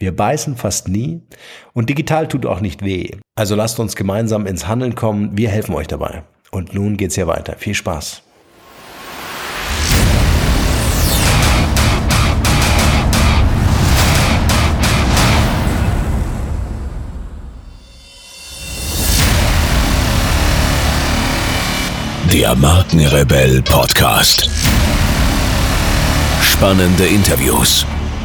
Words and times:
Wir 0.00 0.16
beißen 0.16 0.56
fast 0.56 0.88
nie 0.88 1.20
und 1.74 1.90
digital 1.90 2.26
tut 2.26 2.46
auch 2.46 2.60
nicht 2.60 2.82
weh. 2.82 3.10
Also 3.38 3.54
lasst 3.54 3.78
uns 3.78 3.96
gemeinsam 3.96 4.46
ins 4.46 4.66
Handeln 4.66 4.94
kommen. 4.94 5.36
Wir 5.36 5.50
helfen 5.50 5.74
euch 5.74 5.88
dabei. 5.88 6.22
Und 6.50 6.72
nun 6.72 6.96
geht's 6.96 7.16
hier 7.16 7.26
weiter. 7.26 7.56
Viel 7.58 7.74
Spaß. 7.74 8.22
Der 22.32 22.54
Markenrebell 22.54 23.60
Podcast. 23.60 24.48
Spannende 26.40 27.04
Interviews 27.06 27.84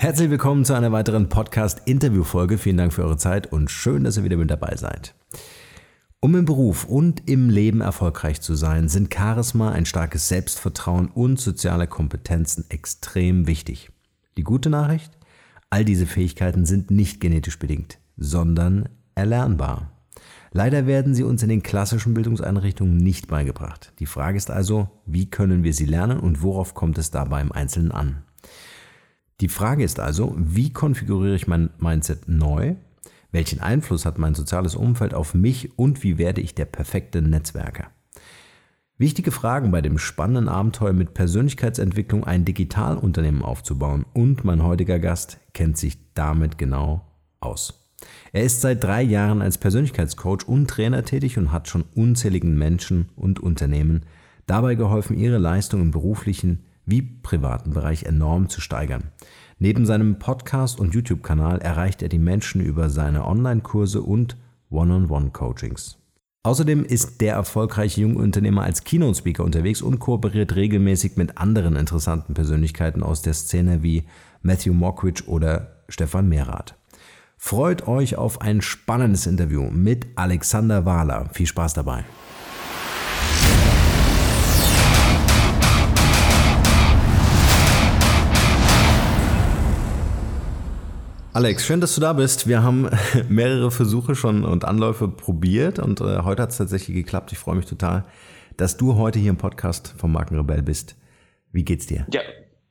Herzlich 0.00 0.30
willkommen 0.30 0.64
zu 0.64 0.74
einer 0.74 0.92
weiteren 0.92 1.28
Podcast-Interview-Folge. 1.28 2.56
Vielen 2.56 2.76
Dank 2.76 2.92
für 2.92 3.02
eure 3.02 3.16
Zeit 3.16 3.52
und 3.52 3.68
schön, 3.68 4.04
dass 4.04 4.16
ihr 4.16 4.22
wieder 4.22 4.36
mit 4.36 4.48
dabei 4.48 4.76
seid. 4.76 5.16
Um 6.20 6.36
im 6.36 6.44
Beruf 6.44 6.84
und 6.84 7.28
im 7.28 7.50
Leben 7.50 7.80
erfolgreich 7.80 8.40
zu 8.40 8.54
sein, 8.54 8.88
sind 8.88 9.12
Charisma, 9.12 9.72
ein 9.72 9.86
starkes 9.86 10.28
Selbstvertrauen 10.28 11.08
und 11.08 11.40
soziale 11.40 11.88
Kompetenzen 11.88 12.64
extrem 12.68 13.48
wichtig. 13.48 13.90
Die 14.36 14.44
gute 14.44 14.70
Nachricht? 14.70 15.18
All 15.68 15.84
diese 15.84 16.06
Fähigkeiten 16.06 16.64
sind 16.64 16.92
nicht 16.92 17.20
genetisch 17.20 17.58
bedingt, 17.58 17.98
sondern 18.16 18.88
erlernbar. 19.16 19.90
Leider 20.52 20.86
werden 20.86 21.12
sie 21.16 21.24
uns 21.24 21.42
in 21.42 21.48
den 21.48 21.64
klassischen 21.64 22.14
Bildungseinrichtungen 22.14 22.98
nicht 22.98 23.26
beigebracht. 23.26 23.92
Die 23.98 24.06
Frage 24.06 24.36
ist 24.36 24.52
also, 24.52 24.90
wie 25.06 25.28
können 25.28 25.64
wir 25.64 25.74
sie 25.74 25.86
lernen 25.86 26.20
und 26.20 26.40
worauf 26.40 26.74
kommt 26.74 26.98
es 26.98 27.10
dabei 27.10 27.40
im 27.40 27.50
Einzelnen 27.50 27.90
an? 27.90 28.22
Die 29.40 29.48
Frage 29.48 29.84
ist 29.84 30.00
also, 30.00 30.34
wie 30.36 30.72
konfiguriere 30.72 31.36
ich 31.36 31.46
mein 31.46 31.70
Mindset 31.78 32.28
neu? 32.28 32.74
Welchen 33.30 33.60
Einfluss 33.60 34.04
hat 34.04 34.18
mein 34.18 34.34
soziales 34.34 34.74
Umfeld 34.74 35.14
auf 35.14 35.32
mich 35.34 35.78
und 35.78 36.02
wie 36.02 36.18
werde 36.18 36.40
ich 36.40 36.54
der 36.54 36.64
perfekte 36.64 37.22
Netzwerker? 37.22 37.88
Wichtige 38.96 39.30
Fragen 39.30 39.70
bei 39.70 39.80
dem 39.80 39.96
spannenden 39.96 40.48
Abenteuer 40.48 40.92
mit 40.92 41.14
Persönlichkeitsentwicklung 41.14 42.24
ein 42.24 42.44
Digitalunternehmen 42.44 43.42
aufzubauen 43.42 44.06
und 44.12 44.42
mein 44.42 44.64
heutiger 44.64 44.98
Gast 44.98 45.38
kennt 45.52 45.76
sich 45.76 45.98
damit 46.14 46.58
genau 46.58 47.02
aus. 47.38 47.92
Er 48.32 48.42
ist 48.42 48.60
seit 48.60 48.82
drei 48.82 49.02
Jahren 49.02 49.40
als 49.40 49.58
Persönlichkeitscoach 49.58 50.48
und 50.48 50.68
Trainer 50.68 51.04
tätig 51.04 51.38
und 51.38 51.52
hat 51.52 51.68
schon 51.68 51.84
unzähligen 51.94 52.58
Menschen 52.58 53.10
und 53.14 53.38
Unternehmen 53.38 54.02
dabei 54.46 54.74
geholfen, 54.74 55.16
ihre 55.16 55.38
Leistung 55.38 55.80
im 55.80 55.90
beruflichen 55.92 56.64
wie 56.88 57.02
privaten 57.02 57.72
Bereich 57.72 58.04
enorm 58.04 58.48
zu 58.48 58.60
steigern. 58.60 59.04
Neben 59.58 59.86
seinem 59.86 60.18
Podcast 60.18 60.78
und 60.78 60.94
YouTube-Kanal 60.94 61.58
erreicht 61.58 62.02
er 62.02 62.08
die 62.08 62.18
Menschen 62.18 62.60
über 62.60 62.90
seine 62.90 63.26
Online-Kurse 63.26 64.02
und 64.02 64.36
One-on-One-Coachings. 64.70 65.98
Außerdem 66.44 66.84
ist 66.84 67.20
der 67.20 67.34
erfolgreiche 67.34 68.00
junge 68.00 68.20
Unternehmer 68.20 68.62
als 68.62 68.84
Keynote-Speaker 68.84 69.44
unterwegs 69.44 69.82
und 69.82 69.98
kooperiert 69.98 70.54
regelmäßig 70.54 71.16
mit 71.16 71.36
anderen 71.36 71.76
interessanten 71.76 72.34
Persönlichkeiten 72.34 73.02
aus 73.02 73.22
der 73.22 73.34
Szene 73.34 73.82
wie 73.82 74.04
Matthew 74.42 74.72
Mockridge 74.72 75.24
oder 75.26 75.82
Stefan 75.88 76.28
Mehrath. 76.28 76.74
Freut 77.36 77.86
euch 77.86 78.16
auf 78.16 78.40
ein 78.40 78.62
spannendes 78.62 79.26
Interview 79.26 79.70
mit 79.70 80.06
Alexander 80.16 80.84
Wahler. 80.84 81.28
Viel 81.32 81.46
Spaß 81.46 81.74
dabei. 81.74 82.04
Alex, 91.38 91.64
schön, 91.64 91.80
dass 91.80 91.94
du 91.94 92.00
da 92.00 92.14
bist. 92.14 92.48
Wir 92.48 92.64
haben 92.64 92.90
mehrere 93.28 93.70
Versuche 93.70 94.16
schon 94.16 94.44
und 94.44 94.64
Anläufe 94.64 95.06
probiert 95.06 95.78
und 95.78 96.00
äh, 96.00 96.22
heute 96.24 96.42
hat 96.42 96.50
es 96.50 96.56
tatsächlich 96.56 96.96
geklappt. 96.96 97.30
Ich 97.30 97.38
freue 97.38 97.54
mich 97.54 97.66
total, 97.66 98.06
dass 98.56 98.76
du 98.76 98.96
heute 98.96 99.20
hier 99.20 99.30
im 99.30 99.36
Podcast 99.36 99.94
vom 99.96 100.10
Markenrebell 100.10 100.62
bist. 100.62 100.96
Wie 101.52 101.62
geht's 101.62 101.86
dir? 101.86 102.08
Ja, 102.12 102.22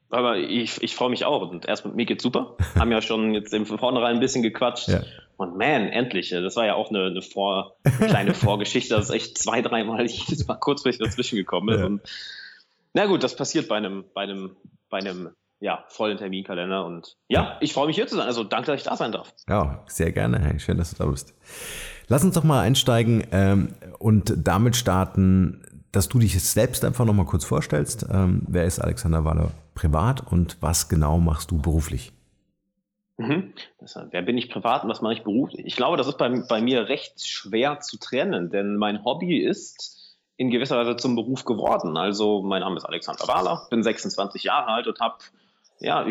aber 0.10 0.36
ich, 0.36 0.84
ich 0.84 0.96
freue 0.96 1.12
mich 1.12 1.24
auch. 1.24 1.50
Und 1.50 1.66
erstmal, 1.66 1.94
mir 1.94 2.06
geht's 2.06 2.22
super. 2.22 2.58
haben 2.76 2.92
ja 2.92 3.02
schon 3.02 3.34
jetzt 3.34 3.54
im 3.54 3.66
Vornherein 3.66 4.16
ein 4.16 4.20
bisschen 4.20 4.44
gequatscht. 4.44 4.90
Ja. 4.90 5.02
Und 5.38 5.58
man, 5.58 5.88
endlich. 5.88 6.32
Das 6.32 6.58
war 6.58 6.66
ja 6.66 6.76
auch 6.76 6.90
eine, 6.90 7.06
eine, 7.06 7.22
Vor, 7.22 7.78
eine 7.86 8.10
kleine 8.10 8.34
Vorgeschichte, 8.34 8.96
dass 8.96 9.12
echt 9.12 9.38
zwei, 9.38 9.62
dreimal 9.62 10.06
jedes 10.06 10.46
Mal 10.46 10.56
kurzfristig 10.56 11.08
dazwischen 11.08 11.38
gekommen 11.38 11.70
ist. 11.70 11.80
Ja. 11.80 11.86
Und 11.86 12.02
na 12.94 13.06
gut, 13.06 13.24
das 13.24 13.34
passiert 13.34 13.70
bei 13.70 13.78
einem, 13.78 14.04
bei 14.14 14.24
einem, 14.24 14.58
bei 14.90 14.98
einem 14.98 15.30
ja, 15.60 15.84
vollen 15.88 16.18
Terminkalender. 16.18 16.86
Und 16.86 17.18
ja, 17.28 17.58
ich 17.62 17.74
freue 17.74 17.88
mich 17.88 17.96
hier 17.96 18.08
zu 18.08 18.16
sein. 18.16 18.28
Also 18.28 18.44
danke, 18.44 18.68
dass 18.68 18.82
ich 18.82 18.88
da 18.88 18.96
sein 18.96 19.12
darf. 19.12 19.34
Ja, 19.48 19.84
sehr 19.88 20.12
gerne. 20.12 20.60
Schön, 20.60 20.78
dass 20.78 20.92
du 20.92 21.04
da 21.04 21.10
bist. 21.10 21.34
Lass 22.08 22.24
uns 22.24 22.36
doch 22.36 22.44
mal 22.44 22.62
einsteigen 22.62 23.26
ähm, 23.32 23.74
und 24.00 24.34
damit 24.38 24.76
starten, 24.76 25.64
dass 25.92 26.10
du 26.10 26.20
dich 26.20 26.42
selbst 26.42 26.86
einfach 26.86 27.06
nochmal 27.06 27.26
kurz 27.26 27.44
vorstellst. 27.44 28.06
Ähm, 28.12 28.44
wer 28.48 28.66
ist 28.66 28.80
Alexander 28.80 29.26
Waller 29.26 29.52
privat 29.76 30.32
und 30.32 30.58
was 30.62 30.90
genau 30.90 31.18
machst 31.18 31.52
du 31.52 31.62
beruflich? 31.62 32.14
Mhm. 33.18 33.54
Das, 33.80 34.00
wer 34.12 34.22
bin 34.22 34.38
ich 34.38 34.50
privat 34.50 34.84
und 34.84 34.90
was 34.90 35.02
mache 35.02 35.14
ich 35.14 35.24
beruflich? 35.24 35.66
Ich 35.66 35.76
glaube, 35.76 35.98
das 35.98 36.08
ist 36.08 36.18
bei, 36.18 36.30
bei 36.48 36.62
mir 36.62 36.88
recht 36.88 37.26
schwer 37.26 37.80
zu 37.80 37.98
trennen, 37.98 38.52
denn 38.52 38.78
mein 38.78 39.04
Hobby 39.04 39.40
ist 39.40 40.18
in 40.38 40.52
gewisser 40.52 40.78
Weise 40.78 40.96
zum 40.98 41.16
Beruf 41.16 41.44
geworden. 41.46 41.98
Also 41.98 42.44
mein 42.44 42.62
Name 42.62 42.78
ist 42.78 42.86
Alexander 42.86 43.28
Wahler, 43.28 43.68
bin 43.72 43.82
26 43.82 44.44
Jahre 44.44 44.68
alt 44.68 44.88
und 44.88 45.00
habe 45.00 45.18
ja, 45.80 46.06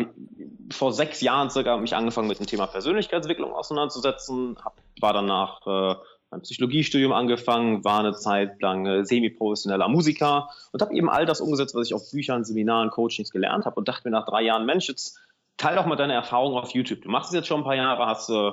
vor 0.71 0.93
sechs 0.93 1.21
Jahren 1.21 1.49
circa 1.49 1.77
mich 1.77 1.95
angefangen 1.95 2.27
mit 2.27 2.39
dem 2.39 2.47
Thema 2.47 2.67
Persönlichkeitsentwicklung 2.67 3.53
auseinanderzusetzen, 3.53 4.57
hab, 4.63 4.77
war 4.99 5.13
danach 5.13 5.65
äh, 5.67 5.95
mein 6.29 6.41
Psychologiestudium 6.41 7.13
angefangen, 7.13 7.83
war 7.83 7.99
eine 7.99 8.13
Zeit 8.13 8.61
lang 8.61 8.85
äh, 8.85 9.05
semi-professioneller 9.05 9.87
Musiker 9.87 10.49
und 10.71 10.81
habe 10.81 10.93
eben 10.93 11.09
all 11.09 11.25
das 11.25 11.41
umgesetzt, 11.41 11.75
was 11.75 11.87
ich 11.87 11.93
auf 11.93 12.11
Büchern, 12.11 12.43
Seminaren, 12.43 12.89
Coachings 12.89 13.31
gelernt 13.31 13.65
habe 13.65 13.75
und 13.75 13.87
dachte 13.87 14.07
mir 14.07 14.11
nach 14.11 14.25
drei 14.25 14.41
Jahren, 14.41 14.65
Mensch, 14.65 14.87
jetzt 14.87 15.19
teil 15.57 15.75
doch 15.75 15.85
mal 15.85 15.95
deine 15.95 16.13
Erfahrungen 16.13 16.57
auf 16.57 16.71
YouTube. 16.71 17.01
Du 17.01 17.09
machst 17.09 17.29
es 17.29 17.35
jetzt 17.35 17.47
schon 17.47 17.61
ein 17.61 17.63
paar 17.63 17.75
Jahre, 17.75 18.05
hast, 18.05 18.29
äh, 18.29 18.51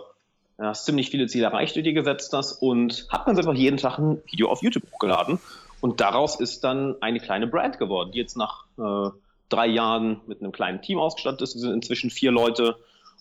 hast 0.59 0.87
ziemlich 0.87 1.11
viele 1.11 1.27
Ziele 1.27 1.47
erreicht, 1.47 1.75
die 1.75 1.81
du 1.81 1.91
dir 1.91 1.95
gesetzt 1.95 2.33
hast 2.33 2.63
und 2.63 3.07
hab 3.11 3.27
dann 3.27 3.37
einfach 3.37 3.55
jeden 3.55 3.77
Tag 3.77 3.99
ein 3.99 4.23
Video 4.31 4.49
auf 4.49 4.63
YouTube 4.63 4.85
hochgeladen 4.93 5.41
und 5.81 6.01
daraus 6.01 6.39
ist 6.39 6.65
dann 6.65 6.97
eine 7.03 7.21
kleine 7.21 7.47
Brand 7.47 7.79
geworden, 7.79 8.13
die 8.13 8.19
jetzt 8.19 8.37
nach 8.37 8.65
äh, 8.79 9.11
drei 9.49 9.67
Jahren 9.67 10.21
mit 10.27 10.41
einem 10.41 10.53
kleinen 10.53 10.83
Team 10.83 10.99
ausgestattet 10.99 11.43
ist. 11.43 11.55
Wir 11.55 11.61
sind 11.61 11.73
inzwischen 11.73 12.11
vier 12.11 12.31
Leute 12.31 12.77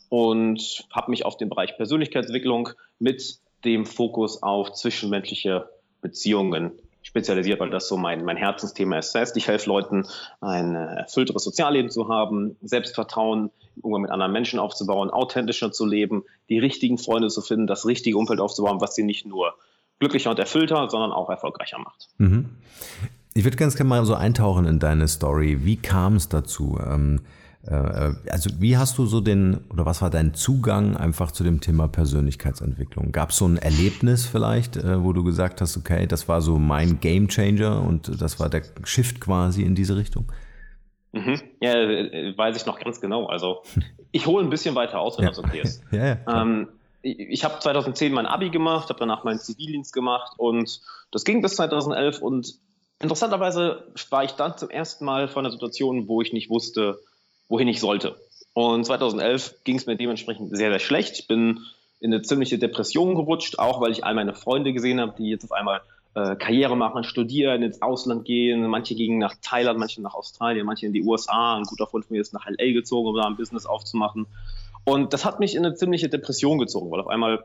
und 0.09 0.85
habe 0.91 1.11
mich 1.11 1.25
auf 1.25 1.37
den 1.37 1.49
Bereich 1.49 1.75
Persönlichkeitsentwicklung 1.77 2.69
mit 2.99 3.39
dem 3.65 3.85
Fokus 3.85 4.43
auf 4.43 4.73
zwischenmenschliche 4.73 5.69
Beziehungen 6.01 6.71
spezialisiert, 7.01 7.59
weil 7.59 7.69
das 7.69 7.87
so 7.87 7.97
mein, 7.97 8.23
mein 8.23 8.37
Herzensthema 8.37 8.97
ist. 8.97 9.13
Das 9.13 9.21
heißt, 9.21 9.37
ich 9.37 9.47
helfe 9.47 9.69
Leuten, 9.69 10.05
ein 10.39 10.75
erfüllteres 10.75 11.43
Sozialleben 11.43 11.91
zu 11.91 12.07
haben, 12.07 12.55
Selbstvertrauen, 12.61 13.51
Umgang 13.81 14.03
mit 14.03 14.11
anderen 14.11 14.31
Menschen 14.31 14.59
aufzubauen, 14.59 15.09
authentischer 15.09 15.71
zu 15.71 15.85
leben, 15.85 16.23
die 16.49 16.59
richtigen 16.59 16.97
Freunde 16.97 17.27
zu 17.27 17.41
finden, 17.41 17.67
das 17.67 17.85
richtige 17.85 18.17
Umfeld 18.17 18.39
aufzubauen, 18.39 18.79
was 18.81 18.95
sie 18.95 19.03
nicht 19.03 19.25
nur 19.25 19.55
glücklicher 19.99 20.29
und 20.29 20.39
erfüllter, 20.39 20.89
sondern 20.89 21.11
auch 21.11 21.29
erfolgreicher 21.29 21.79
macht. 21.79 22.07
Mhm. 22.17 22.57
Ich 23.33 23.43
würde 23.43 23.57
ganz 23.57 23.75
gerne 23.75 23.89
mal 23.89 24.05
so 24.05 24.13
eintauchen 24.13 24.65
in 24.65 24.79
deine 24.79 25.07
Story. 25.07 25.65
Wie 25.65 25.77
kam 25.77 26.15
es 26.15 26.29
dazu? 26.29 26.79
Ähm, 26.85 27.21
äh, 27.65 28.13
also 28.29 28.49
wie 28.59 28.77
hast 28.77 28.97
du 28.97 29.05
so 29.05 29.21
den, 29.21 29.57
oder 29.69 29.85
was 29.85 30.01
war 30.01 30.09
dein 30.09 30.33
Zugang 30.33 30.95
einfach 30.95 31.31
zu 31.31 31.43
dem 31.43 31.61
Thema 31.61 31.87
Persönlichkeitsentwicklung? 31.87 33.11
Gab 33.11 33.31
es 33.31 33.37
so 33.37 33.47
ein 33.47 33.57
Erlebnis 33.57 34.25
vielleicht, 34.25 34.77
äh, 34.77 35.03
wo 35.03 35.13
du 35.13 35.23
gesagt 35.23 35.61
hast, 35.61 35.77
okay, 35.77 36.05
das 36.05 36.27
war 36.27 36.41
so 36.41 36.59
mein 36.59 36.99
Game 36.99 37.27
Changer 37.27 37.81
und 37.81 38.21
das 38.21 38.39
war 38.39 38.49
der 38.49 38.63
Shift 38.83 39.19
quasi 39.19 39.63
in 39.63 39.73
diese 39.73 39.95
Richtung? 39.95 40.31
Mhm. 41.13 41.41
Ja, 41.61 41.73
äh, 41.73 42.37
weiß 42.37 42.57
ich 42.57 42.65
noch 42.65 42.79
ganz 42.79 43.01
genau. 43.01 43.27
Also 43.27 43.63
ich 44.11 44.27
hole 44.27 44.43
ein 44.43 44.49
bisschen 44.49 44.75
weiter 44.75 44.99
aus, 44.99 45.17
wenn 45.17 45.23
ja. 45.23 45.29
das 45.29 45.39
okay 45.39 45.61
ist. 45.61 45.83
ja, 45.91 46.05
ja, 46.05 46.41
ähm, 46.41 46.67
ich, 47.01 47.19
ich 47.19 47.43
habe 47.43 47.59
2010 47.59 48.13
mein 48.13 48.25
Abi 48.25 48.49
gemacht, 48.49 48.89
habe 48.89 48.99
danach 48.99 49.23
meinen 49.23 49.39
Zivildienst 49.39 49.93
gemacht 49.93 50.33
und 50.37 50.81
das 51.11 51.23
ging 51.23 51.41
bis 51.41 51.55
2011 51.55 52.21
und 52.21 52.55
interessanterweise 53.03 53.83
war 54.09 54.23
ich 54.23 54.31
dann 54.31 54.57
zum 54.57 54.69
ersten 54.69 55.05
Mal 55.05 55.27
vor 55.27 55.41
einer 55.41 55.51
Situation, 55.51 56.07
wo 56.07 56.21
ich 56.21 56.33
nicht 56.33 56.49
wusste, 56.49 56.99
wohin 57.49 57.67
ich 57.67 57.79
sollte. 57.79 58.15
Und 58.53 58.85
2011 58.85 59.63
ging 59.63 59.75
es 59.75 59.85
mir 59.85 59.95
dementsprechend 59.95 60.55
sehr, 60.55 60.69
sehr 60.69 60.79
schlecht. 60.79 61.19
Ich 61.19 61.27
bin 61.27 61.59
in 61.99 62.13
eine 62.13 62.21
ziemliche 62.21 62.57
Depression 62.57 63.15
gerutscht, 63.15 63.59
auch 63.59 63.81
weil 63.81 63.91
ich 63.91 64.03
all 64.03 64.15
meine 64.15 64.33
Freunde 64.33 64.73
gesehen 64.73 64.99
habe, 64.99 65.13
die 65.17 65.29
jetzt 65.29 65.43
auf 65.43 65.51
einmal 65.51 65.81
äh, 66.15 66.35
Karriere 66.35 66.77
machen, 66.77 67.03
studieren, 67.03 67.61
ins 67.63 67.81
Ausland 67.81 68.25
gehen. 68.25 68.67
Manche 68.67 68.95
gingen 68.95 69.19
nach 69.19 69.35
Thailand, 69.41 69.79
manche 69.79 70.01
nach 70.01 70.13
Australien, 70.13 70.65
manche 70.65 70.85
in 70.85 70.93
die 70.93 71.03
USA. 71.03 71.57
Ein 71.57 71.63
guter 71.63 71.87
Freund 71.87 72.05
von 72.05 72.15
mir 72.15 72.21
ist 72.21 72.33
nach 72.33 72.47
LA 72.47 72.73
gezogen, 72.73 73.09
um 73.09 73.15
da 73.15 73.25
ein 73.25 73.35
Business 73.35 73.65
aufzumachen. 73.65 74.27
Und 74.85 75.13
das 75.13 75.25
hat 75.25 75.39
mich 75.39 75.55
in 75.55 75.65
eine 75.65 75.75
ziemliche 75.75 76.09
Depression 76.09 76.59
gezogen, 76.59 76.91
weil 76.91 76.99
auf 76.99 77.07
einmal 77.07 77.43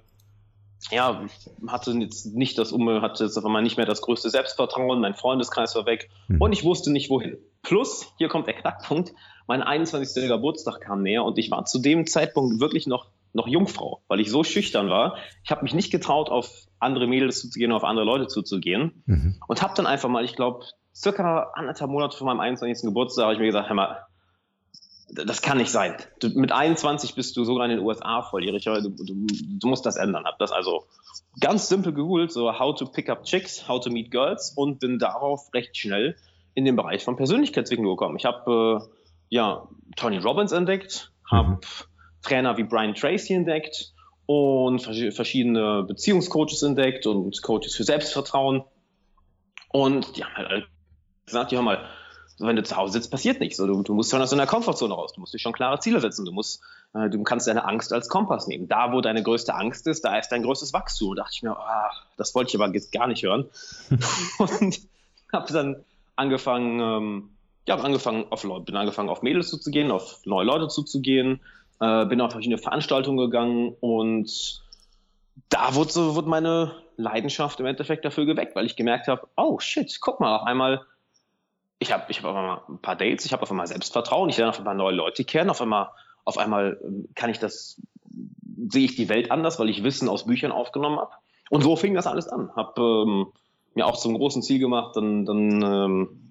ja, 0.91 1.27
hatte 1.67 1.93
jetzt 1.93 2.27
nicht 2.35 2.59
das 2.59 2.73
Umfeld, 2.73 3.03
hatte 3.03 3.25
jetzt 3.25 3.37
auf 3.37 3.45
einmal 3.45 3.63
nicht 3.63 3.77
mehr 3.77 3.87
das 3.87 4.01
größte 4.01 4.31
Selbstvertrauen, 4.31 5.01
mein 5.01 5.15
Freundeskreis 5.15 5.75
war 5.75 5.87
weg 5.87 6.09
mhm. 6.29 6.41
und 6.41 6.53
ich 6.53 6.65
wusste 6.65 6.93
nicht 6.93 7.11
wohin. 7.11 7.37
Plus, 7.63 8.13
hier 8.17 8.29
kommt 8.29 8.47
der 8.47 8.55
Knackpunkt, 8.55 9.13
mein 9.47 9.63
21. 9.63 10.29
Geburtstag 10.29 10.81
kam 10.81 11.03
näher 11.03 11.25
und 11.25 11.39
ich 11.39 11.51
war 11.51 11.65
zu 11.65 11.81
dem 11.81 12.07
Zeitpunkt 12.07 12.61
wirklich 12.61 12.87
noch, 12.87 13.07
noch 13.33 13.49
Jungfrau, 13.49 14.03
weil 14.09 14.21
ich 14.21 14.31
so 14.31 14.45
schüchtern 14.45 14.89
war. 14.89 15.17
Ich 15.45 15.51
habe 15.51 15.63
mich 15.63 15.75
nicht 15.75 15.91
getraut, 15.91 16.31
auf 16.31 16.51
andere 16.79 17.07
Mädels 17.07 17.41
zuzugehen, 17.41 17.73
auf 17.73 17.85
andere 17.85 18.07
Leute 18.07 18.29
zuzugehen 18.29 19.03
mhm. 19.07 19.41
und 19.47 19.63
habe 19.63 19.75
dann 19.77 19.87
einfach 19.87 20.09
mal, 20.09 20.25
ich 20.25 20.37
glaube, 20.37 20.65
circa 20.95 21.51
anderthalb 21.55 21.91
Monate 21.91 22.17
vor 22.17 22.27
meinem 22.27 22.41
21. 22.41 22.89
Geburtstag 22.89 23.25
habe 23.25 23.35
ich 23.35 23.41
mir 23.41 23.47
gesagt, 23.47 23.69
hör 23.69 23.77
mal, 23.77 24.05
das 25.10 25.43
kann 25.43 25.58
nicht 25.58 25.70
sein. 25.70 25.96
Du, 26.20 26.28
mit 26.28 26.52
21 26.52 27.14
bist 27.14 27.37
du 27.37 27.44
sogar 27.44 27.64
in 27.64 27.76
den 27.76 27.81
USA 27.81 28.22
volljährig. 28.22 28.64
Du, 28.64 28.90
du, 28.90 29.26
du 29.26 29.69
musst 29.69 29.87
das 29.87 29.96
ändern. 29.96 30.25
Hab 30.25 30.38
das 30.38 30.52
also 30.52 30.84
ganz 31.40 31.69
simpel 31.69 31.93
gegoogelt, 31.93 32.32
so 32.32 32.58
how 32.58 32.75
to 32.75 32.87
pick 32.87 33.08
up 33.08 33.25
chicks, 33.25 33.69
how 33.69 33.81
to 33.81 33.90
meet 33.90 34.10
girls 34.10 34.52
und 34.55 34.81
bin 34.81 34.99
darauf 34.99 35.52
recht 35.55 35.76
schnell 35.76 36.16
in 36.55 36.64
den 36.64 36.76
Bereich 36.76 37.05
von 37.05 37.16
Persönlichkeitsentwicklung 37.16 37.96
gekommen. 37.96 38.16
Ich 38.16 38.25
habe 38.25 38.82
äh, 38.82 38.88
ja 39.31 39.69
Tony 39.96 40.19
Robbins 40.19 40.52
entdeckt, 40.52 41.12
habe 41.31 41.50
mhm. 41.50 41.58
Trainer 42.22 42.56
wie 42.56 42.64
Brian 42.64 42.94
Tracy 42.94 43.34
entdeckt 43.34 43.94
und 44.26 44.81
verschiedene 44.81 45.84
Beziehungscoaches 45.84 46.62
entdeckt 46.62 47.06
und 47.06 47.40
Coaches 47.43 47.75
für 47.75 47.84
Selbstvertrauen. 47.84 48.64
Und 49.70 50.16
die 50.16 50.25
haben 50.25 50.34
halt 50.34 50.66
gesagt, 51.25 51.52
ja 51.52 51.62
mal, 51.62 51.87
wenn 52.38 52.56
du 52.56 52.62
zu 52.62 52.76
Hause 52.76 52.94
sitzt, 52.94 53.11
passiert 53.11 53.40
nichts. 53.40 53.56
Du, 53.56 53.82
du 53.82 53.94
musst 53.94 54.11
schon 54.11 54.23
aus 54.23 54.31
deiner 54.31 54.46
Komfortzone 54.46 54.94
raus. 54.94 55.12
Du 55.12 55.20
musst 55.20 55.35
dir 55.35 55.38
schon 55.38 55.52
klare 55.52 55.81
Ziele 55.81 56.00
setzen. 56.00 56.25
Du 56.25 56.32
musst, 56.32 56.62
äh, 56.94 57.08
du 57.08 57.23
kannst 57.23 57.46
deine 57.46 57.64
Angst 57.64 57.93
als 57.93 58.08
Kompass 58.08 58.46
nehmen. 58.46 58.69
Da, 58.69 58.93
wo 58.93 59.00
deine 59.00 59.23
größte 59.23 59.55
Angst 59.55 59.87
ist, 59.87 60.05
da 60.05 60.17
ist 60.17 60.29
dein 60.29 60.43
größtes 60.43 60.73
Wachstum. 60.73 61.11
Und 61.11 61.17
da 61.17 61.23
dachte 61.23 61.35
ich 61.35 61.43
mir, 61.43 61.56
ah, 61.56 61.90
das 62.17 62.35
wollte 62.35 62.50
ich 62.50 62.61
aber 62.61 62.73
gar 62.93 63.08
nicht 63.08 63.23
hören. 63.23 63.46
und 64.38 64.81
habe 65.32 65.52
dann 65.52 65.85
angefangen, 66.17 66.81
ähm, 66.81 67.31
ja, 67.67 67.76
angefangen 67.76 68.26
auf 68.31 68.44
Leute, 68.44 68.64
bin 68.64 68.76
angefangen 68.76 69.08
auf 69.08 69.23
Mädels 69.23 69.49
zuzugehen, 69.49 69.91
auf 69.91 70.20
neue 70.25 70.46
Leute 70.46 70.69
zuzugehen, 70.69 71.41
äh, 71.81 72.06
bin 72.06 72.20
auf 72.20 72.32
verschiedene 72.32 72.58
Veranstaltungen 72.58 73.19
gegangen 73.19 73.76
und 73.81 74.62
da 75.50 75.75
wurde 75.75 75.93
so 75.93 76.14
wurde 76.17 76.29
meine 76.29 76.75
Leidenschaft 76.96 77.61
im 77.61 77.67
Endeffekt 77.67 78.05
dafür 78.05 78.26
geweckt, 78.26 78.56
weil 78.56 78.67
ich 78.67 78.75
gemerkt 78.75 79.06
habe, 79.06 79.29
oh 79.37 79.58
shit, 79.61 80.00
guck 80.00 80.19
mal, 80.19 80.37
auf 80.37 80.46
einmal 80.46 80.84
ich 81.79 81.93
habe 81.93 82.05
ich 82.09 82.19
hab 82.19 82.25
auf 82.25 82.37
einmal 82.37 82.61
ein 82.69 82.79
paar 82.79 82.97
Dates, 82.97 83.25
ich 83.25 83.33
habe 83.33 83.43
auf 83.43 83.51
einmal 83.51 83.67
Selbstvertrauen, 83.67 84.29
ich 84.31 84.37
lerne 84.37 84.51
auf 84.51 84.59
einmal 84.59 84.75
neue 84.75 84.95
Leute 84.95 85.25
kennen, 85.25 85.51
auf 85.51 85.61
einmal, 85.61 85.91
auf 86.25 86.39
einmal 86.39 86.81
ähm, 86.85 87.09
kann 87.15 87.31
ich 87.31 87.39
das, 87.39 87.81
sehe 88.69 88.85
ich 88.85 88.97
die 88.97 89.09
Welt 89.09 89.31
anders, 89.31 89.59
weil 89.59 89.69
ich 89.69 89.85
Wissen 89.85 90.09
aus 90.09 90.27
Büchern 90.27 90.53
aufgenommen 90.53 90.99
habe. 90.99 91.13
Und 91.51 91.63
so 91.63 91.77
fing 91.77 91.95
das 91.95 92.07
alles 92.07 92.29
an. 92.29 92.51
Habe 92.57 92.81
ähm, 92.81 93.27
mir 93.75 93.87
auch 93.87 93.97
zum 93.97 94.15
großen 94.15 94.43
Ziel 94.43 94.59
gemacht, 94.59 94.97
dann, 94.97 95.25
dann 95.25 95.63
ähm, 95.63 96.31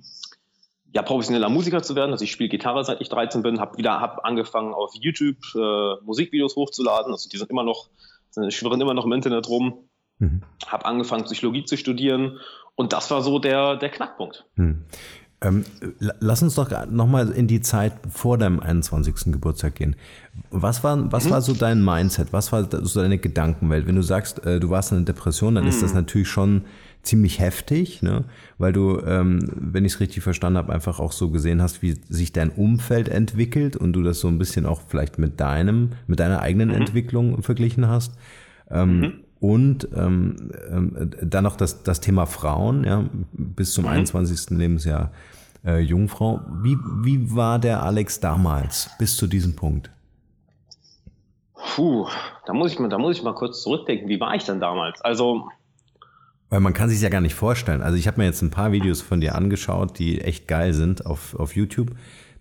ja, 0.93 1.01
professioneller 1.01 1.49
Musiker 1.49 1.81
zu 1.81 1.95
werden. 1.95 2.11
Also 2.11 2.23
ich 2.23 2.31
spiele 2.31 2.49
Gitarre 2.49 2.83
seit 2.83 3.01
ich 3.01 3.09
13 3.09 3.41
bin, 3.41 3.59
habe 3.59 3.77
wieder 3.77 3.99
hab 3.99 4.25
angefangen 4.25 4.73
auf 4.73 4.93
YouTube 4.95 5.37
äh, 5.55 6.03
Musikvideos 6.03 6.55
hochzuladen. 6.55 7.11
Also 7.11 7.29
die 7.29 7.37
sind 7.37 7.49
immer 7.49 7.63
noch, 7.63 7.89
schwirren 8.49 8.81
immer 8.81 8.93
noch 8.93 9.05
im 9.05 9.13
Internet 9.13 9.47
rum. 9.47 9.89
Mhm. 10.19 10.41
Habe 10.65 10.85
angefangen 10.85 11.23
Psychologie 11.25 11.65
zu 11.65 11.77
studieren 11.77 12.39
und 12.75 12.93
das 12.93 13.09
war 13.11 13.21
so 13.21 13.39
der, 13.39 13.75
der 13.75 13.89
Knackpunkt. 13.89 14.45
Mhm. 14.55 14.85
Ähm, 15.39 15.65
lass 15.99 16.41
uns 16.41 16.55
doch 16.55 16.69
nochmal 16.89 17.29
in 17.29 17.47
die 17.47 17.61
Zeit 17.61 17.93
vor 18.09 18.39
deinem 18.39 18.59
21. 18.59 19.31
Geburtstag 19.31 19.75
gehen. 19.75 19.95
Was 20.49 20.83
war, 20.83 21.11
was 21.11 21.25
mhm. 21.25 21.29
war 21.29 21.41
so 21.41 21.53
dein 21.53 21.83
Mindset? 21.83 22.33
Was 22.33 22.51
war 22.51 22.67
so 22.83 23.01
deine 23.01 23.19
Gedankenwelt? 23.19 23.85
Wenn 23.85 23.95
du 23.95 24.01
sagst, 24.01 24.43
äh, 24.47 24.59
du 24.59 24.71
warst 24.71 24.91
in 24.91 24.97
einer 24.97 25.05
Depression, 25.05 25.53
dann 25.53 25.65
mhm. 25.65 25.69
ist 25.69 25.83
das 25.83 25.91
mhm. 25.91 25.97
natürlich 25.97 26.27
schon 26.27 26.63
ziemlich 27.03 27.39
heftig, 27.39 28.01
ne? 28.01 28.25
weil 28.57 28.73
du, 28.73 28.99
ähm, 29.05 29.39
wenn 29.55 29.85
ich 29.85 29.93
es 29.93 29.99
richtig 29.99 30.23
verstanden 30.23 30.57
habe, 30.57 30.73
einfach 30.73 30.99
auch 30.99 31.11
so 31.11 31.29
gesehen 31.29 31.61
hast, 31.61 31.81
wie 31.83 31.95
sich 32.09 32.33
dein 32.33 32.49
Umfeld 32.49 33.07
entwickelt 33.07 33.77
und 33.77 33.93
du 33.93 34.01
das 34.01 34.19
so 34.19 34.27
ein 34.27 34.39
bisschen 34.39 34.65
auch 34.65 34.81
vielleicht 34.87 35.19
mit 35.19 35.39
deinem, 35.39 35.91
mit 36.07 36.19
deiner 36.19 36.41
eigenen 36.41 36.69
mhm. 36.69 36.75
Entwicklung 36.75 37.43
verglichen 37.43 37.87
hast. 37.87 38.13
Ähm, 38.69 38.99
mhm. 38.99 39.13
Und 39.39 39.87
ähm, 39.95 40.51
ähm, 40.71 41.11
dann 41.21 41.43
noch 41.43 41.55
das, 41.55 41.83
das 41.83 42.01
Thema 42.01 42.25
Frauen, 42.25 42.83
ja, 42.83 43.05
bis 43.33 43.73
zum 43.73 43.85
mhm. 43.85 43.91
21. 43.91 44.57
Lebensjahr 44.57 45.11
äh, 45.65 45.79
Jungfrau. 45.79 46.41
Wie, 46.63 46.77
wie 47.03 47.35
war 47.35 47.59
der 47.59 47.83
Alex 47.83 48.19
damals 48.19 48.89
bis 48.97 49.15
zu 49.15 49.27
diesem 49.27 49.55
Punkt? 49.55 49.91
Puh, 51.75 52.07
da 52.45 52.53
muss 52.53 52.71
ich 52.71 52.79
mal, 52.79 52.89
da 52.89 52.97
muss 52.97 53.17
ich 53.17 53.23
mal 53.23 53.35
kurz 53.35 53.61
zurückdenken. 53.61 54.07
Wie 54.09 54.19
war 54.19 54.33
ich 54.35 54.45
denn 54.45 54.59
damals? 54.59 55.01
Also 55.01 55.47
weil 56.49 56.61
man 56.61 56.73
kann 56.73 56.89
sich 56.89 57.01
ja 57.01 57.09
gar 57.09 57.21
nicht 57.21 57.35
vorstellen. 57.35 57.81
Also 57.81 57.97
ich 57.97 58.07
habe 58.07 58.21
mir 58.21 58.25
jetzt 58.25 58.41
ein 58.41 58.51
paar 58.51 58.71
Videos 58.71 59.01
von 59.01 59.19
dir 59.19 59.35
angeschaut, 59.35 59.99
die 59.99 60.21
echt 60.21 60.47
geil 60.47 60.73
sind 60.73 61.05
auf, 61.05 61.35
auf 61.35 61.55
YouTube. 61.55 61.91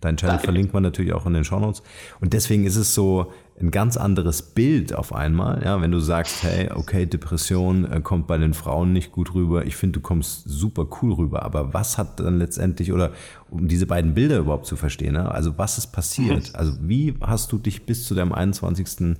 Dein 0.01 0.17
Channel 0.17 0.39
verlinkt 0.39 0.73
man 0.73 0.83
natürlich 0.83 1.13
auch 1.13 1.25
in 1.25 1.33
den 1.33 1.43
Shownotes. 1.43 1.83
Und 2.19 2.33
deswegen 2.33 2.65
ist 2.65 2.75
es 2.75 2.93
so 2.93 3.31
ein 3.59 3.71
ganz 3.71 3.97
anderes 3.97 4.41
Bild 4.41 4.93
auf 4.93 5.13
einmal, 5.13 5.63
ja, 5.63 5.81
wenn 5.81 5.91
du 5.91 5.99
sagst, 5.99 6.43
hey, 6.43 6.69
okay, 6.71 7.07
Depression 7.07 7.91
äh, 7.91 8.01
kommt 8.01 8.27
bei 8.27 8.37
den 8.37 8.53
Frauen 8.53 8.93
nicht 8.93 9.11
gut 9.11 9.33
rüber. 9.33 9.65
Ich 9.65 9.75
finde, 9.75 9.99
du 9.99 10.01
kommst 10.01 10.43
super 10.45 10.87
cool 11.01 11.13
rüber. 11.13 11.43
Aber 11.43 11.73
was 11.73 11.97
hat 11.97 12.19
dann 12.19 12.37
letztendlich, 12.37 12.93
oder 12.93 13.11
um 13.49 13.67
diese 13.67 13.87
beiden 13.87 14.13
Bilder 14.13 14.37
überhaupt 14.37 14.67
zu 14.67 14.75
verstehen, 14.75 15.13
ne? 15.13 15.31
also 15.31 15.57
was 15.57 15.77
ist 15.77 15.87
passiert? 15.87 16.49
Mhm. 16.49 16.53
Also 16.57 16.73
wie 16.81 17.13
hast 17.21 17.51
du 17.51 17.57
dich 17.57 17.85
bis 17.85 18.05
zu 18.05 18.15
deinem 18.15 18.33
21. 18.33 19.17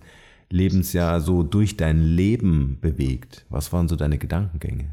Lebensjahr 0.50 1.22
so 1.22 1.44
durch 1.44 1.78
dein 1.78 2.02
Leben 2.02 2.78
bewegt? 2.82 3.46
Was 3.50 3.72
waren 3.74 3.88
so 3.88 3.96
deine 3.96 4.18
Gedankengänge? 4.18 4.90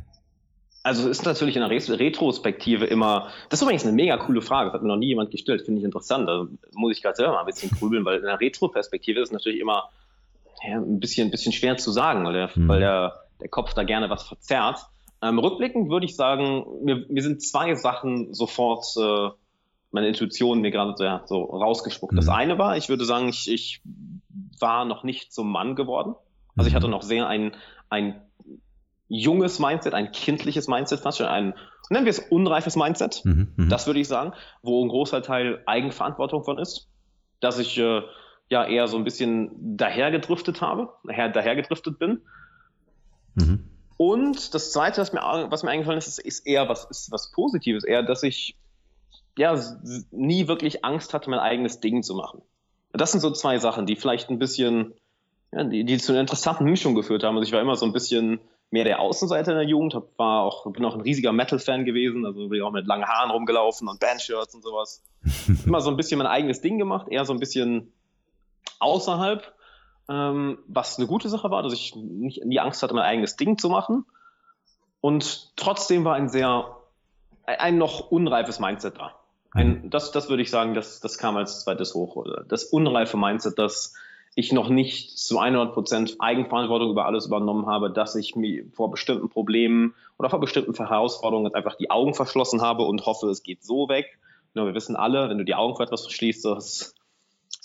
Also 0.84 1.08
es 1.08 1.18
ist 1.18 1.24
natürlich 1.24 1.56
in 1.56 1.62
der 1.62 1.70
Retrospektive 1.70 2.84
immer, 2.84 3.30
das 3.48 3.58
ist 3.58 3.62
übrigens 3.62 3.84
eine 3.84 3.94
mega 3.94 4.18
coole 4.18 4.42
Frage, 4.42 4.66
das 4.66 4.74
hat 4.74 4.82
mir 4.82 4.88
noch 4.88 4.98
nie 4.98 5.08
jemand 5.08 5.30
gestellt, 5.30 5.62
finde 5.62 5.80
ich 5.80 5.84
interessant. 5.84 6.28
Da 6.28 6.46
muss 6.74 6.94
ich 6.94 7.02
gerade 7.02 7.16
selber 7.16 7.32
mal 7.32 7.40
ein 7.40 7.46
bisschen 7.46 7.70
grübeln, 7.70 8.04
weil 8.04 8.18
in 8.18 8.26
der 8.26 8.38
Retroperspektive 8.38 9.18
ist 9.18 9.30
es 9.30 9.32
natürlich 9.32 9.60
immer 9.60 9.88
ja, 10.62 10.76
ein, 10.76 11.00
bisschen, 11.00 11.28
ein 11.28 11.30
bisschen 11.30 11.52
schwer 11.52 11.78
zu 11.78 11.90
sagen, 11.90 12.26
weil 12.26 12.34
der, 12.34 12.50
mhm. 12.54 12.68
weil 12.68 12.80
der, 12.80 13.24
der 13.40 13.48
Kopf 13.48 13.72
da 13.72 13.82
gerne 13.82 14.10
was 14.10 14.28
verzerrt. 14.28 14.80
Ähm, 15.22 15.38
rückblickend 15.38 15.88
würde 15.88 16.04
ich 16.04 16.16
sagen, 16.16 16.66
mir, 16.82 17.06
mir 17.08 17.22
sind 17.22 17.42
zwei 17.42 17.74
Sachen 17.76 18.34
sofort 18.34 18.84
äh, 18.98 19.30
meine 19.90 20.08
Intuition 20.08 20.60
mir 20.60 20.70
gerade 20.70 20.92
so, 20.98 21.04
ja, 21.04 21.22
so 21.24 21.44
rausgespuckt. 21.44 22.12
Mhm. 22.12 22.16
Das 22.16 22.28
eine 22.28 22.58
war, 22.58 22.76
ich 22.76 22.90
würde 22.90 23.06
sagen, 23.06 23.28
ich, 23.28 23.50
ich 23.50 23.80
war 24.60 24.84
noch 24.84 25.02
nicht 25.02 25.32
zum 25.32 25.50
Mann 25.50 25.76
geworden. 25.76 26.14
Also 26.56 26.68
ich 26.68 26.74
mhm. 26.74 26.76
hatte 26.76 26.88
noch 26.88 27.02
sehr 27.02 27.26
ein, 27.26 27.52
ein 27.88 28.20
junges 29.14 29.58
Mindset, 29.58 29.94
ein 29.94 30.12
kindliches 30.12 30.68
Mindset, 30.68 31.00
fast 31.00 31.18
schon 31.18 31.26
ein, 31.26 31.54
nennen 31.90 32.04
wir 32.04 32.10
es 32.10 32.18
unreifes 32.18 32.76
Mindset, 32.76 33.22
mhm, 33.24 33.52
mhm, 33.56 33.68
das 33.68 33.86
würde 33.86 34.00
ich 34.00 34.08
sagen, 34.08 34.32
wo 34.62 34.84
ein 34.84 34.88
großer 34.88 35.22
Teil 35.22 35.62
Eigenverantwortung 35.66 36.44
von 36.44 36.58
ist, 36.58 36.88
dass 37.40 37.58
ich 37.58 37.78
äh, 37.78 38.02
ja 38.48 38.64
eher 38.64 38.88
so 38.88 38.96
ein 38.96 39.04
bisschen 39.04 39.76
dahergedriftet 39.76 40.60
habe, 40.60 40.90
daher, 41.04 41.28
dahergedriftet 41.28 41.98
bin. 41.98 42.22
Mhm. 43.34 43.70
Und 43.96 44.54
das 44.54 44.72
Zweite, 44.72 45.00
was 45.00 45.12
mir, 45.12 45.20
was 45.22 45.62
mir 45.62 45.70
eingefallen 45.70 45.98
ist, 45.98 46.18
ist 46.18 46.46
eher 46.46 46.68
was, 46.68 46.84
ist 46.86 47.12
was 47.12 47.30
Positives, 47.30 47.84
eher, 47.84 48.02
dass 48.02 48.22
ich 48.22 48.56
ja 49.36 49.60
nie 50.10 50.48
wirklich 50.48 50.84
Angst 50.84 51.14
hatte, 51.14 51.30
mein 51.30 51.40
eigenes 51.40 51.80
Ding 51.80 52.02
zu 52.02 52.14
machen. 52.14 52.42
Das 52.92 53.12
sind 53.12 53.20
so 53.20 53.30
zwei 53.30 53.58
Sachen, 53.58 53.86
die 53.86 53.96
vielleicht 53.96 54.30
ein 54.30 54.38
bisschen, 54.38 54.94
ja, 55.52 55.64
die, 55.64 55.84
die 55.84 55.98
zu 55.98 56.12
einer 56.12 56.20
interessanten 56.20 56.64
Mischung 56.64 56.94
geführt 56.94 57.24
haben. 57.24 57.36
Also 57.36 57.46
ich 57.46 57.52
war 57.52 57.60
immer 57.60 57.76
so 57.76 57.86
ein 57.86 57.92
bisschen 57.92 58.40
mehr 58.74 58.82
der 58.82 58.98
Außenseiter 58.98 59.52
in 59.52 59.58
der 59.58 59.66
Jugend, 59.68 59.94
hab, 59.94 60.18
war 60.18 60.42
auch, 60.42 60.70
bin 60.72 60.84
auch 60.84 60.96
ein 60.96 61.00
riesiger 61.00 61.32
Metal-Fan 61.32 61.84
gewesen, 61.84 62.26
also 62.26 62.48
bin 62.48 62.60
auch 62.60 62.72
mit 62.72 62.88
langen 62.88 63.06
Haaren 63.06 63.30
rumgelaufen 63.30 63.86
und 63.86 64.00
Bandshirts 64.00 64.52
und 64.52 64.62
sowas. 64.62 65.00
immer 65.64 65.80
so 65.80 65.90
ein 65.90 65.96
bisschen 65.96 66.18
mein 66.18 66.26
eigenes 66.26 66.60
Ding 66.60 66.76
gemacht, 66.76 67.06
eher 67.08 67.24
so 67.24 67.32
ein 67.32 67.38
bisschen 67.38 67.92
außerhalb, 68.80 69.54
ähm, 70.08 70.58
was 70.66 70.98
eine 70.98 71.06
gute 71.06 71.28
Sache 71.28 71.52
war, 71.52 71.62
dass 71.62 71.72
ich 71.72 71.94
nicht, 71.94 72.44
nie 72.44 72.58
Angst 72.58 72.82
hatte, 72.82 72.94
mein 72.94 73.04
eigenes 73.04 73.36
Ding 73.36 73.58
zu 73.58 73.68
machen. 73.68 74.06
Und 75.00 75.52
trotzdem 75.54 76.04
war 76.04 76.16
ein 76.16 76.28
sehr, 76.28 76.76
ein 77.46 77.78
noch 77.78 78.10
unreifes 78.10 78.58
Mindset 78.58 78.98
da. 78.98 79.14
Ein, 79.52 79.84
mhm. 79.84 79.90
das, 79.90 80.10
das 80.10 80.28
würde 80.28 80.42
ich 80.42 80.50
sagen, 80.50 80.74
das, 80.74 80.98
das 80.98 81.16
kam 81.16 81.36
als 81.36 81.62
zweites 81.62 81.94
hoch. 81.94 82.26
Das 82.48 82.64
unreife 82.64 83.16
Mindset, 83.16 83.56
das 83.56 83.94
ich 84.34 84.52
noch 84.52 84.68
nicht 84.68 85.16
zu 85.18 85.40
100% 85.40 86.16
Eigenverantwortung 86.18 86.90
über 86.90 87.06
alles 87.06 87.26
übernommen 87.26 87.66
habe, 87.66 87.90
dass 87.90 88.16
ich 88.16 88.34
mir 88.34 88.64
vor 88.72 88.90
bestimmten 88.90 89.28
Problemen 89.28 89.94
oder 90.18 90.28
vor 90.28 90.40
bestimmten 90.40 90.74
Herausforderungen 90.74 91.54
einfach 91.54 91.76
die 91.76 91.90
Augen 91.90 92.14
verschlossen 92.14 92.60
habe 92.60 92.82
und 92.82 93.06
hoffe, 93.06 93.28
es 93.28 93.42
geht 93.42 93.62
so 93.62 93.88
weg. 93.88 94.18
Ja, 94.54 94.66
wir 94.66 94.74
wissen 94.74 94.96
alle, 94.96 95.28
wenn 95.28 95.38
du 95.38 95.44
die 95.44 95.54
Augen 95.54 95.76
vor 95.76 95.84
etwas 95.84 96.02
verschließt, 96.02 96.46
es, 96.46 96.94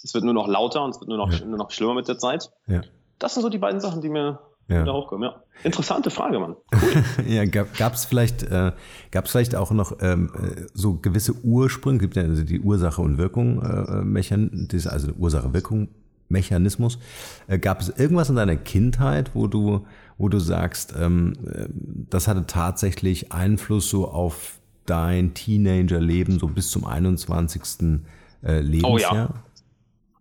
es 0.04 0.14
wird 0.14 0.24
nur 0.24 0.34
noch 0.34 0.48
lauter 0.48 0.84
und 0.84 0.92
es 0.92 1.00
wird 1.00 1.10
nur 1.10 1.18
noch, 1.18 1.32
ja. 1.32 1.46
nur 1.46 1.58
noch 1.58 1.72
schlimmer 1.72 1.96
mit 1.96 2.08
der 2.08 2.20
Zeit. 2.20 2.52
Ja. 2.68 2.82
Das 3.18 3.34
sind 3.34 3.44
so 3.44 3.50
die 3.50 3.58
beiden 3.58 3.82
Sachen, 3.82 4.02
die 4.02 4.10
mir 4.10 4.40
ja. 4.68 4.84
da 4.84 4.94
hochkommen. 4.94 5.30
Ja. 5.30 5.44
Interessante 5.64 6.12
Frage, 6.12 6.40
Mann. 6.40 6.56
Cool. 6.72 7.04
ja, 7.28 7.46
gab 7.46 7.94
es 7.94 8.06
vielleicht, 8.06 8.44
äh, 8.44 8.72
gab's 9.12 9.32
vielleicht 9.32 9.56
auch 9.56 9.72
noch 9.72 9.94
ähm, 10.02 10.32
äh, 10.36 10.68
so 10.74 10.96
gewisse 10.96 11.34
Ursprünge, 11.44 11.98
gibt 11.98 12.16
ja 12.16 12.24
also 12.24 12.44
die 12.44 12.60
Ursache 12.60 13.02
und 13.02 13.18
Wirkung, 13.18 13.62
äh, 13.62 14.04
Mechan 14.04 14.68
also 14.88 15.12
Ursache-Wirkung 15.14 15.90
Mechanismus. 16.30 17.00
Äh, 17.48 17.60
gab 17.60 17.82
es 17.82 17.90
irgendwas 17.90 18.30
in 18.30 18.36
deiner 18.36 18.56
Kindheit, 18.56 19.32
wo 19.34 19.48
du, 19.48 19.86
wo 20.18 20.30
du 20.30 20.40
sagst, 20.40 20.96
ähm, 21.00 21.34
äh, 21.46 21.68
das 22.10 22.28
hatte 22.28 22.46
tatsächlich 22.48 23.32
Einfluss 23.32 23.90
so 23.90 24.08
auf 24.08 24.60
dein 24.86 25.34
Teenagerleben, 25.34 26.40
so 26.40 26.48
bis 26.48 26.72
zum 26.72 26.86
21. 26.86 28.02
Äh, 28.44 28.62
Lebensjahr? 28.62 29.12
Oh 29.12 29.16
ja. 29.16 29.30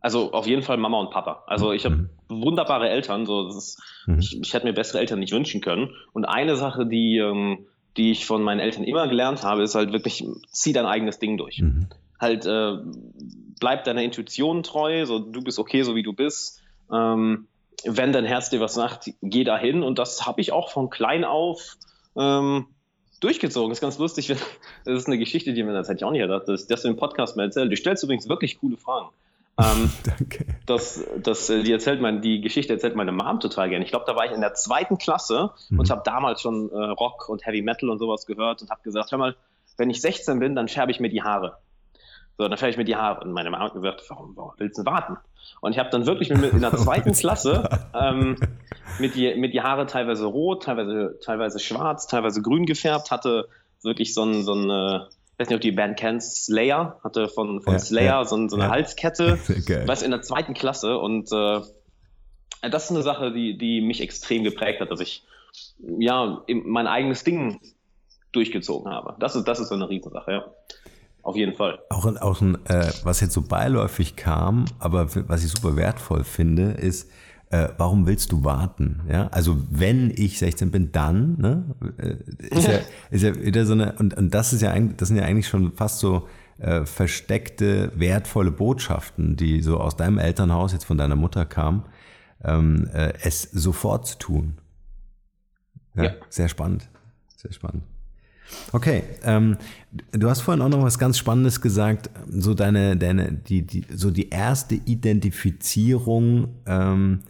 Also 0.01 0.33
auf 0.33 0.47
jeden 0.47 0.63
Fall 0.63 0.77
Mama 0.77 1.01
und 1.01 1.11
Papa. 1.11 1.43
Also 1.47 1.73
ich 1.73 1.85
habe 1.85 1.97
mhm. 1.97 2.09
wunderbare 2.29 2.89
Eltern. 2.89 3.27
So, 3.27 3.49
ist, 3.49 3.81
mhm. 4.07 4.21
ich, 4.21 4.39
ich 4.41 4.55
hätte 4.55 4.67
mir 4.67 4.73
bessere 4.73 5.01
Eltern 5.01 5.19
nicht 5.19 5.33
wünschen 5.33 5.61
können. 5.61 5.91
Und 6.13 6.25
eine 6.25 6.57
Sache, 6.57 6.87
die, 6.87 7.19
ähm, 7.19 7.67
die 7.97 8.13
ich 8.13 8.27
von 8.27 8.43
meinen 8.43 8.61
Eltern 8.61 8.85
immer 8.85 9.09
gelernt 9.09 9.43
habe, 9.43 9.63
ist 9.63 9.75
halt 9.75 9.93
wirklich, 9.93 10.25
zieh 10.51 10.73
dein 10.73 10.87
eigenes 10.87 11.19
Ding 11.19 11.37
durch. 11.37 11.61
Mhm. 11.61 11.89
Halt 12.21 12.47
äh, 12.47 12.79
bleib 13.61 13.85
deiner 13.85 14.03
Intuition 14.03 14.63
treu, 14.63 15.07
so 15.07 15.19
du 15.19 15.43
bist 15.43 15.59
okay, 15.59 15.83
so 15.83 15.95
wie 15.95 16.03
du 16.03 16.13
bist. 16.13 16.63
Ähm, 16.93 17.49
wenn 17.85 18.13
dein 18.13 18.25
Herz 18.25 18.51
dir 18.51 18.61
was 18.61 18.75
sagt, 18.75 19.11
geh 19.23 19.45
dahin. 19.45 19.83
Und 19.83 19.99
das 19.99 20.27
habe 20.27 20.41
ich 20.41 20.53
auch 20.53 20.71
von 20.71 20.91
klein 20.91 21.25
auf 21.25 21.77
ähm, 22.17 22.67
durchgezogen. 23.21 23.71
Das 23.71 23.79
ist 23.79 23.83
ganz 23.83 23.99
lustig. 23.99 24.35
Das 24.85 24.97
ist 24.97 25.07
eine 25.07 25.19
Geschichte, 25.19 25.53
die 25.53 25.63
mir 25.63 25.75
das 25.75 25.89
hätte 25.89 25.99
ich 25.99 26.05
auch 26.05 26.13
nicht 26.13 26.23
gedacht, 26.23 26.49
dass, 26.49 26.67
dass 26.67 26.83
du 26.83 26.89
im 26.89 26.97
Podcast 26.97 27.37
mal 27.37 27.45
erzählst. 27.45 27.71
Du 27.71 27.77
stellst 27.77 28.03
übrigens 28.03 28.29
wirklich 28.29 28.59
coole 28.59 28.79
Fragen. 28.79 29.09
Ähm, 29.59 29.91
Danke. 30.05 30.47
Das, 30.67 31.05
das, 31.19 31.51
äh, 31.51 31.63
die, 31.63 31.73
erzählt 31.73 32.01
mein, 32.01 32.23
die 32.23 32.41
Geschichte 32.41 32.73
erzählt 32.73 32.97
meine 32.97 33.13
Mom 33.13 33.41
total 33.41 33.69
gerne. 33.69 33.85
Ich 33.85 33.91
glaube, 33.91 34.07
da 34.07 34.17
war 34.17 34.25
ich 34.25 34.33
in 34.33 34.41
der 34.41 34.55
zweiten 34.55 34.97
Klasse 34.97 35.51
mhm. 35.69 35.81
und 35.81 35.91
habe 35.91 36.03
damals 36.05 36.41
schon 36.41 36.71
äh, 36.71 36.77
Rock 36.77 37.29
und 37.29 37.45
Heavy 37.45 37.61
Metal 37.61 37.91
und 37.91 37.99
sowas 37.99 38.25
gehört 38.25 38.63
und 38.63 38.71
habe 38.71 38.81
gesagt, 38.83 39.11
hör 39.11 39.19
mal, 39.19 39.37
wenn 39.77 39.91
ich 39.91 40.01
16 40.01 40.39
bin, 40.39 40.55
dann 40.55 40.69
färbe 40.69 40.91
ich 40.91 41.01
mir 41.01 41.11
die 41.11 41.23
Haare. 41.23 41.59
So, 42.39 42.47
dann 42.47 42.57
färbe 42.57 42.71
ich 42.71 42.77
mir 42.77 42.85
die 42.85 42.95
Haare. 42.95 43.21
Und 43.25 43.33
meine 43.33 43.51
Mama 43.51 43.65
hat 43.65 43.75
gesagt, 43.75 44.05
warum, 44.09 44.37
warum 44.37 44.53
willst 44.59 44.79
du 44.79 44.87
warten? 44.87 45.17
Und 45.61 45.73
ich 45.73 45.79
habe 45.79 45.91
dann 45.91 46.07
wirklich 46.07 46.31
mit, 46.31 46.53
in 46.53 46.61
der 46.61 46.75
zweiten 46.77 47.13
Klasse 47.13 47.69
ähm, 47.95 48.37
mit, 49.01 49.17
die, 49.17 49.35
mit 49.35 49.55
die 49.55 49.61
Haare 49.61 49.87
teilweise 49.87 50.25
rot, 50.25 50.63
teilweise, 50.63 51.19
teilweise 51.21 51.59
schwarz, 51.59 52.07
teilweise 52.07 52.41
grün 52.41 52.65
gefärbt, 52.65 53.11
hatte 53.11 53.49
wirklich 53.83 54.15
so 54.15 54.25
ein, 54.25 54.45
so 54.45 54.55
ein 54.55 54.71
äh, 54.71 55.01
ich 55.33 55.41
weiß 55.41 55.49
nicht, 55.49 55.57
ob 55.57 55.61
die 55.61 55.73
Band 55.73 55.99
kennt, 55.99 56.23
Slayer, 56.23 57.01
hatte 57.03 57.29
von, 57.29 57.61
von 57.61 57.75
ja, 57.75 57.79
Slayer 57.79 58.05
ja, 58.05 58.25
so, 58.25 58.49
so, 58.49 58.57
eine 58.57 58.67
ja. 58.67 58.71
Halskette, 58.71 59.39
was 59.87 60.03
in 60.03 60.11
der 60.11 60.23
zweiten 60.23 60.55
Klasse 60.55 60.99
und 60.99 61.31
äh, 61.33 61.61
das 62.63 62.85
ist 62.85 62.91
eine 62.91 63.03
Sache, 63.03 63.33
die, 63.33 63.57
die 63.57 63.81
mich 63.81 64.01
extrem 64.01 64.43
geprägt 64.43 64.81
hat, 64.81 64.91
dass 64.91 65.01
ich 65.01 65.25
ja 65.79 66.43
mein 66.49 66.89
eigenes 66.89 67.23
Ding 67.23 67.61
durchgezogen 68.33 68.93
habe. 68.93 69.15
Das 69.21 69.37
ist, 69.37 69.47
das 69.47 69.61
ist 69.61 69.69
so 69.69 69.77
eine 69.77 69.89
Riesensache, 69.89 70.33
ja. 70.33 70.45
Auf 71.29 71.37
jeden 71.37 71.55
Fall. 71.55 71.79
Auch, 71.91 72.07
auch 72.23 72.41
ein, 72.41 72.55
äh, 72.65 72.91
was 73.03 73.21
jetzt 73.21 73.35
so 73.35 73.43
beiläufig 73.43 74.17
kam, 74.17 74.65
aber 74.79 75.15
was 75.29 75.45
ich 75.45 75.51
super 75.51 75.77
wertvoll 75.77 76.25
finde, 76.25 76.71
ist, 76.71 77.11
äh, 77.51 77.69
warum 77.77 78.07
willst 78.07 78.33
du 78.33 78.45
warten? 78.45 79.03
Ja, 79.11 79.27
also 79.29 79.59
wenn 79.69 80.11
ich 80.11 80.39
16 80.39 80.71
bin, 80.71 80.91
dann, 80.91 81.37
ne, 81.37 81.65
äh, 81.99 82.47
ist 82.47 82.67
ja, 82.67 82.79
ist 83.11 83.25
ja 83.25 83.37
wieder 83.37 83.67
so 83.67 83.75
eine, 83.75 83.93
und, 83.99 84.17
und 84.17 84.33
das 84.33 84.55
ist 84.55 84.63
ja 84.63 84.71
eigentlich, 84.71 84.97
das 84.97 85.09
sind 85.09 85.19
ja 85.19 85.25
eigentlich 85.25 85.49
schon 85.49 85.73
fast 85.73 85.99
so 85.99 86.27
äh, 86.61 86.87
versteckte, 86.87 87.93
wertvolle 87.95 88.51
Botschaften, 88.51 89.37
die 89.37 89.61
so 89.61 89.81
aus 89.81 89.97
deinem 89.97 90.17
Elternhaus, 90.17 90.73
jetzt 90.73 90.87
von 90.87 90.97
deiner 90.97 91.17
Mutter 91.17 91.45
kamen, 91.45 91.85
ähm, 92.43 92.89
äh, 92.95 93.13
es 93.23 93.43
sofort 93.43 94.07
zu 94.07 94.19
tun. 94.19 94.55
Ja, 95.95 96.05
ja. 96.05 96.11
Sehr 96.31 96.49
spannend. 96.49 96.89
Sehr 97.37 97.53
spannend. 97.53 97.83
Okay, 98.73 99.03
ähm, 99.23 99.57
du 100.13 100.29
hast 100.29 100.43
vorhin 100.43 100.63
auch 100.63 100.69
noch 100.69 100.83
was 100.83 100.99
ganz 100.99 101.19
Spannendes 101.19 101.61
gesagt, 101.61 102.11
so 102.29 102.55
deine, 102.55 102.97
deine, 102.97 103.33
die, 103.33 103.63
die, 103.63 103.85
so 103.95 104.11
die 104.11 104.31
erste 104.31 104.75
Identifizierung 104.75 106.49
ähm, 106.67 107.21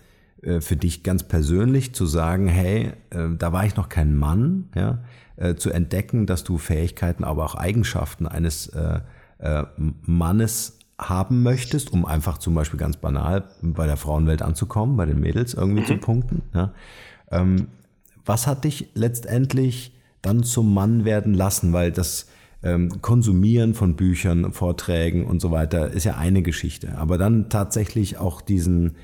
äh, 0.42 0.60
für 0.60 0.76
dich 0.76 1.02
ganz 1.02 1.22
persönlich 1.22 1.94
zu 1.94 2.06
sagen, 2.06 2.48
hey, 2.48 2.92
äh, 3.10 3.28
da 3.36 3.52
war 3.52 3.64
ich 3.64 3.76
noch 3.76 3.88
kein 3.88 4.14
Mann, 4.14 4.68
ja, 4.74 4.98
äh, 5.36 5.54
zu 5.54 5.70
entdecken, 5.70 6.26
dass 6.26 6.44
du 6.44 6.58
Fähigkeiten, 6.58 7.24
aber 7.24 7.44
auch 7.44 7.54
Eigenschaften 7.54 8.26
eines 8.26 8.68
äh, 8.68 9.00
äh, 9.38 9.64
Mannes 9.76 10.78
haben 10.98 11.44
möchtest, 11.44 11.92
um 11.92 12.04
einfach 12.04 12.38
zum 12.38 12.54
Beispiel 12.54 12.78
ganz 12.78 12.96
banal 12.96 13.44
bei 13.62 13.86
der 13.86 13.96
Frauenwelt 13.96 14.42
anzukommen, 14.42 14.96
bei 14.96 15.06
den 15.06 15.20
Mädels 15.20 15.54
irgendwie 15.54 15.82
mhm. 15.82 15.86
zu 15.86 15.96
punkten. 15.98 16.42
Ja. 16.52 16.72
Ähm, 17.30 17.68
was 18.24 18.46
hat 18.46 18.64
dich 18.64 18.90
letztendlich 18.94 19.97
dann 20.22 20.42
zum 20.42 20.72
Mann 20.74 21.04
werden 21.04 21.34
lassen, 21.34 21.72
weil 21.72 21.92
das 21.92 22.28
ähm, 22.62 23.00
Konsumieren 23.02 23.74
von 23.74 23.96
Büchern, 23.96 24.52
Vorträgen 24.52 25.26
und 25.26 25.40
so 25.40 25.50
weiter 25.50 25.90
ist 25.90 26.04
ja 26.04 26.16
eine 26.16 26.42
Geschichte. 26.42 26.96
Aber 26.98 27.18
dann 27.18 27.48
tatsächlich 27.50 28.18
auch 28.18 28.40
diesen 28.40 28.96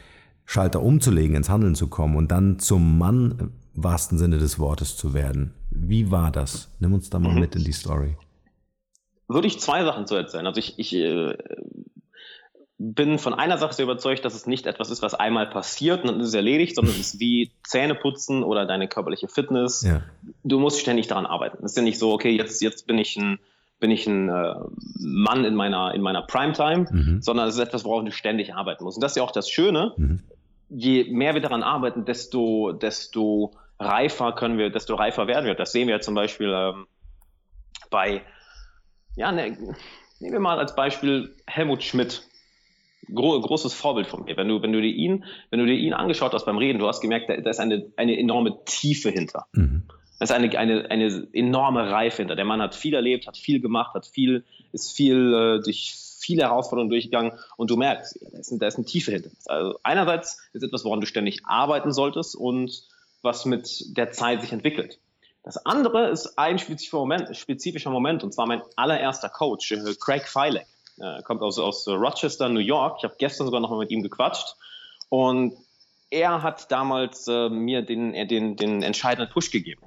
Schalter 0.45 0.83
umzulegen, 0.83 1.37
ins 1.37 1.49
Handeln 1.49 1.75
zu 1.75 1.89
kommen 1.89 2.17
und 2.17 2.31
dann 2.31 2.59
zum 2.59 2.99
Mann 2.99 3.53
im 3.75 3.85
wahrsten 3.85 4.19
Sinne 4.19 4.39
des 4.39 4.59
Wortes 4.59 4.97
zu 4.97 5.15
werden. 5.15 5.55
Wie 5.71 6.11
war 6.11 6.31
das? 6.31 6.71
Nimm 6.81 6.93
uns 6.93 7.11
da 7.11 7.19
mal 7.19 7.35
mhm. 7.35 7.41
mit 7.41 7.57
in 7.57 7.65
die 7.65 7.73
Story. 7.73 8.17
Würde 9.27 9.47
ich 9.47 9.59
zwei 9.59 9.85
Sachen 9.85 10.07
zu 10.07 10.15
erzählen. 10.15 10.47
Also 10.47 10.59
ich, 10.59 10.79
ich 10.79 10.95
äh, 10.95 11.37
bin 12.79 13.19
von 13.19 13.35
einer 13.35 13.57
Sache 13.59 13.75
sehr 13.75 13.85
überzeugt, 13.85 14.25
dass 14.25 14.35
es 14.35 14.47
nicht 14.47 14.67
etwas 14.67 14.91
ist, 14.91 15.01
was 15.01 15.15
einmal 15.15 15.49
passiert 15.49 16.03
und 16.03 16.09
dann 16.09 16.21
ist 16.21 16.29
es 16.29 16.35
erledigt, 16.35 16.75
sondern 16.75 16.95
es 16.95 17.15
ist 17.15 17.21
wie 17.21 17.53
Zähneputzen 17.63 18.43
oder 18.43 18.67
deine 18.67 18.89
körperliche 18.89 19.29
Fitness. 19.29 19.83
Ja. 19.83 20.03
Du 20.43 20.59
musst 20.59 20.81
ständig 20.81 21.07
daran 21.07 21.27
arbeiten. 21.27 21.65
Es 21.65 21.73
ist 21.73 21.77
ja 21.77 21.83
nicht 21.83 21.99
so, 21.99 22.13
okay, 22.13 22.37
jetzt, 22.37 22.61
jetzt 22.63 22.87
bin 22.87 22.99
ich 22.99 23.17
ein, 23.17 23.39
bin 23.79 23.93
ich 23.93 24.07
ein 24.07 24.29
äh, 24.29 24.55
Mann 24.99 25.45
in 25.45 25.55
meiner, 25.55 25.95
in 25.95 26.03
meiner 26.03 26.23
Primetime, 26.23 26.87
mhm. 26.91 27.23
sondern 27.23 27.49
es 27.49 27.55
ist 27.55 27.61
etwas, 27.61 27.85
worauf 27.85 28.05
du 28.05 28.11
ständig 28.11 28.55
arbeiten 28.55 28.83
musst. 28.83 28.97
Und 28.97 29.03
das 29.03 29.13
ist 29.13 29.17
ja 29.17 29.23
auch 29.23 29.33
das 29.33 29.49
Schöne. 29.49 29.93
Mhm. 29.97 30.21
Je 30.69 31.05
mehr 31.05 31.35
wir 31.35 31.43
daran 31.43 31.63
arbeiten, 31.63 32.05
desto, 32.05 32.73
desto 32.73 33.53
reifer 33.79 34.33
können 34.33 34.59
wir, 34.59 34.71
desto 34.71 34.97
reifer 34.97 35.29
werden 35.29 35.47
wir. 35.47 35.55
Das 35.55 35.71
sehen 35.71 35.87
wir 35.87 36.01
zum 36.01 36.15
Beispiel 36.17 36.53
ähm, 36.53 36.87
bei, 37.91 38.23
ja, 39.15 39.31
ne, 39.31 39.57
nehmen 40.19 40.33
wir 40.33 40.41
mal 40.41 40.59
als 40.59 40.75
Beispiel 40.75 41.37
Helmut 41.47 41.85
Schmidt 41.85 42.25
gro 43.13 43.41
großes 43.41 43.75
Vorbild 43.75 44.07
von 44.07 44.25
mir. 44.25 44.37
Wenn 44.37 44.49
du, 44.49 44.63
wenn 44.63 44.73
du 44.73 44.81
dir 44.81 44.93
ihn, 44.93 45.25
wenn 45.51 45.59
du 45.59 45.67
dir 45.67 45.75
ihn 45.75 45.93
angeschaut 45.93 46.33
hast 46.33 46.45
beim 46.45 46.59
Reden, 46.59 46.79
du 46.79 46.87
hast 46.87 47.01
gemerkt, 47.01 47.29
da, 47.29 47.37
da 47.37 47.51
ist 47.51 47.61
eine, 47.61 47.87
eine 47.97 48.19
enorme 48.19 48.65
Tiefe 48.65 49.11
hinter. 49.11 49.47
Mhm. 49.53 49.83
Da 50.19 50.25
ist 50.25 50.31
eine, 50.31 50.57
eine, 50.59 50.91
eine 50.91 51.27
enorme 51.33 51.91
Reife 51.91 52.19
hinter. 52.19 52.37
Der 52.37 52.45
Mann 52.45 52.63
hat 52.63 52.75
viel 52.75 52.95
erlebt, 52.95 53.27
hat 53.27 53.37
viel 53.37 53.61
gemacht, 53.61 53.95
hat 53.95 54.07
viel, 54.07 54.45
ist 54.73 54.93
viel 54.93 55.35
äh, 55.35 55.63
durch 55.63 55.95
viele 56.21 56.45
Herausforderungen 56.45 56.91
durchgegangen 56.91 57.33
und 57.57 57.71
du 57.71 57.77
merkst, 57.77 58.19
da 58.33 58.39
ist, 58.39 58.55
da 58.59 58.67
ist 58.67 58.77
eine 58.77 58.87
Tiefe 58.87 59.13
hinter. 59.13 59.31
Also 59.47 59.79
einerseits 59.83 60.39
ist 60.53 60.63
etwas, 60.63 60.85
woran 60.85 61.01
du 61.01 61.07
ständig 61.07 61.45
arbeiten 61.45 61.93
solltest 61.93 62.35
und 62.35 62.85
was 63.23 63.45
mit 63.45 63.97
der 63.97 64.13
Zeit 64.13 64.41
sich 64.41 64.53
entwickelt. 64.53 64.99
Das 65.43 65.67
andere 65.67 66.09
ist 66.09 66.39
ein 66.39 66.59
spezifischer 66.59 66.97
Moment, 66.97 67.37
spezifischer 67.37 67.91
Moment 67.91 68.25
und 68.25 68.33
zwar 68.33 68.47
mein 68.47 68.63
allererster 68.77 69.29
Coach, 69.29 69.73
äh, 69.73 69.95
Craig 70.01 70.27
Filek 70.27 70.67
äh, 70.99 71.23
kommt 71.23 71.43
aus, 71.43 71.59
aus 71.59 71.87
Rochester, 71.89 72.49
New 72.49 72.61
York. 72.61 72.97
Ich 72.99 73.05
habe 73.05 73.15
gestern 73.19 73.47
sogar 73.47 73.61
noch 73.61 73.71
mal 73.71 73.79
mit 73.79 73.91
ihm 73.91 74.03
gequatscht. 74.03 74.57
Und 75.09 75.55
er 76.11 76.43
hat 76.43 76.71
damals 76.71 77.27
äh, 77.29 77.49
mir 77.49 77.83
den, 77.83 78.13
den, 78.29 78.57
den 78.57 78.83
entscheidenden 78.83 79.33
Push 79.33 79.51
gegeben. 79.51 79.83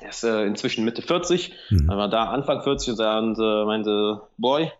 Er 0.00 0.10
ist 0.10 0.24
äh, 0.24 0.44
inzwischen 0.44 0.84
Mitte 0.84 1.02
40, 1.02 1.52
mhm. 1.70 1.88
war 1.88 2.08
da 2.08 2.24
Anfang 2.24 2.62
40 2.62 2.98
und 2.98 3.38
äh, 3.38 3.64
meinte, 3.64 4.22
Boy, 4.36 4.62
you're 4.62 4.72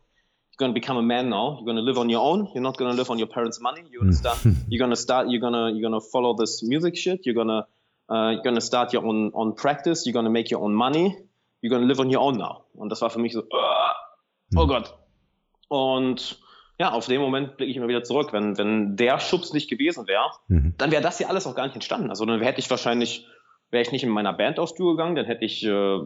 gonna 0.58 0.72
become 0.72 0.98
a 0.98 1.02
man 1.02 1.28
now. 1.28 1.56
You're 1.56 1.66
gonna 1.66 1.80
live 1.80 1.98
on 1.98 2.08
your 2.08 2.22
own. 2.22 2.48
You're 2.54 2.62
not 2.62 2.76
gonna 2.76 2.94
live 2.94 3.10
on 3.10 3.18
your 3.18 3.28
parents' 3.28 3.60
money. 3.60 3.82
You're 3.90 4.00
gonna 4.00 4.12
start. 4.12 4.38
you're 4.68 4.78
gonna 4.78 4.96
start. 4.96 5.28
You're 5.28 5.40
gonna 5.40 5.70
you're 5.70 5.82
gonna 5.82 6.00
follow 6.00 6.36
this 6.36 6.62
music 6.62 6.96
shit. 6.96 7.26
You're 7.26 7.34
gonna 7.34 7.66
uh, 8.08 8.30
you're 8.32 8.42
gonna 8.44 8.60
start 8.60 8.92
your 8.92 9.04
own 9.04 9.32
own 9.34 9.54
practice. 9.54 10.06
You're 10.06 10.14
gonna 10.14 10.30
make 10.30 10.50
your 10.50 10.62
own 10.62 10.74
money. 10.74 11.16
You're 11.62 11.70
gonna 11.70 11.86
live 11.86 12.00
on 12.00 12.10
your 12.10 12.20
own 12.20 12.38
now. 12.38 12.64
Und 12.74 12.90
das 12.90 13.00
war 13.00 13.10
für 13.10 13.18
mich 13.18 13.32
so, 13.32 13.40
uh, 13.40 14.56
oh 14.56 14.66
Gott. 14.66 14.94
Und 15.68 16.40
ja, 16.78 16.92
auf 16.92 17.06
den 17.06 17.20
Moment 17.20 17.56
blicke 17.56 17.70
ich 17.70 17.76
immer 17.76 17.88
wieder 17.88 18.04
zurück. 18.04 18.32
Wenn, 18.32 18.56
wenn 18.56 18.96
der 18.96 19.18
Schubs 19.18 19.52
nicht 19.52 19.68
gewesen 19.68 20.06
wäre, 20.06 20.30
mhm. 20.48 20.74
dann 20.78 20.90
wäre 20.90 21.02
das 21.02 21.18
hier 21.18 21.28
alles 21.28 21.46
auch 21.46 21.54
gar 21.54 21.64
nicht 21.64 21.74
entstanden. 21.74 22.10
Also 22.10 22.24
dann 22.24 22.40
hätte 22.40 22.60
ich 22.60 22.70
wahrscheinlich, 22.70 23.26
wäre 23.70 23.82
ich 23.82 23.92
nicht 23.92 24.04
in 24.04 24.10
meiner 24.10 24.32
Band 24.32 24.58
aufs 24.58 24.74
Tour 24.74 24.96
gegangen, 24.96 25.16
dann 25.16 25.26
hätte 25.26 25.44
ich 25.44 25.64
äh, 25.64 25.98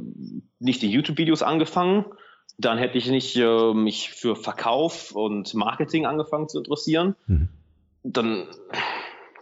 nicht 0.59 0.83
die 0.83 0.91
YouTube-Videos 0.91 1.43
angefangen, 1.43 2.07
dann 2.59 2.79
hätte 2.79 2.97
ich 2.97 3.09
nicht 3.09 3.37
äh, 3.37 3.75
mich 3.75 4.11
für 4.11 4.35
Verkauf 4.35 5.13
und 5.13 5.53
Marketing 5.55 6.07
angefangen 6.07 6.49
zu 6.49 6.59
interessieren. 6.59 7.17
Mhm. 7.27 7.49
Dann, 8.03 8.47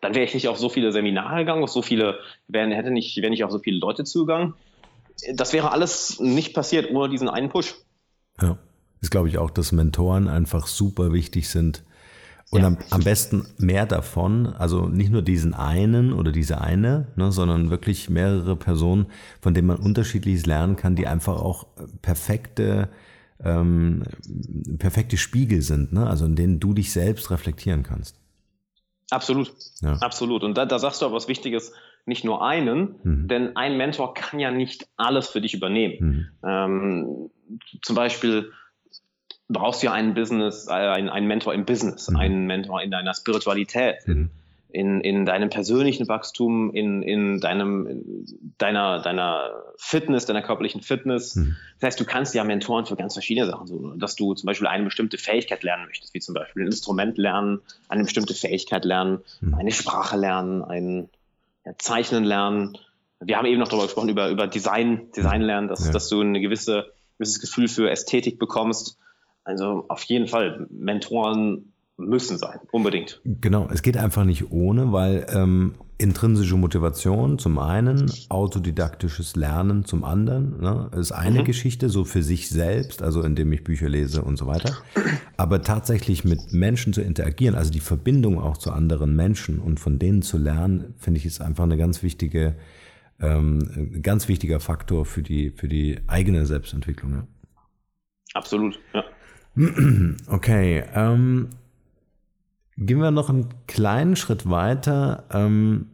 dann 0.02 0.14
wäre 0.14 0.24
ich 0.24 0.34
nicht 0.34 0.48
auf 0.48 0.58
so 0.58 0.68
viele 0.68 0.90
Seminare 0.90 1.38
gegangen, 1.38 1.62
auf 1.62 1.70
so 1.70 1.80
viele, 1.80 2.18
wären, 2.48 2.72
hätte 2.72 2.90
nicht, 2.90 3.16
wäre 3.16 3.30
nicht 3.30 3.44
auf 3.44 3.52
so 3.52 3.60
viele 3.60 3.78
Leute 3.78 4.02
zugegangen. 4.02 4.54
Das 5.34 5.52
wäre 5.52 5.70
alles 5.70 6.18
nicht 6.18 6.54
passiert 6.54 6.90
ohne 6.90 7.08
diesen 7.08 7.28
einen 7.28 7.50
Push. 7.50 7.76
Ja 8.42 8.58
ist, 9.00 9.10
glaube 9.10 9.28
ich, 9.28 9.38
auch, 9.38 9.50
dass 9.50 9.72
Mentoren 9.72 10.28
einfach 10.28 10.66
super 10.66 11.12
wichtig 11.12 11.48
sind. 11.48 11.82
Und 12.50 12.62
ja. 12.62 12.66
am, 12.66 12.78
am, 12.90 13.04
besten 13.04 13.46
mehr 13.58 13.86
davon, 13.86 14.46
also 14.46 14.88
nicht 14.88 15.12
nur 15.12 15.22
diesen 15.22 15.54
einen 15.54 16.12
oder 16.12 16.32
diese 16.32 16.60
eine, 16.60 17.06
ne, 17.14 17.30
sondern 17.30 17.70
wirklich 17.70 18.10
mehrere 18.10 18.56
Personen, 18.56 19.06
von 19.40 19.54
denen 19.54 19.68
man 19.68 19.76
unterschiedliches 19.76 20.46
lernen 20.46 20.74
kann, 20.74 20.96
die 20.96 21.06
einfach 21.06 21.40
auch 21.40 21.66
perfekte, 22.02 22.88
ähm, 23.42 24.02
perfekte 24.78 25.16
Spiegel 25.16 25.62
sind, 25.62 25.92
ne? 25.92 26.08
also 26.08 26.24
in 26.24 26.34
denen 26.34 26.58
du 26.58 26.74
dich 26.74 26.92
selbst 26.92 27.30
reflektieren 27.30 27.84
kannst. 27.84 28.16
Absolut, 29.10 29.52
ja. 29.80 29.94
absolut. 29.94 30.42
Und 30.42 30.58
da, 30.58 30.66
da 30.66 30.80
sagst 30.80 31.02
du 31.02 31.06
aber 31.06 31.14
was 31.14 31.28
Wichtiges, 31.28 31.72
nicht 32.04 32.24
nur 32.24 32.44
einen, 32.44 32.96
mhm. 33.04 33.28
denn 33.28 33.56
ein 33.56 33.76
Mentor 33.76 34.14
kann 34.14 34.40
ja 34.40 34.50
nicht 34.50 34.88
alles 34.96 35.28
für 35.28 35.40
dich 35.40 35.54
übernehmen. 35.54 36.28
Mhm. 36.42 36.48
Ähm, 36.48 37.30
zum 37.82 37.94
Beispiel 37.94 38.52
brauchst 39.50 39.82
du 39.82 39.86
ja 39.86 39.92
einen 39.92 40.14
Business, 40.14 40.68
äh, 40.68 40.72
einen, 40.72 41.08
einen 41.08 41.26
Mentor 41.26 41.52
im 41.52 41.64
Business, 41.64 42.08
mhm. 42.08 42.16
einen 42.16 42.46
Mentor 42.46 42.80
in 42.82 42.90
deiner 42.90 43.12
Spiritualität, 43.14 44.06
mhm. 44.06 44.30
in, 44.70 45.00
in 45.00 45.26
deinem 45.26 45.50
persönlichen 45.50 46.08
Wachstum, 46.08 46.72
in, 46.72 47.02
in 47.02 47.40
deinem, 47.40 47.86
in 47.86 48.54
deiner, 48.58 49.02
deiner 49.02 49.50
Fitness, 49.76 50.26
deiner 50.26 50.42
körperlichen 50.42 50.82
Fitness. 50.82 51.36
Mhm. 51.36 51.56
Das 51.80 51.88
heißt, 51.88 52.00
du 52.00 52.04
kannst 52.04 52.34
ja 52.34 52.44
Mentoren 52.44 52.86
für 52.86 52.96
ganz 52.96 53.14
verschiedene 53.14 53.46
Sachen, 53.46 53.66
so, 53.66 53.94
dass 53.96 54.14
du 54.14 54.34
zum 54.34 54.46
Beispiel 54.46 54.68
eine 54.68 54.84
bestimmte 54.84 55.18
Fähigkeit 55.18 55.62
lernen 55.64 55.86
möchtest, 55.86 56.14
wie 56.14 56.20
zum 56.20 56.34
Beispiel 56.34 56.62
ein 56.62 56.66
Instrument 56.66 57.18
lernen, 57.18 57.60
eine 57.88 58.04
bestimmte 58.04 58.34
Fähigkeit 58.34 58.84
lernen, 58.84 59.18
mhm. 59.40 59.54
eine 59.54 59.72
Sprache 59.72 60.16
lernen, 60.16 60.62
ein 60.62 61.08
ja, 61.66 61.72
Zeichnen 61.76 62.24
lernen. 62.24 62.78
Wir 63.18 63.36
haben 63.36 63.46
eben 63.46 63.58
noch 63.58 63.68
darüber 63.68 63.84
gesprochen, 63.84 64.08
über, 64.08 64.30
über 64.30 64.46
Design, 64.46 65.10
Design 65.14 65.42
lernen, 65.42 65.68
dass, 65.68 65.84
ja. 65.84 65.92
dass 65.92 66.08
du 66.08 66.22
ein 66.22 66.34
gewisse, 66.34 66.92
gewisses 67.18 67.40
Gefühl 67.40 67.68
für 67.68 67.90
Ästhetik 67.90 68.38
bekommst. 68.38 68.96
Also 69.50 69.84
auf 69.88 70.04
jeden 70.04 70.28
Fall, 70.28 70.68
Mentoren 70.70 71.72
müssen 71.96 72.38
sein, 72.38 72.60
unbedingt. 72.70 73.20
Genau, 73.24 73.68
es 73.70 73.82
geht 73.82 73.96
einfach 73.96 74.24
nicht 74.24 74.52
ohne, 74.52 74.92
weil 74.92 75.26
ähm, 75.28 75.74
intrinsische 75.98 76.56
Motivation 76.56 77.38
zum 77.40 77.58
einen, 77.58 78.10
autodidaktisches 78.28 79.34
Lernen 79.34 79.84
zum 79.84 80.04
anderen, 80.04 80.60
ne, 80.60 80.88
ist 80.96 81.10
eine 81.10 81.40
mhm. 81.40 81.44
Geschichte, 81.44 81.90
so 81.90 82.04
für 82.04 82.22
sich 82.22 82.48
selbst, 82.48 83.02
also 83.02 83.22
indem 83.22 83.52
ich 83.52 83.64
Bücher 83.64 83.88
lese 83.88 84.22
und 84.22 84.36
so 84.36 84.46
weiter. 84.46 84.78
Aber 85.36 85.62
tatsächlich 85.62 86.24
mit 86.24 86.52
Menschen 86.52 86.92
zu 86.92 87.02
interagieren, 87.02 87.56
also 87.56 87.72
die 87.72 87.80
Verbindung 87.80 88.38
auch 88.38 88.56
zu 88.56 88.70
anderen 88.70 89.16
Menschen 89.16 89.58
und 89.58 89.80
von 89.80 89.98
denen 89.98 90.22
zu 90.22 90.38
lernen, 90.38 90.94
finde 90.96 91.18
ich, 91.18 91.26
ist 91.26 91.40
einfach 91.40 91.64
eine 91.64 91.76
ganz 91.76 92.04
wichtige, 92.04 92.54
ähm, 93.20 94.00
ganz 94.00 94.28
wichtiger 94.28 94.60
Faktor 94.60 95.04
für 95.04 95.24
die, 95.24 95.50
für 95.50 95.66
die 95.66 95.98
eigene 96.06 96.46
Selbstentwicklung. 96.46 97.12
Ja. 97.14 97.26
Absolut, 98.34 98.78
ja. 98.94 99.04
Okay, 100.26 100.84
ähm, 100.94 101.48
gehen 102.76 103.00
wir 103.00 103.10
noch 103.10 103.28
einen 103.28 103.48
kleinen 103.66 104.16
Schritt 104.16 104.48
weiter. 104.48 105.24
Ähm, 105.32 105.86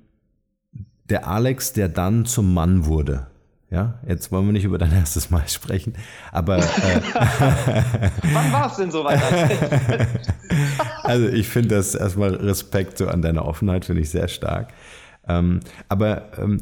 der 1.09 1.27
Alex, 1.29 1.73
der 1.73 1.89
dann 1.89 2.25
zum 2.27 2.53
Mann 2.55 2.87
wurde. 2.87 3.29
Ja, 3.69 3.99
jetzt 4.07 4.31
wollen 4.31 4.47
wir 4.47 4.53
nicht 4.53 4.65
über 4.65 4.79
dein 4.79 4.93
erstes 4.93 5.31
Mal 5.31 5.49
sprechen, 5.49 5.95
aber. 6.31 6.59
Äh, 6.59 6.63
Wann 8.33 8.53
war 8.53 8.69
es 8.71 8.77
denn 8.77 8.93
so 8.93 9.05
weit? 9.05 9.21
also, 11.03 11.27
ich 11.27 11.49
finde 11.49 11.75
das 11.75 11.97
erstmal 11.97 12.35
Respekt 12.35 12.99
so 12.99 13.09
an 13.09 13.23
deiner 13.23 13.45
Offenheit, 13.45 13.85
finde 13.85 14.03
ich 14.03 14.11
sehr 14.11 14.29
stark. 14.29 14.73
Ähm, 15.29 15.61
aber 15.89 16.39
ähm, 16.39 16.61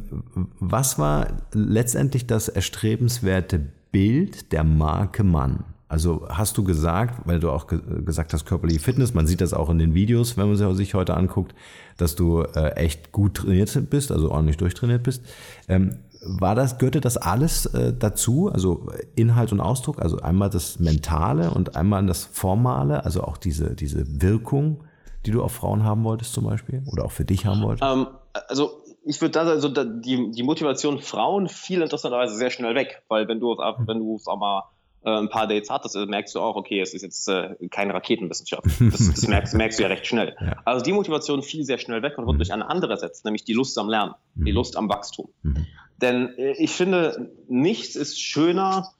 was 0.58 0.98
war 0.98 1.26
letztendlich 1.52 2.26
das 2.26 2.48
erstrebenswerte 2.48 3.60
Bild 3.92 4.52
der 4.52 4.64
Marke 4.64 5.24
Mann? 5.24 5.64
Also 5.94 6.26
hast 6.28 6.58
du 6.58 6.64
gesagt, 6.64 7.20
weil 7.24 7.38
du 7.38 7.52
auch 7.52 7.68
ge 7.68 7.78
gesagt 8.04 8.32
hast, 8.32 8.46
körperliche 8.46 8.80
Fitness, 8.80 9.14
man 9.14 9.28
sieht 9.28 9.40
das 9.40 9.54
auch 9.54 9.70
in 9.70 9.78
den 9.78 9.94
Videos, 9.94 10.36
wenn 10.36 10.48
man 10.48 10.74
sich 10.74 10.94
heute 10.94 11.16
anguckt, 11.16 11.54
dass 11.98 12.16
du 12.16 12.40
äh, 12.42 12.70
echt 12.70 13.12
gut 13.12 13.34
trainiert 13.34 13.78
bist, 13.90 14.10
also 14.10 14.32
ordentlich 14.32 14.56
durchtrainiert 14.56 15.04
bist. 15.04 15.22
Ähm, 15.68 16.00
war 16.26 16.56
das, 16.56 16.78
gehörte 16.78 17.00
das 17.00 17.16
alles 17.16 17.66
äh, 17.66 17.92
dazu, 17.96 18.50
also 18.52 18.88
Inhalt 19.14 19.52
und 19.52 19.60
Ausdruck, 19.60 20.02
also 20.02 20.18
einmal 20.18 20.50
das 20.50 20.80
Mentale 20.80 21.52
und 21.52 21.76
einmal 21.76 22.04
das 22.06 22.24
Formale, 22.24 23.04
also 23.04 23.22
auch 23.22 23.36
diese, 23.36 23.76
diese 23.76 24.20
Wirkung, 24.20 24.82
die 25.26 25.30
du 25.30 25.44
auf 25.44 25.52
Frauen 25.52 25.84
haben 25.84 26.02
wolltest 26.02 26.32
zum 26.32 26.42
Beispiel 26.42 26.82
oder 26.90 27.04
auch 27.04 27.12
für 27.12 27.24
dich 27.24 27.46
haben 27.46 27.62
wolltest? 27.62 27.88
Ähm, 27.88 28.08
also 28.48 28.82
ich 29.04 29.20
würde 29.20 29.30
da 29.30 29.42
also 29.42 29.68
die, 29.68 30.32
die 30.32 30.42
Motivation 30.42 30.98
Frauen 30.98 31.46
fiel 31.46 31.82
interessanterweise 31.82 32.34
sehr 32.34 32.50
schnell 32.50 32.74
weg, 32.74 33.04
weil 33.06 33.28
wenn 33.28 33.38
du, 33.38 33.56
wenn 33.86 34.00
du 34.00 34.18
sag 34.18 34.40
mal, 34.40 34.64
äh, 35.04 35.10
ein 35.10 35.28
paar 35.28 35.46
Dates 35.46 35.70
hattest, 35.70 35.96
merkst 35.96 36.34
du 36.34 36.40
auch, 36.40 36.56
okay, 36.56 36.80
es 36.80 36.94
ist 36.94 37.02
jetzt 37.02 37.28
äh, 37.28 37.54
keine 37.70 37.94
Raketenwissenschaft. 37.94 38.64
Das, 38.94 39.12
das 39.12 39.26
merkst, 39.26 39.54
merkst, 39.54 39.78
du 39.78 39.82
ja 39.82 39.88
recht 39.88 40.06
schnell. 40.06 40.36
Ja. 40.40 40.56
Also 40.64 40.84
die 40.84 40.92
Motivation 40.92 41.42
fiel 41.42 41.64
sehr 41.64 41.78
schnell 41.78 42.02
weg 42.02 42.18
und 42.18 42.26
wurde 42.26 42.36
mhm. 42.36 42.38
durch 42.38 42.52
eine 42.52 42.68
andere 42.68 42.92
ersetzt, 42.92 43.24
nämlich 43.24 43.44
die 43.44 43.52
Lust 43.52 43.78
am 43.78 43.88
Lernen, 43.88 44.14
mhm. 44.34 44.44
die 44.44 44.52
Lust 44.52 44.76
am 44.76 44.88
Wachstum. 44.88 45.30
Mhm. 45.42 45.66
Denn 46.00 46.34
äh, 46.36 46.52
ich 46.52 46.70
finde, 46.70 47.32
nichts 47.48 47.96
ist 47.96 48.20
schöner, 48.20 48.92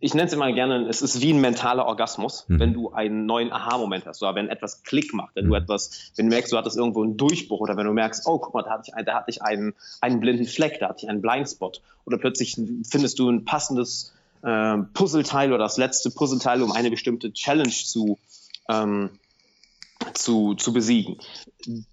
ich 0.00 0.14
nenne 0.14 0.26
es 0.26 0.32
immer 0.32 0.52
gerne, 0.52 0.88
es 0.88 1.02
ist 1.02 1.20
wie 1.20 1.32
ein 1.32 1.40
mentaler 1.40 1.86
Orgasmus, 1.86 2.44
mhm. 2.48 2.60
wenn 2.60 2.72
du 2.74 2.92
einen 2.92 3.26
neuen 3.26 3.52
Aha-Moment 3.52 4.06
hast, 4.06 4.22
oder 4.22 4.34
wenn 4.34 4.48
etwas 4.48 4.82
Klick 4.82 5.14
macht, 5.14 5.36
wenn 5.36 5.46
du 5.46 5.50
mhm. 5.50 5.62
etwas, 5.62 6.12
wenn 6.16 6.26
du 6.26 6.34
merkst, 6.34 6.52
du 6.52 6.56
hattest 6.56 6.76
irgendwo 6.76 7.02
einen 7.02 7.16
Durchbruch 7.16 7.60
oder 7.60 7.76
wenn 7.76 7.86
du 7.86 7.92
merkst, 7.92 8.26
oh, 8.26 8.38
guck 8.38 8.54
mal, 8.54 8.62
da 8.62 8.70
hatte 8.70 8.92
ich, 8.94 9.04
da 9.04 9.14
hatte 9.14 9.30
ich 9.30 9.42
einen, 9.42 9.74
einen 10.00 10.20
blinden 10.20 10.46
Fleck, 10.46 10.78
da 10.80 10.88
hatte 10.88 11.04
ich 11.04 11.08
einen 11.08 11.22
Blindspot 11.22 11.82
oder 12.04 12.18
plötzlich 12.18 12.54
findest 12.88 13.18
du 13.18 13.30
ein 13.30 13.44
passendes 13.44 14.13
äh, 14.44 14.78
Puzzleteil 14.92 15.52
oder 15.52 15.64
das 15.64 15.76
letzte 15.76 16.10
Puzzleteil, 16.10 16.62
um 16.62 16.72
eine 16.72 16.90
bestimmte 16.90 17.32
Challenge 17.32 17.70
zu, 17.70 18.18
ähm, 18.68 19.18
zu, 20.12 20.54
zu 20.54 20.72
besiegen. 20.72 21.16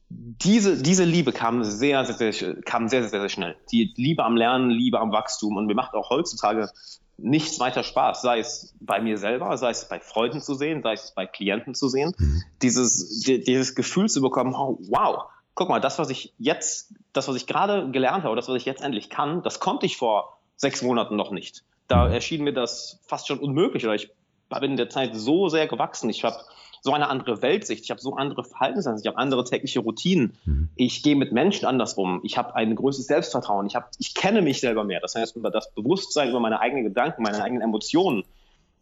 Diese, 0.09 0.81
diese 0.81 1.05
Liebe 1.05 1.31
kam 1.31 1.63
sehr, 1.63 2.03
sehr, 2.05 2.33
sehr, 2.33 2.61
kam 2.61 2.89
sehr, 2.89 3.07
sehr, 3.07 3.21
sehr 3.21 3.29
schnell. 3.29 3.55
Die 3.71 3.93
Liebe 3.95 4.25
am 4.25 4.35
Lernen, 4.35 4.69
Liebe 4.69 4.99
am 4.99 5.11
Wachstum 5.11 5.55
und 5.55 5.65
mir 5.65 5.75
macht 5.75 5.93
auch 5.93 6.09
heutzutage 6.09 6.69
nichts 7.17 7.59
weiter 7.59 7.83
Spaß, 7.83 8.21
sei 8.21 8.39
es 8.39 8.73
bei 8.79 8.99
mir 8.99 9.17
selber, 9.17 9.55
sei 9.57 9.69
es 9.69 9.87
bei 9.87 9.99
Freunden 9.99 10.41
zu 10.41 10.55
sehen, 10.55 10.81
sei 10.81 10.93
es 10.93 11.13
bei 11.15 11.27
Klienten 11.27 11.75
zu 11.75 11.87
sehen, 11.87 12.13
mhm. 12.17 12.43
dieses, 12.61 13.21
die, 13.21 13.43
dieses 13.43 13.75
Gefühl 13.75 14.09
zu 14.09 14.21
bekommen, 14.21 14.55
oh, 14.55 14.79
wow, 14.89 15.25
guck 15.53 15.69
mal, 15.69 15.79
das, 15.79 15.99
was 15.99 16.09
ich 16.09 16.33
jetzt, 16.39 16.95
das, 17.13 17.27
was 17.27 17.35
ich 17.35 17.45
gerade 17.45 17.91
gelernt 17.91 18.23
habe, 18.23 18.35
das, 18.35 18.49
was 18.49 18.55
ich 18.55 18.65
jetzt 18.65 18.81
endlich 18.81 19.09
kann, 19.09 19.43
das 19.43 19.59
konnte 19.59 19.85
ich 19.85 19.97
vor 19.97 20.39
sechs 20.55 20.81
Monaten 20.81 21.15
noch 21.15 21.31
nicht 21.31 21.63
da 21.91 22.08
mhm. 22.08 22.13
erschien 22.13 22.43
mir 22.43 22.54
das 22.54 22.99
fast 23.06 23.27
schon 23.27 23.39
unmöglich. 23.39 23.86
Oder 23.86 23.95
ich 23.95 24.12
bin 24.49 24.71
in 24.71 24.77
der 24.77 24.89
Zeit 24.89 25.15
so 25.15 25.49
sehr 25.49 25.67
gewachsen. 25.67 26.10
Ich 26.10 26.23
habe 26.23 26.38
so 26.82 26.93
eine 26.93 27.10
andere 27.10 27.41
Weltsicht, 27.41 27.84
ich 27.84 27.91
habe 27.91 28.01
so 28.01 28.15
andere 28.15 28.43
Verhaltensweisen, 28.43 28.99
ich 28.99 29.08
habe 29.08 29.17
andere 29.17 29.43
tägliche 29.43 29.82
Routinen. 29.82 30.34
Mhm. 30.45 30.69
Ich 30.75 31.04
gehe 31.04 31.15
mit 31.15 31.32
Menschen 31.32 31.65
anders 31.65 31.93
um. 31.93 32.21
Ich 32.23 32.38
habe 32.38 32.56
ein 32.56 32.75
größeres 32.75 33.08
Selbstvertrauen. 33.08 33.67
Ich, 33.67 33.75
hab, 33.75 33.91
ich 33.99 34.15
kenne 34.15 34.41
mich 34.41 34.62
selber 34.62 34.84
mehr. 34.84 34.99
Das 34.99 35.15
heißt, 35.15 35.38
das 35.51 35.73
Bewusstsein 35.73 36.30
über 36.30 36.39
meine 36.39 36.60
eigenen 36.60 36.86
Gedanken, 36.86 37.21
meine 37.23 37.43
eigenen 37.43 37.62
Emotionen 37.62 38.23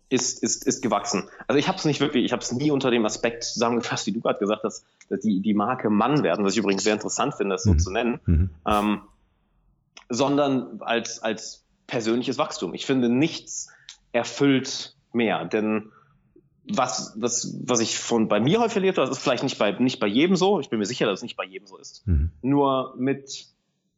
ist, 0.10 0.42
ist, 0.42 0.66
ist 0.66 0.82
gewachsen. 0.82 1.28
Also 1.48 1.60
ich 1.60 1.68
habe 1.68 1.78
es 1.78 1.86
nicht 1.86 2.00
wirklich, 2.00 2.26
ich 2.26 2.32
habe 2.32 2.42
es 2.42 2.52
nie 2.52 2.72
unter 2.72 2.90
dem 2.90 3.06
Aspekt 3.06 3.44
zusammengefasst, 3.44 4.08
wie 4.08 4.12
du 4.12 4.22
gerade 4.22 4.40
gesagt 4.40 4.64
hast, 4.64 4.86
dass 5.10 5.20
die, 5.20 5.42
die 5.42 5.54
Marke 5.54 5.90
Mann 5.90 6.24
werden, 6.24 6.46
was 6.46 6.54
ich 6.54 6.60
übrigens 6.60 6.84
sehr 6.84 6.94
interessant 6.94 7.36
finde, 7.36 7.56
das 7.56 7.64
so 7.64 7.74
mhm. 7.74 7.80
zu 7.80 7.92
nennen, 7.92 8.20
mhm. 8.26 8.50
ähm, 8.66 9.02
sondern 10.10 10.82
als, 10.82 11.22
als 11.22 11.66
persönliches 11.90 12.38
Wachstum. 12.38 12.74
Ich 12.74 12.86
finde, 12.86 13.10
nichts 13.10 13.70
erfüllt 14.12 14.96
mehr, 15.12 15.46
denn 15.46 15.92
was, 16.72 17.16
was, 17.18 17.58
was 17.66 17.80
ich 17.80 17.98
von 17.98 18.28
bei 18.28 18.40
mir 18.40 18.60
häufig 18.60 18.78
erlebt 18.78 18.98
habe, 18.98 19.08
das 19.08 19.18
ist 19.18 19.24
vielleicht 19.24 19.44
nicht 19.44 19.58
bei, 19.58 19.72
nicht 19.72 20.00
bei 20.00 20.08
jedem 20.08 20.36
so. 20.36 20.60
Ich 20.60 20.70
bin 20.70 20.80
mir 20.80 20.86
sicher, 20.86 21.08
dass 21.08 21.20
es 21.20 21.24
nicht 21.24 21.36
bei 21.36 21.46
jedem 21.46 21.68
so 21.68 21.78
ist. 21.78 22.08
Mhm. 22.08 22.32
Nur 22.42 22.94
mit, 22.98 23.48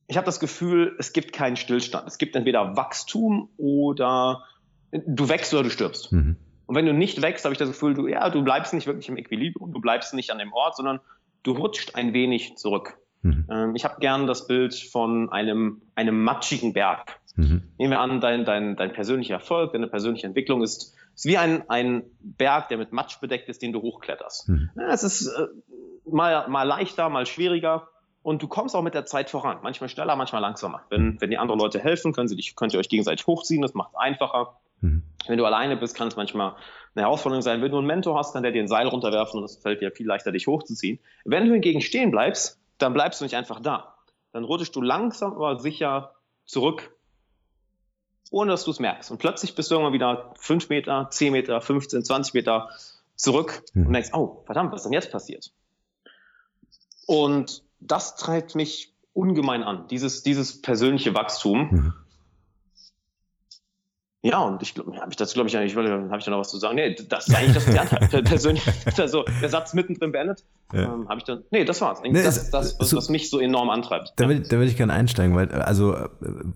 ich 0.08 0.17
habe 0.17 0.25
das 0.25 0.39
Gefühl, 0.39 0.95
es 0.97 1.12
gibt 1.12 1.34
keinen 1.34 1.58
Stillstand. 1.58 2.08
Es 2.08 2.17
gibt 2.17 2.36
entweder 2.36 2.77
Wachstum 2.77 3.49
oder 3.58 4.45
du 4.91 5.27
wächst 5.27 5.54
oder 5.54 5.63
du 5.63 5.69
stirbst. 5.69 6.12
Mhm. 6.12 6.38
Und 6.65 6.75
wenn 6.75 6.86
du 6.86 6.93
nicht 6.93 7.21
wächst, 7.21 7.43
habe 7.43 7.54
ich 7.54 7.60
das 7.60 7.67
Gefühl, 7.67 7.93
du, 7.93 8.08
ja, 8.08 8.30
du 8.30 8.41
bleibst 8.41 8.73
nicht 8.73 8.88
wirklich 8.88 9.10
im 9.10 9.17
Equilibrium, 9.17 9.73
du 9.73 9.82
bleibst 9.82 10.13
nicht 10.13 10.32
an 10.32 10.38
dem 10.38 10.54
Ort, 10.54 10.77
sondern 10.77 11.01
du 11.43 11.51
rutscht 11.51 11.95
ein 11.95 12.13
wenig 12.13 12.56
zurück. 12.56 12.97
Mhm. 13.21 13.45
Ähm, 13.51 13.75
ich 13.75 13.84
habe 13.84 13.99
gern 13.99 14.27
das 14.27 14.47
Bild 14.47 14.73
von 14.73 15.30
einem, 15.30 15.82
einem 15.95 16.23
matschigen 16.23 16.73
Berg. 16.73 17.19
Mhm. 17.36 17.63
Nehmen 17.78 17.91
wir 17.91 18.00
an, 18.00 18.20
dein, 18.22 18.46
dein, 18.46 18.76
dein 18.76 18.94
persönlicher 18.94 19.36
Erfolg, 19.36 19.74
deine 19.74 19.88
persönliche 19.88 20.28
Entwicklung 20.28 20.63
ist, 20.63 20.96
ist 21.15 21.26
wie 21.26 21.38
ein, 21.38 21.70
ein 21.70 22.04
Berg, 22.20 22.70
der 22.70 22.78
mit 22.78 22.91
Matsch 22.91 23.20
bedeckt 23.20 23.50
ist, 23.50 23.62
den 23.62 23.74
du 23.74 23.82
hochkletterst. 23.82 24.50
Mhm. 24.50 24.70
Es 24.89 25.04
ist 25.04 25.28
äh, 25.28 25.48
mal, 26.10 26.48
mal 26.50 26.63
leichter, 26.63 27.10
mal 27.10 27.26
schwieriger. 27.26 27.88
Und 28.24 28.44
du 28.44 28.48
kommst 28.48 28.76
auch 28.76 28.84
mit 28.84 28.94
der 28.94 29.06
Zeit 29.06 29.32
voran. 29.32 29.58
Manchmal 29.63 29.89
schneller, 29.89 30.15
manchmal 30.15 30.41
langsamer. 30.41 30.84
Wenn, 30.89 31.20
wenn 31.20 31.32
die 31.32 31.39
anderen 31.39 31.60
Leute 31.60 31.80
helfen, 31.80 32.13
können 32.13 32.28
sie 32.28 32.36
dich, 32.36 32.56
könnt 32.56 32.72
ihr 32.72 32.80
euch 32.80 32.89
gegenseitig 32.89 33.26
hochziehen. 33.26 33.63
Das 33.63 33.74
macht 33.74 33.94
es 33.94 33.96
einfacher. 33.96 34.58
Mhm. 34.82 35.02
Wenn 35.28 35.38
du 35.38 35.46
alleine 35.46 35.76
bist, 35.76 35.96
kann 35.96 36.08
es 36.08 36.15
manchmal 36.15 36.56
eine 36.94 37.04
Herausforderung 37.06 37.41
sein. 37.41 37.62
Wenn 37.63 37.72
du 37.72 37.78
einen 37.78 37.88
Mentor 37.88 38.17
hast, 38.17 38.34
kann 38.34 38.44
der 38.44 38.52
dir 38.52 38.62
ein 38.62 38.67
Seil 38.67 38.88
runterwerfen 38.88 39.39
und 39.39 39.46
es 39.46 39.58
fällt 39.58 39.82
dir 39.82 39.91
viel 39.91 40.06
leichter, 40.06 40.32
dich 40.32 40.46
hochzuziehen. 40.46 41.00
Wenn 41.26 41.46
du 41.48 41.54
hingegen 41.54 41.82
stehen 41.82 42.12
bleibst, 42.12 42.60
dann 42.78 42.94
bleibst 42.94 43.22
du 43.22 43.26
nicht 43.26 43.36
einfach 43.36 43.60
da. 43.60 43.96
Dann 44.34 44.44
rutschst 44.44 44.76
du 44.76 44.82
langsam 44.82 45.34
aber 45.34 45.60
sicher 45.60 46.13
zurück, 46.46 46.96
ohne 48.32 48.52
dass 48.52 48.63
du 48.63 48.72
es 48.72 48.80
merkst. 48.80 49.12
Und 49.12 49.20
plötzlich 49.20 49.54
bist 49.54 49.70
du 49.70 49.76
irgendwann 49.76 49.94
wieder 49.94 50.34
fünf 50.38 50.70
Meter, 50.70 51.10
zehn 51.12 51.34
Meter, 51.34 51.62
15, 51.62 52.04
20 52.04 52.34
Meter 52.34 52.70
zurück 53.15 53.62
mhm. 53.74 53.88
und 53.88 53.94
denkst, 53.94 54.10
oh, 54.13 54.41
verdammt, 54.46 54.72
was 54.72 54.82
ist 54.82 54.86
denn 54.86 54.94
jetzt 54.94 55.12
passiert? 55.12 55.52
Und 57.06 57.63
das 57.80 58.15
treibt 58.15 58.56
mich 58.56 58.94
ungemein 59.13 59.63
an, 59.63 59.88
dieses, 59.89 60.24
dieses 60.24 60.62
persönliche 60.62 61.13
Wachstum. 61.13 61.70
Mhm. 61.70 61.94
Ja, 64.23 64.39
und 64.41 64.62
ich 64.62 64.75
glaube, 64.75 64.95
habe 64.97 65.10
ich 65.10 65.15
dazu, 65.15 65.34
glaube 65.34 65.49
ich, 65.49 65.57
eigentlich, 65.57 65.75
habe 65.75 66.17
ich 66.17 66.25
da 66.25 66.31
noch 66.31 66.39
was 66.39 66.49
zu 66.49 66.57
sagen? 66.57 66.75
Nee, 66.75 66.95
das 67.10 67.27
ist 67.27 67.36
eigentlich 67.36 67.55
das 67.55 67.67
Lernteil. 67.67 68.21
persönlich, 68.23 68.63
also 68.97 69.25
der 69.41 69.49
Satz 69.49 69.73
mittendrin 69.73 70.12
beendet. 70.12 70.43
Ja. 70.73 70.93
Ähm, 70.93 71.10
habe 71.10 71.17
ich 71.17 71.23
dann, 71.23 71.43
nee, 71.49 71.65
das 71.65 71.81
war's. 71.81 72.01
Nee, 72.03 72.13
das 72.13 72.38
ist 72.38 72.51
das, 72.51 72.79
was, 72.79 72.89
so, 72.89 72.97
was, 72.97 73.10
mich 73.10 73.31
so 73.31 73.39
enorm 73.39 73.71
antreibt. 73.71 74.13
Da, 74.17 74.29
will, 74.29 74.41
da 74.41 74.57
würde 74.57 74.67
ich 74.67 74.77
gerne 74.77 74.93
einsteigen, 74.93 75.36
weil, 75.36 75.51
also, 75.51 75.95
äh, 75.95 76.10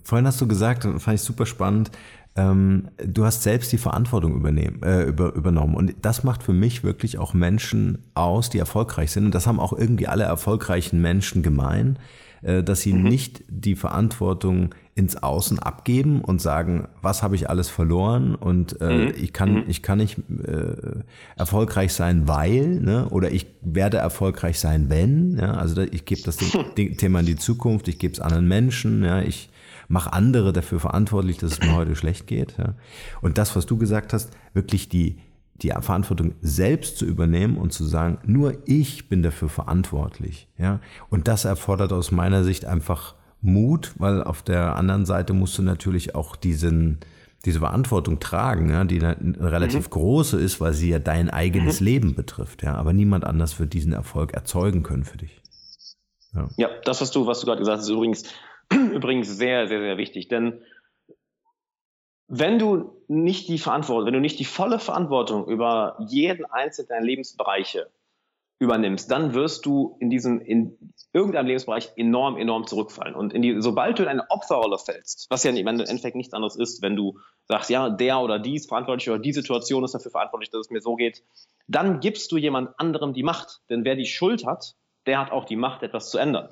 vorhin 0.04 0.28
hast 0.28 0.40
du 0.40 0.48
gesagt, 0.48 0.84
fand 0.84 1.16
ich 1.16 1.22
super 1.22 1.48
spannend, 1.48 1.90
ähm, 2.36 2.90
du 2.98 3.26
hast 3.26 3.42
selbst 3.42 3.72
die 3.72 3.78
Verantwortung 3.80 4.36
übernehmen, 4.36 4.84
äh, 4.84 5.04
über, 5.04 5.34
übernommen. 5.34 5.76
Und 5.76 5.96
das 6.02 6.24
macht 6.24 6.44
für 6.44 6.54
mich 6.54 6.84
wirklich 6.84 7.18
auch 7.18 7.34
Menschen 7.34 8.04
aus, 8.14 8.50
die 8.50 8.60
erfolgreich 8.60 9.12
sind. 9.12 9.26
Und 9.26 9.34
das 9.34 9.48
haben 9.48 9.60
auch 9.60 9.74
irgendwie 9.74 10.08
alle 10.08 10.26
erfolgreichen 10.26 11.02
Menschen 11.02 11.42
gemein, 11.42 11.98
äh, 12.42 12.62
dass 12.62 12.82
sie 12.82 12.94
mhm. 12.94 13.04
nicht 13.04 13.44
die 13.48 13.76
Verantwortung 13.76 14.76
ins 14.96 15.22
Außen 15.22 15.60
abgeben 15.60 16.22
und 16.22 16.42
sagen, 16.42 16.88
was 17.02 17.22
habe 17.22 17.36
ich 17.36 17.50
alles 17.50 17.70
verloren 17.70 18.34
und 18.34 18.80
äh, 18.80 19.08
mhm. 19.08 19.14
ich 19.18 19.34
kann 19.34 19.54
mhm. 19.54 19.64
ich 19.68 19.82
kann 19.82 19.98
nicht 19.98 20.18
äh, 20.18 21.04
erfolgreich 21.36 21.94
sein, 21.94 22.30
weil 22.30 22.80
ne? 22.80 23.10
oder 23.10 23.30
ich 23.30 23.46
werde 23.62 23.98
erfolgreich 23.98 24.58
sein, 24.58 24.90
wenn. 24.90 25.38
Ja? 25.38 25.56
Also 25.56 25.82
ich 25.82 26.06
gebe 26.06 26.22
das 26.22 26.38
Thema 26.98 27.20
in 27.20 27.26
die 27.26 27.36
Zukunft, 27.36 27.90
ich 27.90 28.00
gebe 28.00 28.14
es 28.14 28.22
anderen 28.22 28.48
Menschen, 28.48 29.04
ja, 29.04 29.22
ich 29.22 29.50
mache 29.90 30.14
andere 30.14 30.54
dafür 30.54 30.80
verantwortlich, 30.80 31.38
dass 31.38 31.52
es 31.52 31.60
mir 31.60 31.76
heute 31.76 31.98
schlecht 31.98 32.26
geht. 32.26 32.58
Ja? 32.58 32.76
Und 33.22 33.38
das, 33.38 33.54
was 33.58 33.66
du 33.66 33.78
gesagt 33.78 34.14
hast, 34.14 34.32
wirklich 34.54 34.88
die 34.88 35.18
die 35.62 35.70
Verantwortung 35.70 36.34
selbst 36.42 36.98
zu 36.98 37.06
übernehmen 37.06 37.58
und 37.58 37.72
zu 37.72 37.86
sagen, 37.86 38.18
nur 38.26 38.58
ich 38.66 39.08
bin 39.08 39.24
dafür 39.24 39.48
verantwortlich. 39.48 40.50
Ja? 40.58 40.82
Und 41.10 41.30
das 41.30 41.46
erfordert 41.46 41.94
aus 41.94 42.12
meiner 42.12 42.44
Sicht 42.44 42.66
einfach 42.66 43.16
Mut, 43.46 43.94
weil 43.98 44.24
auf 44.24 44.42
der 44.42 44.76
anderen 44.76 45.06
Seite 45.06 45.34
musst 45.34 45.58
du 45.58 45.62
natürlich 45.62 46.16
auch 46.16 46.36
diesen, 46.36 47.00
diese 47.46 47.60
Verantwortung 47.60 48.20
tragen, 48.20 48.70
ja, 48.70 48.84
die 48.84 48.98
relativ 48.98 49.88
mhm. 49.88 49.92
große 49.92 50.40
ist, 50.40 50.60
weil 50.60 50.74
sie 50.74 50.90
ja 50.90 51.00
dein 51.00 51.30
eigenes 51.30 51.80
mhm. 51.80 51.86
Leben 51.86 52.16
betrifft, 52.16 52.64
ja, 52.64 52.76
aber 52.76 52.94
niemand 52.94 53.24
anders 53.24 53.60
wird 53.60 53.74
diesen 53.74 53.94
Erfolg 53.94 54.34
erzeugen 54.34 54.84
können 54.84 55.06
für 55.06 55.18
dich. 55.18 55.42
Ja, 56.34 56.50
ja 56.58 56.70
das, 56.84 57.02
was 57.02 57.12
du, 57.12 57.28
was 57.28 57.40
du 57.40 57.46
gerade 57.46 57.60
gesagt 57.60 57.78
hast, 57.78 57.86
ist 57.86 57.94
übrigens, 57.94 58.24
übrigens 58.72 59.30
sehr, 59.38 59.68
sehr, 59.68 59.80
sehr 59.80 59.98
wichtig, 59.98 60.28
denn 60.28 60.62
wenn 62.28 62.58
du 62.58 63.04
nicht 63.08 63.48
die 63.48 63.60
Verantwortung, 63.60 64.08
wenn 64.08 64.14
du 64.14 64.20
nicht 64.20 64.40
die 64.40 64.46
volle 64.46 64.80
Verantwortung 64.80 65.48
über 65.48 65.98
jeden 66.08 66.46
einzelnen 66.46 66.90
deiner 66.90 67.06
Lebensbereiche 67.06 67.88
übernimmst, 68.60 69.12
dann 69.12 69.34
wirst 69.34 69.66
du 69.66 69.98
in 70.00 70.10
diesem, 70.10 70.40
in 70.40 70.94
irgendeinem 71.12 71.48
Lebensbereich 71.48 71.92
enorm, 71.98 72.38
enorm 72.38 72.68
zurückfallen. 72.68 73.14
Und 73.14 73.34
in 73.34 73.42
die, 73.42 73.62
sobald 73.62 74.00
du 74.00 74.04
in 74.04 74.10
eine 74.10 74.30
Opferrolle 74.30 74.78
fällst, 74.78 75.28
was 75.30 75.44
ja 75.44 75.52
im 75.52 75.68
Endeffekt 75.68 76.16
nichts 76.16 76.34
anderes 76.34 76.56
ist, 76.56 76.82
wenn 76.82 76.96
du 76.96 77.20
sagst, 77.46 77.70
ja, 77.70 77.90
der 77.90 78.20
oder 78.20 78.40
die 78.40 78.56
ist 78.56 78.70
verantwortlich 78.70 79.10
oder 79.10 79.20
die 79.20 79.34
Situation 79.34 79.84
ist 79.84 79.94
dafür 79.94 80.12
verantwortlich, 80.12 80.52
dass 80.52 80.62
es 80.62 80.70
mir 80.70 80.82
so 80.82 80.96
geht, 80.96 81.24
dann 81.68 82.00
gibst 82.00 82.32
du 82.32 82.38
jemand 82.38 82.80
anderem 82.80 83.14
die 83.14 83.24
Macht. 83.24 83.62
Denn 83.70 83.84
wer 83.84 83.96
die 83.96 84.06
Schuld 84.06 84.46
hat, 84.46 84.76
der 85.06 85.20
hat 85.20 85.32
auch 85.32 85.46
die 85.46 85.58
Macht, 85.58 85.84
etwas 85.84 86.10
zu 86.10 86.18
ändern 86.18 86.50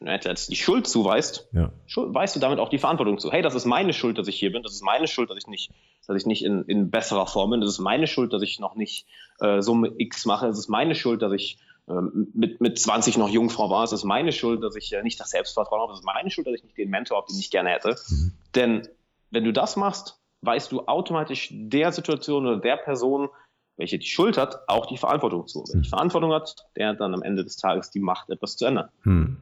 jetzt 0.00 0.50
die 0.50 0.56
Schuld 0.56 0.86
zuweist, 0.86 1.48
ja. 1.52 1.72
weißt 1.94 2.36
du 2.36 2.40
damit 2.40 2.58
auch 2.58 2.68
die 2.68 2.78
Verantwortung 2.78 3.18
zu. 3.18 3.32
Hey, 3.32 3.42
das 3.42 3.54
ist 3.54 3.64
meine 3.64 3.92
Schuld, 3.92 4.18
dass 4.18 4.28
ich 4.28 4.38
hier 4.38 4.52
bin. 4.52 4.62
Das 4.62 4.72
ist 4.72 4.82
meine 4.82 5.06
Schuld, 5.06 5.30
dass 5.30 5.38
ich 5.38 5.46
nicht, 5.46 5.72
dass 6.06 6.16
ich 6.16 6.26
nicht 6.26 6.44
in, 6.44 6.64
in 6.64 6.90
besserer 6.90 7.26
Form 7.26 7.50
bin. 7.50 7.60
Das 7.60 7.70
ist 7.70 7.78
meine 7.78 8.06
Schuld, 8.06 8.32
dass 8.32 8.42
ich 8.42 8.60
noch 8.60 8.74
nicht 8.76 9.06
äh, 9.40 9.62
Summe 9.62 9.92
X 9.96 10.26
mache. 10.26 10.48
Es 10.48 10.58
ist 10.58 10.68
meine 10.68 10.94
Schuld, 10.94 11.22
dass 11.22 11.32
ich 11.32 11.58
ähm, 11.88 12.28
mit, 12.34 12.60
mit 12.60 12.78
20 12.78 13.16
noch 13.16 13.28
Jungfrau 13.28 13.70
war. 13.70 13.84
Es 13.84 13.92
ist 13.92 14.04
meine 14.04 14.32
Schuld, 14.32 14.62
dass 14.62 14.76
ich 14.76 14.92
äh, 14.92 15.02
nicht 15.02 15.20
das 15.20 15.30
Selbstvertrauen 15.30 15.82
habe. 15.82 15.92
Es 15.92 16.00
ist 16.00 16.04
meine 16.04 16.30
Schuld, 16.30 16.46
dass 16.46 16.54
ich 16.54 16.64
nicht 16.64 16.76
den 16.76 16.90
Mentor 16.90 17.18
habe, 17.18 17.28
den 17.28 17.38
ich 17.38 17.50
gerne 17.50 17.70
hätte. 17.70 17.96
Mhm. 18.08 18.32
Denn 18.54 18.88
wenn 19.30 19.44
du 19.44 19.52
das 19.52 19.76
machst, 19.76 20.20
weißt 20.42 20.72
du 20.72 20.82
automatisch 20.86 21.48
der 21.52 21.92
Situation 21.92 22.46
oder 22.46 22.58
der 22.58 22.76
Person, 22.76 23.28
welche 23.76 23.98
die 23.98 24.06
Schuld 24.06 24.36
hat, 24.36 24.68
auch 24.68 24.86
die 24.86 24.96
Verantwortung 24.96 25.46
zu. 25.46 25.64
Wenn 25.68 25.82
die 25.82 25.88
mhm. 25.88 25.90
Verantwortung 25.90 26.32
hat, 26.32 26.66
der 26.76 26.88
hat 26.88 27.00
dann 27.00 27.14
am 27.14 27.22
Ende 27.22 27.44
des 27.44 27.56
Tages 27.56 27.90
die 27.90 28.00
Macht, 28.00 28.30
etwas 28.30 28.56
zu 28.56 28.66
ändern. 28.66 28.88
Mhm. 29.04 29.36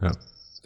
Ja, 0.00 0.12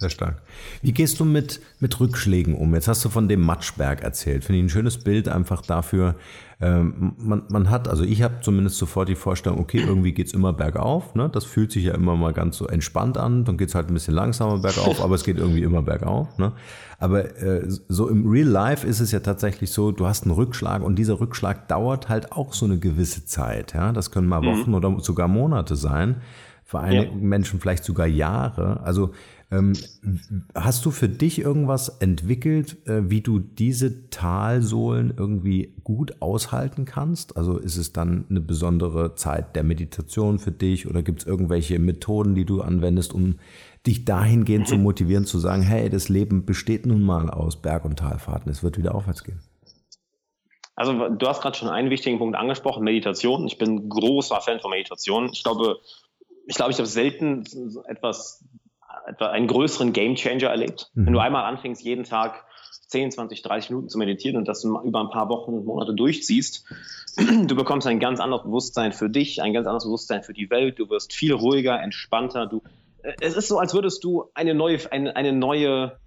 sehr 0.00 0.08
stark. 0.08 0.40
Wie 0.80 0.92
gehst 0.92 1.20
du 1.20 1.26
mit, 1.26 1.60
mit 1.78 2.00
Rückschlägen 2.00 2.54
um? 2.54 2.74
Jetzt 2.74 2.88
hast 2.88 3.04
du 3.04 3.10
von 3.10 3.28
dem 3.28 3.42
Matschberg 3.42 4.02
erzählt. 4.02 4.44
Finde 4.44 4.58
ich 4.58 4.64
ein 4.64 4.70
schönes 4.70 4.96
Bild 4.96 5.28
einfach 5.28 5.60
dafür. 5.60 6.14
Ähm, 6.58 7.12
man, 7.18 7.42
man 7.50 7.68
hat, 7.68 7.86
also 7.86 8.02
ich 8.02 8.22
habe 8.22 8.36
zumindest 8.40 8.78
sofort 8.78 9.10
die 9.10 9.14
Vorstellung, 9.14 9.60
okay, 9.60 9.78
irgendwie 9.86 10.12
geht's 10.12 10.32
immer 10.32 10.54
bergauf. 10.54 11.14
Ne? 11.14 11.28
Das 11.30 11.44
fühlt 11.44 11.70
sich 11.70 11.84
ja 11.84 11.94
immer 11.94 12.16
mal 12.16 12.32
ganz 12.32 12.56
so 12.56 12.66
entspannt 12.66 13.18
an. 13.18 13.44
Dann 13.44 13.58
geht's 13.58 13.74
halt 13.74 13.88
ein 13.88 13.94
bisschen 13.94 14.14
langsamer 14.14 14.58
bergauf, 14.58 15.02
aber 15.02 15.14
es 15.16 15.22
geht 15.22 15.36
irgendwie 15.36 15.62
immer 15.62 15.82
bergauf. 15.82 16.38
Ne? 16.38 16.52
Aber 16.98 17.36
äh, 17.36 17.66
so 17.66 18.08
im 18.08 18.26
Real 18.26 18.48
Life 18.48 18.86
ist 18.86 19.00
es 19.00 19.12
ja 19.12 19.20
tatsächlich 19.20 19.70
so, 19.70 19.92
du 19.92 20.06
hast 20.06 20.24
einen 20.24 20.32
Rückschlag 20.32 20.82
und 20.82 20.96
dieser 20.96 21.20
Rückschlag 21.20 21.68
dauert 21.68 22.08
halt 22.08 22.32
auch 22.32 22.54
so 22.54 22.64
eine 22.64 22.78
gewisse 22.78 23.26
Zeit. 23.26 23.74
Ja? 23.74 23.92
Das 23.92 24.10
können 24.10 24.28
mal 24.28 24.40
mhm. 24.40 24.46
Wochen 24.46 24.70
mhm. 24.70 24.76
oder 24.76 25.00
sogar 25.00 25.28
Monate 25.28 25.76
sein 25.76 26.22
für 26.70 26.78
einige 26.78 27.06
ja. 27.06 27.16
Menschen 27.16 27.58
vielleicht 27.58 27.82
sogar 27.82 28.06
Jahre. 28.06 28.80
Also 28.84 29.10
ähm, 29.50 29.72
hast 30.54 30.86
du 30.86 30.92
für 30.92 31.08
dich 31.08 31.40
irgendwas 31.40 31.88
entwickelt, 31.88 32.86
äh, 32.86 33.10
wie 33.10 33.22
du 33.22 33.40
diese 33.40 34.08
Talsohlen 34.08 35.12
irgendwie 35.16 35.74
gut 35.82 36.22
aushalten 36.22 36.84
kannst? 36.84 37.36
Also 37.36 37.58
ist 37.58 37.76
es 37.76 37.92
dann 37.92 38.26
eine 38.30 38.40
besondere 38.40 39.16
Zeit 39.16 39.56
der 39.56 39.64
Meditation 39.64 40.38
für 40.38 40.52
dich 40.52 40.88
oder 40.88 41.02
gibt 41.02 41.22
es 41.22 41.26
irgendwelche 41.26 41.80
Methoden, 41.80 42.36
die 42.36 42.44
du 42.44 42.62
anwendest, 42.62 43.12
um 43.14 43.40
dich 43.84 44.04
dahingehend 44.04 44.68
zu 44.68 44.76
motivieren, 44.78 45.24
zu 45.24 45.40
sagen, 45.40 45.62
hey, 45.62 45.90
das 45.90 46.08
Leben 46.08 46.46
besteht 46.46 46.86
nun 46.86 47.02
mal 47.02 47.30
aus 47.30 47.60
Berg- 47.60 47.84
und 47.84 47.98
Talfahrten, 47.98 48.48
es 48.52 48.62
wird 48.62 48.78
wieder 48.78 48.94
aufwärts 48.94 49.24
gehen? 49.24 49.40
Also 50.76 51.08
du 51.08 51.26
hast 51.26 51.42
gerade 51.42 51.58
schon 51.58 51.68
einen 51.68 51.90
wichtigen 51.90 52.18
Punkt 52.18 52.36
angesprochen, 52.36 52.84
Meditation. 52.84 53.48
Ich 53.48 53.58
bin 53.58 53.88
großer 53.88 54.40
Fan 54.40 54.60
von 54.60 54.70
Meditation. 54.70 55.30
Ich 55.32 55.42
glaube, 55.42 55.80
ich 56.50 56.56
glaube, 56.56 56.72
ich 56.72 56.78
habe 56.78 56.88
selten 56.88 57.44
etwas, 57.86 58.44
etwa 59.06 59.28
einen 59.28 59.46
größeren 59.46 59.92
Gamechanger 59.92 60.48
erlebt. 60.48 60.90
Mhm. 60.94 61.06
Wenn 61.06 61.12
du 61.12 61.20
einmal 61.20 61.44
anfängst, 61.44 61.80
jeden 61.82 62.02
Tag 62.02 62.44
10, 62.88 63.12
20, 63.12 63.42
30 63.42 63.70
Minuten 63.70 63.88
zu 63.88 63.98
meditieren 63.98 64.36
und 64.36 64.48
das 64.48 64.64
über 64.64 65.00
ein 65.00 65.10
paar 65.10 65.28
Wochen 65.28 65.54
und 65.54 65.64
Monate 65.64 65.94
durchziehst, 65.94 66.64
du 67.16 67.54
bekommst 67.54 67.86
ein 67.86 68.00
ganz 68.00 68.18
anderes 68.18 68.42
Bewusstsein 68.42 68.92
für 68.92 69.08
dich, 69.08 69.40
ein 69.40 69.52
ganz 69.52 69.68
anderes 69.68 69.84
Bewusstsein 69.84 70.24
für 70.24 70.32
die 70.32 70.50
Welt, 70.50 70.80
du 70.80 70.90
wirst 70.90 71.12
viel 71.12 71.32
ruhiger, 71.32 71.80
entspannter, 71.80 72.46
du, 72.46 72.62
äh, 73.04 73.12
es 73.20 73.36
ist 73.36 73.46
so, 73.46 73.60
als 73.60 73.72
würdest 73.72 74.02
du 74.02 74.24
eine 74.34 74.52
neue, 74.52 74.80
eine, 74.90 75.14
eine 75.14 75.32
neue, 75.32 76.00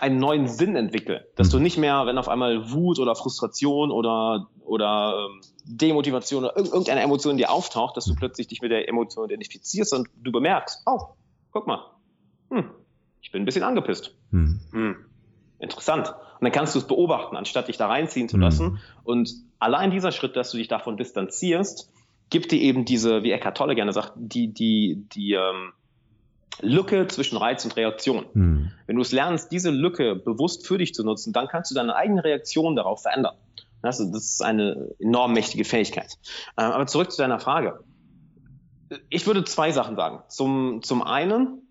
einen 0.00 0.18
neuen 0.18 0.48
Sinn 0.48 0.74
entwickeln, 0.74 1.22
dass 1.34 1.50
du 1.50 1.58
mhm. 1.58 1.62
nicht 1.62 1.78
mehr, 1.78 2.06
wenn 2.06 2.18
auf 2.18 2.28
einmal 2.28 2.72
Wut 2.72 2.98
oder 2.98 3.14
Frustration 3.14 3.90
oder, 3.90 4.48
oder 4.64 5.28
ähm, 5.28 5.40
Demotivation 5.64 6.44
oder 6.44 6.56
irgendeine 6.56 7.02
Emotion 7.02 7.36
dir 7.36 7.50
auftaucht, 7.50 7.96
dass 7.96 8.06
du 8.06 8.14
plötzlich 8.14 8.48
dich 8.48 8.62
mit 8.62 8.70
der 8.70 8.88
Emotion 8.88 9.26
identifizierst 9.26 9.92
und 9.92 10.08
du 10.16 10.32
bemerkst, 10.32 10.82
oh, 10.86 11.00
guck 11.52 11.66
mal, 11.66 11.84
hm, 12.50 12.70
ich 13.20 13.32
bin 13.32 13.42
ein 13.42 13.44
bisschen 13.44 13.64
angepisst. 13.64 14.14
Hm. 14.30 14.60
Hm. 14.72 14.96
interessant. 15.58 16.08
Und 16.08 16.44
dann 16.44 16.52
kannst 16.52 16.74
du 16.74 16.78
es 16.78 16.86
beobachten, 16.86 17.36
anstatt 17.36 17.68
dich 17.68 17.78
da 17.78 17.86
reinziehen 17.86 18.28
zu 18.28 18.36
lassen. 18.36 18.72
Mhm. 18.72 18.78
Und 19.04 19.30
allein 19.58 19.90
dieser 19.90 20.12
Schritt, 20.12 20.36
dass 20.36 20.50
du 20.50 20.58
dich 20.58 20.68
davon 20.68 20.98
distanzierst, 20.98 21.90
gibt 22.28 22.52
dir 22.52 22.60
eben 22.60 22.84
diese, 22.84 23.22
wie 23.22 23.30
Eckhart 23.30 23.56
Tolle 23.56 23.74
gerne 23.74 23.92
sagt, 23.92 24.12
die, 24.16 24.52
die, 24.52 25.06
die 25.12 25.32
ähm, 25.32 25.72
Lücke 26.60 27.06
zwischen 27.08 27.36
Reiz 27.36 27.64
und 27.64 27.76
Reaktion. 27.76 28.26
Mhm. 28.32 28.72
Wenn 28.86 28.96
du 28.96 29.02
es 29.02 29.12
lernst, 29.12 29.52
diese 29.52 29.70
Lücke 29.70 30.16
bewusst 30.16 30.66
für 30.66 30.78
dich 30.78 30.94
zu 30.94 31.04
nutzen, 31.04 31.32
dann 31.32 31.48
kannst 31.48 31.70
du 31.70 31.74
deine 31.74 31.94
eigene 31.94 32.24
Reaktion 32.24 32.76
darauf 32.76 33.02
verändern. 33.02 33.36
Das, 33.82 33.98
das 33.98 34.24
ist 34.24 34.42
eine 34.42 34.94
enorm 34.98 35.32
mächtige 35.32 35.64
Fähigkeit. 35.64 36.18
Ähm, 36.56 36.72
aber 36.72 36.86
zurück 36.86 37.12
zu 37.12 37.18
deiner 37.18 37.38
Frage. 37.38 37.80
Ich 39.10 39.26
würde 39.26 39.44
zwei 39.44 39.72
Sachen 39.72 39.96
sagen. 39.96 40.22
Zum, 40.28 40.80
zum 40.82 41.02
einen 41.02 41.62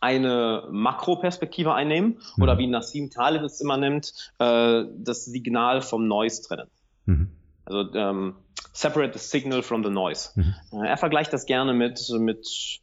eine 0.00 0.68
Makroperspektive 0.70 1.74
einnehmen 1.74 2.18
mhm. 2.36 2.42
oder 2.42 2.58
wie 2.58 2.66
Nassim 2.66 3.10
Taleb 3.10 3.42
es 3.42 3.60
immer 3.60 3.76
nimmt, 3.76 4.12
äh, 4.38 4.84
das 4.96 5.24
Signal 5.24 5.82
vom 5.82 6.06
Noise 6.06 6.42
trennen. 6.42 6.70
Mhm. 7.06 7.30
Also 7.64 7.94
ähm, 7.94 8.34
separate 8.72 9.18
the 9.18 9.24
signal 9.24 9.62
from 9.62 9.82
the 9.82 9.90
noise. 9.90 10.30
Mhm. 10.34 10.54
Äh, 10.72 10.88
er 10.88 10.96
vergleicht 10.96 11.32
das 11.32 11.46
gerne 11.46 11.72
mit, 11.72 12.00
mit, 12.18 12.80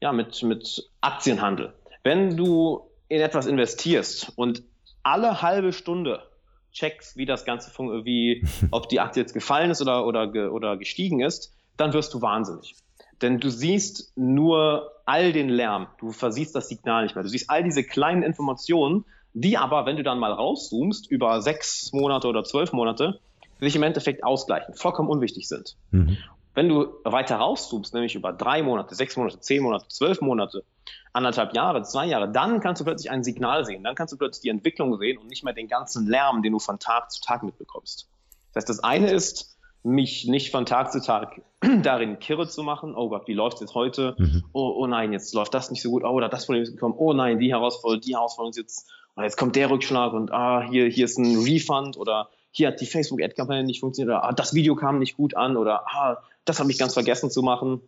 ja, 0.00 0.12
mit, 0.12 0.42
mit 0.42 0.90
Aktienhandel. 1.00 1.72
Wenn 2.02 2.36
du 2.36 2.82
in 3.08 3.20
etwas 3.20 3.46
investierst 3.46 4.32
und 4.36 4.62
alle 5.02 5.42
halbe 5.42 5.72
Stunde 5.72 6.22
checkst, 6.72 7.16
wie 7.16 7.26
das 7.26 7.44
Ganze 7.44 7.70
wie, 8.04 8.46
ob 8.70 8.88
die 8.88 9.00
Aktie 9.00 9.22
jetzt 9.22 9.34
gefallen 9.34 9.70
ist 9.70 9.82
oder, 9.82 10.06
oder, 10.06 10.52
oder 10.52 10.76
gestiegen 10.76 11.20
ist, 11.20 11.52
dann 11.76 11.92
wirst 11.92 12.14
du 12.14 12.22
wahnsinnig. 12.22 12.74
Denn 13.22 13.38
du 13.38 13.50
siehst 13.50 14.16
nur 14.16 14.92
all 15.04 15.32
den 15.32 15.48
Lärm, 15.48 15.88
du 15.98 16.12
versiehst 16.12 16.54
das 16.54 16.68
Signal 16.68 17.02
nicht 17.02 17.14
mehr. 17.14 17.22
Du 17.22 17.28
siehst 17.28 17.50
all 17.50 17.62
diese 17.62 17.84
kleinen 17.84 18.22
Informationen, 18.22 19.04
die 19.32 19.58
aber, 19.58 19.86
wenn 19.86 19.96
du 19.96 20.02
dann 20.02 20.18
mal 20.18 20.32
rauszoomst, 20.32 21.10
über 21.10 21.42
sechs 21.42 21.92
Monate 21.92 22.28
oder 22.28 22.44
zwölf 22.44 22.72
Monate, 22.72 23.20
sich 23.60 23.76
im 23.76 23.82
Endeffekt 23.82 24.24
ausgleichen, 24.24 24.74
vollkommen 24.74 25.08
unwichtig 25.08 25.48
sind. 25.48 25.76
Mhm. 25.90 26.16
Wenn 26.54 26.68
du 26.68 26.88
weiter 27.04 27.36
rauszoomst, 27.36 27.94
nämlich 27.94 28.14
über 28.14 28.32
drei 28.32 28.62
Monate, 28.62 28.94
sechs 28.94 29.16
Monate, 29.16 29.40
zehn 29.40 29.62
Monate, 29.62 29.86
zwölf 29.88 30.20
Monate, 30.20 30.64
anderthalb 31.12 31.54
Jahre, 31.54 31.82
zwei 31.82 32.06
Jahre, 32.06 32.30
dann 32.30 32.60
kannst 32.60 32.80
du 32.80 32.84
plötzlich 32.84 33.10
ein 33.10 33.22
Signal 33.22 33.64
sehen, 33.64 33.84
dann 33.84 33.94
kannst 33.94 34.12
du 34.12 34.18
plötzlich 34.18 34.42
die 34.42 34.48
Entwicklung 34.48 34.96
sehen 34.98 35.18
und 35.18 35.28
nicht 35.28 35.44
mehr 35.44 35.54
den 35.54 35.68
ganzen 35.68 36.06
Lärm, 36.06 36.42
den 36.42 36.52
du 36.52 36.58
von 36.58 36.78
Tag 36.78 37.10
zu 37.10 37.20
Tag 37.20 37.42
mitbekommst. 37.42 38.08
Das 38.52 38.62
heißt, 38.62 38.68
das 38.68 38.80
eine 38.80 39.10
ist, 39.10 39.56
mich 39.82 40.26
nicht 40.26 40.50
von 40.50 40.66
Tag 40.66 40.92
zu 40.92 41.00
Tag 41.00 41.40
darin 41.82 42.18
kirre 42.18 42.48
zu 42.48 42.62
machen. 42.62 42.94
Oh 42.94 43.08
Gott, 43.08 43.28
wie 43.28 43.34
läuft 43.34 43.56
es 43.56 43.60
jetzt 43.60 43.74
heute? 43.74 44.14
Mhm. 44.18 44.44
Oh, 44.52 44.74
oh 44.76 44.86
nein, 44.86 45.12
jetzt 45.12 45.32
läuft 45.34 45.54
das 45.54 45.70
nicht 45.70 45.82
so 45.82 45.90
gut. 45.90 46.04
Oh, 46.04 46.10
oder 46.10 46.28
das 46.28 46.46
Problem 46.46 46.62
ist 46.62 46.72
gekommen. 46.72 46.94
Oh 46.98 47.12
nein, 47.12 47.38
die 47.38 47.50
Herausforderung, 47.50 48.02
die 48.02 48.14
Herausforderung 48.14 48.50
ist 48.50 48.58
jetzt, 48.58 48.90
oder 49.16 49.24
jetzt 49.24 49.38
kommt 49.38 49.56
der 49.56 49.70
Rückschlag 49.70 50.12
und 50.12 50.32
ah, 50.32 50.62
hier, 50.68 50.86
hier 50.86 51.06
ist 51.06 51.18
ein 51.18 51.38
Refund 51.38 51.96
oder 51.96 52.28
hier 52.50 52.68
hat 52.68 52.80
die 52.80 52.86
Facebook-Ad-Kampagne 52.86 53.64
nicht 53.64 53.80
funktioniert 53.80 54.14
oder 54.14 54.24
ah, 54.24 54.32
das 54.32 54.54
Video 54.54 54.74
kam 54.74 54.98
nicht 54.98 55.16
gut 55.16 55.36
an 55.36 55.56
oder 55.56 55.86
ah, 55.86 56.22
das 56.44 56.58
habe 56.58 56.70
ich 56.70 56.78
ganz 56.78 56.94
vergessen 56.94 57.30
zu 57.30 57.42
machen. 57.42 57.80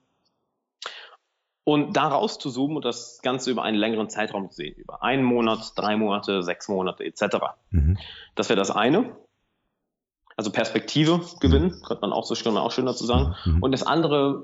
Und 1.64 1.96
da 1.96 2.08
raus 2.08 2.38
zu 2.38 2.50
zoomen 2.50 2.76
und 2.76 2.84
das 2.84 3.20
Ganze 3.22 3.50
über 3.50 3.62
einen 3.62 3.76
längeren 3.76 4.10
Zeitraum 4.10 4.50
zu 4.50 4.56
sehen, 4.56 4.74
über 4.76 5.04
einen 5.04 5.22
Monat, 5.22 5.72
drei 5.76 5.96
Monate, 5.96 6.42
sechs 6.42 6.68
Monate 6.68 7.04
etc. 7.04 7.36
Mhm. 7.70 7.98
Das 8.34 8.48
wäre 8.48 8.58
das 8.58 8.72
eine 8.72 9.14
also 10.36 10.50
Perspektive 10.50 11.20
gewinnen, 11.40 11.66
mhm. 11.66 11.82
könnte 11.82 12.02
man 12.02 12.12
auch 12.12 12.24
so 12.24 12.34
schön, 12.34 12.56
auch 12.56 12.72
schön 12.72 12.86
dazu 12.86 13.04
sagen. 13.04 13.34
Mhm. 13.44 13.62
Und 13.62 13.72
das 13.72 13.82
andere, 13.82 14.42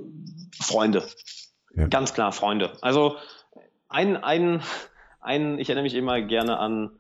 Freunde. 0.60 1.06
Ja. 1.74 1.86
Ganz 1.86 2.14
klar, 2.14 2.32
Freunde. 2.32 2.72
Also 2.80 3.16
ein, 3.88 4.16
ein, 4.16 4.62
ein, 5.20 5.58
ich 5.58 5.68
erinnere 5.68 5.84
mich 5.84 5.94
immer 5.94 6.20
gerne 6.20 6.58
an, 6.58 6.90
an 6.90 6.97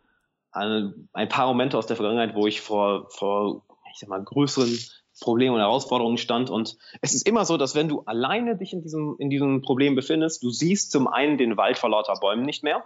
ein 0.58 1.28
paar 1.28 1.46
Momente 1.46 1.78
aus 1.78 1.86
der 1.86 1.96
Vergangenheit, 1.96 2.34
wo 2.34 2.46
ich 2.46 2.60
vor, 2.60 3.08
vor 3.10 3.64
ich 3.92 3.98
sag 3.98 4.08
mal, 4.08 4.22
größeren 4.22 4.78
Problemen 5.20 5.54
und 5.54 5.60
Herausforderungen 5.60 6.18
stand. 6.18 6.50
Und 6.50 6.76
es 7.00 7.14
ist 7.14 7.26
immer 7.26 7.44
so, 7.44 7.56
dass 7.56 7.74
wenn 7.74 7.88
du 7.88 8.02
alleine 8.02 8.56
dich 8.56 8.72
in 8.72 8.82
diesem, 8.82 9.16
in 9.18 9.30
diesem 9.30 9.62
Problem 9.62 9.94
befindest, 9.94 10.42
du 10.42 10.50
siehst 10.50 10.92
zum 10.92 11.08
einen 11.08 11.38
den 11.38 11.56
Wald 11.56 11.78
vor 11.78 11.90
lauter 11.90 12.14
Bäumen 12.20 12.44
nicht 12.44 12.62
mehr 12.62 12.84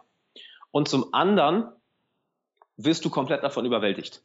und 0.70 0.88
zum 0.88 1.12
anderen 1.12 1.68
wirst 2.76 3.04
du 3.04 3.10
komplett 3.10 3.42
davon 3.42 3.66
überwältigt. 3.66 4.22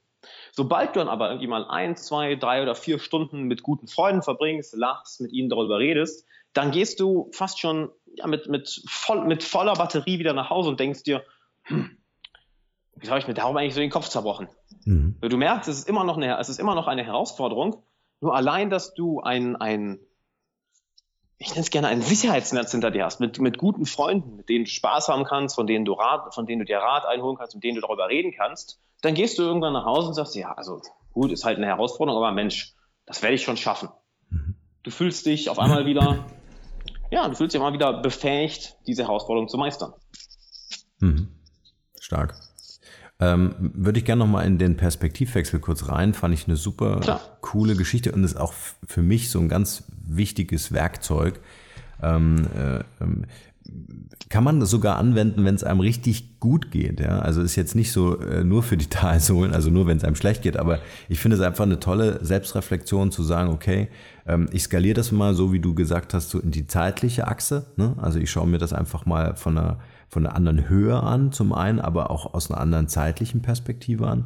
Sobald 0.51 0.95
du 0.95 0.99
dann 0.99 1.10
aber 1.10 1.29
irgendwie 1.29 1.47
mal 1.47 1.65
ein, 1.65 1.95
zwei, 1.95 2.36
drei 2.36 2.63
oder 2.63 2.75
vier 2.75 2.99
Stunden 2.99 3.43
mit 3.43 3.62
guten 3.62 3.88
Freunden 3.88 4.23
verbringst, 4.23 4.75
lachst, 4.75 5.21
mit 5.21 5.31
ihnen 5.31 5.49
darüber 5.49 5.77
redest, 5.77 6.25
dann 6.53 6.71
gehst 6.71 6.99
du 6.99 7.29
fast 7.33 7.60
schon 7.60 7.91
ja, 8.15 8.25
mit, 8.25 8.47
mit, 8.47 8.81
voll, 8.88 9.25
mit 9.25 9.43
voller 9.43 9.73
Batterie 9.73 10.17
wieder 10.17 10.33
nach 10.33 10.49
Hause 10.49 10.69
und 10.69 10.79
denkst 10.79 11.03
dir, 11.03 11.23
hm, 11.63 11.96
wie 12.99 13.10
habe 13.10 13.19
ich 13.19 13.27
mir 13.27 13.33
darum 13.33 13.57
eigentlich 13.57 13.73
so 13.73 13.79
den 13.79 13.89
Kopf 13.89 14.10
zerbrochen? 14.10 14.47
Mhm. 14.86 15.17
Du 15.21 15.38
merkst, 15.38 15.69
es 15.69 15.79
ist 15.79 15.89
immer 15.89 16.03
noch 16.03 16.17
eine, 16.17 16.38
es 16.39 16.49
ist 16.49 16.60
immer 16.60 16.75
noch 16.75 16.88
eine 16.88 17.03
Herausforderung. 17.03 17.83
Nur 18.19 18.36
allein, 18.36 18.69
dass 18.69 18.93
du 18.93 19.21
ein, 19.21 19.55
ein 19.55 19.99
ich 21.38 21.49
nenne 21.49 21.62
es 21.62 21.69
gerne 21.69 21.88
ein 21.88 22.01
Sicherheitsnetz 22.01 22.71
hinter 22.71 22.89
dir 22.89 23.05
hast, 23.05 23.19
mit, 23.19 23.39
mit 23.39 23.57
guten 23.57 23.86
Freunden, 23.86 24.38
mit 24.38 24.49
denen 24.49 24.65
du 24.65 24.71
Spaß 24.71 25.07
haben 25.10 25.23
kannst, 25.23 25.55
von 25.55 25.67
denen 25.67 25.86
du 25.86 25.93
Rat, 25.93 26.33
von 26.33 26.45
denen 26.47 26.60
du 26.60 26.65
dir 26.65 26.79
Rat 26.79 27.05
einholen 27.05 27.38
kannst, 27.38 27.53
mit 27.53 27.63
denen 27.63 27.75
du 27.75 27.81
darüber 27.81 28.10
reden 28.10 28.33
kannst, 28.36 28.79
dann 29.01 29.13
gehst 29.13 29.38
du 29.38 29.43
irgendwann 29.43 29.73
nach 29.73 29.86
Hause 29.86 30.07
und 30.07 30.13
sagst, 30.15 30.36
ja, 30.36 30.53
also 30.53 30.81
gut, 31.13 31.31
ist 31.31 31.45
halt 31.45 31.57
eine 31.57 31.67
Herausforderung, 31.67 32.23
aber 32.23 32.33
Mensch, 32.33 32.73
das 33.05 33.21
werde 33.21 33.36
ich 33.36 33.43
schon 33.43 33.57
schaffen. 33.57 33.89
Mhm. 34.29 34.55
Du 34.81 34.89
fühlst 34.89 35.25
dich 35.25 35.49
auf 35.49 35.60
einmal 35.60 35.86
wieder, 35.86 36.25
ja, 37.12 37.27
du 37.27 37.36
fühlst 37.36 37.53
dich 37.53 37.62
mal 37.62 37.73
wieder 37.73 38.01
befähigt, 38.01 38.77
diese 38.88 39.03
Herausforderung 39.03 39.47
zu 39.47 39.57
meistern. 39.57 39.93
Mhm. 40.99 41.27
Stark. 41.99 42.36
Ähm, 43.19 43.56
würde 43.73 43.99
ich 43.99 44.06
gerne 44.06 44.19
nochmal 44.19 44.45
in 44.45 44.60
den 44.60 44.77
Perspektivwechsel 44.77 45.60
kurz 45.60 45.89
rein. 45.89 46.13
Fand 46.13 46.34
ich 46.34 46.47
eine 46.47 46.56
super 46.56 46.99
Klar. 46.99 47.21
coole 47.41 47.75
Geschichte 47.75 48.12
und 48.12 48.23
ist 48.23 48.38
auch 48.38 48.53
für 48.86 49.01
mich 49.01 49.32
so 49.32 49.39
ein 49.39 49.49
ganz 49.49 49.86
wichtiges 50.06 50.71
Werkzeug. 50.71 51.39
Ähm, 52.01 52.47
äh, 52.56 53.03
ähm, 53.03 53.25
kann 54.30 54.43
man 54.43 54.60
das 54.60 54.69
sogar 54.69 54.97
anwenden, 54.97 55.45
wenn 55.45 55.56
es 55.56 55.63
einem 55.63 55.80
richtig 55.80 56.39
gut 56.39 56.71
geht. 56.71 56.99
Ja? 56.99 57.19
Also 57.19 57.41
ist 57.41 57.56
jetzt 57.56 57.75
nicht 57.75 57.91
so 57.91 58.19
äh, 58.19 58.43
nur 58.43 58.63
für 58.63 58.77
die 58.77 58.86
Talsohlen, 58.89 59.53
also 59.53 59.69
nur 59.69 59.88
wenn 59.88 59.97
es 59.97 60.03
einem 60.03 60.15
schlecht 60.15 60.41
geht, 60.41 60.58
aber 60.58 60.80
ich 61.08 61.19
finde 61.19 61.38
es 61.38 61.43
einfach 61.43 61.63
eine 61.63 61.80
tolle 61.80 62.23
Selbstreflexion 62.23 63.12
zu 63.12 63.23
sagen, 63.23 63.49
okay, 63.51 63.88
ähm, 64.25 64.47
ich 64.51 64.63
skaliere 64.63 64.95
das 64.95 65.12
mal 65.12 65.34
so, 65.34 65.53
wie 65.53 65.60
du 65.60 65.73
gesagt 65.73 66.13
hast, 66.13 66.30
so 66.30 66.39
in 66.39 66.51
die 66.51 66.67
zeitliche 66.67 67.27
Achse. 67.27 67.67
Ne? 67.77 67.95
Also 67.97 68.19
ich 68.19 68.30
schaue 68.30 68.47
mir 68.47 68.58
das 68.58 68.73
einfach 68.73 69.06
mal 69.06 69.36
von 69.36 69.58
einer, 69.58 69.80
von 70.09 70.25
einer 70.25 70.35
anderen 70.35 70.69
Höhe 70.69 71.01
an, 71.01 71.31
zum 71.31 71.53
einen, 71.53 71.79
aber 71.79 72.11
auch 72.11 72.33
aus 72.33 72.49
einer 72.49 72.61
anderen 72.61 72.87
zeitlichen 72.87 73.41
Perspektive 73.41 74.07
an 74.07 74.25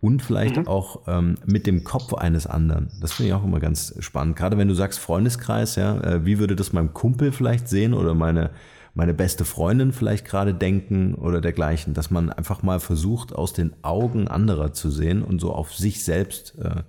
und 0.00 0.22
vielleicht 0.22 0.56
mhm. 0.56 0.66
auch 0.66 1.02
ähm, 1.06 1.36
mit 1.44 1.66
dem 1.66 1.84
Kopf 1.84 2.14
eines 2.14 2.46
anderen. 2.46 2.90
Das 3.00 3.12
finde 3.12 3.28
ich 3.28 3.34
auch 3.34 3.44
immer 3.44 3.60
ganz 3.60 3.94
spannend. 4.00 4.36
Gerade 4.36 4.56
wenn 4.58 4.68
du 4.68 4.74
sagst 4.74 4.98
Freundeskreis, 4.98 5.76
ja, 5.76 6.00
äh, 6.00 6.24
wie 6.24 6.38
würde 6.38 6.56
das 6.56 6.72
mein 6.72 6.94
Kumpel 6.94 7.32
vielleicht 7.32 7.68
sehen 7.68 7.94
oder 7.94 8.14
meine 8.14 8.50
meine 8.94 9.14
beste 9.14 9.44
Freundin 9.44 9.92
vielleicht 9.92 10.24
gerade 10.24 10.52
denken 10.52 11.14
oder 11.14 11.40
dergleichen, 11.40 11.94
dass 11.94 12.10
man 12.10 12.30
einfach 12.30 12.62
mal 12.62 12.80
versucht, 12.80 13.32
aus 13.32 13.52
den 13.52 13.72
Augen 13.82 14.28
anderer 14.28 14.72
zu 14.72 14.90
sehen 14.90 15.22
und 15.22 15.40
so 15.40 15.52
auf 15.52 15.72
sich 15.72 16.04
selbst 16.04 16.58
äh, 16.58 16.82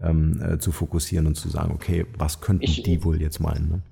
ähm, 0.00 0.40
äh, 0.42 0.58
zu 0.58 0.72
fokussieren 0.72 1.26
und 1.26 1.34
zu 1.34 1.48
sagen, 1.48 1.72
okay, 1.74 2.06
was 2.16 2.40
könnten 2.40 2.64
ich, 2.64 2.82
die 2.82 3.04
wohl 3.04 3.20
jetzt 3.20 3.40
meinen? 3.40 3.68
Ne? 3.68 3.82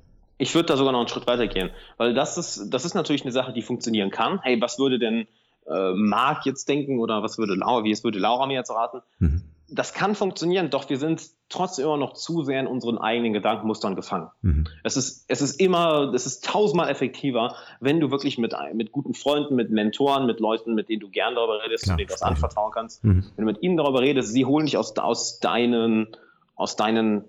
Ich 0.43 0.55
würde 0.55 0.67
da 0.67 0.77
sogar 0.77 0.93
noch 0.93 1.01
einen 1.01 1.09
Schritt 1.09 1.27
weiter 1.27 1.47
gehen, 1.47 1.71
weil 1.97 2.15
das 2.15 2.37
ist, 2.37 2.69
das 2.71 2.85
ist 2.85 2.95
natürlich 2.95 3.23
eine 3.23 3.33
Sache, 3.33 3.53
die 3.53 3.63
funktionieren 3.63 4.11
kann. 4.11 4.41
Hey, 4.43 4.61
was 4.61 4.79
würde 4.79 4.99
denn 4.99 5.29
äh, 5.67 5.93
Marc 5.95 6.47
jetzt 6.47 6.69
denken 6.69 6.99
oder 6.99 7.23
was 7.23 7.39
würde 7.39 7.55
Laura, 7.55 7.85
wie 7.85 7.91
es 7.91 8.03
würde 8.03 8.19
Laura 8.19 8.47
mir 8.47 8.55
jetzt 8.55 8.71
raten? 8.71 9.03
Mhm 9.19 9.43
das 9.75 9.95
kann 9.95 10.15
funktionieren, 10.15 10.71
doch 10.71 10.91
wir 10.91 10.99
sind 10.99 11.23
trotzdem 11.49 11.87
immer 11.87 11.97
noch 11.97 12.13
zu 12.13 12.43
sehr 12.45 12.61
in 12.61 12.67
unseren 12.67 12.99
eigenen 12.99 13.33
Gedankenmustern 13.33 13.97
gefangen. 13.97 14.29
Mhm. 14.43 14.67
Es, 14.85 14.97
ist, 14.97 15.25
es 15.29 15.41
ist 15.41 15.59
immer, 15.61 16.13
es 16.15 16.27
ist 16.27 16.45
tausendmal 16.45 16.91
effektiver, 16.91 17.57
wenn 17.81 17.99
du 17.99 18.11
wirklich 18.11 18.39
mit, 18.39 18.55
mit 18.75 18.93
guten 18.93 19.15
Freunden, 19.15 19.55
mit 19.55 19.71
Mentoren, 19.71 20.27
mit 20.27 20.41
Leuten, 20.41 20.75
mit 20.75 20.89
denen 20.89 21.01
du 21.01 21.09
gern 21.09 21.35
darüber 21.35 21.63
redest, 21.65 21.85
Klar, 21.85 21.97
denen 21.97 22.09
du 22.09 22.13
das 22.13 22.23
anvertrauen 22.23 22.73
kannst, 22.73 23.03
mhm. 23.03 23.25
wenn 23.37 23.47
du 23.47 23.53
mit 23.53 23.63
ihnen 23.63 23.77
darüber 23.77 24.01
redest, 24.01 24.33
sie 24.33 24.45
holen 24.45 24.67
dich 24.67 24.77
aus, 24.77 24.97
aus 24.97 25.41
deinen, 25.41 26.09
aus 26.55 26.77
deinen 26.77 27.25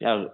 ja, 0.00 0.30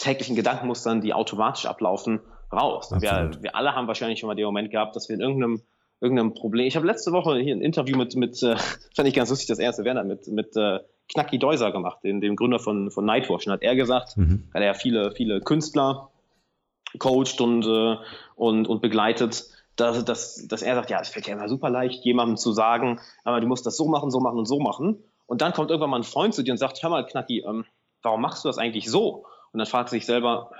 täglichen 0.00 0.34
Gedankenmustern, 0.34 1.00
die 1.00 1.14
automatisch 1.14 1.66
ablaufen, 1.66 2.20
raus. 2.52 2.90
Wir, 2.98 3.30
wir 3.40 3.54
alle 3.54 3.74
haben 3.74 3.86
wahrscheinlich 3.86 4.18
schon 4.18 4.26
mal 4.26 4.34
den 4.34 4.46
Moment 4.46 4.70
gehabt, 4.70 4.96
dass 4.96 5.08
wir 5.08 5.14
in 5.14 5.20
irgendeinem 5.20 5.62
irgendeinem 6.00 6.32
Problem. 6.32 6.66
Ich 6.66 6.76
habe 6.76 6.86
letzte 6.86 7.12
Woche 7.12 7.38
hier 7.38 7.54
ein 7.54 7.60
Interview 7.60 7.96
mit, 7.96 8.16
mit 8.16 8.42
äh, 8.42 8.56
fand 8.96 9.06
ich 9.06 9.14
ganz 9.14 9.30
lustig, 9.30 9.48
das 9.48 9.58
erste 9.58 9.84
Werner, 9.84 10.02
mit, 10.04 10.26
mit 10.28 10.56
äh, 10.56 10.80
Knacki 11.12 11.38
Deuser 11.38 11.72
gemacht, 11.72 11.98
den, 12.02 12.20
dem 12.20 12.36
Gründer 12.36 12.58
von, 12.58 12.90
von 12.90 13.04
Nightwatch. 13.04 13.46
Und 13.46 13.52
hat 13.52 13.62
er 13.62 13.76
gesagt, 13.76 14.16
mhm. 14.16 14.48
hat 14.54 14.62
er 14.62 14.68
ja 14.68 14.74
viele, 14.74 15.12
viele 15.12 15.40
Künstler 15.40 16.10
coacht 16.98 17.40
und, 17.40 17.66
äh, 17.66 17.96
und, 18.34 18.66
und 18.66 18.80
begleitet, 18.80 19.44
dass, 19.76 20.04
dass, 20.04 20.46
dass 20.48 20.62
er 20.62 20.74
sagt, 20.74 20.90
ja, 20.90 21.00
es 21.00 21.08
fällt 21.08 21.26
ja 21.26 21.34
immer 21.34 21.48
super 21.48 21.70
leicht, 21.70 22.04
jemandem 22.04 22.36
zu 22.36 22.52
sagen, 22.52 23.00
aber 23.24 23.40
du 23.40 23.46
musst 23.46 23.66
das 23.66 23.76
so 23.76 23.86
machen, 23.86 24.10
so 24.10 24.20
machen 24.20 24.38
und 24.38 24.46
so 24.46 24.58
machen. 24.58 25.04
Und 25.26 25.42
dann 25.42 25.52
kommt 25.52 25.70
irgendwann 25.70 25.90
mal 25.90 26.00
ein 26.00 26.04
Freund 26.04 26.34
zu 26.34 26.42
dir 26.42 26.52
und 26.52 26.58
sagt, 26.58 26.82
hör 26.82 26.90
mal, 26.90 27.06
Knacki, 27.06 27.44
ähm, 27.46 27.64
warum 28.02 28.20
machst 28.20 28.44
du 28.44 28.48
das 28.48 28.58
eigentlich 28.58 28.90
so? 28.90 29.26
Und 29.52 29.58
dann 29.58 29.66
fragt 29.66 29.90
sich 29.90 30.06
selber, 30.06 30.50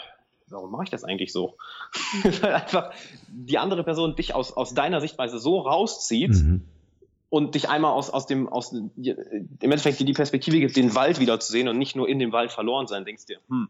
warum 0.48 0.70
mache 0.70 0.84
ich 0.84 0.90
das 0.90 1.04
eigentlich 1.04 1.32
so? 1.32 1.56
Weil 2.40 2.54
einfach 2.54 2.92
die 3.28 3.58
andere 3.58 3.84
Person 3.84 4.16
dich 4.16 4.34
aus, 4.34 4.52
aus 4.52 4.74
deiner 4.74 5.00
Sichtweise 5.00 5.38
so 5.38 5.60
rauszieht, 5.60 6.30
mhm. 6.30 6.64
und 7.28 7.54
dich 7.54 7.68
einmal 7.68 7.92
aus, 7.92 8.10
aus 8.10 8.26
dem, 8.26 8.48
aus, 8.48 8.72
im 8.72 8.90
Endeffekt 9.60 10.00
dir 10.00 10.06
die 10.06 10.12
Perspektive 10.12 10.58
gibt, 10.58 10.76
den 10.76 10.94
Wald 10.94 11.20
wieder 11.20 11.38
zu 11.40 11.52
sehen 11.52 11.68
und 11.68 11.78
nicht 11.78 11.96
nur 11.96 12.08
in 12.08 12.18
dem 12.18 12.32
Wald 12.32 12.52
verloren 12.52 12.86
sein, 12.86 13.04
denkst 13.04 13.26
dir, 13.26 13.38
hm, 13.48 13.68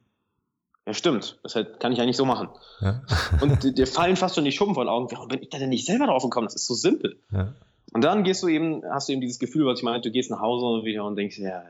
ja 0.87 0.95
stimmt, 0.95 1.39
das 1.43 1.55
kann 1.79 1.93
ich 1.93 1.99
ja 1.99 2.07
nicht 2.07 2.17
so 2.17 2.25
machen. 2.25 2.49
Ja. 2.81 3.03
und 3.41 3.77
dir 3.77 3.87
fallen 3.87 4.17
fast 4.17 4.35
schon 4.35 4.45
die 4.45 4.53
Schuppen 4.53 4.75
von 4.75 4.87
den 4.87 4.91
Augen, 4.91 5.11
warum 5.13 5.29
bin 5.29 5.43
ich 5.43 5.51
da 5.51 5.59
denn 5.59 5.69
nicht 5.69 5.87
selber 5.87 6.07
drauf 6.07 6.23
gekommen? 6.23 6.47
Das 6.47 6.55
ist 6.55 6.67
so 6.67 6.75
simpel. 6.75 7.19
Ja. 7.31 7.53
Und 7.93 8.03
dann 8.03 8.25
gehst 8.25 8.43
du 8.43 8.49
eben, 8.49 8.83
hast 8.89 9.09
du 9.09 9.13
eben 9.13 9.21
dieses 9.21 9.39
Gefühl, 9.39 9.67
was 9.67 9.81
ich 9.81 9.85
meine, 9.85 10.01
du 10.01 10.11
gehst 10.11 10.31
nach 10.31 10.41
Hause 10.41 10.65
und 10.65 10.85
wieder 10.85 11.05
und 11.05 11.17
denkst, 11.17 11.39
ja, 11.39 11.65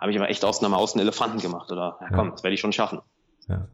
habe 0.00 0.10
ich 0.10 0.18
aber 0.18 0.30
echt 0.30 0.44
aus 0.44 0.60
einer 0.60 0.68
Maus 0.68 0.94
einen 0.94 1.02
Elefanten 1.02 1.38
gemacht 1.38 1.70
oder, 1.70 1.98
ja 2.00 2.08
komm, 2.08 2.26
ja. 2.26 2.30
das 2.32 2.42
werde 2.42 2.54
ich 2.54 2.60
schon 2.60 2.72
schaffen. 2.72 3.00
Ja. 3.48 3.68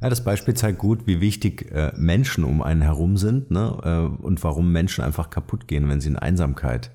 Ja, 0.00 0.10
das 0.10 0.22
Beispiel 0.22 0.52
zeigt 0.52 0.78
gut, 0.78 1.06
wie 1.06 1.22
wichtig 1.22 1.72
äh, 1.72 1.90
Menschen 1.96 2.44
um 2.44 2.62
einen 2.62 2.82
herum 2.82 3.16
sind 3.16 3.50
ne? 3.50 3.78
Äh, 3.82 4.22
und 4.22 4.44
warum 4.44 4.70
Menschen 4.70 5.02
einfach 5.02 5.30
kaputt 5.30 5.68
gehen, 5.68 5.88
wenn 5.88 6.02
sie 6.02 6.08
in 6.08 6.16
Einsamkeit 6.16 6.90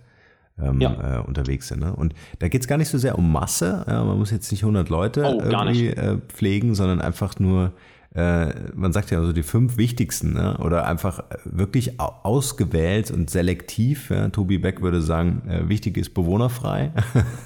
ähm, 0.60 0.80
ja. 0.80 1.20
äh, 1.20 1.22
unterwegs 1.24 1.68
sind. 1.68 1.80
Ne? 1.80 1.96
Und 1.96 2.14
da 2.40 2.48
geht 2.48 2.62
es 2.62 2.68
gar 2.68 2.78
nicht 2.78 2.90
so 2.90 3.00
sehr 3.00 3.18
um 3.18 3.32
Masse. 3.32 3.84
Man 3.88 4.20
muss 4.20 4.30
jetzt 4.30 4.52
nicht 4.52 4.62
100 4.62 4.90
Leute 4.90 5.24
oh, 5.24 5.42
irgendwie 5.42 5.88
äh, 5.88 6.20
pflegen, 6.28 6.76
sondern 6.76 7.02
einfach 7.02 7.40
nur, 7.40 7.74
äh, 8.14 8.72
man 8.74 8.92
sagt 8.92 9.12
ja 9.12 9.24
so 9.24 9.32
die 9.32 9.44
fünf 9.44 9.78
wichtigsten 9.78 10.34
ne? 10.34 10.58
oder 10.58 10.86
einfach 10.86 11.24
wirklich 11.46 12.00
ausgewählt 12.00 13.10
und 13.10 13.30
selektiv. 13.30 14.10
Ja? 14.10 14.28
Tobi 14.30 14.58
Beck 14.58 14.82
würde 14.82 15.02
sagen, 15.02 15.44
äh, 15.48 15.70
wichtig 15.70 15.98
ist 15.98 16.14
bewohnerfrei. 16.14 16.92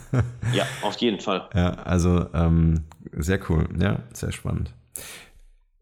ja, 0.54 0.66
auf 0.82 0.98
jeden 0.98 1.20
Fall. 1.20 1.48
Ja, 1.54 1.74
also 1.74 2.26
ähm, 2.34 2.82
sehr 3.14 3.40
cool, 3.50 3.68
ja, 3.80 4.00
sehr 4.14 4.32
spannend. 4.32 4.74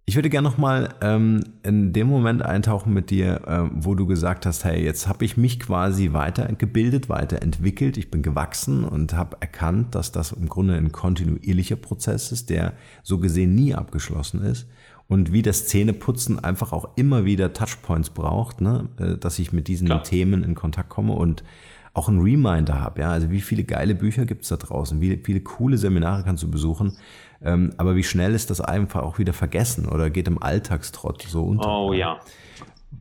Ich 0.06 0.16
würde 0.16 0.30
gerne 0.30 0.50
nochmal 0.50 0.96
ähm, 1.02 1.44
in 1.64 1.94
dem 1.94 2.08
Moment 2.08 2.42
eintauchen 2.42 2.94
mit 2.94 3.10
dir, 3.10 3.48
äh, 3.48 3.70
wo 3.74 3.96
du 3.96 4.06
gesagt 4.06 4.46
hast, 4.46 4.66
hey, 4.66 4.84
jetzt 4.84 5.08
habe 5.08 5.24
ich 5.24 5.38
mich 5.38 5.62
quasi 5.62 6.12
weitergebildet, 6.12 7.08
weiterentwickelt, 7.08 7.96
ich 7.96 8.12
bin 8.12 8.22
gewachsen 8.22 8.84
und 8.84 9.14
habe 9.14 9.38
erkannt, 9.40 9.96
dass 9.96 10.12
das 10.12 10.34
im 10.34 10.50
Grunde 10.50 10.76
ein 10.76 10.92
kontinuierlicher 10.92 11.78
Prozess 11.78 12.34
ist, 12.34 12.50
der 12.50 12.74
so 13.02 13.18
gesehen 13.18 13.56
nie 13.56 13.74
abgeschlossen 13.74 14.42
ist 14.42 14.68
und 15.08 15.32
wie 15.32 15.42
das 15.42 15.68
Zähneputzen 15.68 16.44
einfach 16.44 16.74
auch 16.74 16.98
immer 16.98 17.24
wieder 17.24 17.54
Touchpoints 17.54 18.10
braucht, 18.10 18.60
ne? 18.60 18.90
Äh, 18.98 19.18
dass 19.18 19.40
ich 19.40 19.54
mit 19.54 19.70
diesen 19.70 19.88
Klar. 19.88 20.04
Themen 20.04 20.44
in 20.44 20.54
Kontakt 20.54 20.90
komme 20.90 21.14
und 21.14 21.46
auch 21.94 22.10
einen 22.10 22.22
Reminder 22.22 22.82
habe. 22.82 23.02
Ja? 23.02 23.12
Also 23.12 23.30
wie 23.30 23.42
viele 23.42 23.64
geile 23.64 23.96
Bücher 23.96 24.26
gibt's 24.26 24.50
da 24.50 24.58
draußen, 24.58 25.00
wie 25.00 25.22
viele 25.24 25.42
coole 25.42 25.78
Seminare 25.78 26.24
kannst 26.24 26.44
du 26.44 26.50
besuchen, 26.50 26.94
ähm, 27.44 27.74
aber 27.78 27.96
wie 27.96 28.04
schnell 28.04 28.34
ist 28.34 28.50
das 28.50 28.62
einfach 28.62 29.04
auch 29.04 29.20
wieder 29.20 29.34
vergessen 29.34 29.88
oder 29.88 30.10
geht 30.10 30.28
im 30.28 30.42
Alltagstrott 30.42 31.24
so 31.24 31.44
unter? 31.44 31.68
Oh 31.68 31.94
ja. 31.94 32.20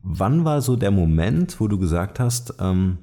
Wann 0.02 0.44
war 0.44 0.62
so 0.62 0.76
der 0.76 0.90
Moment, 0.90 1.60
wo 1.60 1.68
du 1.68 1.78
gesagt 1.78 2.18
hast, 2.18 2.54
ähm, 2.60 2.98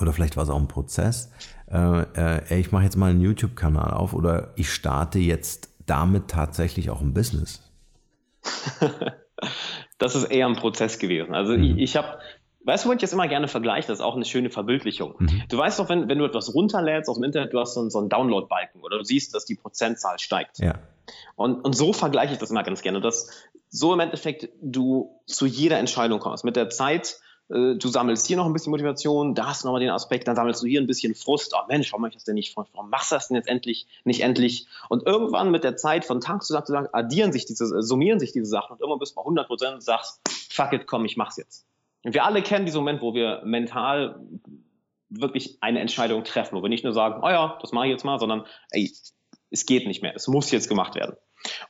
oder 0.00 0.12
vielleicht 0.12 0.36
war 0.36 0.44
es 0.44 0.50
auch 0.50 0.60
ein 0.60 0.68
Prozess, 0.68 1.30
äh, 1.70 2.02
äh, 2.16 2.60
ich 2.60 2.72
mache 2.72 2.84
jetzt 2.84 2.96
mal 2.96 3.10
einen 3.10 3.20
YouTube-Kanal 3.20 3.92
auf 3.92 4.12
oder 4.12 4.52
ich 4.56 4.70
starte 4.70 5.18
jetzt 5.18 5.70
damit 5.86 6.28
tatsächlich 6.28 6.90
auch 6.90 7.00
ein 7.00 7.14
Business? 7.14 7.62
das 9.98 10.14
ist 10.14 10.24
eher 10.24 10.46
ein 10.46 10.56
Prozess 10.56 10.98
gewesen. 10.98 11.34
Also 11.34 11.56
mhm. 11.56 11.64
ich, 11.64 11.78
ich 11.78 11.96
habe 11.96 12.18
Weißt 12.66 12.84
du, 12.84 12.88
wo 12.88 12.92
ich 12.92 12.98
das 12.98 13.12
immer 13.12 13.28
gerne 13.28 13.46
vergleiche? 13.46 13.86
Das 13.86 14.00
ist 14.00 14.04
auch 14.04 14.16
eine 14.16 14.24
schöne 14.24 14.50
Verbildlichung. 14.50 15.14
Mhm. 15.18 15.44
Du 15.48 15.56
weißt 15.56 15.78
doch, 15.78 15.88
wenn, 15.88 16.08
wenn 16.08 16.18
du 16.18 16.24
etwas 16.24 16.52
runterlädst 16.52 17.08
aus 17.08 17.16
dem 17.16 17.22
Internet, 17.22 17.52
du 17.52 17.60
hast 17.60 17.74
so, 17.74 17.88
so 17.88 18.00
einen 18.00 18.08
Download-Balken 18.08 18.82
oder 18.82 18.98
du 18.98 19.04
siehst, 19.04 19.34
dass 19.34 19.44
die 19.44 19.54
Prozentzahl 19.54 20.18
steigt. 20.18 20.58
Ja. 20.58 20.80
Und, 21.36 21.64
und 21.64 21.74
so 21.76 21.92
vergleiche 21.92 22.32
ich 22.32 22.40
das 22.40 22.50
immer 22.50 22.64
ganz 22.64 22.82
gerne, 22.82 23.00
dass 23.00 23.30
so 23.68 23.94
im 23.94 24.00
Endeffekt 24.00 24.48
du 24.60 25.20
zu 25.26 25.46
jeder 25.46 25.78
Entscheidung 25.78 26.18
kommst. 26.18 26.44
Mit 26.44 26.56
der 26.56 26.68
Zeit, 26.68 27.20
äh, 27.50 27.76
du 27.76 27.86
sammelst 27.86 28.26
hier 28.26 28.36
noch 28.36 28.46
ein 28.46 28.52
bisschen 28.52 28.72
Motivation, 28.72 29.36
da 29.36 29.46
hast 29.46 29.62
du 29.62 29.68
nochmal 29.68 29.80
den 29.80 29.90
Aspekt, 29.90 30.26
dann 30.26 30.34
sammelst 30.34 30.60
du 30.60 30.66
hier 30.66 30.80
ein 30.80 30.88
bisschen 30.88 31.14
Frust. 31.14 31.54
Oh 31.56 31.64
Mensch, 31.68 31.92
warum 31.92 32.02
mach 32.02 32.08
ich 32.08 32.14
das 32.14 32.24
denn 32.24 32.34
nicht? 32.34 32.56
Warum 32.56 32.90
machst 32.90 33.12
du 33.12 33.14
das 33.14 33.28
denn 33.28 33.36
jetzt 33.36 33.48
endlich, 33.48 33.86
nicht 34.02 34.22
endlich? 34.22 34.66
Und 34.88 35.06
irgendwann 35.06 35.52
mit 35.52 35.62
der 35.62 35.76
Zeit, 35.76 36.04
von 36.04 36.20
Tag 36.20 36.42
zu 36.42 36.52
Tag 36.52 36.66
zu 36.66 36.72
Tag, 36.72 36.88
addieren 36.92 37.30
sich 37.30 37.46
diese, 37.46 37.80
summieren 37.80 38.18
sich 38.18 38.32
diese 38.32 38.46
Sachen 38.46 38.72
und 38.72 38.80
irgendwann 38.80 38.98
bist 38.98 39.12
du 39.12 39.16
bei 39.16 39.22
100 39.22 39.46
Prozent 39.46 39.74
und 39.74 39.84
sagst, 39.84 40.20
fuck 40.50 40.72
it, 40.72 40.88
komm, 40.88 41.04
ich 41.04 41.16
mach's 41.16 41.36
jetzt. 41.36 41.64
Und 42.06 42.14
wir 42.14 42.24
alle 42.24 42.40
kennen 42.40 42.66
diesen 42.66 42.78
Moment, 42.78 43.02
wo 43.02 43.14
wir 43.14 43.42
mental 43.44 44.20
wirklich 45.08 45.58
eine 45.60 45.80
Entscheidung 45.80 46.22
treffen, 46.22 46.56
wo 46.56 46.62
wir 46.62 46.68
nicht 46.68 46.84
nur 46.84 46.92
sagen, 46.92 47.20
oh 47.20 47.28
ja, 47.28 47.58
das 47.60 47.72
mache 47.72 47.86
ich 47.86 47.90
jetzt 47.90 48.04
mal, 48.04 48.20
sondern 48.20 48.44
ey, 48.70 48.88
es 49.50 49.66
geht 49.66 49.88
nicht 49.88 50.02
mehr, 50.02 50.14
es 50.14 50.28
muss 50.28 50.52
jetzt 50.52 50.68
gemacht 50.68 50.94
werden. 50.94 51.16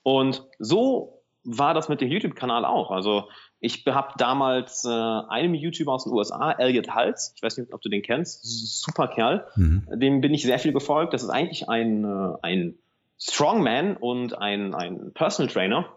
Und 0.03 0.44
so 0.59 1.22
war 1.42 1.72
das 1.72 1.88
mit 1.88 2.03
dem 2.03 2.11
YouTube-Kanal 2.11 2.66
auch. 2.66 2.90
Also 2.90 3.31
ich 3.61 3.87
habe 3.87 4.12
damals 4.18 4.85
äh, 4.85 4.90
einem 4.90 5.55
YouTuber 5.55 5.94
aus 5.94 6.05
den 6.05 6.12
USA, 6.12 6.53
Elliot 6.53 6.90
Hals, 6.90 7.33
ich 7.35 7.42
weiß 7.42 7.57
nicht, 7.57 7.72
ob 7.72 7.81
du 7.81 7.88
den 7.88 8.03
kennst, 8.03 8.40
super 8.42 9.09
Kerl, 9.09 9.46
mhm. 9.57 9.87
dem 9.94 10.20
bin 10.20 10.35
ich 10.35 10.42
sehr 10.42 10.59
viel 10.59 10.75
gefolgt. 10.75 11.14
Das 11.14 11.22
ist 11.22 11.31
eigentlich 11.31 11.70
ein, 11.70 12.05
äh, 12.05 12.35
ein 12.42 12.79
Strongman 13.18 13.96
und 13.96 14.37
ein, 14.37 14.75
ein 14.75 15.12
Personal 15.14 15.51
Trainer 15.51 15.95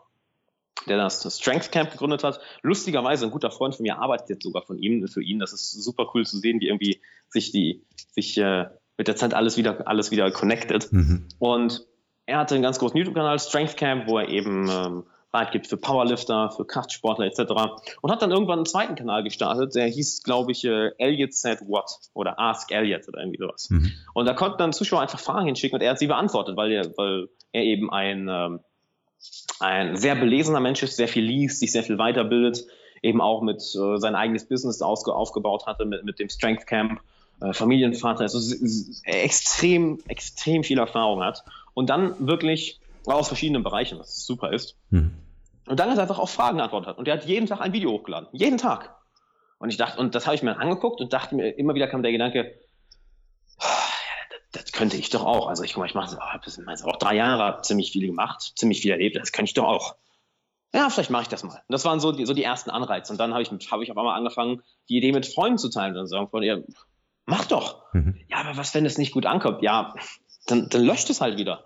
der 0.87 0.97
das 0.97 1.39
Strength 1.39 1.71
Camp 1.71 1.91
gegründet 1.91 2.23
hat. 2.23 2.39
Lustigerweise, 2.61 3.25
ein 3.25 3.31
guter 3.31 3.51
Freund 3.51 3.75
von 3.75 3.83
mir 3.83 3.99
arbeitet 3.99 4.29
jetzt 4.29 4.43
sogar 4.43 4.63
von 4.63 4.77
ihm, 4.77 5.07
für 5.07 5.23
ihn. 5.23 5.39
Das 5.39 5.53
ist 5.53 5.71
super 5.71 6.11
cool 6.13 6.25
zu 6.25 6.37
sehen, 6.37 6.59
wie 6.61 6.67
irgendwie 6.67 7.01
sich 7.29 7.51
die, 7.51 7.85
sich 8.11 8.37
äh, 8.37 8.65
mit 8.97 9.07
der 9.07 9.15
Zeit 9.15 9.33
alles 9.33 9.57
wieder, 9.57 9.87
alles 9.87 10.11
wieder 10.11 10.29
connected. 10.31 10.91
Mhm. 10.91 11.27
Und 11.39 11.85
er 12.25 12.37
hatte 12.37 12.55
einen 12.55 12.63
ganz 12.63 12.79
großen 12.79 12.97
YouTube-Kanal, 12.97 13.39
Strength 13.39 13.77
Camp, 13.77 14.07
wo 14.07 14.19
er 14.19 14.29
eben 14.29 14.69
ähm, 14.69 15.03
Rat 15.31 15.51
gibt 15.51 15.67
für 15.67 15.77
Powerlifter, 15.77 16.51
für 16.51 16.65
Kraftsportler 16.65 17.25
etc. 17.25 17.51
Und 18.01 18.11
hat 18.11 18.21
dann 18.21 18.31
irgendwann 18.31 18.59
einen 18.59 18.65
zweiten 18.65 18.95
Kanal 18.95 19.23
gestartet, 19.23 19.75
der 19.75 19.85
hieß, 19.85 20.23
glaube 20.23 20.51
ich, 20.51 20.65
äh, 20.65 20.91
Elliot 20.97 21.33
Said 21.33 21.61
What 21.61 21.89
oder 22.13 22.39
Ask 22.39 22.71
Elliot 22.71 23.07
oder 23.07 23.19
irgendwie 23.19 23.37
sowas. 23.39 23.69
Mhm. 23.69 23.91
Und 24.13 24.25
da 24.25 24.33
konnten 24.33 24.57
dann 24.57 24.73
Zuschauer 24.73 25.01
einfach 25.01 25.19
Fragen 25.19 25.45
hinschicken 25.45 25.75
und 25.77 25.83
er 25.83 25.91
hat 25.91 25.99
sie 25.99 26.07
beantwortet, 26.07 26.57
weil 26.57 26.71
er, 26.71 26.97
weil 26.97 27.29
er 27.51 27.63
eben 27.63 27.91
ein 27.91 28.27
ähm, 28.29 28.59
ein 29.60 29.97
sehr 29.97 30.15
belesener 30.15 30.60
Mensch 30.60 30.84
ist, 30.84 30.95
sehr 30.95 31.08
viel 31.08 31.23
liest, 31.23 31.60
sich 31.60 31.71
sehr 31.71 31.84
viel 31.84 31.97
weiterbildet, 31.97 32.65
eben 33.01 33.21
auch 33.21 33.41
mit 33.41 33.58
äh, 33.58 33.97
sein 33.97 34.15
eigenes 34.15 34.47
Business 34.47 34.82
aufgebaut 34.82 35.65
hatte, 35.65 35.86
mit, 35.86 36.03
mit 36.03 36.19
dem 36.19 36.29
Strength 36.29 36.67
Camp, 36.67 37.01
äh, 37.41 37.53
Familienvater, 37.53 38.21
also 38.21 38.55
extrem, 39.03 39.99
extrem 40.08 40.63
viel 40.63 40.79
Erfahrung 40.79 41.23
hat 41.23 41.43
und 41.73 41.89
dann 41.89 42.15
wirklich 42.19 42.79
aus 43.05 43.27
verschiedenen 43.27 43.63
Bereichen, 43.63 43.99
was 43.99 44.25
super 44.25 44.51
ist. 44.51 44.75
Hm. 44.91 45.12
Und 45.67 45.79
dann 45.79 45.89
hat 45.89 45.97
er 45.97 46.01
einfach 46.03 46.19
auf 46.19 46.32
Fragen 46.32 46.58
geantwortet 46.58 46.97
und 46.97 47.08
er 47.08 47.15
hat 47.15 47.25
jeden 47.25 47.47
Tag 47.47 47.62
ein 47.62 47.73
Video 47.73 47.91
hochgeladen. 47.91 48.27
Jeden 48.32 48.58
Tag. 48.58 48.95
Und 49.60 49.69
ich 49.69 49.77
dachte, 49.77 49.99
und 49.99 50.15
das 50.15 50.25
habe 50.25 50.36
ich 50.36 50.43
mir 50.43 50.58
angeguckt 50.58 51.01
und 51.01 51.13
dachte 51.13 51.36
mir, 51.36 51.49
immer 51.58 51.75
wieder 51.75 51.88
kam 51.88 52.01
der 52.01 52.12
Gedanke, 52.12 52.55
das 54.51 54.71
könnte 54.71 54.97
ich 54.97 55.09
doch 55.09 55.23
auch. 55.23 55.47
Also 55.47 55.63
ich 55.63 55.73
guck 55.73 55.81
mal, 55.81 55.85
ich 55.85 55.95
mache 55.95 56.17
oh, 56.17 56.88
auch 56.89 56.95
drei 56.97 57.15
Jahre, 57.15 57.62
ziemlich 57.62 57.91
viel 57.91 58.07
gemacht, 58.07 58.53
ziemlich 58.55 58.81
viel 58.81 58.91
erlebt, 58.91 59.15
das 59.15 59.31
könnte 59.31 59.49
ich 59.49 59.53
doch 59.53 59.65
auch. 59.65 59.95
Ja, 60.73 60.89
vielleicht 60.89 61.09
mache 61.09 61.23
ich 61.23 61.27
das 61.29 61.43
mal. 61.43 61.55
Und 61.55 61.73
das 61.73 61.85
waren 61.85 61.99
so 61.99 62.12
die, 62.12 62.25
so 62.25 62.33
die 62.33 62.43
ersten 62.43 62.69
Anreize. 62.69 63.12
Und 63.12 63.19
dann 63.19 63.33
habe 63.33 63.41
ich, 63.41 63.49
hab 63.49 63.81
ich 63.81 63.91
auf 63.91 63.97
einmal 63.97 64.15
angefangen, 64.15 64.62
die 64.88 64.97
Idee 64.97 65.12
mit 65.12 65.25
Freunden 65.25 65.57
zu 65.57 65.69
teilen 65.69 65.91
und 65.91 65.97
dann 65.97 66.07
sagen 66.07 66.29
von 66.29 66.43
ihr, 66.43 66.63
mach 67.25 67.45
doch. 67.45 67.91
Mhm. 67.93 68.19
Ja, 68.27 68.38
aber 68.38 68.57
was, 68.57 68.73
wenn 68.75 68.85
es 68.85 68.97
nicht 68.97 69.12
gut 69.12 69.25
ankommt? 69.25 69.63
Ja, 69.63 69.95
dann, 70.45 70.69
dann 70.69 70.83
löscht 70.83 71.09
es 71.09 71.21
halt 71.21 71.38
wieder. 71.38 71.63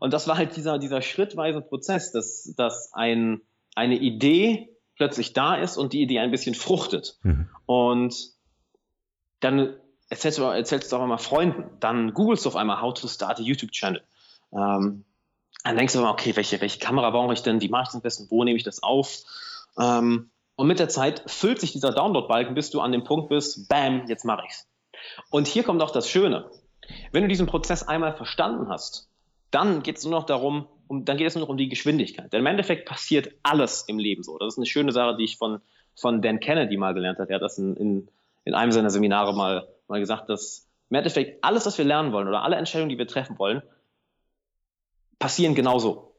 Und 0.00 0.12
das 0.12 0.26
war 0.26 0.36
halt 0.36 0.56
dieser, 0.56 0.78
dieser 0.78 1.02
schrittweise 1.02 1.60
Prozess, 1.60 2.10
dass, 2.10 2.52
dass 2.56 2.92
ein, 2.92 3.42
eine 3.76 3.96
Idee 3.96 4.76
plötzlich 4.96 5.32
da 5.32 5.54
ist 5.54 5.76
und 5.76 5.92
die 5.92 6.02
Idee 6.02 6.18
ein 6.18 6.30
bisschen 6.30 6.54
fruchtet. 6.54 7.18
Mhm. 7.22 7.48
Und 7.66 8.16
dann 9.40 9.76
erzählst 10.10 10.38
du, 10.38 10.42
erzählst 10.42 10.92
du 10.92 10.96
auch 10.96 11.06
mal 11.06 11.18
Freunden, 11.18 11.64
dann 11.80 12.12
googelst 12.12 12.44
du 12.44 12.50
auf 12.50 12.56
einmal 12.56 12.82
How 12.82 12.92
to 12.92 13.08
Start 13.08 13.38
a 13.38 13.42
YouTube-Channel. 13.42 14.02
Ähm, 14.52 15.04
dann 15.64 15.76
denkst 15.76 15.94
du 15.94 16.00
mal, 16.00 16.10
okay, 16.10 16.36
welche, 16.36 16.60
welche 16.60 16.78
Kamera 16.78 17.10
brauche 17.10 17.32
ich 17.32 17.42
denn, 17.42 17.60
wie 17.60 17.68
mache 17.68 17.82
ich 17.82 17.88
das 17.88 17.94
am 17.94 18.02
besten, 18.02 18.26
wo 18.30 18.44
nehme 18.44 18.56
ich 18.56 18.64
das 18.64 18.82
auf? 18.82 19.22
Ähm, 19.78 20.30
und 20.56 20.66
mit 20.66 20.78
der 20.78 20.88
Zeit 20.88 21.22
füllt 21.26 21.60
sich 21.60 21.72
dieser 21.72 21.92
Download-Balken, 21.92 22.54
bis 22.54 22.70
du 22.70 22.80
an 22.80 22.92
dem 22.92 23.04
Punkt 23.04 23.30
bist, 23.30 23.68
bam, 23.68 24.06
jetzt 24.08 24.24
mache 24.24 24.42
ich's. 24.46 24.68
Und 25.30 25.46
hier 25.46 25.62
kommt 25.62 25.80
auch 25.82 25.90
das 25.90 26.08
Schöne. 26.08 26.50
Wenn 27.12 27.22
du 27.22 27.28
diesen 27.28 27.46
Prozess 27.46 27.82
einmal 27.82 28.14
verstanden 28.14 28.68
hast, 28.68 29.08
dann 29.50 29.82
geht 29.82 29.98
es 29.98 30.04
nur 30.04 30.12
noch 30.12 30.26
darum, 30.26 30.66
um, 30.88 31.04
dann 31.04 31.16
geht 31.16 31.26
es 31.26 31.34
nur 31.34 31.42
noch 31.42 31.48
um 31.48 31.56
die 31.56 31.68
Geschwindigkeit. 31.68 32.32
Denn 32.32 32.40
im 32.40 32.46
Endeffekt 32.46 32.86
passiert 32.86 33.30
alles 33.42 33.84
im 33.86 33.98
Leben 33.98 34.22
so. 34.22 34.38
Das 34.38 34.54
ist 34.54 34.58
eine 34.58 34.66
schöne 34.66 34.92
Sache, 34.92 35.16
die 35.16 35.24
ich 35.24 35.38
von, 35.38 35.60
von 35.94 36.20
Dan 36.20 36.40
Kennedy 36.40 36.76
mal 36.76 36.94
gelernt 36.94 37.18
habe. 37.18 37.30
Er 37.30 37.36
hat 37.36 37.42
das 37.42 37.58
in, 37.58 37.76
in, 37.76 38.08
in 38.44 38.54
einem 38.54 38.72
seiner 38.72 38.90
Seminare 38.90 39.34
mal 39.34 39.68
mal 39.90 40.00
gesagt, 40.00 40.28
dass 40.28 40.68
im 40.88 40.96
Endeffekt 40.96 41.44
alles, 41.44 41.66
was 41.66 41.78
wir 41.78 41.84
lernen 41.84 42.12
wollen 42.12 42.28
oder 42.28 42.42
alle 42.42 42.56
Entscheidungen, 42.56 42.88
die 42.88 42.98
wir 42.98 43.06
treffen 43.06 43.38
wollen, 43.38 43.62
passieren 45.18 45.54
genauso. 45.54 46.16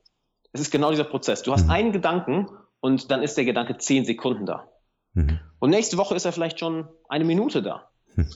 Es 0.54 0.62
ist 0.62 0.72
genau 0.72 0.92
dieser 0.92 1.04
Prozess. 1.04 1.42
Du 1.44 1.52
hast 1.52 1.66
mhm. 1.66 1.72
einen 1.72 1.92
Gedanken 1.92 2.50
und 2.80 3.12
dann 3.12 3.24
ist 3.24 3.36
der 3.36 3.46
Gedanke 3.46 3.78
zehn 3.78 4.06
Sekunden 4.06 4.46
da. 4.46 4.70
Mhm. 5.14 5.40
Und 5.60 5.70
nächste 5.70 5.98
Woche 5.98 6.16
ist 6.16 6.26
er 6.26 6.32
vielleicht 6.32 6.60
schon 6.60 6.88
eine 7.10 7.26
Minute 7.26 7.62
da. 7.62 7.90
Mhm. 8.16 8.30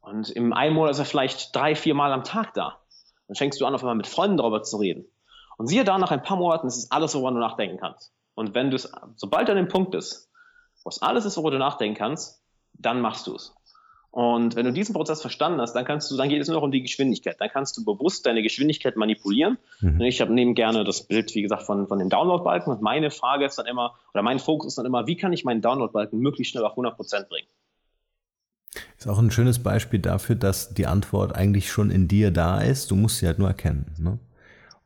Und 0.00 0.30
im 0.30 0.52
einen 0.52 0.74
Monat 0.74 0.92
ist 0.92 0.98
er 0.98 1.04
vielleicht 1.04 1.54
drei, 1.54 1.74
vier 1.74 1.94
Mal 1.94 2.12
am 2.12 2.24
Tag 2.24 2.54
da. 2.54 2.80
Dann 3.28 3.36
fängst 3.36 3.60
du 3.60 3.66
an, 3.66 3.74
auf 3.74 3.82
einmal 3.82 3.94
mit 3.94 4.06
Freunden 4.06 4.36
darüber 4.36 4.62
zu 4.62 4.76
reden. 4.76 5.06
Und 5.56 5.68
siehe 5.68 5.84
da, 5.84 5.98
nach 5.98 6.10
ein 6.10 6.22
paar 6.22 6.36
Monaten 6.36 6.66
ist 6.66 6.76
es 6.76 6.90
alles, 6.90 7.14
worüber 7.14 7.30
du 7.30 7.38
nachdenken 7.38 7.78
kannst. 7.78 8.12
Und 8.34 8.54
wenn 8.54 8.70
du 8.70 8.76
es, 8.76 8.90
sobald 9.16 9.48
du 9.48 9.52
an 9.52 9.58
dem 9.58 9.68
Punkt 9.68 9.92
bist, 9.92 10.30
wo 10.82 10.88
es 10.88 11.00
alles 11.00 11.24
ist, 11.24 11.36
worüber 11.36 11.52
du 11.52 11.58
nachdenken 11.58 11.96
kannst, 11.96 12.42
dann 12.72 13.00
machst 13.00 13.26
du 13.26 13.36
es. 13.36 13.54
Und 14.12 14.56
wenn 14.56 14.66
du 14.66 14.72
diesen 14.74 14.94
Prozess 14.94 15.22
verstanden 15.22 15.58
hast, 15.62 15.72
dann 15.72 15.86
kannst 15.86 16.10
du, 16.10 16.18
dann 16.18 16.28
geht 16.28 16.42
es 16.42 16.46
nur 16.46 16.58
noch 16.58 16.62
um 16.62 16.70
die 16.70 16.82
Geschwindigkeit. 16.82 17.40
Dann 17.40 17.48
kannst 17.48 17.78
du 17.78 17.84
bewusst 17.84 18.26
deine 18.26 18.42
Geschwindigkeit 18.42 18.94
manipulieren. 18.94 19.56
Mhm. 19.80 20.02
Ich 20.02 20.20
habe 20.20 20.34
neben 20.34 20.54
gerne 20.54 20.84
das 20.84 21.02
Bild, 21.02 21.34
wie 21.34 21.40
gesagt, 21.40 21.62
von, 21.62 21.88
von 21.88 21.98
dem 21.98 22.10
Download-Balken. 22.10 22.70
Und 22.70 22.82
meine 22.82 23.10
Frage 23.10 23.46
ist 23.46 23.56
dann 23.56 23.64
immer, 23.64 23.94
oder 24.12 24.22
mein 24.22 24.38
Fokus 24.38 24.68
ist 24.72 24.78
dann 24.78 24.84
immer, 24.84 25.06
wie 25.06 25.16
kann 25.16 25.32
ich 25.32 25.44
meinen 25.44 25.62
Download-Balken 25.62 26.18
möglichst 26.18 26.52
schnell 26.52 26.64
auf 26.64 26.76
100% 26.76 27.28
bringen? 27.28 27.48
Ist 28.98 29.08
auch 29.08 29.18
ein 29.18 29.30
schönes 29.30 29.62
Beispiel 29.62 29.98
dafür, 29.98 30.36
dass 30.36 30.74
die 30.74 30.86
Antwort 30.86 31.34
eigentlich 31.34 31.72
schon 31.72 31.90
in 31.90 32.06
dir 32.06 32.30
da 32.30 32.60
ist. 32.60 32.90
Du 32.90 32.96
musst 32.96 33.16
sie 33.16 33.26
halt 33.26 33.38
nur 33.38 33.48
erkennen. 33.48 33.94
Ne? 33.98 34.18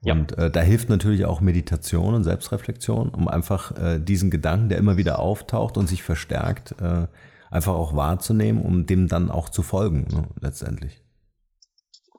Und 0.02 0.36
ja. 0.36 0.44
äh, 0.44 0.50
da 0.52 0.60
hilft 0.60 0.88
natürlich 0.88 1.24
auch 1.24 1.40
Meditation 1.40 2.14
und 2.14 2.22
Selbstreflexion, 2.22 3.08
um 3.08 3.26
einfach 3.26 3.76
äh, 3.76 3.98
diesen 3.98 4.30
Gedanken, 4.30 4.68
der 4.68 4.78
immer 4.78 4.96
wieder 4.96 5.18
auftaucht 5.18 5.76
und 5.76 5.88
sich 5.88 6.04
verstärkt, 6.04 6.76
äh, 6.80 7.08
einfach 7.56 7.74
auch 7.74 7.96
wahrzunehmen, 7.96 8.62
um 8.62 8.86
dem 8.86 9.08
dann 9.08 9.30
auch 9.30 9.48
zu 9.48 9.62
folgen, 9.62 10.06
ne, 10.12 10.28
letztendlich. 10.40 11.02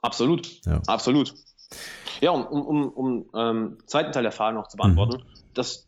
Absolut, 0.02 0.66
ja. 0.66 0.82
absolut. 0.88 1.34
Ja, 2.22 2.32
um, 2.32 2.46
um, 2.46 2.66
um, 2.66 2.90
um 2.90 3.30
ähm, 3.36 3.78
zweiten 3.86 4.12
Teil 4.12 4.24
der 4.24 4.32
Frage 4.32 4.56
noch 4.56 4.68
zu 4.68 4.78
beantworten, 4.78 5.18
mhm. 5.18 5.54
das, 5.54 5.88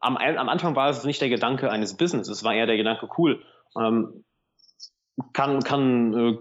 am, 0.00 0.16
am 0.16 0.48
Anfang 0.48 0.74
war 0.76 0.88
es 0.88 1.04
nicht 1.04 1.20
der 1.20 1.28
Gedanke 1.28 1.70
eines 1.70 1.96
Business, 1.96 2.28
es 2.28 2.42
war 2.42 2.54
eher 2.54 2.66
der 2.66 2.76
Gedanke, 2.76 3.08
cool, 3.16 3.42
ähm, 3.78 4.24
kann, 5.32 5.62
kann, 5.62 6.14
äh, 6.14 6.38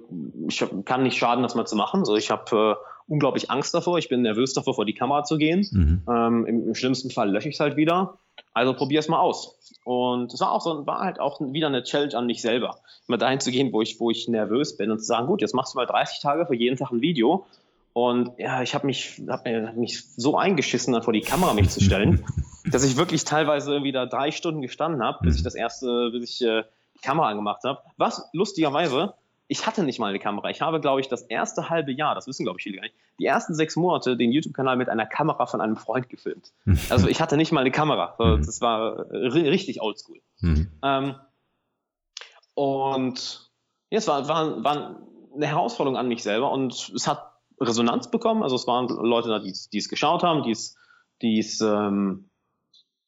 ich 0.47 0.65
kann 0.85 1.03
nicht 1.03 1.17
schaden, 1.17 1.43
das 1.43 1.55
mal 1.55 1.65
zu 1.65 1.75
machen. 1.75 2.05
So, 2.05 2.15
ich 2.15 2.31
habe 2.31 2.77
äh, 2.77 2.85
unglaublich 3.09 3.49
Angst 3.51 3.73
davor, 3.73 3.97
ich 3.97 4.07
bin 4.07 4.21
nervös 4.21 4.53
davor, 4.53 4.75
vor 4.75 4.85
die 4.85 4.93
Kamera 4.93 5.23
zu 5.23 5.37
gehen. 5.37 5.67
Mhm. 5.71 6.03
Ähm, 6.07 6.45
im, 6.45 6.67
im, 6.67 6.75
schlimmsten 6.75 7.09
Fall 7.09 7.31
lösche 7.31 7.49
ich 7.49 7.55
es 7.55 7.59
halt 7.59 7.75
wieder. 7.75 8.17
Also 8.53 8.73
probier 8.73 8.99
es 8.99 9.07
mal 9.07 9.19
aus. 9.19 9.55
Und 9.83 10.33
es 10.33 10.39
war 10.39 10.51
auch 10.51 10.61
so, 10.61 10.85
war 10.85 10.99
halt 10.99 11.19
auch 11.19 11.41
wieder 11.41 11.67
eine 11.67 11.83
Challenge 11.83 12.15
an 12.15 12.25
mich 12.25 12.41
selber, 12.41 12.77
immer 13.07 13.17
dahin 13.17 13.39
zu 13.39 13.51
gehen, 13.51 13.73
wo 13.73 13.81
ich, 13.81 13.99
wo 13.99 14.11
ich 14.11 14.27
nervös 14.27 14.77
bin 14.77 14.91
und 14.91 14.99
zu 14.99 15.05
sagen, 15.05 15.27
gut, 15.27 15.41
jetzt 15.41 15.53
machst 15.53 15.73
du 15.73 15.77
mal 15.77 15.85
30 15.85 16.21
Tage 16.21 16.45
für 16.45 16.55
jeden 16.55 16.77
Tag 16.77 16.91
ein 16.91 17.01
Video. 17.01 17.45
Und 17.93 18.31
ja, 18.37 18.61
ich 18.61 18.75
habe 18.75 18.85
mich, 18.85 19.21
hab 19.27 19.45
mich 19.75 20.03
so 20.15 20.37
eingeschissen, 20.37 20.93
dann 20.93 21.03
vor 21.03 21.13
die 21.13 21.21
Kamera 21.21 21.53
mich 21.53 21.69
zu 21.69 21.81
stellen, 21.81 22.23
dass 22.71 22.83
ich 22.83 22.97
wirklich 22.97 23.25
teilweise 23.25 23.83
wieder 23.83 24.05
drei 24.05 24.31
Stunden 24.31 24.61
gestanden 24.61 25.03
habe, 25.03 25.19
bis 25.23 25.35
ich 25.35 25.43
das 25.43 25.55
erste, 25.55 26.11
bis 26.11 26.29
ich 26.29 26.47
äh, 26.47 26.63
die 26.95 27.01
Kamera 27.01 27.29
angemacht 27.29 27.63
habe. 27.63 27.79
Was 27.97 28.29
lustigerweise 28.31 29.15
ich 29.51 29.65
hatte 29.65 29.83
nicht 29.83 29.99
mal 29.99 30.07
eine 30.07 30.19
Kamera. 30.19 30.51
Ich 30.51 30.61
habe, 30.61 30.79
glaube 30.79 31.01
ich, 31.01 31.07
das 31.07 31.23
erste 31.23 31.71
halbe 31.71 31.91
Jahr, 31.91 32.13
das 32.13 32.27
wissen, 32.27 32.45
glaube 32.45 32.59
ich, 32.59 32.63
viele 32.63 32.75
gar 32.75 32.83
nicht, 32.83 32.95
die 33.19 33.25
ersten 33.25 33.55
sechs 33.55 33.75
Monate 33.75 34.15
den 34.15 34.31
YouTube-Kanal 34.31 34.77
mit 34.77 34.89
einer 34.89 35.07
Kamera 35.07 35.47
von 35.47 35.59
einem 35.59 35.75
Freund 35.75 36.07
gefilmt. 36.07 36.53
Also 36.89 37.07
ich 37.07 37.19
hatte 37.19 37.35
nicht 37.35 37.51
mal 37.51 37.61
eine 37.61 37.71
Kamera. 37.71 38.15
Mhm. 38.19 38.45
Das 38.45 38.61
war 38.61 39.09
richtig 39.09 39.81
oldschool. 39.81 40.21
Mhm. 40.41 40.71
Ähm, 40.83 41.15
und 42.53 43.51
ja, 43.89 43.97
es 43.97 44.07
war, 44.07 44.27
war, 44.27 44.63
war 44.63 44.99
eine 45.33 45.47
Herausforderung 45.47 45.97
an 45.97 46.07
mich 46.07 46.21
selber 46.21 46.51
und 46.51 46.91
es 46.95 47.07
hat 47.07 47.33
Resonanz 47.59 48.11
bekommen. 48.11 48.43
Also 48.43 48.55
es 48.55 48.67
waren 48.67 48.87
Leute 48.87 49.29
da, 49.29 49.39
die, 49.39 49.53
die 49.73 49.77
es 49.79 49.89
geschaut 49.89 50.21
haben, 50.21 50.43
die 50.43 50.51
es, 50.51 50.77
die 51.23 51.39
es, 51.39 51.59
ähm, 51.59 52.29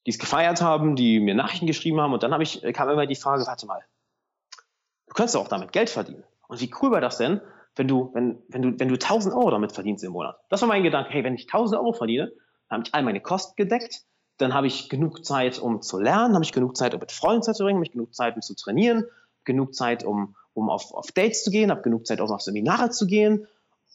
die 0.08 0.12
es 0.12 0.18
gefeiert 0.18 0.62
haben, 0.62 0.96
die 0.96 1.20
mir 1.20 1.36
Nachrichten 1.36 1.68
geschrieben 1.68 2.02
haben. 2.02 2.14
Und 2.14 2.24
dann 2.24 2.34
habe 2.34 2.42
ich, 2.42 2.64
kam 2.74 2.90
immer 2.90 3.06
die 3.06 3.16
Frage, 3.16 3.46
warte 3.46 3.68
mal, 3.68 3.84
du 5.08 5.14
könntest 5.14 5.38
auch 5.38 5.48
damit 5.48 5.72
Geld 5.72 5.92
verdienen. 5.92 6.24
Und 6.52 6.60
wie 6.60 6.70
cool 6.82 6.92
war 6.92 7.00
das 7.00 7.18
denn, 7.18 7.40
wenn 7.78 7.88
du, 7.88 8.12
wenn, 8.14 8.44
wenn 8.50 8.62
du, 8.62 8.78
wenn 8.78 8.90
du 8.90 8.96
1000 8.96 9.34
Euro 9.34 9.52
damit 9.52 9.72
verdienst 9.72 10.04
im 10.04 10.12
Monat? 10.12 10.36
Das 10.50 10.60
war 10.60 10.68
mein 10.68 10.84
Gedanke. 10.84 11.10
Hey, 11.12 11.24
wenn 11.24 11.34
ich 11.34 11.44
1000 11.44 11.80
Euro 11.80 11.94
verdiene, 11.94 12.30
dann 12.68 12.80
habe 12.80 12.88
ich 12.88 12.94
all 12.94 13.04
meine 13.04 13.22
Kosten 13.22 13.54
gedeckt, 13.56 14.02
dann 14.36 14.54
habe 14.54 14.68
ich 14.68 14.90
genug 14.90 15.24
Zeit, 15.24 15.60
um 15.60 15.82
zu 15.82 15.98
lernen, 15.98 16.34
habe 16.34 16.44
ich 16.44 16.52
genug 16.52 16.76
Zeit, 16.76 16.94
um 16.94 17.00
mit 17.00 17.14
Freunden 17.14 17.42
Zeit 17.42 17.56
zu 17.56 17.64
bringen, 17.64 17.78
habe 17.78 17.86
ich 17.86 17.94
genug 17.94 18.14
Zeit, 18.14 18.36
um 18.36 18.42
zu 18.42 18.54
trainieren, 18.54 19.06
genug 19.46 19.74
Zeit, 19.74 20.04
um, 20.04 20.36
um 20.54 20.70
auf, 20.70 20.94
auf 20.94 21.14
Dates 21.14 21.46
zu 21.46 21.52
gehen, 21.52 21.72
habe 21.72 21.84
genug 21.84 22.06
Zeit, 22.06 22.20
um 22.20 22.30
auf 22.30 22.42
Seminare 22.42 22.90
zu 22.90 23.08
gehen. 23.08 23.48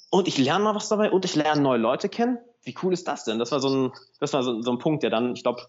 Und 0.08 0.26
ich 0.26 0.38
lerne 0.38 0.64
mal 0.64 0.74
was 0.74 0.88
dabei 0.88 1.10
und 1.10 1.26
ich 1.26 1.34
lerne 1.34 1.60
neue 1.60 1.78
Leute 1.78 2.08
kennen. 2.08 2.38
Wie 2.62 2.74
cool 2.82 2.94
ist 2.94 3.06
das 3.06 3.24
denn? 3.24 3.38
Das 3.38 3.52
war 3.52 3.60
so 3.60 3.68
ein, 3.68 3.92
das 4.18 4.32
war 4.32 4.42
so, 4.42 4.62
so 4.62 4.70
ein 4.70 4.78
Punkt, 4.78 5.02
der 5.02 5.10
dann, 5.10 5.34
ich 5.34 5.42
glaube, 5.42 5.60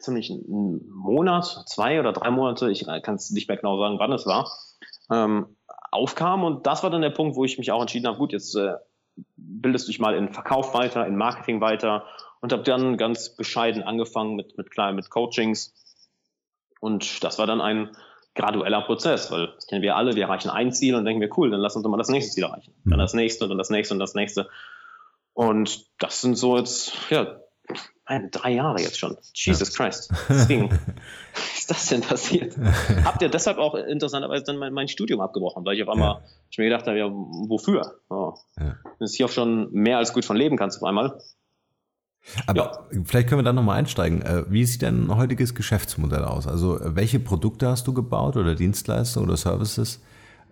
ziemlich 0.00 0.32
einen 0.32 0.84
Monat, 0.90 1.62
zwei 1.66 2.00
oder 2.00 2.12
drei 2.12 2.32
Monate, 2.32 2.72
ich 2.72 2.86
kann 3.04 3.14
es 3.14 3.30
nicht 3.30 3.46
mehr 3.46 3.56
genau 3.56 3.78
sagen, 3.78 4.00
wann 4.00 4.10
es 4.10 4.26
war, 4.26 4.50
ähm, 5.12 5.56
aufkam. 5.92 6.42
Und 6.42 6.66
das 6.66 6.82
war 6.82 6.90
dann 6.90 7.02
der 7.02 7.10
Punkt, 7.10 7.36
wo 7.36 7.44
ich 7.44 7.58
mich 7.58 7.70
auch 7.70 7.80
entschieden 7.80 8.06
habe, 8.06 8.18
gut, 8.18 8.32
jetzt 8.32 8.56
äh, 8.56 8.74
bildest 9.36 9.86
du 9.86 9.92
dich 9.92 10.00
mal 10.00 10.14
in 10.14 10.32
Verkauf 10.32 10.74
weiter, 10.74 11.06
in 11.06 11.16
Marketing 11.16 11.60
weiter 11.60 12.04
und 12.40 12.52
habe 12.52 12.62
dann 12.62 12.96
ganz 12.96 13.36
bescheiden 13.36 13.82
angefangen 13.82 14.34
mit, 14.34 14.56
mit 14.58 14.70
kleinen, 14.70 14.96
mit 14.96 15.10
Coachings. 15.10 15.74
Und 16.80 17.22
das 17.22 17.38
war 17.38 17.46
dann 17.46 17.60
ein 17.60 17.90
gradueller 18.34 18.80
Prozess, 18.82 19.30
weil 19.30 19.48
das 19.54 19.66
kennen 19.66 19.82
wir 19.82 19.96
alle, 19.96 20.16
wir 20.16 20.24
erreichen 20.24 20.50
ein 20.50 20.72
Ziel 20.72 20.94
und 20.94 21.04
denken 21.04 21.20
wir, 21.20 21.30
cool, 21.36 21.50
dann 21.50 21.60
lass 21.60 21.76
uns 21.76 21.82
doch 21.84 21.90
mal 21.90 21.98
das 21.98 22.08
nächste 22.08 22.32
Ziel 22.32 22.44
erreichen. 22.44 22.74
Dann 22.84 22.98
mhm. 22.98 23.02
das 23.02 23.14
nächste 23.14 23.44
und 23.44 23.50
dann 23.50 23.58
das 23.58 23.70
nächste 23.70 23.94
und 23.94 24.00
das 24.00 24.14
nächste. 24.14 24.48
Und 25.34 25.86
das 25.98 26.20
sind 26.20 26.36
so 26.36 26.56
jetzt, 26.56 27.10
ja, 27.10 27.38
Nein, 28.08 28.28
drei 28.30 28.50
Jahre 28.50 28.80
jetzt 28.80 28.98
schon. 28.98 29.16
Jesus 29.32 29.76
ja. 29.76 29.84
Christ. 29.84 30.12
Deswegen, 30.28 30.70
was 31.34 31.58
ist 31.58 31.70
das 31.70 31.86
denn 31.86 32.00
passiert? 32.00 32.56
Habt 33.04 33.22
ihr 33.22 33.28
deshalb 33.28 33.58
auch 33.58 33.74
interessanterweise 33.74 34.44
dann 34.44 34.58
mein, 34.58 34.72
mein 34.72 34.88
Studium 34.88 35.20
abgebrochen, 35.20 35.64
weil 35.64 35.76
ich 35.76 35.82
auf 35.82 35.88
einmal, 35.88 36.08
ja. 36.08 36.22
ich 36.50 36.58
mir 36.58 36.64
gedacht 36.64 36.86
habe, 36.86 36.98
ja, 36.98 37.08
wofür? 37.08 37.94
Oh. 38.10 38.34
Ja. 38.58 38.76
Du 38.98 39.06
hier 39.06 39.26
auch 39.26 39.30
schon 39.30 39.72
mehr 39.72 39.98
als 39.98 40.12
gut 40.12 40.24
von 40.24 40.36
leben 40.36 40.56
kannst 40.56 40.82
auf 40.82 40.88
einmal. 40.88 41.18
Aber 42.46 42.88
ja. 42.92 43.02
vielleicht 43.04 43.28
können 43.28 43.40
wir 43.40 43.44
da 43.44 43.52
nochmal 43.52 43.78
einsteigen. 43.78 44.22
Äh, 44.22 44.44
wie 44.48 44.64
sieht 44.64 44.82
dein 44.82 45.14
heutiges 45.16 45.54
Geschäftsmodell 45.54 46.24
aus? 46.24 46.46
Also 46.46 46.78
welche 46.82 47.18
Produkte 47.18 47.68
hast 47.68 47.86
du 47.86 47.94
gebaut 47.94 48.36
oder 48.36 48.54
Dienstleistungen 48.54 49.28
oder 49.28 49.36
Services? 49.36 50.00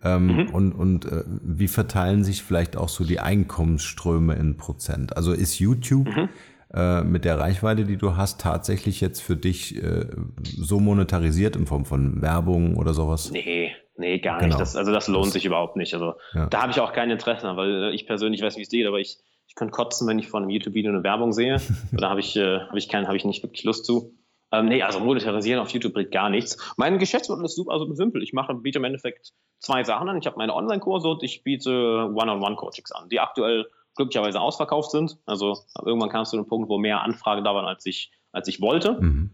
Ähm, 0.02 0.26
mhm. 0.26 0.54
Und, 0.54 0.72
und 0.72 1.04
äh, 1.04 1.24
wie 1.26 1.68
verteilen 1.68 2.24
sich 2.24 2.42
vielleicht 2.42 2.76
auch 2.76 2.88
so 2.88 3.04
die 3.04 3.20
Einkommensströme 3.20 4.34
in 4.34 4.56
Prozent? 4.56 5.16
Also 5.16 5.32
ist 5.32 5.58
YouTube 5.58 6.06
mhm 6.06 6.28
äh, 6.72 7.02
mit 7.02 7.24
der 7.24 7.38
Reichweite, 7.38 7.84
die 7.84 7.96
du 7.96 8.16
hast, 8.16 8.40
tatsächlich 8.40 9.00
jetzt 9.00 9.20
für 9.20 9.36
dich 9.36 9.82
äh, 9.82 10.06
so 10.44 10.78
monetarisiert 10.78 11.56
in 11.56 11.66
Form 11.66 11.84
von 11.84 12.22
Werbung 12.22 12.76
oder 12.76 12.94
sowas? 12.94 13.30
Nee, 13.32 13.74
nee, 13.96 14.18
gar 14.18 14.38
genau. 14.38 14.48
nicht. 14.48 14.60
Das, 14.60 14.76
also 14.76 14.92
das 14.92 15.08
lohnt 15.08 15.26
das, 15.26 15.32
sich 15.32 15.44
überhaupt 15.44 15.76
nicht. 15.76 15.94
Also 15.94 16.14
ja. 16.32 16.46
da 16.46 16.62
habe 16.62 16.70
ich 16.70 16.80
auch 16.80 16.92
kein 16.92 17.10
Interesse, 17.10 17.56
weil 17.56 17.92
ich 17.94 18.06
persönlich 18.06 18.42
weiß, 18.42 18.56
wie 18.56 18.62
es 18.62 18.68
geht, 18.68 18.86
aber 18.86 18.98
ich, 18.98 19.18
ich 19.48 19.54
könnte 19.56 19.72
kotzen, 19.72 20.06
wenn 20.06 20.18
ich 20.18 20.28
von 20.28 20.42
einem 20.42 20.50
YouTube-Video 20.50 20.92
eine 20.92 21.02
Werbung 21.02 21.32
sehe. 21.32 21.56
da 21.92 22.10
habe 22.10 22.20
ich, 22.20 22.36
äh, 22.36 22.60
hab 22.60 22.76
ich, 22.76 22.88
kein, 22.88 23.08
hab 23.08 23.14
ich 23.14 23.24
nicht 23.24 23.42
wirklich 23.42 23.64
Lust 23.64 23.84
zu. 23.84 24.14
Ähm, 24.52 24.66
nee, 24.66 24.82
also 24.82 25.00
monetarisieren 25.00 25.60
auf 25.60 25.70
YouTube 25.70 25.94
bringt 25.94 26.10
gar 26.10 26.28
nichts. 26.28 26.56
Mein 26.76 26.98
Geschäftsmodell 26.98 27.44
ist 27.44 27.56
super 27.56 27.72
also 27.72 27.92
simpel. 27.94 28.22
Ich 28.22 28.32
mache, 28.32 28.54
biete 28.54 28.78
im 28.78 28.84
Endeffekt 28.84 29.32
zwei 29.58 29.84
Sachen 29.84 30.08
an. 30.08 30.18
Ich 30.18 30.26
habe 30.26 30.36
meine 30.38 30.54
Online-Kurse 30.54 31.08
und 31.08 31.22
ich 31.22 31.44
biete 31.44 31.70
One-on-One-Coachings 32.14 32.92
an, 32.92 33.08
die 33.08 33.20
aktuell 33.20 33.66
glücklicherweise 34.00 34.40
ausverkauft 34.40 34.90
sind. 34.90 35.18
Also 35.26 35.58
irgendwann 35.84 36.08
kam 36.08 36.22
es 36.22 36.30
zu 36.30 36.36
einem 36.36 36.46
Punkt, 36.46 36.68
wo 36.68 36.78
mehr 36.78 37.02
Anfragen 37.02 37.44
da 37.44 37.54
waren, 37.54 37.66
als 37.66 37.84
ich, 37.86 38.10
als 38.32 38.48
ich 38.48 38.60
wollte. 38.60 38.92
Mhm. 39.00 39.30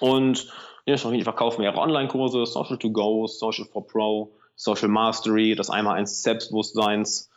Und 0.00 0.48
ja, 0.86 0.94
ich 0.94 1.24
verkaufe 1.24 1.60
mehrere 1.60 1.80
Online-Kurse, 1.80 2.44
Social 2.46 2.78
to 2.78 2.90
Go, 2.90 3.26
Social 3.26 3.64
for 3.64 3.86
Pro, 3.86 4.32
Social 4.56 4.88
Mastery, 4.88 5.54
das 5.54 5.70
einmal 5.70 5.96
eins 5.96 6.22
Selbstbewusstseins 6.22 7.30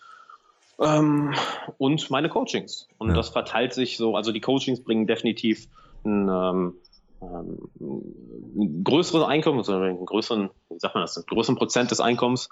ähm, 0.79 1.33
und 1.77 2.09
meine 2.09 2.29
Coachings. 2.29 2.87
Und 2.97 3.09
ja. 3.09 3.13
das 3.13 3.29
verteilt 3.29 3.73
sich 3.73 3.97
so, 3.97 4.15
also 4.15 4.31
die 4.31 4.41
Coachings 4.41 4.83
bringen 4.83 5.07
definitiv 5.07 5.67
ein, 6.03 6.27
ähm, 6.27 6.75
ähm, 7.21 7.69
ein 7.79 8.83
größeres 8.83 9.25
Einkommen, 9.25 9.59
also 9.59 9.73
einen 9.73 10.05
größeren, 10.05 10.49
wie 10.69 10.79
sagt 10.79 10.95
man 10.95 11.03
das, 11.03 11.17
einen 11.17 11.25
größeren 11.27 11.55
Prozent 11.55 11.91
des 11.91 11.99
Einkommens. 11.99 12.49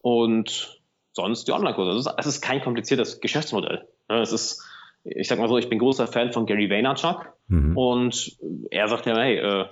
Und 0.00 0.80
sonst 1.14 1.48
die 1.48 1.52
Online-Kurse. 1.52 1.92
Es 1.92 2.06
ist, 2.06 2.14
es 2.18 2.26
ist 2.26 2.40
kein 2.42 2.60
kompliziertes 2.60 3.20
Geschäftsmodell. 3.20 3.88
Es 4.08 4.32
ist, 4.32 4.62
ich 5.04 5.28
sag 5.28 5.38
mal 5.38 5.48
so, 5.48 5.56
ich 5.56 5.68
bin 5.68 5.78
großer 5.78 6.06
Fan 6.06 6.32
von 6.32 6.44
Gary 6.44 6.68
Vaynerchuk 6.68 7.32
mhm. 7.48 7.76
und 7.76 8.36
er 8.70 8.88
sagt 8.88 9.06
ja, 9.06 9.16
hey, 9.16 9.38
äh, 9.38 9.68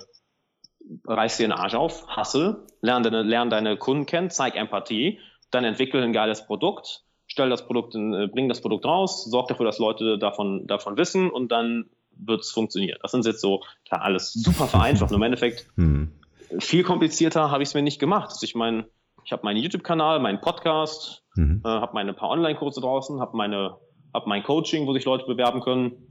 reiß 1.05 1.37
dir 1.37 1.47
den 1.47 1.51
Arsch 1.51 1.75
auf, 1.75 2.07
hustle, 2.15 2.65
lern 2.81 3.03
deine, 3.03 3.23
lern 3.23 3.49
deine 3.49 3.77
Kunden 3.77 4.05
kennen, 4.05 4.29
zeig 4.29 4.55
Empathie, 4.55 5.19
dann 5.51 5.65
entwickel 5.65 6.01
ein 6.01 6.13
geiles 6.13 6.45
Produkt, 6.45 7.03
stell 7.27 7.49
das 7.49 7.65
Produkt, 7.65 7.93
in, 7.93 8.13
äh, 8.13 8.27
bring 8.27 8.47
das 8.47 8.61
Produkt 8.61 8.85
raus, 8.85 9.25
sorg 9.25 9.49
dafür, 9.49 9.65
dass 9.65 9.79
Leute 9.79 10.17
davon, 10.17 10.65
davon 10.65 10.97
wissen 10.97 11.29
und 11.29 11.51
dann 11.51 11.89
wird 12.15 12.41
es 12.41 12.51
funktionieren. 12.51 12.99
Das 13.01 13.11
sind 13.11 13.25
jetzt 13.25 13.41
so, 13.41 13.61
klar, 13.85 14.01
alles 14.01 14.33
super 14.33 14.67
vereinfacht. 14.67 15.11
und 15.11 15.17
im 15.17 15.23
Endeffekt 15.23 15.67
mhm. 15.75 16.13
viel 16.59 16.83
komplizierter 16.83 17.51
habe 17.51 17.63
ich 17.63 17.69
es 17.69 17.75
mir 17.75 17.81
nicht 17.81 17.99
gemacht. 17.99 18.29
Also 18.29 18.45
ich 18.45 18.55
meine, 18.55 18.85
ich 19.25 19.31
habe 19.31 19.43
meinen 19.43 19.57
YouTube-Kanal, 19.57 20.19
meinen 20.19 20.41
Podcast, 20.41 21.22
mhm. 21.35 21.61
äh, 21.63 21.67
habe 21.67 21.93
meine 21.93 22.13
paar 22.13 22.29
Online-Kurse 22.29 22.81
draußen, 22.81 23.19
habe 23.19 23.35
meine, 23.37 23.77
habe 24.13 24.29
mein 24.29 24.43
Coaching, 24.43 24.87
wo 24.87 24.93
sich 24.93 25.05
Leute 25.05 25.25
bewerben 25.25 25.61
können 25.61 26.07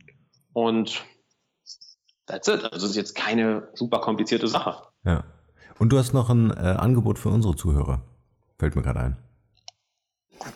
und 0.53 1.05
that's 2.27 2.49
it. 2.49 2.64
Also 2.64 2.87
es 2.87 2.93
ist 2.93 2.97
jetzt 2.97 3.14
keine 3.14 3.68
super 3.75 4.01
komplizierte 4.01 4.49
Sache. 4.49 4.83
Ja. 5.05 5.25
Und 5.79 5.91
du 5.91 5.99
hast 5.99 6.12
noch 6.12 6.31
ein 6.31 6.51
äh, 6.51 6.77
Angebot 6.79 7.18
für 7.18 7.29
unsere 7.29 7.57
Zuhörer. 7.57 8.03
Fällt 8.59 8.77
mir 8.77 8.83
gerade 8.83 9.01
ein. 9.01 9.16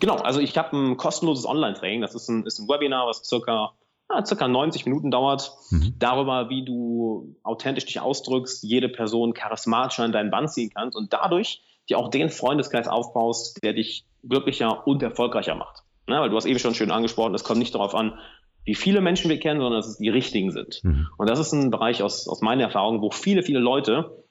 Genau, 0.00 0.16
also 0.16 0.40
ich 0.40 0.56
habe 0.56 0.76
ein 0.76 0.96
kostenloses 0.96 1.46
Online-Training. 1.46 2.00
Das 2.00 2.14
ist 2.14 2.28
ein, 2.28 2.44
ist 2.44 2.58
ein 2.58 2.68
Webinar, 2.68 3.06
was 3.06 3.24
circa, 3.24 3.72
ja, 4.10 4.24
circa 4.24 4.48
90 4.48 4.84
Minuten 4.84 5.10
dauert, 5.10 5.52
mhm. 5.70 5.94
darüber, 5.98 6.48
wie 6.48 6.64
du 6.64 7.36
authentisch 7.42 7.86
dich 7.86 8.00
ausdrückst, 8.00 8.62
jede 8.62 8.88
Person 8.88 9.34
charismatischer 9.34 10.04
in 10.04 10.12
deinen 10.12 10.30
Band 10.30 10.50
ziehen 10.50 10.70
kannst 10.74 10.96
und 10.96 11.12
dadurch 11.12 11.62
dir 11.88 11.98
auch 11.98 12.08
den 12.08 12.30
Freundeskreis 12.30 12.88
aufbaust, 12.88 13.62
der 13.62 13.72
dich 13.72 14.04
glücklicher 14.22 14.86
und 14.86 15.02
erfolgreicher 15.02 15.54
macht. 15.54 15.82
Ne? 16.08 16.20
Weil 16.20 16.30
du 16.30 16.36
hast 16.36 16.46
eben 16.46 16.58
schon 16.58 16.74
schön 16.74 16.90
angesprochen, 16.90 17.34
es 17.34 17.44
kommt 17.44 17.58
nicht 17.58 17.74
darauf 17.74 17.94
an, 17.94 18.18
wie 18.64 18.74
viele 18.74 19.00
Menschen 19.00 19.30
wir 19.30 19.38
kennen, 19.38 19.60
sondern 19.60 19.80
dass 19.80 19.88
es 19.88 19.98
die 19.98 20.08
richtigen 20.08 20.50
sind. 20.50 20.80
Mhm. 20.82 21.06
Und 21.16 21.30
das 21.30 21.38
ist 21.38 21.52
ein 21.52 21.70
Bereich 21.70 22.02
aus, 22.02 22.28
aus 22.28 22.40
meiner 22.40 22.64
Erfahrung, 22.64 23.00
wo 23.00 23.10
viele, 23.10 23.42
viele 23.42 23.60
Leute 23.60 24.24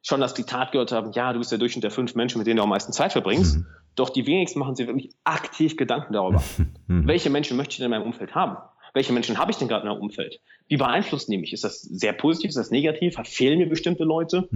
schon 0.00 0.20
das 0.20 0.34
Diktat 0.34 0.72
gehört 0.72 0.92
haben, 0.92 1.12
ja, 1.12 1.32
du 1.32 1.38
bist 1.38 1.52
der 1.52 1.58
Durchschnitt 1.58 1.84
der 1.84 1.90
fünf 1.90 2.14
Menschen, 2.14 2.38
mit 2.38 2.46
denen 2.46 2.56
du 2.56 2.62
am 2.62 2.70
meisten 2.70 2.92
Zeit 2.92 3.12
verbringst. 3.12 3.58
Mhm. 3.58 3.66
Doch 3.94 4.08
die 4.08 4.26
wenigsten 4.26 4.58
machen 4.58 4.74
sich 4.74 4.86
wirklich 4.86 5.10
aktiv 5.24 5.76
Gedanken 5.76 6.14
darüber, 6.14 6.42
mhm. 6.86 7.06
welche 7.06 7.30
Menschen 7.30 7.56
möchte 7.56 7.72
ich 7.72 7.76
denn 7.76 7.86
in 7.86 7.90
meinem 7.90 8.04
Umfeld 8.04 8.34
haben? 8.34 8.56
Welche 8.94 9.12
Menschen 9.12 9.38
habe 9.38 9.50
ich 9.50 9.56
denn 9.56 9.68
gerade 9.68 9.86
in 9.86 9.92
meinem 9.92 10.02
Umfeld? 10.02 10.40
Wie 10.68 10.76
beeinflussen 10.76 11.30
die 11.30 11.38
mich? 11.38 11.52
Ist 11.52 11.64
das 11.64 11.80
sehr 11.80 12.12
positiv? 12.12 12.50
Ist 12.50 12.58
das 12.58 12.70
negativ? 12.70 13.16
Fehlen 13.24 13.58
mir 13.58 13.68
bestimmte 13.68 14.04
Leute? 14.04 14.48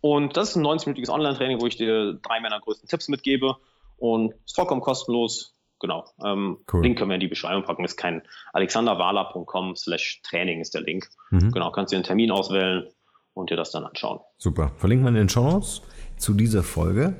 Und 0.00 0.36
das 0.36 0.50
ist 0.50 0.56
ein 0.56 0.64
90-minütiges 0.64 1.10
Online-Training, 1.10 1.60
wo 1.60 1.66
ich 1.66 1.76
dir 1.76 2.14
drei 2.22 2.40
meiner 2.40 2.60
größten 2.60 2.88
Tipps 2.88 3.08
mitgebe. 3.08 3.56
Und 3.96 4.34
ist 4.46 4.56
vollkommen 4.56 4.80
kostenlos. 4.80 5.54
Genau. 5.80 6.04
Ähm, 6.24 6.58
cool. 6.72 6.82
Link 6.82 6.98
können 6.98 7.10
wir 7.10 7.14
in 7.14 7.20
die 7.20 7.28
Beschreibung 7.28 7.64
packen. 7.64 7.84
Ist 7.84 7.96
kein 7.96 8.22
alexanderwala.com 8.52 9.76
slash 9.76 10.20
Training 10.22 10.60
ist 10.60 10.74
der 10.74 10.82
Link. 10.82 11.08
Mhm. 11.30 11.52
Genau, 11.52 11.70
kannst 11.70 11.92
dir 11.92 11.96
einen 11.96 12.04
Termin 12.04 12.30
auswählen 12.30 12.86
und 13.34 13.50
dir 13.50 13.56
das 13.56 13.70
dann 13.70 13.84
anschauen. 13.84 14.20
Super. 14.38 14.72
Verlinken 14.76 15.04
wir 15.04 15.08
in 15.10 15.14
den 15.14 15.28
Show 15.28 15.42
Notes 15.42 15.82
zu 16.16 16.34
dieser 16.34 16.62
Folge. 16.62 17.16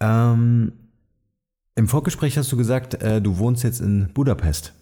Ähm, 0.00 0.72
Im 1.76 1.88
Vorgespräch 1.88 2.36
hast 2.38 2.50
du 2.50 2.56
gesagt, 2.56 3.02
äh, 3.02 3.20
du 3.20 3.38
wohnst 3.38 3.62
jetzt 3.62 3.80
in 3.80 4.12
Budapest. 4.12 4.72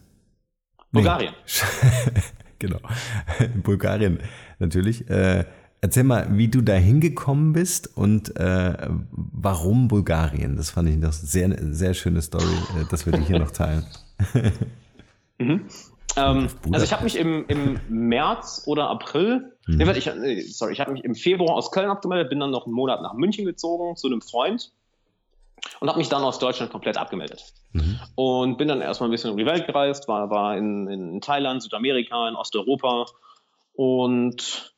Bulgarien. 0.93 1.35
Nee. 1.35 2.23
genau. 2.59 2.79
In 3.41 3.63
Bulgarien 3.63 4.21
natürlich. 4.59 5.09
Äh, 5.09 5.47
erzähl 5.83 6.05
mal, 6.05 6.27
wie 6.31 6.49
du 6.49 6.63
da 6.63 6.75
hingekommen 6.75 7.53
bist 7.53 7.95
und 7.97 8.35
äh, 8.37 8.89
warum 9.11 9.89
Bulgarien. 9.89 10.57
Das 10.57 10.71
fand 10.71 10.89
ich 10.89 10.97
noch 10.97 11.13
sehr, 11.13 11.55
sehr 11.75 11.93
schöne 11.93 12.23
Story, 12.23 12.55
äh, 12.81 12.89
dass 12.91 13.05
wir 13.05 13.13
die 13.13 13.23
hier 13.23 13.41
noch 13.41 13.51
teilen. 13.51 13.85
mhm. 15.39 15.67
Ähm, 16.17 16.49
also 16.71 16.85
ich 16.85 16.93
habe 16.93 17.05
mich 17.05 17.17
im, 17.17 17.47
im 17.49 17.81
März 17.89 18.63
oder 18.67 18.91
April, 18.91 19.57
mhm. 19.67 19.77
nee, 19.79 19.91
ich, 19.93 20.57
sorry, 20.57 20.73
ich 20.73 20.81
habe 20.81 20.93
mich 20.93 21.05
im 21.05 21.15
Februar 21.15 21.57
aus 21.57 21.73
Köln 21.73 21.91
abgemeldet, 21.91 22.31
bin 22.31 22.39
dann 22.39 22.51
noch 22.51 22.67
einen 22.67 22.75
Monat 22.75 23.03
nach 23.03 23.15
München 23.15 23.45
gezogen 23.45 23.97
zu 23.97 24.07
einem 24.07 24.21
Freund 24.21 24.71
und 25.81 25.89
habe 25.89 25.99
mich 25.99 26.09
dann 26.09 26.23
aus 26.23 26.39
Deutschland 26.39 26.71
komplett 26.71 26.97
abgemeldet. 26.97 27.55
Mhm. 27.73 27.99
Und 28.15 28.59
bin 28.59 28.69
dann 28.69 28.83
erstmal 28.83 29.09
ein 29.09 29.13
bisschen 29.13 29.31
um 29.31 29.37
die 29.37 29.47
Welt 29.47 29.67
gereist, 29.67 30.07
war, 30.07 30.31
war 30.31 30.57
in, 30.57 30.87
in 30.89 31.21
Thailand, 31.21 31.63
Südamerika, 31.63 32.29
in 32.29 32.37
Osteuropa 32.37 33.07
und 33.73 34.72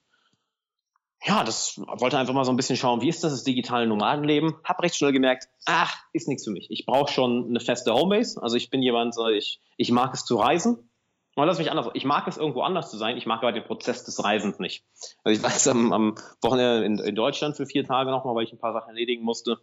ja, 1.26 1.42
das 1.42 1.80
wollte 1.86 2.18
einfach 2.18 2.34
mal 2.34 2.44
so 2.44 2.52
ein 2.52 2.56
bisschen 2.56 2.76
schauen, 2.76 3.00
wie 3.00 3.08
ist 3.08 3.24
das, 3.24 3.32
das 3.32 3.44
digitale 3.44 3.86
Nomadenleben. 3.86 4.56
Hab 4.62 4.82
recht 4.82 4.94
schnell 4.94 5.12
gemerkt, 5.12 5.48
ach, 5.64 5.96
ist 6.12 6.28
nichts 6.28 6.44
für 6.44 6.50
mich. 6.50 6.66
Ich 6.70 6.84
brauche 6.84 7.10
schon 7.10 7.46
eine 7.48 7.60
feste 7.60 7.94
Homebase. 7.94 8.42
Also 8.42 8.56
ich 8.56 8.68
bin 8.68 8.82
jemand, 8.82 9.16
ich, 9.32 9.60
ich 9.78 9.90
mag 9.90 10.12
es 10.12 10.26
zu 10.26 10.36
reisen. 10.36 10.90
Mal 11.34 11.46
lass 11.46 11.58
mich 11.58 11.70
anders. 11.70 11.88
Ich 11.94 12.04
mag 12.04 12.28
es 12.28 12.36
irgendwo 12.36 12.60
anders 12.60 12.90
zu 12.90 12.98
sein. 12.98 13.16
Ich 13.16 13.26
mag 13.26 13.42
aber 13.42 13.52
den 13.52 13.64
Prozess 13.64 14.04
des 14.04 14.22
Reisens 14.22 14.58
nicht. 14.58 14.84
Also 15.24 15.38
ich 15.38 15.42
war 15.42 15.50
jetzt 15.50 15.66
am, 15.66 15.92
am 15.92 16.14
Wochenende 16.42 16.84
in, 16.84 16.98
in, 16.98 17.14
Deutschland 17.14 17.56
für 17.56 17.66
vier 17.66 17.84
Tage 17.84 18.10
nochmal, 18.10 18.34
weil 18.34 18.44
ich 18.44 18.52
ein 18.52 18.58
paar 18.58 18.74
Sachen 18.74 18.90
erledigen 18.90 19.24
musste. 19.24 19.58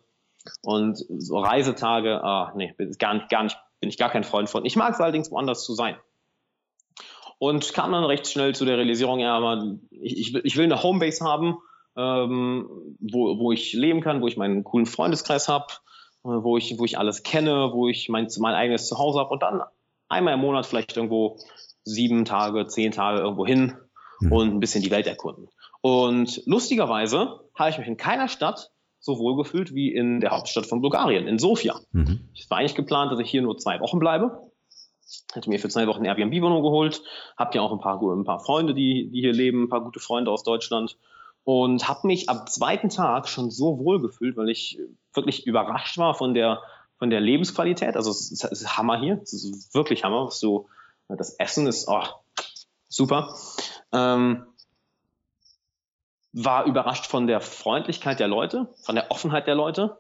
Und 0.63 0.97
so 0.97 1.37
Reisetage, 1.37 2.23
ah, 2.23 2.51
nee, 2.55 2.73
gar 2.97 3.13
nicht, 3.13 3.29
gar 3.29 3.43
nicht, 3.43 3.57
bin 3.79 3.89
ich 3.89 3.97
gar 3.97 4.09
kein 4.09 4.23
Freund 4.23 4.49
von. 4.49 4.65
Ich 4.65 4.75
mag 4.75 4.93
es 4.93 4.99
allerdings 4.99 5.31
woanders 5.31 5.63
zu 5.63 5.75
sein. 5.75 5.95
Und 7.41 7.73
kam 7.73 7.91
dann 7.91 8.03
recht 8.03 8.27
schnell 8.27 8.53
zu 8.53 8.65
der 8.65 8.77
Realisierung, 8.77 9.17
ja, 9.17 9.35
aber 9.35 9.75
ich, 9.89 10.35
ich, 10.35 10.57
will, 10.57 10.65
eine 10.65 10.83
Homebase 10.83 11.25
haben, 11.25 11.57
ähm, 11.97 12.69
wo, 12.99 13.39
wo 13.39 13.51
ich 13.51 13.73
leben 13.73 14.01
kann, 14.01 14.21
wo 14.21 14.27
ich 14.27 14.37
meinen 14.37 14.63
coolen 14.63 14.85
Freundeskreis 14.85 15.47
habe, 15.47 15.65
äh, 16.23 16.27
wo 16.27 16.57
ich, 16.57 16.77
wo 16.77 16.85
ich 16.85 16.99
alles 16.99 17.23
kenne, 17.23 17.71
wo 17.73 17.87
ich 17.87 18.09
mein, 18.09 18.27
mein 18.37 18.53
eigenes 18.53 18.85
Zuhause 18.85 19.17
habe 19.17 19.31
und 19.31 19.41
dann 19.41 19.63
einmal 20.07 20.35
im 20.35 20.39
Monat 20.39 20.67
vielleicht 20.67 20.95
irgendwo 20.95 21.39
sieben 21.83 22.25
Tage, 22.25 22.67
zehn 22.67 22.91
Tage 22.91 23.21
irgendwo 23.21 23.47
hin 23.47 23.73
mhm. 24.19 24.31
und 24.31 24.49
ein 24.49 24.59
bisschen 24.59 24.83
die 24.83 24.91
Welt 24.91 25.07
erkunden. 25.07 25.49
Und 25.81 26.43
lustigerweise 26.45 27.39
habe 27.57 27.71
ich 27.71 27.79
mich 27.79 27.87
in 27.87 27.97
keiner 27.97 28.27
Stadt 28.27 28.69
so 28.99 29.17
wohl 29.17 29.35
gefühlt 29.35 29.73
wie 29.73 29.91
in 29.91 30.19
der 30.19 30.29
Hauptstadt 30.29 30.67
von 30.67 30.81
Bulgarien, 30.81 31.25
in 31.25 31.39
Sofia. 31.39 31.79
Mhm. 31.91 32.29
Es 32.37 32.47
war 32.51 32.59
eigentlich 32.59 32.75
geplant, 32.75 33.11
dass 33.11 33.19
ich 33.19 33.31
hier 33.31 33.41
nur 33.41 33.57
zwei 33.57 33.79
Wochen 33.79 33.97
bleibe. 33.97 34.50
Hatte 35.33 35.49
mir 35.49 35.59
für 35.59 35.69
zwei 35.69 35.87
Wochen 35.87 36.05
Airbnb-Wohnung 36.05 36.61
geholt, 36.61 37.01
habe 37.37 37.55
ja 37.55 37.61
auch 37.61 37.71
ein 37.71 37.79
paar, 37.79 38.01
ein 38.01 38.23
paar 38.23 38.39
Freunde, 38.39 38.73
die, 38.73 39.09
die 39.09 39.21
hier 39.21 39.33
leben, 39.33 39.63
ein 39.63 39.69
paar 39.69 39.83
gute 39.83 39.99
Freunde 39.99 40.31
aus 40.31 40.43
Deutschland 40.43 40.97
und 41.43 41.87
habe 41.87 42.07
mich 42.07 42.29
am 42.29 42.45
zweiten 42.47 42.89
Tag 42.89 43.27
schon 43.27 43.49
so 43.49 43.79
wohl 43.79 43.99
gefühlt, 44.01 44.37
weil 44.37 44.49
ich 44.49 44.79
wirklich 45.13 45.45
überrascht 45.47 45.97
war 45.97 46.13
von 46.13 46.33
der 46.33 46.61
von 47.01 47.09
der 47.09 47.19
Lebensqualität. 47.19 47.95
Also 47.95 48.11
es 48.11 48.31
ist, 48.31 48.43
es 48.43 48.61
ist 48.61 48.77
Hammer 48.77 48.99
hier, 48.99 49.19
es 49.23 49.33
ist 49.33 49.73
wirklich 49.73 50.03
Hammer, 50.03 50.29
du 50.39 50.69
das 51.07 51.33
Essen 51.39 51.65
ist 51.65 51.87
oh, 51.87 52.03
super. 52.87 53.35
Ähm, 53.91 54.45
war 56.31 56.65
überrascht 56.65 57.07
von 57.07 57.25
der 57.25 57.41
Freundlichkeit 57.41 58.19
der 58.19 58.27
Leute, 58.27 58.69
von 58.83 58.93
der 58.93 59.09
Offenheit 59.09 59.47
der 59.47 59.55
Leute. 59.55 59.97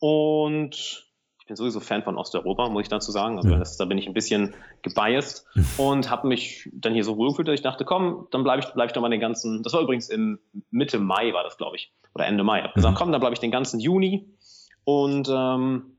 Und 0.00 1.06
ich 1.44 1.48
bin 1.48 1.56
sowieso 1.56 1.80
Fan 1.80 2.02
von 2.02 2.16
Osteuropa, 2.16 2.70
muss 2.70 2.84
ich 2.84 2.88
dazu 2.88 3.12
sagen. 3.12 3.36
Also 3.36 3.54
das, 3.56 3.76
da 3.76 3.84
bin 3.84 3.98
ich 3.98 4.06
ein 4.06 4.14
bisschen 4.14 4.54
gebiased 4.80 5.44
und 5.76 6.08
habe 6.08 6.26
mich 6.26 6.70
dann 6.72 6.94
hier 6.94 7.04
so 7.04 7.18
wohlgefühlt, 7.18 7.46
dass 7.48 7.56
ich 7.56 7.60
dachte, 7.60 7.84
komm, 7.84 8.28
dann 8.30 8.44
bleibe 8.44 8.62
ich, 8.62 8.72
bleib 8.72 8.88
ich 8.88 8.94
doch 8.94 9.02
mal 9.02 9.10
den 9.10 9.20
ganzen, 9.20 9.62
das 9.62 9.74
war 9.74 9.82
übrigens 9.82 10.08
im 10.08 10.38
Mitte 10.70 10.98
Mai 10.98 11.34
war 11.34 11.44
das, 11.44 11.58
glaube 11.58 11.76
ich, 11.76 11.92
oder 12.14 12.24
Ende 12.24 12.44
Mai. 12.44 12.60
Ich 12.60 12.64
habe 12.64 12.72
gesagt, 12.72 12.94
mhm. 12.94 12.98
komm, 12.98 13.12
dann 13.12 13.20
bleibe 13.20 13.34
ich 13.34 13.40
den 13.40 13.50
ganzen 13.50 13.78
Juni 13.78 14.26
und 14.84 15.28
ähm, 15.28 15.98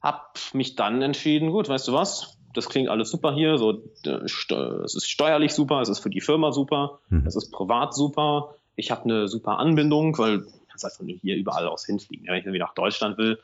habe 0.00 0.20
mich 0.52 0.76
dann 0.76 1.02
entschieden, 1.02 1.50
gut, 1.50 1.68
weißt 1.68 1.88
du 1.88 1.92
was, 1.92 2.38
das 2.52 2.68
klingt 2.68 2.88
alles 2.88 3.10
super 3.10 3.34
hier, 3.34 3.58
so, 3.58 3.82
es 4.04 4.94
ist 4.94 5.10
steuerlich 5.10 5.54
super, 5.54 5.80
es 5.80 5.88
ist 5.88 5.98
für 5.98 6.10
die 6.10 6.20
Firma 6.20 6.52
super, 6.52 7.00
mhm. 7.08 7.26
es 7.26 7.34
ist 7.34 7.50
privat 7.50 7.94
super, 7.94 8.54
ich 8.76 8.92
habe 8.92 9.02
eine 9.04 9.26
super 9.26 9.58
Anbindung, 9.58 10.16
weil 10.18 10.42
du 10.42 10.50
kannst 10.68 10.84
halt 10.84 10.94
von 10.94 11.08
hier 11.08 11.34
überall 11.34 11.66
aus 11.66 11.84
hinfliegen. 11.84 12.28
Wenn 12.28 12.36
ich 12.36 12.44
irgendwie 12.44 12.60
nach 12.60 12.74
Deutschland 12.74 13.18
will, 13.18 13.40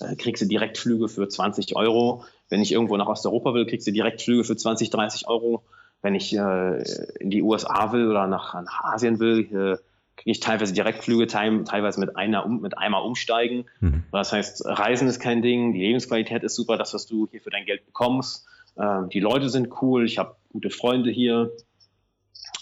äh, 0.00 0.16
kriegst 0.16 0.42
du 0.42 0.46
Direktflüge 0.46 1.08
für 1.08 1.28
20 1.28 1.76
Euro. 1.76 2.24
Wenn 2.48 2.60
ich 2.60 2.72
irgendwo 2.72 2.96
nach 2.96 3.06
Osteuropa 3.06 3.54
will, 3.54 3.66
kriegst 3.66 3.86
du 3.86 3.92
Direktflüge 3.92 4.44
für 4.44 4.56
20, 4.56 4.90
30 4.90 5.28
Euro. 5.28 5.64
Wenn 6.02 6.14
ich 6.14 6.36
äh, 6.36 6.82
in 7.18 7.30
die 7.30 7.42
USA 7.42 7.92
will 7.92 8.10
oder 8.10 8.26
nach, 8.26 8.54
nach 8.54 8.84
Asien 8.84 9.18
will, 9.20 9.40
äh, 9.40 9.76
kriege 10.16 10.30
ich 10.30 10.40
teilweise 10.40 10.72
Direktflüge, 10.72 11.26
teilweise 11.26 11.98
mit 11.98 12.16
einer 12.16 12.46
mit 12.46 12.78
einmal 12.78 13.02
umsteigen. 13.02 13.64
Mhm. 13.80 14.04
Das 14.12 14.32
heißt, 14.32 14.64
Reisen 14.66 15.08
ist 15.08 15.20
kein 15.20 15.42
Ding, 15.42 15.72
die 15.72 15.80
Lebensqualität 15.80 16.42
ist 16.44 16.54
super, 16.54 16.76
das, 16.76 16.94
was 16.94 17.06
du 17.06 17.26
hier 17.30 17.40
für 17.40 17.50
dein 17.50 17.64
Geld 17.64 17.86
bekommst. 17.86 18.46
Ähm, 18.78 19.08
die 19.08 19.20
Leute 19.20 19.48
sind 19.48 19.70
cool, 19.82 20.04
ich 20.04 20.18
habe 20.18 20.36
gute 20.52 20.70
Freunde 20.70 21.10
hier. 21.10 21.52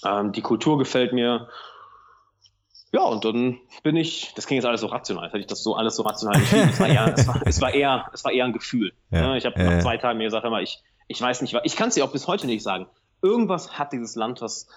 Ähm, 0.04 0.32
die 0.32 0.40
Kultur 0.40 0.78
gefällt 0.78 1.12
mir. 1.12 1.48
Ja, 2.92 3.04
und 3.04 3.24
dann 3.24 3.58
bin 3.82 3.96
ich, 3.96 4.32
das 4.36 4.46
klingt 4.46 4.62
jetzt 4.62 4.68
alles 4.68 4.82
so 4.82 4.86
rational, 4.86 5.28
hätte 5.28 5.38
ich 5.38 5.46
das 5.46 5.62
so 5.62 5.74
alles 5.74 5.96
so 5.96 6.02
rational 6.02 6.36
entschieden. 6.36 6.68
Es 6.68 6.78
war 6.78 6.88
eher, 6.88 7.14
es 7.16 7.26
war, 7.26 7.42
es 7.46 7.60
war 7.60 7.74
eher, 7.74 8.10
es 8.12 8.24
war 8.24 8.32
eher 8.32 8.44
ein 8.44 8.52
Gefühl. 8.52 8.92
Ja, 9.10 9.34
ich 9.34 9.46
habe 9.46 9.56
äh, 9.56 9.64
nach 9.64 9.82
zwei 9.82 9.96
Tagen 9.96 10.18
mir 10.18 10.24
gesagt, 10.24 10.44
mal, 10.44 10.62
ich, 10.62 10.82
ich 11.08 11.20
weiß 11.20 11.40
nicht, 11.40 11.58
ich 11.64 11.76
kann 11.76 11.88
es 11.88 11.94
dir 11.94 12.04
auch 12.04 12.12
bis 12.12 12.28
heute 12.28 12.46
nicht 12.46 12.62
sagen. 12.62 12.86
Irgendwas 13.22 13.78
hat 13.78 13.92
dieses 13.92 14.14
Land, 14.14 14.42
was 14.42 14.68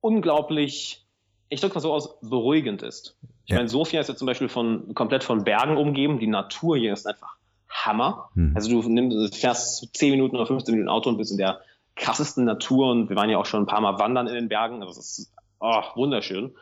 unglaublich, 0.00 1.06
ich 1.48 1.62
drücke 1.62 1.76
mal 1.76 1.80
so 1.80 1.94
aus, 1.94 2.20
beruhigend 2.20 2.82
ist. 2.82 3.16
Ich 3.46 3.52
ja. 3.52 3.56
meine, 3.56 3.68
Sofia 3.68 4.00
ist 4.00 4.08
ja 4.08 4.16
zum 4.16 4.26
Beispiel 4.26 4.50
von, 4.50 4.94
komplett 4.94 5.24
von 5.24 5.44
Bergen 5.44 5.78
umgeben. 5.78 6.18
Die 6.18 6.26
Natur 6.26 6.76
hier 6.76 6.92
ist 6.92 7.06
einfach 7.06 7.36
Hammer. 7.68 8.28
Hm. 8.34 8.52
Also 8.54 8.68
du 8.68 8.86
nimmst, 8.88 9.36
fährst 9.36 9.96
10 9.96 10.10
Minuten 10.10 10.36
oder 10.36 10.46
15 10.46 10.74
Minuten 10.74 10.90
Auto 10.90 11.08
und 11.08 11.16
bist 11.16 11.32
in 11.32 11.38
der 11.38 11.60
krassesten 11.96 12.44
Natur 12.44 12.90
und 12.90 13.08
wir 13.08 13.16
waren 13.16 13.30
ja 13.30 13.38
auch 13.38 13.46
schon 13.46 13.62
ein 13.62 13.66
paar 13.66 13.80
Mal 13.80 13.98
wandern 13.98 14.26
in 14.26 14.34
den 14.34 14.48
Bergen. 14.48 14.82
Also 14.82 15.00
es 15.00 15.18
ist 15.18 15.34
oh, 15.60 15.82
wunderschön. 15.94 16.54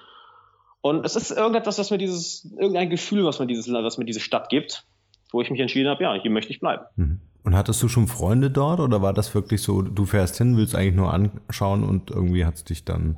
Und 0.83 1.07
es 1.07 1.16
ist 1.16 1.30
irgendetwas, 1.30 1.78
was 1.78 1.91
mir 1.91 1.99
dieses, 1.99 2.45
irgendein 2.59 2.91
Gefühl, 2.91 3.24
was 3.24 3.39
mir 3.39 3.47
dieses, 3.47 3.72
was 3.72 3.99
mir 3.99 4.05
diese 4.05 4.20
Stadt 4.20 4.49
gibt, 4.51 4.85
wo 5.30 5.41
ich 5.41 5.51
mich 5.51 5.61
entschieden 5.61 5.89
habe, 5.89 6.03
ja, 6.03 6.14
hier 6.14 6.30
möchte 6.30 6.53
ich 6.53 6.61
bleiben. 6.61 6.85
Mhm. 6.97 7.20
Und 7.45 7.57
hattest 7.57 7.83
du 7.83 7.89
schon 7.89 8.07
Freunde 8.09 8.51
dort 8.51 8.80
oder 8.80 9.01
war 9.01 9.12
das 9.12 9.35
wirklich 9.35 9.62
so, 9.62 9.83
du 9.83 10.07
fährst 10.07 10.39
hin, 10.39 10.57
willst 10.57 10.74
eigentlich 10.74 10.95
nur 10.95 11.12
anschauen 11.12 11.83
und 11.85 12.11
irgendwie 12.11 12.45
hat 12.45 12.55
es 12.55 12.64
dich 12.64 12.85
dann 12.85 13.16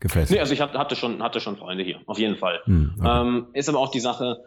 gefesselt? 0.00 0.32
Nee, 0.32 0.40
also 0.40 0.52
ich 0.52 0.60
hatte 0.60 0.96
schon, 0.96 1.22
hatte 1.22 1.40
schon 1.40 1.56
Freunde 1.56 1.84
hier, 1.84 2.00
auf 2.06 2.18
jeden 2.18 2.36
Fall. 2.36 2.60
Mhm, 2.66 2.94
okay. 2.98 3.20
ähm, 3.20 3.46
ist 3.52 3.68
aber 3.68 3.78
auch 3.78 3.90
die 3.90 4.00
Sache, 4.00 4.42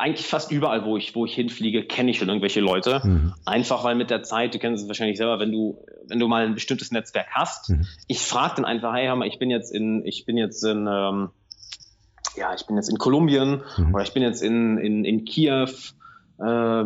eigentlich 0.00 0.26
fast 0.26 0.50
überall, 0.50 0.84
wo 0.84 0.96
ich, 0.96 1.14
wo 1.14 1.26
ich 1.26 1.34
hinfliege, 1.34 1.84
kenne 1.84 2.10
ich 2.10 2.18
schon 2.18 2.28
irgendwelche 2.28 2.60
Leute. 2.60 3.00
Mhm. 3.04 3.34
Einfach 3.44 3.84
weil 3.84 3.94
mit 3.94 4.10
der 4.10 4.22
Zeit, 4.22 4.54
du 4.54 4.58
kennst 4.58 4.82
es 4.82 4.88
wahrscheinlich 4.88 5.18
selber, 5.18 5.38
wenn 5.38 5.52
du, 5.52 5.78
wenn 6.06 6.18
du 6.18 6.26
mal 6.26 6.46
ein 6.46 6.54
bestimmtes 6.54 6.90
Netzwerk 6.90 7.28
hast, 7.30 7.68
mhm. 7.68 7.86
ich 8.06 8.18
frage 8.18 8.54
dann 8.56 8.64
einfach, 8.64 8.94
hey, 8.94 9.06
hör 9.06 9.16
mal, 9.16 9.28
ich 9.28 9.38
bin 9.38 9.50
jetzt 9.50 9.72
in, 9.72 10.04
ich 10.06 10.24
bin 10.24 10.38
jetzt 10.38 10.64
in, 10.64 10.88
ähm, 10.90 11.30
ja, 12.36 12.54
ich 12.54 12.66
bin 12.66 12.76
jetzt 12.76 12.88
in 12.88 12.96
Kolumbien 12.96 13.62
mhm. 13.76 13.94
oder 13.94 14.02
ich 14.02 14.12
bin 14.12 14.22
jetzt 14.22 14.42
in, 14.42 14.78
in, 14.78 15.04
in 15.04 15.24
Kiew. 15.24 15.68
Äh, 16.38 16.84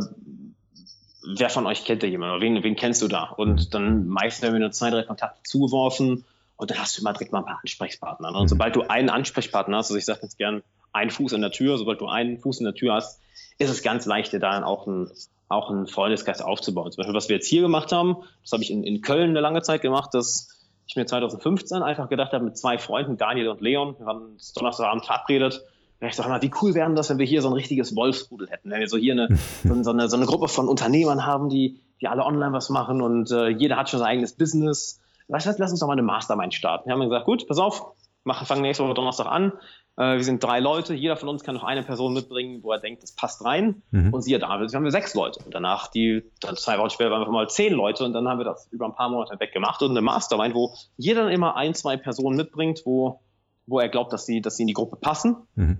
wer 1.37 1.51
von 1.51 1.67
euch 1.67 1.85
kennt 1.85 2.03
da 2.03 2.07
jemanden? 2.07 2.41
Wen, 2.43 2.63
wen 2.65 2.77
kennst 2.77 3.01
du 3.01 3.09
da? 3.09 3.25
Und 3.25 3.67
mhm. 3.67 3.71
dann 3.71 4.07
meistens 4.09 4.43
werden 4.43 4.55
wir 4.55 4.61
nur 4.61 4.73
zwei, 4.73 4.91
drei 4.91 5.05
Kontakte 5.05 5.41
zugeworfen 5.45 6.25
und 6.57 6.71
dann 6.71 6.79
hast 6.79 6.97
du 6.97 7.03
immer 7.03 7.13
direkt 7.13 7.33
mal 7.33 7.39
ein 7.39 7.45
paar 7.45 7.61
Ansprechpartner. 7.63 8.29
Und 8.35 8.43
mhm. 8.43 8.49
sobald 8.49 8.75
du 8.75 8.83
einen 8.83 9.09
Ansprechpartner 9.09 9.77
hast, 9.77 9.87
also 9.87 9.99
ich 9.99 10.05
sage 10.05 10.21
jetzt 10.23 10.37
gern 10.37 10.63
einen 10.95 11.11
Fuß 11.11 11.33
in 11.33 11.43
der 11.43 11.51
Tür. 11.51 11.77
Sobald 11.77 12.01
du 12.01 12.07
einen 12.07 12.39
Fuß 12.39 12.61
in 12.61 12.65
der 12.65 12.75
Tür 12.75 12.95
hast, 12.95 13.21
ist 13.59 13.71
es 13.71 13.83
ganz 13.83 14.07
leicht, 14.07 14.33
dir 14.33 14.41
da 14.41 14.65
auch 14.65 14.87
ein, 14.87 15.11
auch 15.49 15.71
einen 15.71 15.87
Freundeskreis 15.87 16.41
aufzubauen. 16.41 16.91
Zum 16.91 16.99
Beispiel, 16.99 17.15
was 17.15 17.29
wir 17.29 17.37
jetzt 17.37 17.49
hier 17.49 17.63
gemacht 17.63 17.93
haben, 17.93 18.17
das 18.43 18.53
habe 18.53 18.63
ich 18.63 18.71
in, 18.71 18.85
in 18.85 19.03
Köln 19.03 19.31
eine 19.31 19.41
lange 19.41 19.63
Zeit 19.63 19.83
gemacht, 19.83 20.15
dass 20.15 20.49
ich 20.87 20.97
mir 20.97 21.07
2015 21.07 21.83
einfach 21.83 22.09
gedacht 22.09 22.33
habe, 22.33 22.45
mit 22.45 22.57
zwei 22.57 22.79
Freunden, 22.79 23.17
Daniel 23.17 23.49
und 23.49 23.61
Leon, 23.61 23.97
wir 23.99 24.07
waren 24.07 24.37
Donnerstagabend 24.55 25.05
verabredet, 25.05 25.63
ich 26.01 26.17
sag 26.17 26.29
mal, 26.29 26.43
wie 26.43 26.51
cool 26.61 26.75
wäre 26.75 26.93
das, 26.95 27.09
wenn 27.09 27.19
wir 27.19 27.27
hier 27.27 27.41
so 27.41 27.49
ein 27.49 27.55
richtiges 27.55 27.97
Wolfsrudel 27.97 28.49
hätten, 28.51 28.71
wenn 28.71 28.81
wir 28.81 28.89
so 28.89 28.99
hier 28.99 29.13
eine, 29.13 29.29
so, 29.83 29.91
eine, 29.91 30.09
so 30.09 30.17
eine 30.17 30.27
Gruppe 30.27 30.49
von 30.49 30.69
Unternehmern 30.69 31.25
haben, 31.25 31.49
die, 31.49 31.81
die 32.01 32.09
alle 32.09 32.25
online 32.25 32.53
was 32.53 32.69
machen 32.69 33.01
und 33.01 33.31
äh, 33.31 33.49
jeder 33.49 33.77
hat 33.77 33.89
schon 33.89 34.01
sein 34.01 34.09
eigenes 34.09 34.35
Business. 34.35 35.01
Du, 35.29 35.35
lass 35.35 35.47
uns 35.59 35.81
doch 35.81 35.87
mal 35.87 35.95
eine 35.95 36.03
Mastermind 36.03 36.53
starten. 36.53 36.87
Wir 36.87 36.95
haben 36.95 37.01
gesagt, 37.01 37.25
gut, 37.25 37.49
pass 37.49 37.59
auf, 37.59 37.93
machen, 38.25 38.47
fangen 38.47 38.63
nächste 38.63 38.85
Woche 38.85 38.95
Donnerstag 38.95 39.27
an. 39.27 39.53
Äh, 39.97 40.17
wir 40.17 40.25
sind 40.25 40.43
drei 40.43 40.61
Leute, 40.61 40.95
jeder 40.95 41.17
von 41.17 41.29
uns 41.29 41.45
kann 41.45 41.55
noch 41.55 41.65
eine 41.65 41.83
Person 41.83 42.15
mitbringen, 42.15 42.63
wo 42.63 42.73
er 42.73 42.79
denkt, 42.79 43.03
das 43.03 43.13
passt 43.13 43.45
rein. 43.45 43.83
Mhm. 43.91 44.13
Und 44.13 44.23
siehe 44.23 44.39
da, 44.39 44.61
jetzt 44.61 44.75
haben 44.75 44.85
wir 44.85 44.91
sechs 44.91 45.15
Leute. 45.15 45.41
Und 45.45 45.55
danach, 45.55 45.89
die, 45.89 46.25
dann 46.41 46.57
zwei 46.57 46.79
Wochen 46.79 46.91
später, 46.91 47.11
waren 47.11 47.23
wir 47.23 47.31
mal 47.31 47.49
zehn 47.49 47.73
Leute 47.73 48.05
und 48.05 48.13
dann 48.13 48.29
haben 48.29 48.39
wir 48.39 48.45
das 48.45 48.69
über 48.73 48.87
ein 48.87 48.95
paar 48.95 49.09
Monate 49.09 49.39
weggemacht 49.39 49.83
und 49.83 49.91
eine 49.91 50.03
Mastermind, 50.03 50.55
wo 50.55 50.75
jeder 50.97 51.25
dann 51.25 51.33
immer 51.33 51.57
ein, 51.57 51.75
zwei 51.75 51.97
Personen 51.97 52.37
mitbringt, 52.37 52.83
wo, 52.85 53.21
wo 53.67 53.79
er 53.79 53.89
glaubt, 53.89 54.13
dass 54.13 54.27
sie, 54.27 54.41
dass 54.41 54.57
sie 54.57 54.65
in 54.65 54.69
die 54.69 54.75
Gruppe 54.75 54.97
passen. 54.97 55.37
Mhm. 55.55 55.79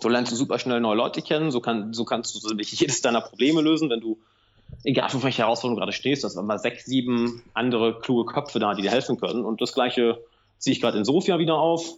So 0.00 0.08
lernst 0.08 0.32
du 0.32 0.36
super 0.36 0.58
schnell 0.58 0.80
neue 0.80 0.96
Leute 0.96 1.20
kennen, 1.20 1.50
so, 1.50 1.60
kann, 1.60 1.92
so 1.92 2.04
kannst 2.04 2.34
du 2.34 2.38
so 2.38 2.54
jedes 2.54 3.02
deiner 3.02 3.20
Probleme 3.20 3.60
lösen, 3.60 3.90
wenn 3.90 4.00
du, 4.00 4.18
egal 4.84 5.10
für 5.10 5.22
welche 5.22 5.42
Herausforderung 5.42 5.76
du 5.76 5.80
gerade 5.80 5.92
stehst, 5.92 6.24
das 6.24 6.36
waren 6.36 6.46
mal 6.46 6.58
sechs, 6.58 6.86
sieben 6.86 7.42
andere 7.52 7.98
kluge 7.98 8.32
Köpfe 8.32 8.60
da, 8.60 8.72
die 8.74 8.82
dir 8.82 8.90
helfen 8.90 9.18
können. 9.18 9.44
Und 9.44 9.60
das 9.60 9.74
gleiche 9.74 10.22
ziehe 10.60 10.72
ich 10.72 10.80
gerade 10.80 10.98
in 10.98 11.04
Sofia 11.04 11.40
wieder 11.40 11.58
auf. 11.58 11.94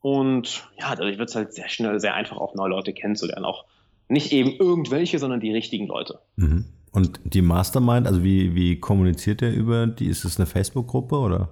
Und 0.00 0.68
ja, 0.78 0.96
dadurch 0.96 1.18
wird 1.18 1.28
es 1.28 1.36
halt 1.36 1.52
sehr 1.52 1.68
schnell, 1.68 2.00
sehr 2.00 2.14
einfach, 2.14 2.38
auch 2.38 2.54
neue 2.54 2.70
Leute 2.70 2.92
kennenzulernen. 2.92 3.44
Auch 3.44 3.64
nicht 4.08 4.32
eben 4.32 4.52
irgendwelche, 4.52 5.18
sondern 5.18 5.40
die 5.40 5.52
richtigen 5.52 5.86
Leute. 5.86 6.18
Mhm. 6.36 6.64
Und 6.90 7.20
die 7.24 7.42
Mastermind, 7.42 8.06
also 8.06 8.24
wie, 8.24 8.54
wie 8.54 8.80
kommuniziert 8.80 9.42
ihr 9.42 9.50
über 9.50 9.86
die? 9.86 10.06
Ist 10.06 10.24
es 10.24 10.38
eine 10.38 10.46
Facebook-Gruppe 10.46 11.16
oder? 11.16 11.50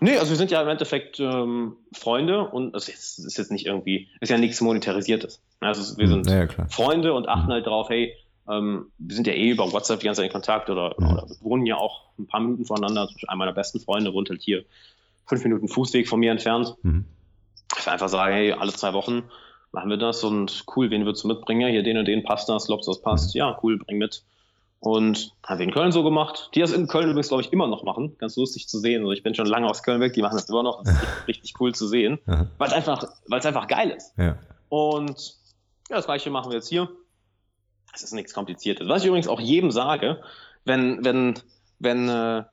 Nee, 0.00 0.16
also 0.16 0.30
wir 0.30 0.36
sind 0.36 0.50
ja 0.50 0.62
im 0.62 0.68
Endeffekt 0.68 1.20
ähm, 1.20 1.76
Freunde 1.92 2.48
und 2.48 2.74
es 2.74 2.88
ist, 2.88 3.18
ist, 3.18 3.38
jetzt 3.38 3.52
nicht 3.52 3.66
irgendwie, 3.66 4.08
ist 4.20 4.30
ja 4.30 4.38
nichts 4.38 4.60
Monetarisiertes. 4.60 5.40
Also 5.60 5.96
wir 5.98 6.08
hm, 6.08 6.24
sind 6.24 6.28
ja, 6.28 6.66
Freunde 6.68 7.12
und 7.12 7.28
achten 7.28 7.46
mhm. 7.46 7.52
halt 7.52 7.66
darauf, 7.66 7.88
hey, 7.88 8.14
ähm, 8.48 8.86
wir 8.98 9.14
sind 9.14 9.26
ja 9.26 9.34
eh 9.34 9.50
über 9.50 9.72
WhatsApp 9.72 10.00
die 10.00 10.06
ganze 10.06 10.22
Zeit 10.22 10.30
in 10.30 10.32
Kontakt 10.32 10.70
oder, 10.70 10.94
mhm. 10.98 11.10
oder 11.10 11.28
wir 11.28 11.36
wohnen 11.40 11.66
ja 11.66 11.76
auch 11.76 12.08
ein 12.18 12.26
paar 12.26 12.40
Minuten 12.40 12.64
voneinander. 12.64 13.08
Einer 13.28 13.36
meiner 13.36 13.52
besten 13.52 13.78
Freunde 13.78 14.12
wohnt 14.12 14.30
halt 14.30 14.42
hier 14.42 14.64
fünf 15.30 15.44
Minuten 15.44 15.68
Fußweg 15.68 16.08
von 16.08 16.20
mir 16.20 16.32
entfernt. 16.32 16.74
Mhm. 16.82 17.06
Ich 17.78 17.88
einfach 17.88 18.08
sagen, 18.08 18.34
hey, 18.34 18.52
alle 18.52 18.72
zwei 18.72 18.92
Wochen 18.92 19.22
machen 19.72 19.88
wir 19.88 19.96
das 19.96 20.24
und 20.24 20.64
cool, 20.74 20.90
wen 20.90 21.04
würdest 21.04 21.24
du 21.24 21.28
mitbringen? 21.28 21.70
Hier 21.70 21.84
den 21.84 21.96
und 21.96 22.06
den 22.06 22.24
passt 22.24 22.48
das, 22.48 22.66
glaubst 22.66 22.88
du, 22.88 22.92
das 22.92 23.00
passt? 23.00 23.34
Mhm. 23.34 23.38
Ja, 23.38 23.58
cool, 23.62 23.78
bring 23.78 23.98
mit. 23.98 24.24
Und 24.80 25.32
haben 25.44 25.58
wir 25.58 25.66
in 25.66 25.72
Köln 25.72 25.92
so 25.92 26.02
gemacht. 26.02 26.50
Die 26.54 26.60
das 26.60 26.72
in 26.72 26.88
Köln 26.88 27.04
übrigens, 27.04 27.28
glaube 27.28 27.42
ich, 27.42 27.52
immer 27.52 27.68
noch 27.68 27.84
machen. 27.84 28.16
Ganz 28.18 28.36
lustig 28.36 28.66
zu 28.66 28.78
sehen. 28.78 29.02
Also 29.02 29.12
ich 29.12 29.22
bin 29.22 29.34
schon 29.34 29.46
lange 29.46 29.68
aus 29.68 29.82
Köln 29.82 30.00
weg, 30.00 30.14
die 30.14 30.22
machen 30.22 30.36
das 30.36 30.48
immer 30.48 30.62
noch. 30.62 30.82
Das 30.82 30.94
ist 30.94 31.02
richtig, 31.02 31.28
richtig 31.28 31.60
cool 31.60 31.74
zu 31.74 31.86
sehen. 31.86 32.18
Weil 32.26 32.68
es 32.68 32.72
einfach, 32.72 33.04
weil 33.28 33.38
es 33.38 33.46
einfach 33.46 33.68
geil 33.68 33.90
ist. 33.90 34.14
Ja. 34.16 34.38
Und 34.68 35.36
ja, 35.90 35.96
das 35.96 36.06
gleiche 36.06 36.30
machen 36.30 36.50
wir 36.50 36.56
jetzt 36.56 36.68
hier. 36.68 36.88
Es 37.94 38.02
ist 38.02 38.14
nichts 38.14 38.32
Kompliziertes. 38.34 38.88
Was 38.88 39.02
ich 39.02 39.08
übrigens 39.08 39.28
auch 39.28 39.40
jedem 39.40 39.70
sage, 39.70 40.22
wenn, 40.64 41.04
wenn, 41.04 41.34
wenn, 41.78 42.08
äh, 42.08 42.44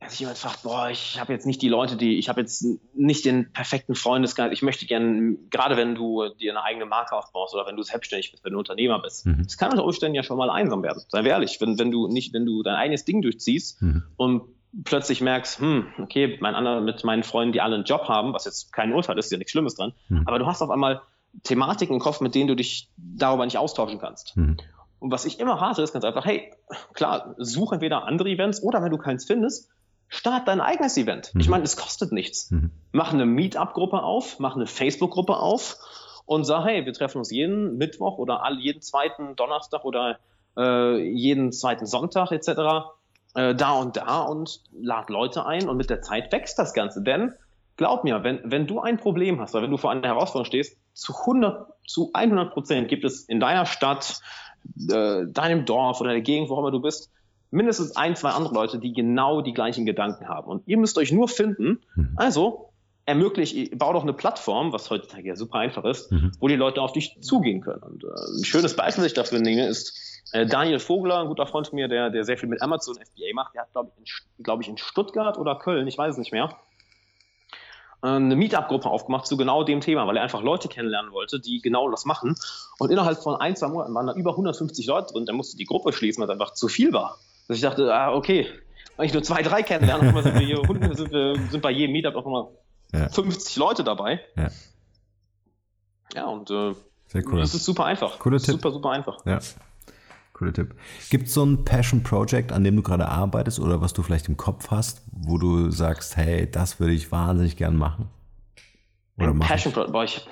dass 0.00 0.12
sich 0.12 0.20
jemand 0.20 0.38
fragt, 0.38 0.62
boah, 0.62 0.88
ich 0.88 1.20
habe 1.20 1.32
jetzt 1.32 1.46
nicht 1.46 1.60
die 1.60 1.68
Leute, 1.68 1.96
die, 1.96 2.18
ich 2.18 2.30
habe 2.30 2.40
jetzt 2.40 2.64
nicht 2.94 3.26
den 3.26 3.52
perfekten 3.52 3.94
Freundeskreis, 3.94 4.50
ich 4.50 4.62
möchte 4.62 4.86
gerne, 4.86 5.36
gerade 5.50 5.76
wenn 5.76 5.94
du 5.94 6.30
dir 6.40 6.52
eine 6.52 6.62
eigene 6.62 6.86
Marke 6.86 7.14
aufbaust 7.14 7.54
oder 7.54 7.66
wenn 7.66 7.76
du 7.76 7.82
selbstständig 7.82 8.30
bist, 8.30 8.42
wenn 8.42 8.54
du 8.54 8.58
Unternehmer 8.58 8.98
bist, 9.00 9.26
mhm. 9.26 9.42
das 9.44 9.58
kann 9.58 9.70
unter 9.70 9.84
Umständen 9.84 10.14
ja 10.14 10.22
schon 10.22 10.38
mal 10.38 10.48
einsam 10.48 10.82
werden. 10.82 11.02
Seien 11.08 11.24
wir 11.24 11.32
ehrlich, 11.32 11.60
wenn, 11.60 11.78
wenn 11.78 11.90
du 11.90 12.08
nicht, 12.08 12.32
wenn 12.32 12.46
du 12.46 12.62
dein 12.62 12.76
eigenes 12.76 13.04
Ding 13.04 13.20
durchziehst 13.20 13.82
mhm. 13.82 14.04
und 14.16 14.42
plötzlich 14.84 15.20
merkst, 15.20 15.60
hm, 15.60 15.86
okay, 15.98 16.38
mein 16.40 16.54
anderer 16.54 16.80
mit 16.80 17.04
meinen 17.04 17.22
Freunden, 17.22 17.52
die 17.52 17.60
alle 17.60 17.74
einen 17.74 17.84
Job 17.84 18.08
haben, 18.08 18.32
was 18.32 18.46
jetzt 18.46 18.72
kein 18.72 18.94
Urteil 18.94 19.18
ist, 19.18 19.26
ist 19.26 19.32
ja 19.32 19.38
nichts 19.38 19.52
Schlimmes 19.52 19.74
dran, 19.74 19.92
mhm. 20.08 20.22
aber 20.24 20.38
du 20.38 20.46
hast 20.46 20.62
auf 20.62 20.70
einmal 20.70 21.02
Thematiken 21.42 21.94
im 21.94 22.00
Kopf, 22.00 22.22
mit 22.22 22.34
denen 22.34 22.48
du 22.48 22.56
dich 22.56 22.90
darüber 22.96 23.44
nicht 23.44 23.58
austauschen 23.58 23.98
kannst. 23.98 24.34
Mhm. 24.34 24.56
Und 24.98 25.10
was 25.10 25.24
ich 25.26 25.40
immer 25.40 25.54
rate, 25.54 25.82
ist 25.82 25.92
ganz 25.92 26.04
einfach, 26.04 26.24
hey, 26.24 26.52
klar, 26.94 27.34
such 27.38 27.72
entweder 27.72 28.04
andere 28.04 28.30
Events 28.30 28.62
oder 28.62 28.82
wenn 28.82 28.90
du 28.90 28.98
keins 28.98 29.26
findest, 29.26 29.70
Start 30.12 30.48
dein 30.48 30.60
eigenes 30.60 30.96
Event. 30.96 31.32
Mhm. 31.34 31.40
Ich 31.40 31.48
meine, 31.48 31.64
es 31.64 31.76
kostet 31.76 32.10
nichts. 32.10 32.50
Mhm. 32.50 32.72
Mach 32.90 33.12
eine 33.12 33.26
Meetup-Gruppe 33.26 34.02
auf, 34.02 34.40
mach 34.40 34.56
eine 34.56 34.66
Facebook-Gruppe 34.66 35.36
auf 35.36 35.76
und 36.26 36.44
sag, 36.44 36.64
hey, 36.66 36.84
wir 36.84 36.92
treffen 36.92 37.18
uns 37.18 37.30
jeden 37.30 37.78
Mittwoch 37.78 38.18
oder 38.18 38.44
all, 38.44 38.58
jeden 38.58 38.82
zweiten 38.82 39.36
Donnerstag 39.36 39.84
oder 39.84 40.18
äh, 40.56 40.98
jeden 40.98 41.52
zweiten 41.52 41.86
Sonntag 41.86 42.32
etc. 42.32 42.48
Äh, 43.34 43.54
da 43.54 43.72
und 43.72 43.96
da 43.96 44.22
und 44.22 44.60
lad 44.72 45.10
Leute 45.10 45.46
ein 45.46 45.68
und 45.68 45.76
mit 45.76 45.90
der 45.90 46.02
Zeit 46.02 46.32
wächst 46.32 46.58
das 46.58 46.74
Ganze. 46.74 47.02
Denn 47.02 47.32
glaub 47.76 48.02
mir, 48.02 48.24
wenn, 48.24 48.40
wenn 48.42 48.66
du 48.66 48.80
ein 48.80 48.96
Problem 48.96 49.40
hast 49.40 49.54
oder 49.54 49.62
wenn 49.62 49.70
du 49.70 49.76
vor 49.76 49.92
einer 49.92 50.08
Herausforderung 50.08 50.46
stehst, 50.46 50.76
zu 50.92 51.14
100, 51.16 51.68
zu 51.86 52.10
100 52.12 52.52
Prozent 52.52 52.88
gibt 52.88 53.04
es 53.04 53.22
in 53.22 53.38
deiner 53.38 53.64
Stadt, 53.64 54.20
äh, 54.90 55.26
deinem 55.28 55.66
Dorf 55.66 56.00
oder 56.00 56.10
der 56.10 56.20
Gegend, 56.20 56.50
wo 56.50 56.58
immer 56.58 56.72
du 56.72 56.80
bist, 56.80 57.12
mindestens 57.50 57.96
ein, 57.96 58.16
zwei 58.16 58.30
andere 58.30 58.54
Leute, 58.54 58.78
die 58.78 58.92
genau 58.92 59.40
die 59.40 59.52
gleichen 59.52 59.86
Gedanken 59.86 60.28
haben. 60.28 60.48
Und 60.48 60.66
ihr 60.66 60.78
müsst 60.78 60.98
euch 60.98 61.12
nur 61.12 61.28
finden. 61.28 61.80
Mhm. 61.94 62.12
Also 62.16 62.70
ermöglicht, 63.06 63.76
bau 63.76 63.92
doch 63.92 64.02
eine 64.02 64.12
Plattform, 64.12 64.72
was 64.72 64.88
heutzutage 64.88 65.28
ja 65.28 65.36
super 65.36 65.58
einfach 65.58 65.84
ist, 65.84 66.12
mhm. 66.12 66.32
wo 66.38 66.48
die 66.48 66.56
Leute 66.56 66.80
auf 66.80 66.92
dich 66.92 67.18
zugehen 67.20 67.60
können. 67.60 67.82
Und 67.82 68.04
äh, 68.04 68.08
ein 68.38 68.44
schönes 68.44 68.76
Beispiel, 68.76 69.02
das 69.02 69.12
ich 69.12 69.16
dafür 69.16 69.40
nehme, 69.40 69.66
ist 69.66 70.22
äh, 70.32 70.46
Daniel 70.46 70.78
Vogler, 70.78 71.20
ein 71.20 71.26
guter 71.26 71.46
Freund 71.46 71.66
von 71.66 71.76
mir, 71.76 71.88
der, 71.88 72.10
der 72.10 72.24
sehr 72.24 72.38
viel 72.38 72.48
mit 72.48 72.62
Amazon 72.62 72.94
FBA 72.94 73.34
macht. 73.34 73.54
Der 73.54 73.62
hat, 73.62 73.72
glaube 73.72 73.90
ich, 73.90 73.98
in, 74.38 74.44
glaub 74.44 74.60
ich, 74.60 74.68
in 74.68 74.78
Stuttgart 74.78 75.38
oder 75.38 75.56
Köln, 75.56 75.88
ich 75.88 75.98
weiß 75.98 76.12
es 76.12 76.18
nicht 76.18 76.32
mehr, 76.32 76.56
eine 78.02 78.34
Meetup-Gruppe 78.34 78.88
aufgemacht 78.88 79.26
zu 79.26 79.36
genau 79.36 79.62
dem 79.62 79.80
Thema, 79.82 80.06
weil 80.06 80.16
er 80.16 80.22
einfach 80.22 80.42
Leute 80.42 80.68
kennenlernen 80.68 81.12
wollte, 81.12 81.38
die 81.38 81.60
genau 81.60 81.90
das 81.90 82.06
machen. 82.06 82.34
Und 82.78 82.90
innerhalb 82.90 83.18
von 83.18 83.36
ein, 83.36 83.56
zwei 83.56 83.68
Monaten 83.68 83.94
waren 83.94 84.06
da 84.06 84.14
über 84.14 84.30
150 84.30 84.86
Leute 84.86 85.12
drin. 85.12 85.26
Der 85.26 85.34
musste 85.34 85.58
die 85.58 85.66
Gruppe 85.66 85.92
schließen, 85.92 86.22
weil 86.22 86.28
es 86.28 86.32
einfach 86.32 86.54
zu 86.54 86.68
viel 86.68 86.94
war 86.94 87.18
dass 87.50 87.56
ich 87.56 87.62
dachte, 87.62 87.92
ah, 87.92 88.12
okay, 88.12 88.46
wenn 88.96 89.06
ich 89.06 89.12
nur 89.12 89.24
zwei, 89.24 89.42
drei 89.42 89.64
kennenlerne, 89.64 90.22
sind 90.22 90.34
wir, 90.38 90.46
hier, 90.46 90.94
sind, 90.94 91.10
wir, 91.10 91.34
sind 91.50 91.60
bei 91.60 91.72
jedem 91.72 91.94
Meetup 91.94 92.14
auch 92.14 92.24
immer 92.24 92.48
ja. 92.92 93.08
50 93.08 93.56
Leute 93.56 93.82
dabei. 93.82 94.20
Ja, 94.36 94.48
ja 96.14 96.26
und 96.26 96.48
äh, 96.48 96.74
Sehr 97.06 97.26
cool. 97.26 97.40
das 97.40 97.52
ist 97.52 97.64
super 97.64 97.86
einfach. 97.86 98.20
Cooler 98.20 98.38
Tipp. 98.38 98.52
Super, 98.52 98.70
super 98.70 98.90
einfach. 98.90 99.26
Ja. 99.26 99.40
Cooler 100.32 100.52
Tipp. 100.52 100.76
Gibt 101.10 101.26
es 101.26 101.34
so 101.34 101.44
ein 101.44 101.64
Passion 101.64 102.04
Project, 102.04 102.52
an 102.52 102.62
dem 102.62 102.76
du 102.76 102.82
gerade 102.82 103.08
arbeitest 103.08 103.58
oder 103.58 103.80
was 103.80 103.94
du 103.94 104.04
vielleicht 104.04 104.28
im 104.28 104.36
Kopf 104.36 104.70
hast, 104.70 105.02
wo 105.10 105.36
du 105.36 105.72
sagst, 105.72 106.16
hey, 106.16 106.48
das 106.48 106.78
würde 106.78 106.94
ich 106.94 107.10
wahnsinnig 107.10 107.56
gern 107.56 107.74
machen? 107.74 108.10
Oder 109.18 109.30
ein 109.30 109.40
Passion 109.40 109.72
Project, 109.72 109.92
boah, 109.92 110.04
ich, 110.04 110.24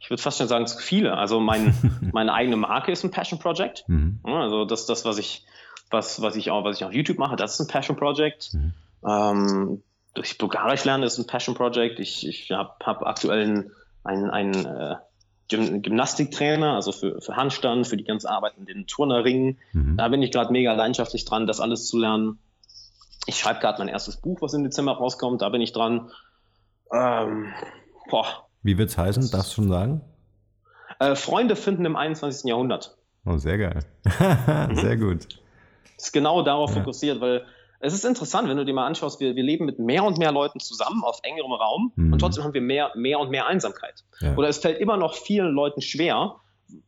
ich 0.00 0.10
würde 0.10 0.20
fast 0.20 0.38
schon 0.38 0.48
sagen, 0.48 0.66
zu 0.66 0.78
viele. 0.78 1.16
Also 1.16 1.38
mein, 1.38 1.76
meine 2.12 2.32
eigene 2.34 2.56
Marke 2.56 2.90
ist 2.90 3.04
ein 3.04 3.12
Passion 3.12 3.38
Project. 3.38 3.84
Mhm. 3.86 4.18
Also 4.24 4.64
das, 4.64 4.86
das, 4.86 5.04
was 5.04 5.16
ich, 5.18 5.46
was, 5.90 6.22
was 6.22 6.36
ich 6.36 6.50
auch, 6.50 6.64
was 6.64 6.76
ich 6.76 6.84
auf 6.84 6.92
YouTube 6.92 7.18
mache, 7.18 7.36
das 7.36 7.54
ist 7.54 7.60
ein 7.60 7.66
Passion 7.66 7.96
Project. 7.96 8.54
Mhm. 8.54 8.72
Ähm, 9.06 9.82
durch 10.14 10.38
Bulgarisch 10.38 10.84
lernen 10.84 11.04
ist 11.04 11.18
ein 11.18 11.26
Passion 11.26 11.54
Project. 11.54 11.98
Ich, 11.98 12.26
ich 12.26 12.50
habe 12.50 12.74
hab 12.84 13.02
aktuell 13.04 13.70
einen, 14.04 14.30
einen 14.30 14.66
äh, 14.66 14.96
Gymnastiktrainer, 15.48 16.74
also 16.74 16.92
für, 16.92 17.20
für 17.20 17.36
Handstand, 17.36 17.86
für 17.86 17.96
die 17.96 18.04
ganze 18.04 18.30
Arbeit 18.30 18.54
in 18.56 18.66
den 18.66 18.86
Turnerringen. 18.86 19.58
Mhm. 19.72 19.96
Da 19.96 20.08
bin 20.08 20.22
ich 20.22 20.30
gerade 20.30 20.52
mega 20.52 20.72
leidenschaftlich 20.72 21.24
dran, 21.24 21.46
das 21.46 21.60
alles 21.60 21.86
zu 21.86 21.98
lernen. 21.98 22.38
Ich 23.26 23.36
schreibe 23.36 23.60
gerade 23.60 23.78
mein 23.78 23.88
erstes 23.88 24.16
Buch, 24.16 24.40
was 24.42 24.54
im 24.54 24.64
Dezember 24.64 24.92
rauskommt. 24.92 25.42
Da 25.42 25.48
bin 25.48 25.60
ich 25.60 25.72
dran. 25.72 26.10
Ähm, 26.92 27.52
boah. 28.08 28.26
Wie 28.62 28.78
wird's 28.78 28.96
heißen? 28.96 29.30
Darfst 29.30 29.52
du 29.52 29.54
schon 29.56 29.68
sagen? 29.68 30.00
Äh, 30.98 31.14
Freunde 31.14 31.56
finden 31.56 31.84
im 31.84 31.96
21. 31.96 32.48
Jahrhundert. 32.48 32.96
Oh, 33.24 33.36
sehr 33.36 33.58
geil. 33.58 33.80
sehr 34.74 34.96
gut 34.96 35.39
ist 36.02 36.12
genau 36.12 36.42
darauf 36.42 36.70
ja. 36.70 36.80
fokussiert, 36.80 37.20
weil 37.20 37.44
es 37.80 37.94
ist 37.94 38.04
interessant, 38.04 38.48
wenn 38.48 38.58
du 38.58 38.64
dir 38.64 38.74
mal 38.74 38.86
anschaust, 38.86 39.20
wir, 39.20 39.34
wir 39.36 39.42
leben 39.42 39.64
mit 39.64 39.78
mehr 39.78 40.04
und 40.04 40.18
mehr 40.18 40.32
Leuten 40.32 40.60
zusammen 40.60 41.02
auf 41.02 41.20
engerem 41.22 41.52
Raum 41.52 41.92
mhm. 41.96 42.12
und 42.12 42.18
trotzdem 42.18 42.44
haben 42.44 42.52
wir 42.52 42.60
mehr, 42.60 42.92
mehr 42.94 43.18
und 43.18 43.30
mehr 43.30 43.46
Einsamkeit. 43.46 44.04
Ja. 44.20 44.36
Oder 44.36 44.48
es 44.48 44.58
fällt 44.58 44.78
immer 44.78 44.98
noch 44.98 45.14
vielen 45.14 45.52
Leuten 45.52 45.80
schwer, 45.80 46.36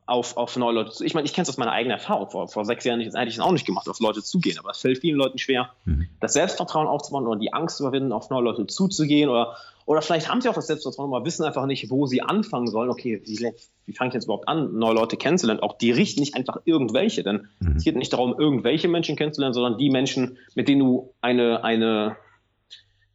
auf, 0.06 0.36
auf 0.36 0.56
neue 0.56 0.74
Leute 0.74 0.90
zu. 0.90 1.04
Ich 1.04 1.14
meine, 1.14 1.26
ich 1.26 1.32
kenne 1.32 1.42
es 1.44 1.48
aus 1.48 1.56
meiner 1.56 1.72
eigenen 1.72 1.98
Erfahrung. 1.98 2.30
Vor, 2.30 2.48
vor 2.48 2.64
sechs 2.64 2.84
Jahren 2.84 3.00
hätte 3.00 3.28
ich 3.28 3.34
es 3.34 3.40
auch 3.40 3.52
nicht 3.52 3.66
gemacht, 3.66 3.88
auf 3.88 4.00
Leute 4.00 4.22
zugehen. 4.22 4.58
Aber 4.58 4.70
es 4.70 4.78
fällt 4.78 4.98
vielen 4.98 5.16
Leuten 5.16 5.38
schwer, 5.38 5.70
mhm. 5.84 6.08
das 6.20 6.34
Selbstvertrauen 6.34 6.86
aufzubauen 6.86 7.26
oder 7.26 7.38
die 7.38 7.52
Angst 7.52 7.78
zu 7.78 7.84
überwinden, 7.84 8.12
auf 8.12 8.30
neue 8.30 8.42
Leute 8.42 8.66
zuzugehen 8.66 9.28
oder 9.28 9.56
oder 9.84 10.00
vielleicht 10.00 10.28
haben 10.28 10.40
sie 10.40 10.48
auch 10.48 10.54
das 10.54 10.68
Selbstvertrauen, 10.68 11.12
aber 11.12 11.24
wissen 11.24 11.44
einfach 11.44 11.66
nicht, 11.66 11.90
wo 11.90 12.06
sie 12.06 12.22
anfangen 12.22 12.68
sollen. 12.68 12.88
Okay, 12.88 13.20
wie, 13.24 13.52
wie 13.86 13.92
fange 13.92 14.08
ich 14.08 14.14
jetzt 14.14 14.24
überhaupt 14.24 14.46
an, 14.46 14.78
neue 14.78 14.94
Leute 14.94 15.16
kennenzulernen? 15.16 15.60
Auch 15.60 15.76
die 15.76 15.90
richten 15.90 16.20
nicht 16.20 16.36
einfach 16.36 16.58
irgendwelche, 16.64 17.22
denn 17.22 17.48
mhm. 17.58 17.76
es 17.76 17.84
geht 17.84 17.96
nicht 17.96 18.12
darum, 18.12 18.38
irgendwelche 18.38 18.88
Menschen 18.88 19.16
kennenzulernen, 19.16 19.54
sondern 19.54 19.78
die 19.78 19.90
Menschen, 19.90 20.38
mit 20.54 20.68
denen 20.68 20.80
du 20.80 21.14
eine, 21.20 21.64
eine, 21.64 22.16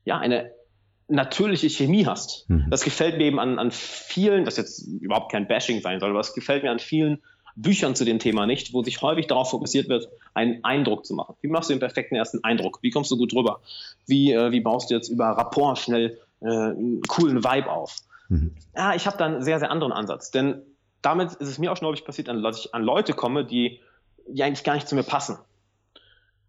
ja, 0.03 0.17
eine 0.17 0.51
natürliche 1.07 1.69
Chemie 1.69 2.05
hast. 2.05 2.49
Mhm. 2.49 2.67
Das 2.69 2.83
gefällt 2.83 3.17
mir 3.17 3.25
eben 3.25 3.39
an, 3.39 3.59
an 3.59 3.71
vielen, 3.71 4.45
das 4.45 4.57
jetzt 4.57 4.87
überhaupt 4.87 5.31
kein 5.31 5.47
Bashing 5.47 5.81
sein 5.81 5.99
soll, 5.99 6.09
aber 6.09 6.19
es 6.19 6.33
gefällt 6.33 6.63
mir 6.63 6.71
an 6.71 6.79
vielen 6.79 7.21
Büchern 7.55 7.95
zu 7.95 8.05
dem 8.05 8.19
Thema 8.19 8.45
nicht, 8.45 8.73
wo 8.73 8.83
sich 8.83 9.01
häufig 9.01 9.27
darauf 9.27 9.49
fokussiert 9.49 9.89
wird, 9.89 10.09
einen 10.33 10.63
Eindruck 10.63 11.05
zu 11.05 11.15
machen. 11.15 11.35
Wie 11.41 11.47
machst 11.47 11.69
du 11.69 11.73
den 11.73 11.79
perfekten 11.79 12.15
ersten 12.15 12.43
Eindruck? 12.43 12.79
Wie 12.81 12.91
kommst 12.91 13.09
du 13.09 13.17
gut 13.17 13.33
drüber? 13.33 13.61
Wie, 14.05 14.31
äh, 14.31 14.51
wie 14.51 14.61
baust 14.61 14.89
du 14.89 14.95
jetzt 14.95 15.09
über 15.09 15.29
Rapport 15.29 15.79
schnell 15.79 16.19
äh, 16.41 16.45
einen 16.45 17.01
coolen 17.07 17.43
Vibe 17.43 17.71
auf? 17.71 17.95
Mhm. 18.29 18.53
Ja, 18.75 18.93
ich 18.93 19.07
habe 19.07 19.17
da 19.17 19.25
einen 19.25 19.41
sehr, 19.41 19.59
sehr 19.59 19.71
anderen 19.71 19.91
Ansatz. 19.91 20.29
Denn 20.29 20.61
damit 21.01 21.33
ist 21.33 21.47
es 21.47 21.57
mir 21.57 21.71
auch 21.71 21.77
schon 21.77 21.87
häufig 21.87 22.05
passiert, 22.05 22.27
dass 22.27 22.59
ich 22.59 22.75
an 22.75 22.83
Leute 22.83 23.13
komme, 23.13 23.43
die, 23.43 23.79
die 24.27 24.43
eigentlich 24.43 24.63
gar 24.63 24.75
nicht 24.75 24.87
zu 24.87 24.95
mir 24.95 25.03
passen. 25.03 25.37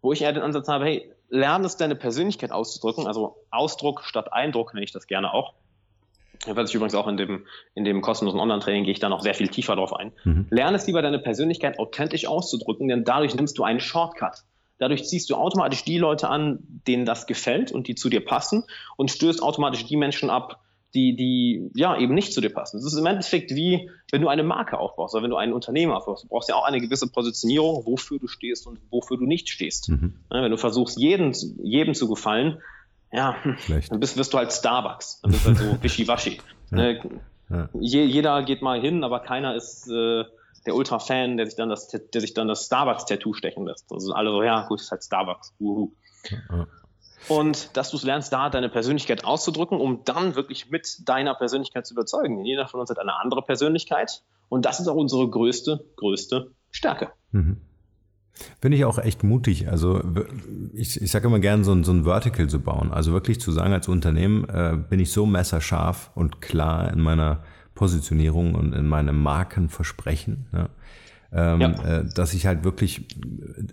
Wo 0.01 0.13
ich 0.13 0.21
eher 0.21 0.33
den 0.33 0.43
Ansatz 0.43 0.67
habe, 0.67 0.85
hey, 0.85 1.11
lerne 1.29 1.65
es 1.65 1.77
deine 1.77 1.95
Persönlichkeit 1.95 2.51
auszudrücken, 2.51 3.07
also 3.07 3.37
Ausdruck 3.51 4.03
statt 4.03 4.31
Eindruck 4.33 4.73
nenne 4.73 4.83
ich 4.83 4.91
das 4.91 5.07
gerne 5.07 5.33
auch. 5.33 5.53
Was 6.45 6.69
ich 6.69 6.75
übrigens 6.75 6.95
auch 6.95 7.07
in 7.07 7.17
dem, 7.17 7.45
in 7.75 7.83
dem 7.83 8.01
kostenlosen 8.01 8.39
Online-Training 8.39 8.85
gehe 8.85 8.93
ich 8.93 8.99
da 8.99 9.09
noch 9.09 9.21
sehr 9.21 9.33
viel 9.33 9.49
tiefer 9.49 9.75
drauf 9.75 9.93
ein. 9.93 10.13
Mhm. 10.23 10.47
Lerne 10.49 10.77
es 10.77 10.87
lieber, 10.87 11.01
deine 11.01 11.19
Persönlichkeit 11.19 11.79
authentisch 11.79 12.25
auszudrücken, 12.27 12.87
denn 12.87 13.03
dadurch 13.03 13.35
nimmst 13.35 13.57
du 13.57 13.63
einen 13.63 13.81
Shortcut. 13.81 14.43
Dadurch 14.77 15.03
ziehst 15.03 15.29
du 15.29 15.35
automatisch 15.35 15.83
die 15.83 15.97
Leute 15.97 16.29
an, 16.29 16.59
denen 16.87 17.05
das 17.05 17.27
gefällt 17.27 17.73
und 17.73 17.89
die 17.89 17.95
zu 17.95 18.09
dir 18.09 18.23
passen 18.23 18.63
und 18.95 19.11
stößt 19.11 19.43
automatisch 19.43 19.85
die 19.85 19.97
Menschen 19.97 20.29
ab, 20.29 20.61
die, 20.93 21.15
die 21.15 21.69
ja 21.75 21.97
eben 21.97 22.13
nicht 22.13 22.33
zu 22.33 22.41
dir 22.41 22.49
passen. 22.49 22.77
Es 22.77 22.85
ist 22.85 22.97
im 22.97 23.05
Endeffekt 23.05 23.51
wie, 23.51 23.89
wenn 24.11 24.21
du 24.21 24.27
eine 24.27 24.43
Marke 24.43 24.79
aufbaust 24.79 25.13
oder 25.13 25.23
wenn 25.23 25.29
du 25.29 25.37
ein 25.37 25.53
Unternehmen 25.53 25.91
aufbaust. 25.91 26.23
Du 26.23 26.27
brauchst 26.29 26.49
ja 26.49 26.55
auch 26.55 26.63
eine 26.65 26.79
gewisse 26.79 27.07
Positionierung, 27.07 27.85
wofür 27.85 28.19
du 28.19 28.27
stehst 28.27 28.65
und 28.65 28.79
wofür 28.89 29.17
du 29.17 29.25
nicht 29.25 29.49
stehst. 29.49 29.89
Mhm. 29.89 30.15
wenn 30.29 30.49
du 30.49 30.57
versuchst, 30.57 30.97
jedem, 30.99 31.33
jedem 31.61 31.93
zu 31.93 32.09
gefallen, 32.09 32.61
ja, 33.11 33.35
Schlecht. 33.57 33.91
dann 33.91 33.99
bist, 33.99 34.17
wirst 34.17 34.33
du 34.33 34.37
halt 34.37 34.51
Starbucks. 34.51 35.21
Dann 35.21 35.31
bist 35.31 35.45
du 35.45 35.49
halt 35.49 35.57
so 35.57 35.77
wischiwaschi. 35.83 36.39
ja. 36.71 36.77
Ne? 36.77 37.21
Ja. 37.49 37.67
Je, 37.79 38.03
jeder 38.03 38.43
geht 38.43 38.61
mal 38.61 38.79
hin, 38.79 39.03
aber 39.03 39.21
keiner 39.21 39.55
ist 39.55 39.87
äh, 39.89 40.23
der 40.67 40.75
Ultra-Fan, 40.75 41.37
der 41.37 41.47
sich 41.47 41.55
dann 41.55 41.69
das, 41.69 41.87
der 41.87 42.21
sich 42.21 42.35
dann 42.35 42.47
das 42.47 42.67
Starbucks-Tattoo 42.67 43.33
stechen 43.33 43.65
lässt. 43.65 43.91
Also 43.91 44.13
alle 44.13 44.29
so, 44.29 44.43
ja, 44.43 44.67
gut, 44.67 44.79
ist 44.79 44.91
halt 44.91 45.03
Starbucks. 45.03 45.55
Uhu. 45.59 45.91
Ja 46.29 46.67
und 47.27 47.75
dass 47.75 47.91
du 47.91 47.97
es 47.97 48.03
lernst, 48.03 48.31
da 48.31 48.49
deine 48.49 48.69
Persönlichkeit 48.69 49.25
auszudrücken, 49.25 49.79
um 49.79 50.03
dann 50.05 50.35
wirklich 50.35 50.69
mit 50.69 51.07
deiner 51.07 51.35
Persönlichkeit 51.35 51.85
zu 51.85 51.93
überzeugen. 51.93 52.45
Jeder 52.45 52.67
von 52.67 52.79
uns 52.79 52.89
hat 52.89 52.99
eine 52.99 53.19
andere 53.19 53.41
Persönlichkeit 53.41 54.23
und 54.47 54.65
das 54.65 54.79
ist 54.79 54.87
auch 54.87 54.95
unsere 54.95 55.29
größte, 55.29 55.85
größte 55.95 56.51
Stärke. 56.71 57.09
Mhm. 57.31 57.57
Finde 58.61 58.77
ich 58.77 58.85
auch 58.85 58.97
echt 58.99 59.23
mutig. 59.23 59.67
Also 59.67 60.01
ich, 60.73 61.01
ich 61.01 61.11
sage 61.11 61.27
immer 61.27 61.39
gerne, 61.39 61.65
so 61.65 61.73
ein, 61.73 61.83
so 61.83 61.91
ein 61.91 62.05
Vertical 62.05 62.47
zu 62.47 62.61
bauen. 62.61 62.93
Also 62.93 63.11
wirklich 63.11 63.41
zu 63.41 63.51
sagen, 63.51 63.73
als 63.73 63.89
Unternehmen 63.89 64.47
äh, 64.47 64.77
bin 64.77 65.01
ich 65.01 65.11
so 65.11 65.25
messerscharf 65.25 66.11
und 66.15 66.39
klar 66.39 66.93
in 66.93 67.01
meiner 67.01 67.43
Positionierung 67.75 68.55
und 68.55 68.73
in 68.73 68.87
meinem 68.87 69.21
Markenversprechen. 69.21 70.47
Ja 70.53 70.69
ähm, 71.31 71.61
ja. 71.61 71.69
äh, 71.83 72.05
dass 72.13 72.33
ich 72.33 72.45
halt 72.45 72.63
wirklich 72.63 73.05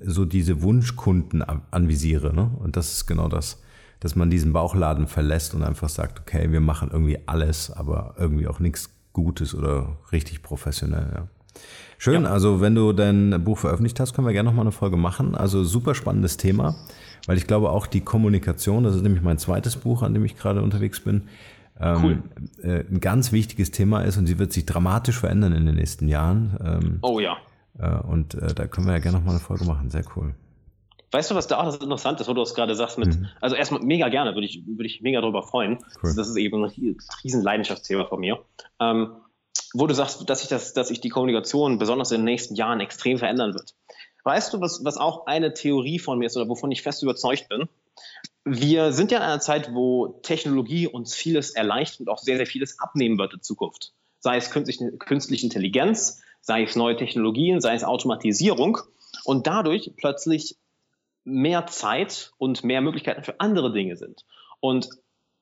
so 0.05 0.25
diese 0.25 0.63
Wunschkunden 0.63 1.43
anvisiere. 1.71 2.35
Ne? 2.35 2.51
Und 2.59 2.77
das 2.77 2.93
ist 2.93 3.07
genau 3.07 3.29
das, 3.29 3.63
dass 4.01 4.15
man 4.15 4.31
diesen 4.31 4.53
Bauchladen 4.53 5.07
verlässt 5.07 5.55
und 5.55 5.63
einfach 5.63 5.89
sagt, 5.89 6.21
okay, 6.21 6.53
wir 6.53 6.61
machen 6.61 6.91
irgendwie 6.93 7.19
alles, 7.27 7.71
aber 7.71 8.15
irgendwie 8.19 8.47
auch 8.47 8.61
nichts 8.61 8.91
Gutes 9.13 9.55
oder 9.55 9.97
richtig 10.13 10.43
professionell. 10.43 11.11
Ja. 11.15 11.29
Schön, 11.99 12.25
ja. 12.25 12.31
also 12.31 12.61
wenn 12.61 12.75
du 12.75 12.93
dein 12.93 13.43
Buch 13.43 13.59
veröffentlicht 13.59 13.99
hast, 14.01 14.13
können 14.13 14.27
wir 14.27 14.35
gerne 14.35 14.51
nochmal 14.51 14.65
eine 14.65 14.73
Folge 14.73 14.99
machen. 14.99 15.35
Also 15.35 15.65
super 15.65 15.95
spannendes 15.95 16.37
Thema, 16.37 16.77
weil 17.27 17.39
ich 17.39 17.47
glaube 17.47 17.71
auch 17.71 17.87
die 17.87 18.03
Kommunikation, 18.03 18.85
das 18.85 18.95
ist 18.95 19.03
nämlich 19.03 19.23
mein 19.23 19.39
zweites 19.39 19.77
Buch, 19.77 20.03
an 20.03 20.13
dem 20.13 20.25
ich 20.27 20.37
gerade 20.37 20.61
unterwegs 20.63 21.01
bin, 21.01 21.23
ähm, 21.81 22.05
cool. 22.05 22.23
äh, 22.63 22.85
ein 22.91 23.01
ganz 23.01 23.33
wichtiges 23.33 23.71
Thema 23.71 24.03
ist 24.03 24.17
und 24.17 24.27
sie 24.27 24.39
wird 24.39 24.53
sich 24.53 24.67
dramatisch 24.67 25.19
verändern 25.19 25.53
in 25.53 25.67
den 25.67 25.75
nächsten 25.77 26.09
Jahren. 26.09 26.57
Ähm, 26.65 26.99
oh 27.03 27.21
ja. 27.21 27.37
Äh, 27.79 27.99
und 28.07 28.35
äh, 28.35 28.55
da 28.55 28.67
können 28.67 28.87
wir 28.87 28.95
ja 28.95 29.01
gerne 29.01 29.19
nochmal 29.19 29.35
eine 29.35 29.45
Folge 29.45 29.65
machen. 29.65 29.91
Sehr 29.91 30.05
cool. 30.17 30.35
Weißt 31.13 31.31
du, 31.31 31.35
was 31.35 31.47
da 31.47 31.59
auch 31.59 31.65
das 31.65 31.77
interessant 31.77 32.21
ist, 32.21 32.29
wo 32.29 32.35
du 32.35 32.43
es 32.43 32.55
gerade 32.55 32.75
sagst 32.75 32.99
mit, 32.99 33.09
mhm. 33.09 33.29
also 33.41 33.55
erstmal 33.57 33.81
mega 33.81 34.09
gerne, 34.09 34.35
würde 34.35 34.47
ich, 34.47 34.67
würde 34.67 34.87
ich 34.87 35.01
mega 35.01 35.21
darüber 35.21 35.43
freuen. 35.43 35.79
Cool. 36.03 36.15
Das 36.17 36.29
ist 36.29 36.37
eben 36.37 36.65
ein 36.65 36.97
riesen 37.25 37.43
Leidenschaftsthema 37.43 38.05
von 38.07 38.21
mir. 38.21 38.41
Ähm, 38.81 39.13
wo 39.73 39.87
du 39.87 39.95
sagst, 39.95 40.29
dass 40.29 40.41
sich 40.41 40.49
das, 40.49 40.73
dass 40.75 40.89
sich 40.89 41.01
die 41.01 41.09
Kommunikation 41.09 41.79
besonders 41.79 42.11
in 42.11 42.19
den 42.19 42.25
nächsten 42.25 42.55
Jahren 42.55 42.81
extrem 42.81 43.19
verändern 43.19 43.55
wird. 43.55 43.75
Weißt 44.25 44.53
du, 44.53 44.61
was, 44.61 44.85
was 44.85 44.97
auch 44.97 45.27
eine 45.27 45.55
Theorie 45.55 45.99
von 45.99 46.19
mir 46.19 46.27
ist 46.27 46.37
oder 46.37 46.49
wovon 46.49 46.73
ich 46.73 46.83
fest 46.83 47.03
überzeugt 47.03 47.49
bin? 47.49 47.69
Wir 48.45 48.93
sind 48.93 49.11
ja 49.11 49.19
in 49.19 49.25
einer 49.25 49.41
Zeit, 49.41 49.73
wo 49.73 50.21
Technologie 50.23 50.87
uns 50.87 51.15
vieles 51.15 51.51
erleichtert 51.51 52.01
und 52.01 52.09
auch 52.09 52.19
sehr, 52.19 52.37
sehr 52.37 52.47
vieles 52.47 52.79
abnehmen 52.81 53.19
wird 53.19 53.35
in 53.35 53.43
Zukunft. 53.43 53.93
Sei 54.21 54.37
es 54.37 54.51
künstliche, 54.51 54.93
künstliche 54.99 55.47
Intelligenz, 55.47 56.23
sei 56.47 56.63
es 56.63 56.77
neue 56.77 56.95
Technologien, 56.97 57.61
sei 57.61 57.75
es 57.75 57.83
Automatisierung 57.83 58.79
und 59.25 59.49
dadurch 59.49 59.91
plötzlich 59.97 60.57
mehr 61.25 61.67
Zeit 61.67 62.33
und 62.39 62.63
mehr 62.63 62.81
Möglichkeiten 62.81 63.25
für 63.25 63.41
andere 63.41 63.73
Dinge 63.73 63.97
sind. 63.97 64.25
Und 64.61 64.89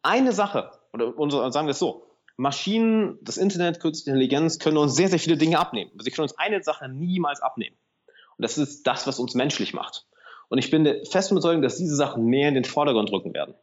eine 0.02 0.32
Sache, 0.32 0.70
oder 0.92 1.52
sagen 1.52 1.66
wir 1.66 1.72
es 1.72 1.78
so, 1.78 2.07
Maschinen, 2.38 3.18
das 3.20 3.36
Internet, 3.36 3.80
künstliche 3.80 4.12
Intelligenz 4.12 4.59
können 4.59 4.78
uns 4.78 4.94
sehr, 4.94 5.09
sehr 5.09 5.18
viele 5.18 5.36
Dinge 5.36 5.59
abnehmen. 5.59 5.90
Sie 5.98 6.11
können 6.11 6.24
uns 6.24 6.38
eine 6.38 6.62
Sache 6.62 6.88
niemals 6.88 7.42
abnehmen. 7.42 7.76
Und 8.38 8.42
das 8.42 8.57
ist 8.57 8.86
das, 8.86 9.07
was 9.07 9.18
uns 9.18 9.34
menschlich 9.34 9.74
macht. 9.74 10.07
Und 10.48 10.57
ich 10.57 10.70
bin 10.70 10.86
fest 11.05 11.30
überzeugt, 11.30 11.62
dass 11.62 11.76
diese 11.76 11.96
Sachen 11.96 12.24
mehr 12.24 12.48
in 12.48 12.55
den 12.55 12.64
Vordergrund 12.64 13.12
rücken 13.12 13.34
werden 13.34 13.55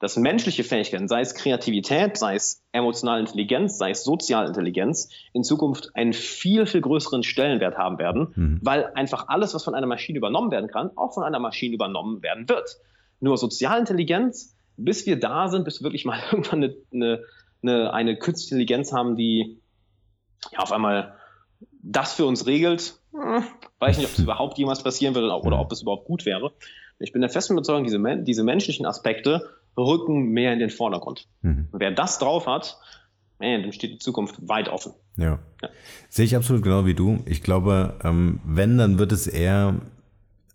dass 0.00 0.16
menschliche 0.16 0.64
Fähigkeiten, 0.64 1.08
sei 1.08 1.20
es 1.20 1.34
Kreativität, 1.34 2.16
sei 2.16 2.34
es 2.34 2.62
emotionale 2.72 3.20
Intelligenz, 3.20 3.78
sei 3.78 3.90
es 3.90 4.04
soziale 4.04 4.48
Intelligenz, 4.48 5.08
in 5.32 5.44
Zukunft 5.44 5.90
einen 5.94 6.12
viel, 6.12 6.66
viel 6.66 6.80
größeren 6.80 7.22
Stellenwert 7.22 7.78
haben 7.78 7.98
werden, 7.98 8.32
mhm. 8.34 8.60
weil 8.62 8.92
einfach 8.94 9.28
alles, 9.28 9.54
was 9.54 9.64
von 9.64 9.74
einer 9.74 9.86
Maschine 9.86 10.18
übernommen 10.18 10.50
werden 10.50 10.68
kann, 10.68 10.90
auch 10.96 11.14
von 11.14 11.22
einer 11.24 11.38
Maschine 11.38 11.74
übernommen 11.74 12.22
werden 12.22 12.48
wird. 12.48 12.76
Nur 13.20 13.38
soziale 13.38 13.80
Intelligenz, 13.80 14.56
bis 14.76 15.06
wir 15.06 15.18
da 15.18 15.48
sind, 15.48 15.64
bis 15.64 15.80
wir 15.80 15.84
wirklich 15.84 16.04
mal 16.04 16.20
irgendwann 16.30 16.64
eine, 16.64 16.76
eine, 16.92 17.22
eine, 17.62 17.92
eine 17.92 18.18
künstliche 18.18 18.56
Intelligenz 18.56 18.92
haben, 18.92 19.16
die 19.16 19.60
ja, 20.52 20.58
auf 20.58 20.72
einmal 20.72 21.14
das 21.82 22.14
für 22.14 22.26
uns 22.26 22.46
regelt, 22.46 22.98
hm, 23.12 23.44
weiß 23.78 23.98
nicht, 23.98 24.06
ob 24.06 24.12
es 24.12 24.18
überhaupt 24.22 24.58
jemals 24.58 24.82
passieren 24.82 25.14
wird 25.14 25.24
oder, 25.24 25.44
oder 25.44 25.60
ob 25.60 25.70
es 25.72 25.82
überhaupt 25.82 26.06
gut 26.06 26.26
wäre. 26.26 26.52
Ich 26.98 27.12
bin 27.12 27.20
der 27.20 27.30
festen 27.30 27.54
Überzeugung, 27.54 27.84
diese, 27.84 28.00
diese 28.22 28.44
menschlichen 28.44 28.86
Aspekte 28.86 29.48
Rücken 29.76 30.30
mehr 30.30 30.52
in 30.52 30.58
den 30.58 30.70
Vordergrund. 30.70 31.26
Mhm. 31.42 31.68
Wer 31.72 31.90
das 31.90 32.18
drauf 32.18 32.46
hat, 32.46 32.78
man, 33.40 33.62
dann 33.62 33.72
steht 33.72 33.92
die 33.92 33.98
Zukunft 33.98 34.36
weit 34.48 34.68
offen. 34.68 34.92
Ja. 35.16 35.38
ja. 35.62 35.68
Sehe 36.08 36.24
ich 36.24 36.36
absolut 36.36 36.62
genau 36.62 36.86
wie 36.86 36.94
du. 36.94 37.22
Ich 37.26 37.42
glaube, 37.42 37.98
ähm, 38.04 38.40
wenn, 38.44 38.78
dann 38.78 38.98
wird 38.98 39.12
es 39.12 39.26
eher 39.26 39.80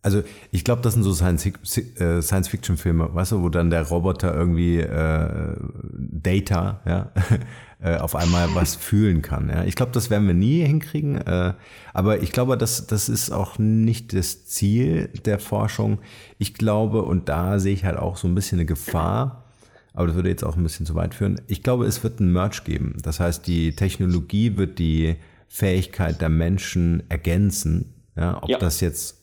also 0.01 0.24
ich 0.51 0.63
glaube, 0.63 0.82
das 0.82 0.93
sind 0.93 1.03
so 1.03 1.11
äh, 1.11 2.22
Science-Fiction-Filme, 2.22 3.13
weißt 3.13 3.34
du, 3.34 3.41
wo 3.41 3.49
dann 3.49 3.70
der 3.70 3.88
Roboter 3.88 4.34
irgendwie 4.34 4.80
äh, 4.80 5.55
Data, 5.93 6.80
ja, 6.86 7.11
äh, 7.82 7.97
auf 7.97 8.15
einmal 8.15 8.53
was 8.55 8.75
fühlen 8.75 9.21
kann. 9.21 9.49
Ja. 9.49 9.63
Ich 9.63 9.75
glaube, 9.75 9.91
das 9.93 10.09
werden 10.09 10.27
wir 10.27 10.34
nie 10.34 10.63
hinkriegen, 10.65 11.15
äh, 11.15 11.53
aber 11.93 12.21
ich 12.21 12.32
glaube, 12.32 12.57
das, 12.57 12.88
das 12.88 13.07
ist 13.07 13.32
auch 13.32 13.57
nicht 13.57 14.13
das 14.13 14.45
Ziel 14.45 15.07
der 15.25 15.39
Forschung. 15.39 15.99
Ich 16.38 16.53
glaube, 16.53 17.03
und 17.03 17.30
da 17.30 17.59
sehe 17.59 17.73
ich 17.73 17.86
halt 17.86 17.97
auch 17.97 18.17
so 18.17 18.27
ein 18.27 18.36
bisschen 18.36 18.59
eine 18.59 18.65
Gefahr, 18.65 19.45
aber 19.93 20.07
das 20.07 20.15
würde 20.15 20.30
jetzt 20.30 20.43
auch 20.43 20.57
ein 20.57 20.63
bisschen 20.63 20.86
zu 20.86 20.95
weit 20.95 21.13
führen. 21.15 21.39
Ich 21.47 21.63
glaube, 21.63 21.86
es 21.86 22.03
wird 22.03 22.19
ein 22.19 22.32
Merge 22.32 22.61
geben. 22.65 22.97
Das 23.01 23.19
heißt, 23.19 23.47
die 23.47 23.75
Technologie 23.75 24.57
wird 24.57 24.77
die 24.77 25.15
Fähigkeit 25.47 26.21
der 26.21 26.30
Menschen 26.30 27.03
ergänzen. 27.09 27.93
Ja, 28.15 28.43
ob 28.43 28.49
ja. 28.49 28.57
das 28.57 28.82
jetzt 28.82 29.19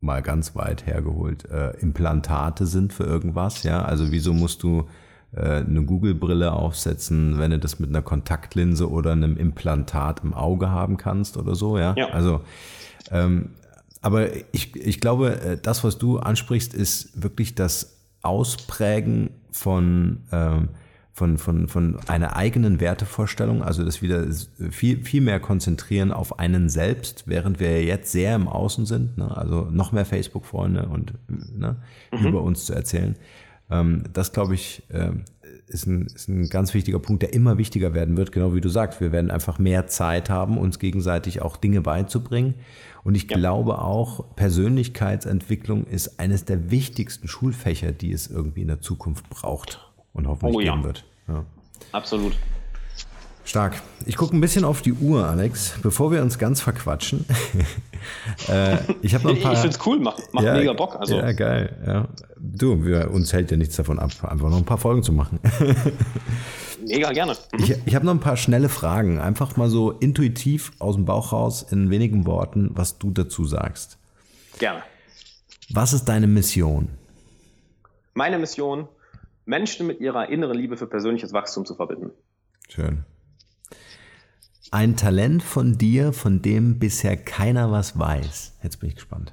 mal 0.00 0.20
ganz 0.22 0.54
weit 0.54 0.86
hergeholt, 0.86 1.46
äh, 1.50 1.70
Implantate 1.78 2.66
sind 2.66 2.92
für 2.92 3.04
irgendwas, 3.04 3.62
ja. 3.62 3.82
Also 3.82 4.12
wieso 4.12 4.34
musst 4.34 4.62
du 4.62 4.86
eine 5.40 5.82
Google-Brille 5.82 6.52
aufsetzen, 6.52 7.38
wenn 7.38 7.50
du 7.50 7.58
das 7.58 7.78
mit 7.78 7.90
einer 7.90 8.02
Kontaktlinse 8.02 8.90
oder 8.90 9.12
einem 9.12 9.36
Implantat 9.36 10.22
im 10.24 10.34
Auge 10.34 10.70
haben 10.70 10.96
kannst 10.96 11.36
oder 11.36 11.54
so, 11.54 11.78
ja. 11.78 11.94
ja. 11.96 12.08
Also 12.08 12.40
ähm, 13.10 13.50
aber 14.02 14.28
ich, 14.52 14.76
ich 14.76 15.00
glaube, 15.00 15.40
äh, 15.40 15.58
das, 15.60 15.82
was 15.82 15.98
du 15.98 16.18
ansprichst, 16.18 16.74
ist 16.74 17.22
wirklich 17.22 17.54
das 17.54 17.96
Ausprägen 18.22 19.30
von 19.50 20.20
ähm, 20.32 20.68
von, 21.16 21.38
von, 21.38 21.66
von 21.66 21.98
einer 22.08 22.36
eigenen 22.36 22.78
Wertevorstellung, 22.78 23.62
also 23.62 23.82
das 23.82 24.02
wieder 24.02 24.26
viel, 24.70 25.02
viel 25.02 25.22
mehr 25.22 25.40
konzentrieren 25.40 26.12
auf 26.12 26.38
einen 26.38 26.68
selbst, 26.68 27.22
während 27.24 27.58
wir 27.58 27.82
jetzt 27.82 28.12
sehr 28.12 28.34
im 28.34 28.48
Außen 28.48 28.84
sind, 28.84 29.16
ne? 29.16 29.34
also 29.34 29.66
noch 29.70 29.92
mehr 29.92 30.04
Facebook-Freunde 30.04 30.86
und 30.90 31.14
ne? 31.56 31.76
Mhm. 32.12 32.26
über 32.26 32.42
uns 32.42 32.66
zu 32.66 32.74
erzählen. 32.74 33.16
Ähm, 33.70 34.04
das, 34.12 34.32
glaube 34.32 34.54
ich, 34.54 34.82
äh, 34.90 35.10
ist, 35.66 35.86
ein, 35.86 36.06
ist 36.06 36.28
ein 36.28 36.48
ganz 36.48 36.74
wichtiger 36.74 36.98
Punkt, 36.98 37.22
der 37.22 37.32
immer 37.32 37.58
wichtiger 37.58 37.94
werden 37.94 38.16
wird, 38.16 38.32
genau 38.32 38.54
wie 38.54 38.60
du 38.60 38.68
sagst. 38.68 39.00
Wir 39.00 39.12
werden 39.12 39.30
einfach 39.30 39.58
mehr 39.58 39.86
Zeit 39.86 40.30
haben, 40.30 40.58
uns 40.58 40.78
gegenseitig 40.78 41.42
auch 41.42 41.56
Dinge 41.56 41.80
beizubringen. 41.80 42.54
Und 43.02 43.14
ich 43.14 43.30
ja. 43.30 43.36
glaube 43.36 43.78
auch, 43.80 44.36
Persönlichkeitsentwicklung 44.36 45.84
ist 45.86 46.18
eines 46.20 46.44
der 46.44 46.70
wichtigsten 46.70 47.28
Schulfächer, 47.28 47.92
die 47.92 48.12
es 48.12 48.28
irgendwie 48.28 48.62
in 48.62 48.68
der 48.68 48.80
Zukunft 48.80 49.28
braucht. 49.30 49.80
und 50.12 50.26
hoffentlich 50.26 50.56
Oh 50.56 50.60
ja. 50.60 50.72
geben 50.72 50.84
wird. 50.84 51.04
Ja. 51.28 51.44
Absolut. 51.92 52.36
Stark. 53.46 53.80
Ich 54.04 54.16
gucke 54.16 54.36
ein 54.36 54.40
bisschen 54.40 54.64
auf 54.64 54.82
die 54.82 54.92
Uhr, 54.92 55.24
Alex, 55.24 55.78
bevor 55.80 56.10
wir 56.10 56.20
uns 56.20 56.36
ganz 56.36 56.60
verquatschen. 56.60 57.24
äh, 58.48 58.76
ich 59.02 59.14
habe 59.14 59.22
noch 59.22 59.30
ein 59.30 59.36
Ich, 59.36 59.42
paar. 59.44 59.52
ich 59.52 59.58
finde 59.60 59.76
es 59.76 59.86
cool, 59.86 60.00
macht, 60.00 60.34
macht 60.34 60.44
mega 60.44 60.72
Bock. 60.72 60.96
Also, 60.96 61.16
ja, 61.16 61.30
geil. 61.30 61.76
Ja. 61.86 62.08
Du, 62.38 62.84
wir, 62.84 63.12
uns 63.12 63.32
hält 63.32 63.52
ja 63.52 63.56
nichts 63.56 63.76
davon 63.76 64.00
ab, 64.00 64.10
einfach 64.24 64.50
noch 64.50 64.56
ein 64.56 64.64
paar 64.64 64.78
Folgen 64.78 65.04
zu 65.04 65.12
machen. 65.12 65.38
mega 66.84 67.12
gerne. 67.12 67.36
Mhm. 67.52 67.62
Ich, 67.62 67.76
ich 67.86 67.94
habe 67.94 68.04
noch 68.04 68.14
ein 68.14 68.20
paar 68.20 68.36
schnelle 68.36 68.68
Fragen, 68.68 69.20
einfach 69.20 69.56
mal 69.56 69.70
so 69.70 69.92
intuitiv 69.92 70.72
aus 70.80 70.96
dem 70.96 71.04
Bauch 71.04 71.32
raus 71.32 71.64
in 71.70 71.88
wenigen 71.88 72.26
Worten, 72.26 72.70
was 72.74 72.98
du 72.98 73.12
dazu 73.12 73.44
sagst. 73.44 73.96
Gerne. 74.58 74.82
Was 75.70 75.92
ist 75.92 76.06
deine 76.06 76.26
Mission? 76.26 76.88
Meine 78.14 78.38
Mission, 78.38 78.88
Menschen 79.44 79.86
mit 79.86 80.00
ihrer 80.00 80.30
inneren 80.30 80.58
Liebe 80.58 80.76
für 80.76 80.88
persönliches 80.88 81.32
Wachstum 81.32 81.64
zu 81.64 81.76
verbinden. 81.76 82.10
Schön. 82.68 83.04
Ein 84.70 84.96
Talent 84.96 85.42
von 85.42 85.78
dir, 85.78 86.12
von 86.12 86.42
dem 86.42 86.78
bisher 86.78 87.16
keiner 87.16 87.70
was 87.70 87.98
weiß. 87.98 88.58
Jetzt 88.62 88.80
bin 88.80 88.88
ich 88.88 88.96
gespannt. 88.96 89.32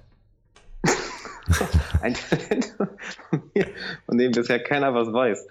Ein 2.02 2.14
Talent 2.14 2.74
von 2.78 3.42
mir, 3.54 3.68
von 4.06 4.18
dem 4.18 4.32
bisher 4.32 4.64
keiner 4.64 4.94
was 4.94 5.12
weiß. 5.12 5.48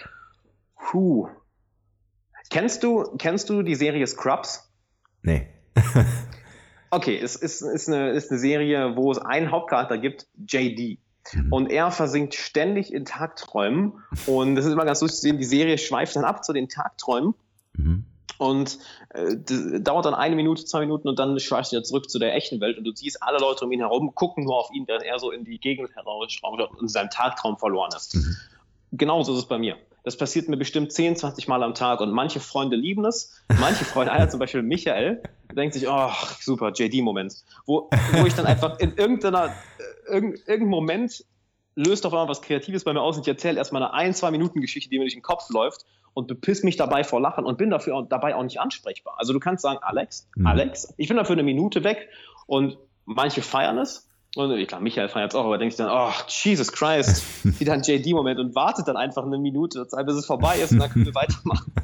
Puh. 0.76 1.28
Kennst 2.50 2.82
du, 2.82 3.04
kennst 3.18 3.48
du 3.50 3.62
die 3.62 3.74
Serie 3.74 4.06
Scrubs? 4.06 4.70
Nee. 5.22 5.48
Okay, 6.94 7.18
es 7.18 7.36
ist, 7.36 7.62
ist, 7.62 7.88
eine, 7.88 8.10
ist 8.10 8.30
eine 8.30 8.38
Serie, 8.38 8.96
wo 8.96 9.10
es 9.10 9.16
einen 9.16 9.50
Hauptcharakter 9.50 9.96
gibt, 9.96 10.26
JD. 10.46 10.98
Und 11.48 11.70
er 11.70 11.90
versinkt 11.90 12.34
ständig 12.34 12.92
in 12.92 13.06
Tagträumen. 13.06 13.94
Und 14.26 14.56
das 14.56 14.66
ist 14.66 14.72
immer 14.72 14.84
ganz 14.84 15.00
lustig 15.00 15.20
zu 15.20 15.22
sehen, 15.22 15.38
die 15.38 15.44
Serie 15.44 15.78
schweift 15.78 16.16
dann 16.16 16.24
ab 16.24 16.44
zu 16.44 16.52
den 16.52 16.68
Tagträumen. 16.68 17.32
Mhm. 17.72 18.04
Und 18.42 18.78
äh, 19.10 19.36
dauert 19.80 20.04
dann 20.04 20.14
eine 20.14 20.34
Minute, 20.34 20.64
zwei 20.64 20.80
Minuten 20.80 21.06
und 21.06 21.16
dann 21.18 21.38
schweift 21.38 21.72
er 21.72 21.84
zurück 21.84 22.10
zu 22.10 22.18
der 22.18 22.34
echten 22.34 22.60
Welt 22.60 22.76
und 22.76 22.82
du 22.82 22.90
siehst 22.92 23.22
alle 23.22 23.38
Leute 23.38 23.64
um 23.64 23.70
ihn 23.70 23.78
herum, 23.78 24.16
gucken 24.16 24.44
nur 24.44 24.58
auf 24.58 24.70
ihn, 24.74 24.84
dass 24.84 25.00
er 25.04 25.20
so 25.20 25.30
in 25.30 25.44
die 25.44 25.60
Gegend 25.60 25.94
herausschaut 25.94 26.60
und 26.60 26.80
in 26.80 26.88
seinem 26.88 27.10
Tagtraum 27.10 27.56
verloren 27.56 27.90
ist. 27.94 28.16
Mhm. 28.16 28.36
Genauso 28.90 29.32
ist 29.32 29.38
es 29.38 29.44
bei 29.46 29.58
mir. 29.58 29.76
Das 30.02 30.16
passiert 30.16 30.48
mir 30.48 30.56
bestimmt 30.56 30.90
10, 30.90 31.14
20 31.14 31.46
Mal 31.46 31.62
am 31.62 31.74
Tag 31.74 32.00
und 32.00 32.10
manche 32.10 32.40
Freunde 32.40 32.74
lieben 32.74 33.04
es. 33.04 33.40
Manche 33.60 33.84
Freunde, 33.84 34.10
einer 34.10 34.28
zum 34.28 34.40
Beispiel 34.40 34.62
Michael, 34.62 35.22
denkt 35.54 35.74
sich, 35.74 35.86
oh, 35.88 36.10
super, 36.40 36.72
JD-Moment. 36.72 37.44
Wo, 37.64 37.88
wo 38.12 38.26
ich 38.26 38.34
dann 38.34 38.46
einfach 38.46 38.80
in 38.80 38.96
irgendeiner, 38.96 39.46
äh, 39.46 40.12
irgend, 40.12 40.40
irgendeinem 40.48 40.70
Moment 40.70 41.24
löst 41.76 42.04
auf 42.04 42.12
einmal 42.12 42.28
was 42.28 42.42
Kreatives 42.42 42.82
bei 42.82 42.92
mir 42.92 43.00
aus 43.00 43.16
und 43.16 43.22
ich 43.22 43.28
erzähle 43.28 43.58
erstmal 43.58 43.84
eine 43.84 43.94
ein, 43.94 44.14
zwei 44.14 44.32
Minuten 44.32 44.60
Geschichte, 44.60 44.90
die 44.90 44.98
mir 44.98 45.04
durch 45.04 45.14
den 45.14 45.22
Kopf 45.22 45.48
läuft 45.50 45.86
und 46.14 46.28
bepiss 46.28 46.62
mich 46.62 46.76
dabei 46.76 47.04
vor 47.04 47.20
Lachen 47.20 47.44
und 47.44 47.58
bin 47.58 47.70
dafür 47.70 47.96
auch, 47.96 48.08
dabei 48.08 48.34
auch 48.34 48.42
nicht 48.42 48.60
ansprechbar. 48.60 49.14
Also 49.18 49.32
du 49.32 49.40
kannst 49.40 49.62
sagen, 49.62 49.78
Alex, 49.82 50.28
Mhm. 50.36 50.46
Alex, 50.46 50.92
ich 50.96 51.08
bin 51.08 51.16
dafür 51.16 51.34
eine 51.34 51.42
Minute 51.42 51.84
weg 51.84 52.08
und 52.46 52.78
manche 53.04 53.42
feiern 53.42 53.78
es. 53.78 54.08
Und 54.34 54.66
klar, 54.66 54.80
Michael 54.80 55.08
feiert 55.08 55.32
es 55.32 55.34
auch, 55.36 55.44
aber 55.44 55.58
denkt 55.58 55.76
sich 55.76 55.84
dann, 55.84 55.94
oh, 55.94 56.12
Jesus 56.26 56.72
Christ, 56.72 57.22
wieder 57.60 57.74
ein 57.74 57.82
JD-Moment 57.82 58.40
und 58.40 58.54
wartet 58.54 58.88
dann 58.88 58.96
einfach 58.96 59.24
eine 59.24 59.38
Minute, 59.38 59.86
bis 60.06 60.14
es 60.14 60.26
vorbei 60.26 60.58
ist 60.58 60.72
und 60.72 60.78
dann 60.78 60.90
können 60.90 61.06
wir 61.06 61.14
weitermachen. 61.14 61.72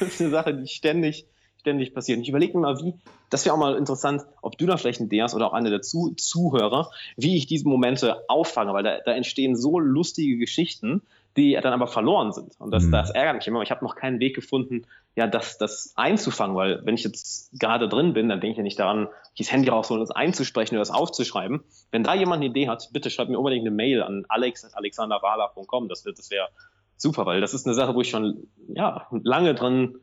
Das 0.00 0.14
ist 0.14 0.20
eine 0.22 0.30
Sache, 0.30 0.54
die 0.54 0.66
ständig, 0.66 1.26
ständig 1.58 1.92
passiert. 1.92 2.16
Und 2.16 2.22
ich 2.22 2.30
überlege 2.30 2.56
mir 2.56 2.62
mal, 2.62 2.80
wie, 2.80 2.94
das 3.28 3.44
wäre 3.44 3.54
auch 3.54 3.58
mal 3.58 3.76
interessant, 3.76 4.22
ob 4.40 4.56
du 4.56 4.64
da 4.64 4.78
vielleicht 4.78 5.00
ein 5.00 5.06
Idee 5.06 5.20
hast 5.20 5.34
oder 5.34 5.46
auch 5.46 5.52
einer 5.52 5.68
der 5.68 5.82
Zu 5.82 6.14
Zuhörer, 6.16 6.90
wie 7.18 7.36
ich 7.36 7.46
diese 7.46 7.68
Momente 7.68 8.24
auffange, 8.26 8.72
weil 8.72 8.82
da, 8.82 8.96
da 9.04 9.12
entstehen 9.12 9.56
so 9.56 9.78
lustige 9.78 10.38
Geschichten, 10.38 11.02
die 11.36 11.52
dann 11.62 11.72
aber 11.72 11.86
verloren 11.86 12.32
sind. 12.32 12.58
Und 12.60 12.72
das, 12.72 12.84
Mhm. 12.84 12.92
das 12.92 13.10
ärgert 13.10 13.36
mich 13.36 13.46
immer. 13.46 13.62
Ich 13.62 13.70
habe 13.70 13.84
noch 13.84 13.94
keinen 13.94 14.18
Weg 14.20 14.34
gefunden, 14.34 14.84
ja, 15.16 15.26
das, 15.26 15.58
das 15.58 15.92
einzufangen, 15.96 16.56
weil 16.56 16.84
wenn 16.84 16.94
ich 16.94 17.04
jetzt 17.04 17.50
gerade 17.58 17.88
drin 17.88 18.12
bin, 18.12 18.28
dann 18.28 18.40
denke 18.40 18.52
ich 18.52 18.56
ja 18.58 18.62
nicht 18.62 18.78
daran, 18.78 19.08
das 19.38 19.50
Handy 19.52 19.68
rausholen, 19.68 20.00
das 20.00 20.10
einzusprechen 20.10 20.74
oder 20.74 20.80
das 20.80 20.90
aufzuschreiben. 20.90 21.62
Wenn 21.90 22.02
da 22.04 22.14
jemand 22.14 22.42
eine 22.42 22.46
Idee 22.50 22.68
hat, 22.68 22.90
bitte 22.92 23.10
schreibt 23.10 23.30
mir 23.30 23.38
unbedingt 23.38 23.62
eine 23.66 23.74
Mail 23.74 24.02
an 24.02 24.24
alex.alexanderwala.com. 24.28 25.88
Das, 25.88 26.04
wird- 26.04 26.18
das 26.18 26.30
wäre 26.30 26.48
super, 26.96 27.26
weil 27.26 27.40
das 27.40 27.54
ist 27.54 27.66
eine 27.66 27.74
Sache, 27.74 27.94
wo 27.94 28.00
ich 28.00 28.10
schon 28.10 28.48
ja, 28.68 29.06
lange 29.22 29.54
dran, 29.54 29.96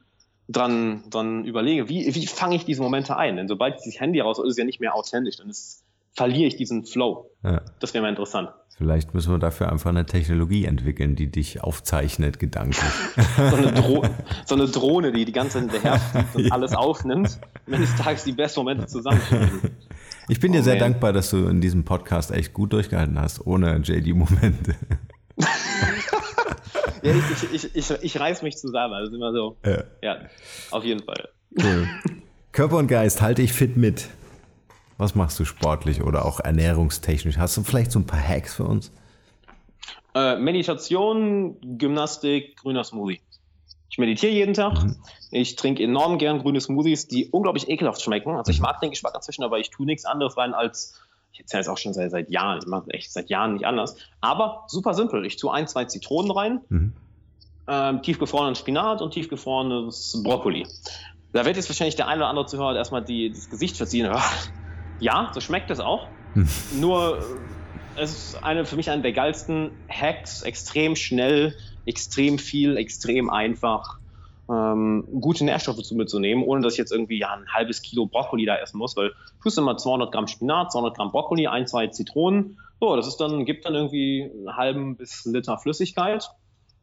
dran, 0.50 1.04
dran 1.10 1.46
überlege, 1.46 1.90
wie, 1.90 2.14
wie 2.16 2.28
fange 2.28 2.56
ich 2.56 2.66
diese 2.66 2.82
Momente 2.82 3.16
ein? 3.18 3.36
Denn 3.38 3.48
sobald 3.48 3.76
ich 3.80 3.86
das 3.86 4.00
Handy 4.00 4.20
raus, 4.20 4.40
ist 4.40 4.52
es 4.52 4.58
ja 4.58 4.64
nicht 4.66 4.80
mehr 4.80 4.96
authentisch, 4.96 5.38
dann 5.38 5.50
ist, 5.50 5.84
verliere 6.14 6.48
ich 6.48 6.56
diesen 6.56 6.86
Flow. 6.86 7.30
Ja. 7.44 7.62
Das 7.80 7.94
wäre 7.94 8.02
mal 8.02 8.10
interessant. 8.10 8.50
Vielleicht 8.78 9.14
müssen 9.16 9.32
wir 9.32 9.40
dafür 9.40 9.72
einfach 9.72 9.90
eine 9.90 10.06
Technologie 10.06 10.66
entwickeln, 10.66 11.16
die 11.16 11.32
dich 11.32 11.64
aufzeichnet, 11.64 12.38
gedanklich. 12.40 12.78
So 13.36 13.56
eine, 13.56 14.12
so 14.46 14.54
eine 14.56 14.68
Drohne, 14.68 15.12
die 15.12 15.26
die 15.26 15.32
ganze 15.32 15.54
Zeit 15.60 15.72
hinterherfliegt 15.72 16.36
und 16.36 16.52
alles 16.52 16.76
aufnimmt, 16.76 17.40
und 17.66 17.74
eines 17.74 17.96
Tages 17.96 18.24
die 18.24 18.34
besten 18.34 18.60
Momente 18.60 18.86
zusammenstellen. 18.86 19.50
Ich 20.28 20.40
bin 20.40 20.52
dir 20.52 20.60
Oh, 20.60 20.64
sehr 20.64 20.76
man. 20.76 20.92
dankbar, 20.92 21.12
dass 21.12 21.32
du 21.32 21.48
in 21.48 21.60
diesem 21.60 21.86
Podcast 21.86 22.30
echt 22.32 22.54
gut 22.54 22.72
durchgehalten 22.72 23.20
hast, 23.20 23.46
ohne 23.48 23.78
JD-Momente. 23.78 24.76
Ja, 27.04 27.14
ich, 27.14 27.54
ich, 27.54 27.54
ich, 27.76 27.76
ich, 27.92 28.04
ich 28.04 28.20
reiß 28.20 28.42
mich 28.42 28.58
zusammen. 28.58 28.94
Also 28.96 29.16
immer 29.16 29.32
so. 29.32 29.56
Ja. 29.64 29.84
Ja, 30.02 30.18
auf 30.72 30.84
jeden 30.84 31.04
Fall. 31.04 31.30
Cool. 31.58 31.88
Körper 32.52 32.78
und 32.78 32.88
Geist 32.88 33.22
halte 33.22 33.42
ich 33.44 33.54
fit 33.54 33.78
mit. 33.78 34.08
Was 34.98 35.14
machst 35.16 35.40
du 35.40 35.46
sportlich 35.46 36.02
oder 36.02 36.26
auch 36.26 36.40
ernährungstechnisch? 36.40 37.38
Hast 37.38 37.56
du 37.58 37.64
vielleicht 37.64 37.92
so 37.92 38.00
ein 38.00 38.08
paar 38.08 38.20
Hacks 38.22 38.56
für 38.56 38.64
uns? 38.64 38.92
Äh, 40.16 40.38
Meditation, 40.38 41.58
Gymnastik, 41.78 42.58
grüner 42.58 42.84
Smoothie. 42.84 43.22
Ich 43.90 43.98
meditiere 44.00 44.32
jeden 44.34 44.54
Tag. 44.54 44.74
Ich 45.32 45.56
trinke 45.56 45.84
enorm 45.84 46.18
gern 46.18 46.40
grüne 46.40 46.60
Smoothies, 46.60 47.08
die 47.08 47.28
unglaublich 47.30 47.70
ekelhaft 47.70 48.02
schmecken. 48.02 48.32
Also 48.36 48.52
ich 48.52 48.60
mag 48.60 48.80
den 48.82 48.90
Geschmack 48.90 49.14
inzwischen, 49.16 49.44
aber 49.44 49.60
ich 49.60 49.70
tue 49.70 49.86
nichts 49.86 50.06
anderes 50.06 50.36
rein 50.38 50.54
als, 50.54 51.00
ich 51.32 51.40
erzähle 51.40 51.62
es 51.62 51.68
auch 51.70 51.78
schon 51.78 51.94
seit, 51.94 52.12
seit 52.12 52.30
Jahren, 52.30 52.60
ich 52.60 52.68
mache 52.68 52.90
echt 52.92 53.12
seit 53.12 53.30
Jahren 53.30 53.54
nicht 53.54 53.66
anders. 53.66 53.96
Aber 54.20 54.64
super 54.68 54.94
simpel. 54.94 55.26
Ich 55.26 55.38
tue 55.38 55.54
ein, 55.54 55.68
zwei 55.68 55.86
Zitronen 55.86 56.32
rein, 56.32 56.62
Mhm. 56.70 56.94
ähm, 57.68 58.02
tiefgefrorenen 58.02 58.56
Spinat 58.56 59.02
und 59.02 59.12
tiefgefrorenes 59.14 60.22
Brokkoli. 60.24 60.66
Da 61.34 61.46
wird 61.46 61.56
jetzt 61.56 61.70
wahrscheinlich 61.70 61.96
der 61.96 62.08
eine 62.08 62.22
oder 62.22 62.30
andere 62.30 62.46
Zuhörer 62.48 62.76
erstmal 62.76 63.04
die, 63.04 63.30
das 63.30 63.50
Gesicht 63.50 63.78
verziehen. 63.78 64.12
Ja, 65.00 65.32
so 65.34 65.42
schmeckt 65.42 65.70
es 65.72 65.80
auch. 65.80 66.10
Nur 66.80 67.20
äh, 67.20 68.02
es 68.02 68.12
ist 68.12 68.44
eine, 68.44 68.66
für 68.66 68.76
mich 68.76 68.90
einer 68.90 69.02
der 69.02 69.14
geilsten 69.14 69.72
Hacks, 69.90 70.42
extrem 70.44 70.96
schnell, 70.96 71.56
extrem 71.86 72.38
viel, 72.38 72.78
extrem 72.78 73.30
einfach, 73.30 73.98
ähm, 74.50 75.06
gute 75.20 75.44
Nährstoffe 75.44 75.82
zu 75.84 75.96
mitzunehmen, 75.96 76.44
ohne 76.44 76.62
dass 76.62 76.74
ich 76.74 76.80
jetzt 76.80 76.92
irgendwie 76.92 77.20
ja, 77.20 77.34
ein 77.34 77.48
halbes 77.54 77.82
Kilo 77.82 78.06
Brokkoli 78.06 78.46
da 78.46 78.56
essen 78.56 78.78
muss, 78.78 78.96
weil 78.96 79.10
du 79.10 79.14
tust 79.44 79.58
immer 79.58 79.78
200 79.78 80.12
Gramm 80.12 80.28
Spinat, 80.28 80.72
200 80.72 80.96
Gramm 80.96 81.12
Brokkoli, 81.12 81.48
ein, 81.48 81.68
zwei 81.68 81.88
Zitronen. 81.88 82.58
So, 82.80 82.96
das 82.96 83.08
ist 83.08 83.18
dann, 83.18 83.46
gibt 83.46 83.66
dann 83.66 83.74
irgendwie 83.76 84.32
einen 84.32 84.56
halben 84.56 84.96
bis 84.96 85.26
einen 85.26 85.36
Liter 85.36 85.58
Flüssigkeit 85.58 86.30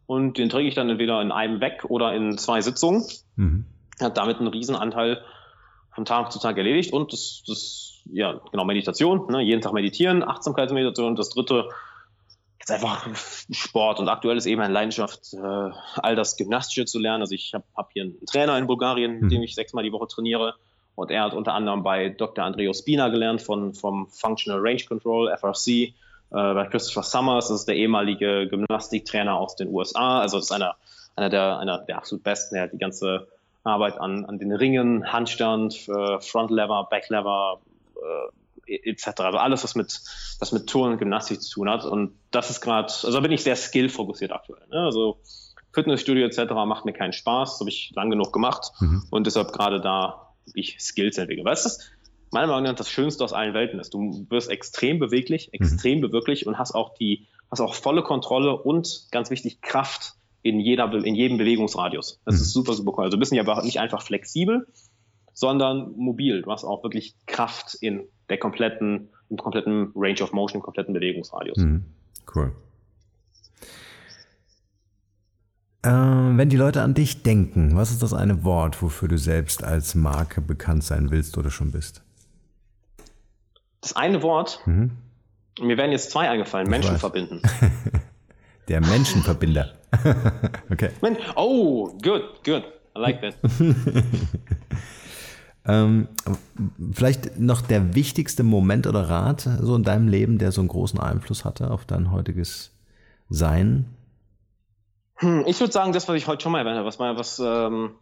und 0.06 0.36
den 0.36 0.48
trinke 0.50 0.68
ich 0.68 0.74
dann 0.74 0.90
entweder 0.90 1.22
in 1.22 1.32
einem 1.32 1.60
weg 1.60 1.84
oder 1.88 2.12
in 2.14 2.36
zwei 2.38 2.60
Sitzungen 2.60 3.04
Mhm. 3.36 3.64
hat 4.00 4.16
damit 4.16 4.38
einen 4.38 4.48
Riesenanteil 4.48 5.22
von 5.94 6.04
Tag 6.04 6.32
zu 6.32 6.38
Tag 6.38 6.56
erledigt 6.58 6.92
und 6.92 7.12
das, 7.12 7.42
das 7.46 8.02
ja, 8.12 8.40
genau, 8.50 8.64
Meditation, 8.64 9.30
ne, 9.30 9.40
jeden 9.42 9.60
Tag 9.60 9.72
meditieren, 9.72 10.22
Achtsamkeitsmeditation 10.22 11.08
und 11.08 11.18
das 11.18 11.30
dritte 11.30 11.68
jetzt 12.58 12.70
einfach 12.70 13.06
Sport 13.50 14.00
und 14.00 14.08
aktuell 14.08 14.36
ist 14.36 14.46
eben 14.46 14.60
eine 14.60 14.72
Leidenschaft, 14.72 15.34
äh, 15.34 15.70
all 15.96 16.16
das 16.16 16.36
Gymnastische 16.36 16.86
zu 16.86 16.98
lernen. 16.98 17.22
Also 17.22 17.34
ich 17.34 17.52
habe 17.54 17.64
hab 17.76 17.92
hier 17.92 18.04
einen 18.04 18.24
Trainer 18.26 18.56
in 18.58 18.66
Bulgarien, 18.66 19.14
mit 19.14 19.22
Mhm. 19.22 19.28
dem 19.28 19.42
ich 19.42 19.54
sechsmal 19.54 19.84
die 19.84 19.92
Woche 19.92 20.06
trainiere 20.08 20.54
und 20.94 21.10
er 21.10 21.24
hat 21.24 21.34
unter 21.34 21.52
anderem 21.54 21.82
bei 21.82 22.08
Dr. 22.08 22.44
Andreo 22.44 22.72
Spina 22.72 23.08
gelernt 23.08 23.42
von, 23.42 23.74
vom 23.74 24.08
Functional 24.08 24.60
Range 24.60 24.82
Control, 24.88 25.28
FRC, 25.36 25.68
äh, 25.68 25.92
bei 26.30 26.66
Christopher 26.66 27.02
Summers, 27.02 27.48
das 27.48 27.60
ist 27.60 27.68
der 27.68 27.76
ehemalige 27.76 28.48
Gymnastiktrainer 28.48 29.36
aus 29.36 29.56
den 29.56 29.68
USA, 29.68 30.20
also 30.20 30.38
das 30.38 30.46
ist 30.46 30.52
einer, 30.52 30.76
einer, 31.16 31.28
der, 31.28 31.58
einer 31.58 31.78
der 31.78 31.98
absolut 31.98 32.24
besten, 32.24 32.54
der 32.54 32.64
hat 32.64 32.72
die 32.72 32.78
ganze 32.78 33.28
Arbeit 33.64 33.98
an, 33.98 34.24
an 34.26 34.38
den 34.38 34.52
Ringen, 34.52 35.12
Handstand, 35.12 35.88
äh, 35.88 36.20
Front 36.20 36.50
Lever, 36.50 36.86
Back 36.90 37.08
Lever, 37.08 37.60
äh, 38.66 38.90
etc. 38.90 39.20
Also 39.20 39.38
alles, 39.38 39.64
was 39.64 39.74
mit, 39.74 40.00
was 40.38 40.52
mit 40.52 40.66
Turnen 40.68 40.92
und 40.92 40.98
Gymnastik 40.98 41.42
zu 41.42 41.50
tun 41.54 41.68
hat. 41.68 41.84
Und 41.84 42.14
das 42.30 42.50
ist 42.50 42.60
gerade, 42.60 42.86
also 42.86 43.12
da 43.12 43.20
bin 43.20 43.32
ich 43.32 43.42
sehr 43.42 43.56
skill-fokussiert 43.56 44.32
aktuell. 44.32 44.66
Ne? 44.70 44.78
Also 44.78 45.18
Fitnessstudio 45.72 46.24
etc. 46.24 46.52
macht 46.66 46.84
mir 46.84 46.92
keinen 46.92 47.12
Spaß, 47.12 47.52
das 47.52 47.60
habe 47.60 47.70
ich 47.70 47.92
lang 47.94 48.10
genug 48.10 48.32
gemacht 48.32 48.72
Mhm. 48.80 49.02
und 49.10 49.26
deshalb 49.26 49.52
gerade 49.52 49.80
da 49.80 50.34
ich 50.54 50.78
Skills 50.78 51.18
entwickle. 51.18 51.44
Weißt 51.44 51.66
du, 51.66 51.84
meiner 52.30 52.48
Meinung 52.48 52.64
nach 52.64 52.74
das 52.74 52.90
Schönste 52.90 53.24
aus 53.24 53.32
allen 53.32 53.54
Welten 53.54 53.80
ist. 53.80 53.94
Du 53.94 54.26
wirst 54.28 54.50
extrem 54.50 54.98
beweglich, 54.98 55.52
extrem 55.52 56.00
beweglich 56.00 56.46
und 56.46 56.58
hast 56.58 56.74
auch 56.74 56.94
die, 56.94 57.26
hast 57.50 57.60
auch 57.60 57.74
volle 57.74 58.02
Kontrolle 58.02 58.56
und 58.56 59.06
ganz 59.10 59.30
wichtig 59.30 59.62
Kraft 59.62 60.14
in 60.44 60.60
jeder, 60.60 60.92
in 60.92 61.14
jedem 61.14 61.38
Bewegungsradius. 61.38 62.20
Das 62.26 62.34
Mhm. 62.36 62.40
ist 62.42 62.52
super, 62.52 62.74
super 62.74 62.92
cool. 62.96 63.04
Also 63.04 63.16
du 63.16 63.18
bist 63.18 63.32
ja 63.32 63.62
nicht 63.62 63.80
einfach 63.80 64.02
flexibel, 64.02 64.66
sondern 65.32 65.92
mobil. 65.96 66.42
Du 66.42 66.52
hast 66.52 66.64
auch 66.64 66.84
wirklich 66.84 67.16
Kraft 67.26 67.74
in 67.80 68.04
der 68.28 68.36
kompletten, 68.38 69.08
im 69.30 69.38
kompletten 69.38 69.90
Range 69.96 70.20
of 70.22 70.32
Motion, 70.32 70.60
im 70.60 70.62
kompletten 70.62 70.92
Bewegungsradius. 70.92 71.56
Mhm. 71.56 71.84
Cool. 72.34 72.52
Äh, 75.82 75.88
wenn 75.88 76.50
die 76.50 76.56
Leute 76.58 76.82
an 76.82 76.92
dich 76.92 77.22
denken, 77.22 77.74
was 77.74 77.90
ist 77.90 78.02
das 78.02 78.12
eine 78.12 78.44
Wort, 78.44 78.82
wofür 78.82 79.08
du 79.08 79.16
selbst 79.16 79.64
als 79.64 79.94
Marke 79.94 80.42
bekannt 80.42 80.84
sein 80.84 81.10
willst 81.10 81.38
oder 81.38 81.50
schon 81.50 81.72
bist? 81.72 82.02
Das 83.80 83.96
eine 83.96 84.22
Wort, 84.22 84.60
mhm. 84.66 84.92
mir 85.58 85.78
werden 85.78 85.92
jetzt 85.92 86.10
zwei 86.10 86.28
eingefallen, 86.28 86.68
Menschen 86.68 86.98
verbinden. 86.98 87.40
Der 88.68 88.80
Menschenverbinder. 88.80 89.72
okay. 90.70 90.90
Oh, 91.36 91.88
good, 92.02 92.22
good. 92.44 92.64
I 92.96 93.00
like 93.00 93.20
that. 93.20 93.34
ähm, 95.66 96.08
vielleicht 96.92 97.38
noch 97.38 97.60
der 97.62 97.94
wichtigste 97.94 98.42
Moment 98.42 98.86
oder 98.86 99.08
Rat 99.08 99.48
so 99.60 99.74
in 99.74 99.82
deinem 99.82 100.08
Leben, 100.08 100.38
der 100.38 100.52
so 100.52 100.60
einen 100.60 100.68
großen 100.68 101.00
Einfluss 101.00 101.44
hatte 101.44 101.70
auf 101.70 101.84
dein 101.84 102.10
heutiges 102.10 102.70
Sein? 103.28 103.86
Hm, 105.16 105.44
ich 105.46 105.60
würde 105.60 105.72
sagen, 105.72 105.92
das, 105.92 106.08
was 106.08 106.16
ich 106.16 106.26
heute 106.26 106.42
schon 106.42 106.52
mal 106.52 106.58
erwähnt 106.58 106.76
habe, 106.76 106.86
was 106.86 106.98
mal 106.98 107.16
was, 107.16 107.38
ähm, 107.38 107.94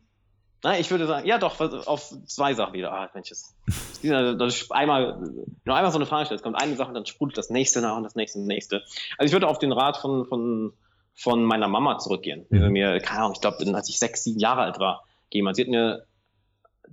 na, 0.63 0.79
ich 0.79 0.91
würde 0.91 1.07
sagen, 1.07 1.27
ja 1.27 1.39
doch, 1.39 1.59
auf 1.87 2.15
zwei 2.27 2.55
Sachen 2.55 2.75
wieder. 2.75 2.93
Ah, 2.93 3.11
Mensch, 3.15 3.31
das, 3.31 3.55
das 4.03 4.71
einmal, 4.71 5.19
nur 5.65 5.77
einmal 5.77 5.91
so 5.91 5.99
eine 5.99 6.07
Frage 6.07 6.27
stellt, 6.27 6.41
es 6.41 6.45
kommt 6.45 6.61
eine 6.61 6.77
Sache, 6.77 6.93
dann 6.93 7.05
sprudelt 7.05 7.37
das 7.37 7.51
nächste 7.51 7.81
nach 7.81 7.97
und 7.97 8.05
das 8.05 8.15
nächste 8.15 8.39
und 8.39 8.45
das 8.45 8.55
nächste. 8.55 8.83
Also 9.19 9.27
ich 9.27 9.33
würde 9.33 9.49
auf 9.49 9.59
den 9.59 9.73
Rat 9.73 9.97
von, 9.97 10.25
von, 10.27 10.73
von 11.15 11.45
meiner 11.45 11.69
Mama 11.69 11.99
zurückgehen. 11.99 12.47
Mhm. 12.51 12.73
mir, 12.73 12.99
keine 13.01 13.21
Ahnung, 13.21 13.33
ich 13.35 13.41
glaube, 13.41 13.59
als 13.75 13.89
ich 13.89 13.99
sechs, 13.99 14.25
sieben 14.25 14.41
Jahre 14.41 14.63
alt 14.63 14.79
war, 14.79 15.05
jemand, 15.31 15.57
sie 15.57 15.63
hat 15.63 15.69
mir 15.69 16.07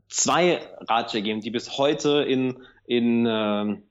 zwei 0.08 0.62
Ratschläge 0.82 1.24
gegeben, 1.24 1.42
die 1.42 1.52
bis 1.52 1.78
heute 1.78 2.24
in, 2.24 2.58
in, 2.86 3.26
ähm, 3.30 3.84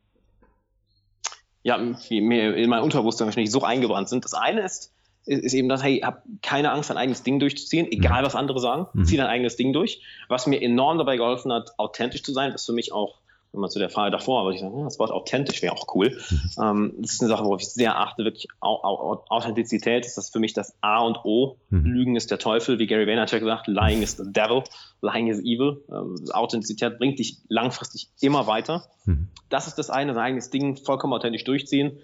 ja, 1.63 1.77
in 1.77 2.69
mein 2.69 2.83
Unterbewusstsein 2.83 3.27
wahrscheinlich 3.27 3.51
so 3.51 3.63
eingebrannt 3.63 4.09
sind. 4.09 4.25
Das 4.25 4.35
eine 4.35 4.63
ist, 4.63 4.95
ist 5.25 5.55
eben 5.55 5.69
das, 5.69 5.83
hey, 5.83 6.01
hab 6.01 6.23
keine 6.43 6.73
Angst, 6.73 6.91
dein 6.91 6.97
eigenes 6.97 7.23
Ding 7.23 7.39
durchzuziehen, 7.39 7.91
egal 7.91 8.23
mhm. 8.23 8.27
was 8.27 8.35
andere 8.35 8.61
sagen, 8.61 8.87
mhm. 8.93 9.05
zieh 9.05 9.17
dein 9.17 9.27
eigenes 9.27 9.57
Ding 9.57 9.73
durch. 9.73 10.03
Was 10.29 10.47
mir 10.47 10.61
enorm 10.63 10.99
dabei 10.99 11.17
geholfen 11.17 11.53
hat, 11.53 11.79
authentisch 11.79 12.23
zu 12.23 12.33
sein, 12.33 12.53
ist 12.53 12.67
für 12.67 12.73
mich 12.73 12.93
auch, 12.93 13.19
wenn 13.53 13.61
man 13.61 13.71
zu 13.71 13.79
der 13.79 13.89
Frage 13.89 14.11
davor, 14.11 14.45
würde 14.45 14.57
ich 14.57 14.61
sagen, 14.61 14.85
das 14.85 14.99
Wort 14.99 15.11
authentisch 15.11 15.63
wäre 15.63 15.73
auch 15.73 15.87
cool. 15.95 16.19
Mhm. 16.31 16.51
Ähm, 16.63 16.95
das 16.99 17.15
ist 17.15 17.23
eine 17.23 17.29
Sache, 17.29 17.45
worauf 17.45 17.61
ich 17.61 17.69
sehr 17.69 17.99
achte, 17.99 18.25
wirklich 18.25 18.47
Authentizität 18.61 20.05
ist 20.05 20.19
das 20.19 20.31
für 20.31 20.39
mich 20.39 20.53
das 20.53 20.77
A 20.83 21.01
und 21.01 21.25
O. 21.25 21.57
Mhm. 21.71 21.85
Lügen 21.85 22.17
ist 22.17 22.31
der 22.31 22.39
Teufel, 22.39 22.79
wie 22.79 22.87
Gary 22.87 23.07
Vaynerchuk 23.07 23.41
sagt, 23.41 23.67
lying 23.67 24.03
is 24.03 24.17
the 24.17 24.25
devil, 24.27 24.65
lying 25.01 25.29
is 25.29 25.41
evil. 25.41 25.83
Ähm, 25.91 26.17
Authentizität 26.33 26.99
bringt 26.99 27.19
dich 27.19 27.39
langfristig 27.49 28.09
immer 28.21 28.47
weiter. 28.47 28.85
Mhm. 29.07 29.29
Das 29.49 29.67
ist 29.67 29.79
das 29.79 29.89
eine, 29.89 30.13
sein 30.15 30.25
eigenes 30.25 30.51
Ding 30.51 30.77
vollkommen 30.77 31.15
authentisch 31.15 31.45
durchziehen. 31.45 31.99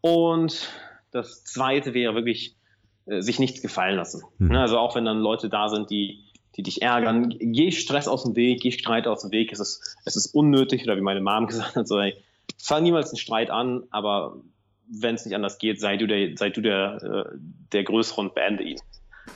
Und 0.00 0.68
das 1.12 1.44
zweite 1.44 1.94
wäre 1.94 2.14
wirklich 2.14 2.56
äh, 3.06 3.22
sich 3.22 3.38
nichts 3.38 3.62
gefallen 3.62 3.96
lassen. 3.96 4.22
Mhm. 4.38 4.54
Also 4.56 4.78
auch 4.78 4.94
wenn 4.94 5.04
dann 5.04 5.18
Leute 5.20 5.48
da 5.48 5.68
sind, 5.68 5.90
die, 5.90 6.24
die 6.56 6.62
dich 6.62 6.82
ärgern, 6.82 7.34
geh 7.38 7.70
Stress 7.70 8.08
aus 8.08 8.24
dem 8.24 8.34
Weg, 8.36 8.60
geh 8.60 8.72
Streit 8.72 9.06
aus 9.06 9.22
dem 9.22 9.30
Weg, 9.30 9.52
es 9.52 9.60
ist, 9.60 9.96
es 10.04 10.16
ist 10.16 10.34
unnötig, 10.34 10.82
oder 10.84 10.96
wie 10.96 11.02
meine 11.02 11.20
Mom 11.20 11.46
gesagt 11.48 11.76
hat, 11.76 11.86
so, 11.86 11.98
ey, 11.98 12.16
fang 12.56 12.82
niemals 12.82 13.10
einen 13.10 13.18
Streit 13.18 13.50
an, 13.50 13.84
aber 13.90 14.36
wenn 14.90 15.14
es 15.14 15.24
nicht 15.24 15.34
anders 15.34 15.58
geht, 15.58 15.80
sei 15.80 15.96
du 15.96 16.06
der, 16.06 16.36
sei 16.36 16.50
du 16.50 16.60
der, 16.60 17.02
äh, 17.02 17.38
der 17.72 17.84
Größere 17.84 18.20
und 18.22 18.34
beende 18.34 18.64
ihn. 18.64 18.80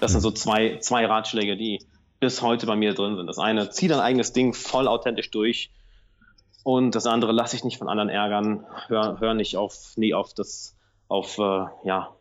Das 0.01 0.11
mhm. 0.11 0.15
sind 0.15 0.21
so 0.23 0.31
zwei, 0.31 0.79
zwei 0.79 1.07
Ratschläge, 1.07 1.57
die 1.57 1.81
bis 2.21 2.41
heute 2.41 2.67
bei 2.67 2.77
mir 2.77 2.95
drin 2.95 3.17
sind. 3.17 3.27
Das 3.27 3.39
eine, 3.39 3.71
zieh 3.71 3.89
dein 3.89 4.01
eigenes 4.01 4.33
Ding 4.33 4.55
voll 4.55 4.89
authentisch 4.89 5.31
durch. 5.31 5.71
Und 6.65 6.95
das 6.95 7.07
andere, 7.07 7.33
lass 7.33 7.51
dich 7.51 7.65
nicht 7.65 7.79
von 7.79 7.89
anderen 7.89 8.09
ärgern. 8.09 8.65
Hör, 8.87 9.19
hör 9.21 9.35
nicht 9.35 9.57
auf, 9.57 9.97
nie 9.97 10.15
auf 10.15 10.33
das, 10.33 10.77
auf, 11.09 11.39
äh, 11.39 11.67
ja, 11.85 12.15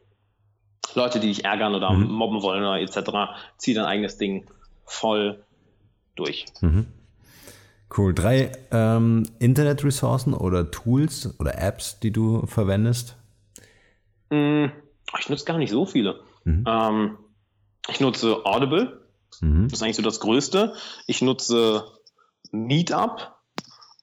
Leute, 0.95 1.19
die 1.19 1.27
dich 1.27 1.45
ärgern 1.45 1.75
oder 1.75 1.91
mhm. 1.91 2.11
mobben 2.11 2.41
wollen 2.41 2.63
oder 2.63 2.79
etc., 2.79 3.33
zieh 3.57 3.73
dein 3.73 3.85
eigenes 3.85 4.17
Ding 4.17 4.49
voll 4.91 5.43
durch. 6.15 6.45
Mhm. 6.61 6.87
Cool. 7.95 8.13
Drei 8.13 8.51
ähm, 8.71 9.23
Internetressourcen 9.39 10.33
oder 10.33 10.71
Tools 10.71 11.33
oder 11.39 11.57
Apps, 11.57 11.99
die 11.99 12.11
du 12.11 12.45
verwendest? 12.45 13.17
Mm, 14.29 14.67
ich 15.19 15.29
nutze 15.29 15.45
gar 15.45 15.57
nicht 15.57 15.71
so 15.71 15.85
viele. 15.85 16.21
Mhm. 16.45 16.65
Ähm, 16.67 17.17
ich 17.89 17.99
nutze 17.99 18.45
Audible. 18.45 19.01
Mhm. 19.41 19.67
Das 19.67 19.79
ist 19.79 19.83
eigentlich 19.83 19.97
so 19.97 20.03
das 20.03 20.19
Größte. 20.19 20.73
Ich 21.07 21.21
nutze 21.21 21.85
Meetup, 22.51 23.33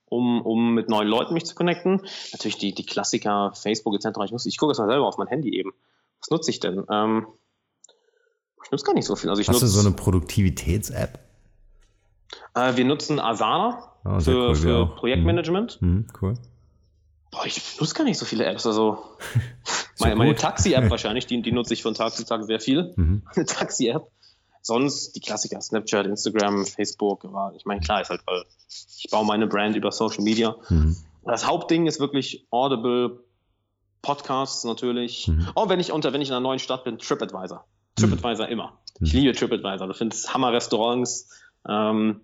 um, 0.06 0.42
um 0.42 0.74
mit 0.74 0.88
neuen 0.88 1.08
Leuten 1.08 1.34
mich 1.34 1.46
zu 1.46 1.54
connecten. 1.54 2.02
Natürlich 2.32 2.58
die, 2.58 2.74
die 2.74 2.86
Klassiker, 2.86 3.52
Facebook 3.54 3.94
etc. 3.94 4.18
Ich, 4.24 4.46
ich 4.46 4.58
gucke 4.58 4.72
es 4.72 4.78
mal 4.78 4.88
selber 4.88 5.06
auf 5.06 5.18
mein 5.18 5.28
Handy 5.28 5.56
eben. 5.56 5.72
Was 6.20 6.30
nutze 6.30 6.50
ich 6.50 6.60
denn? 6.60 6.84
Ähm, 6.90 7.26
ich 8.64 8.70
nutze 8.70 8.84
gar 8.84 8.94
nicht 8.94 9.06
so 9.06 9.16
viel. 9.16 9.30
Also 9.30 9.40
ich 9.40 9.48
Hast 9.48 9.62
du 9.62 9.66
so 9.66 9.80
eine 9.80 9.92
Produktivitäts-App? 9.92 11.18
Äh, 12.54 12.76
wir 12.76 12.84
nutzen 12.84 13.20
Asana 13.20 13.82
oh, 14.04 14.20
für, 14.20 14.48
cool, 14.48 14.54
für 14.54 14.86
Projektmanagement. 14.96 15.80
Mhm. 15.80 15.88
Mhm, 15.88 16.06
cool. 16.20 16.34
Boah, 17.30 17.46
ich 17.46 17.78
nutze 17.80 17.94
gar 17.94 18.04
nicht 18.04 18.18
so 18.18 18.24
viele 18.24 18.44
Apps. 18.46 18.66
Also 18.66 19.04
meine, 19.98 20.16
meine 20.16 20.34
Taxi-App 20.34 20.90
wahrscheinlich, 20.90 21.26
die, 21.26 21.42
die 21.42 21.52
nutze 21.52 21.74
ich 21.74 21.82
von 21.82 21.94
Tag 21.94 22.12
zu 22.12 22.24
Tag 22.24 22.44
sehr 22.44 22.60
viel. 22.60 22.92
Mhm. 22.96 23.22
Eine 23.34 23.44
Taxi-App. 23.44 24.10
Sonst 24.60 25.12
die 25.14 25.20
Klassiker, 25.20 25.60
Snapchat, 25.60 26.06
Instagram, 26.06 26.66
Facebook. 26.66 27.26
Ich 27.56 27.64
meine, 27.64 27.80
klar 27.80 28.02
ist 28.02 28.10
halt, 28.10 28.20
weil 28.26 28.44
ich 28.68 29.08
baue 29.10 29.24
meine 29.24 29.46
Brand 29.46 29.76
über 29.76 29.92
Social 29.92 30.22
Media. 30.22 30.56
Mhm. 30.68 30.96
Das 31.24 31.46
Hauptding 31.46 31.86
ist 31.86 32.00
wirklich 32.00 32.46
Audible, 32.50 33.20
Podcasts 34.02 34.64
natürlich. 34.64 35.28
Mhm. 35.28 35.48
Oh, 35.54 35.68
wenn 35.68 35.80
ich 35.80 35.92
unter, 35.92 36.12
wenn 36.12 36.20
ich 36.20 36.28
in 36.28 36.34
einer 36.34 36.42
neuen 36.42 36.58
Stadt 36.58 36.84
bin, 36.84 36.98
TripAdvisor. 36.98 37.64
TripAdvisor 37.98 38.46
mhm. 38.46 38.52
immer. 38.52 38.78
Ich 39.00 39.12
liebe 39.12 39.32
TripAdvisor. 39.32 39.86
Du 39.86 39.94
findest 39.94 40.32
Hammer-Restaurants, 40.32 41.28
ähm, 41.68 42.20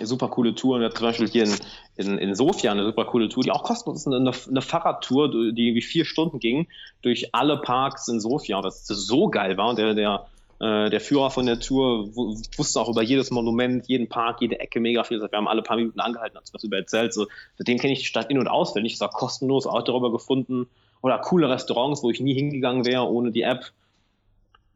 super 0.00 0.28
coole 0.28 0.54
Touren. 0.54 0.80
Wir 0.80 0.86
hatten 0.86 0.96
zum 0.96 1.06
Beispiel 1.06 1.28
hier 1.28 1.44
in, 1.44 1.54
in, 1.96 2.18
in 2.18 2.34
Sofia 2.34 2.72
eine 2.72 2.84
super 2.84 3.06
coole 3.06 3.28
Tour, 3.28 3.42
die 3.42 3.50
auch 3.50 3.62
kostenlos 3.62 4.00
ist, 4.00 4.06
eine, 4.06 4.32
eine 4.48 4.62
Fahrradtour, 4.62 5.30
die 5.52 5.68
irgendwie 5.68 5.82
vier 5.82 6.04
Stunden 6.04 6.38
ging, 6.38 6.68
durch 7.02 7.34
alle 7.34 7.58
Parks 7.58 8.08
in 8.08 8.20
Sofia, 8.20 8.62
was 8.62 8.86
so 8.86 9.28
geil 9.28 9.56
war. 9.56 9.70
Und 9.70 9.78
der, 9.78 9.94
der 9.94 10.26
äh, 10.58 10.88
der 10.88 11.00
Führer 11.00 11.30
von 11.30 11.46
der 11.46 11.60
Tour 11.60 12.14
wusste 12.14 12.80
auch 12.80 12.88
über 12.88 13.02
jedes 13.02 13.30
Monument, 13.30 13.86
jeden 13.88 14.08
Park, 14.08 14.40
jede 14.40 14.58
Ecke 14.58 14.80
mega 14.80 15.04
viel. 15.04 15.20
Wir 15.20 15.28
haben 15.32 15.48
alle 15.48 15.62
paar 15.62 15.76
Minuten 15.76 16.00
angehalten, 16.00 16.36
hat 16.36 16.48
was 16.52 16.64
über 16.64 16.78
erzählt. 16.78 17.12
So, 17.12 17.26
seitdem 17.58 17.78
kenne 17.78 17.92
ich 17.92 18.00
die 18.00 18.06
Stadt 18.06 18.30
in- 18.30 18.38
und 18.38 18.48
auswendig. 18.48 18.94
Ich 18.94 19.00
habe 19.00 19.12
kostenlos 19.12 19.66
auch 19.66 19.82
darüber 19.82 20.10
gefunden. 20.10 20.66
Oder 21.02 21.18
coole 21.18 21.50
Restaurants, 21.50 22.02
wo 22.02 22.10
ich 22.10 22.20
nie 22.20 22.34
hingegangen 22.34 22.86
wäre 22.86 23.06
ohne 23.06 23.32
die 23.32 23.42
App. 23.42 23.70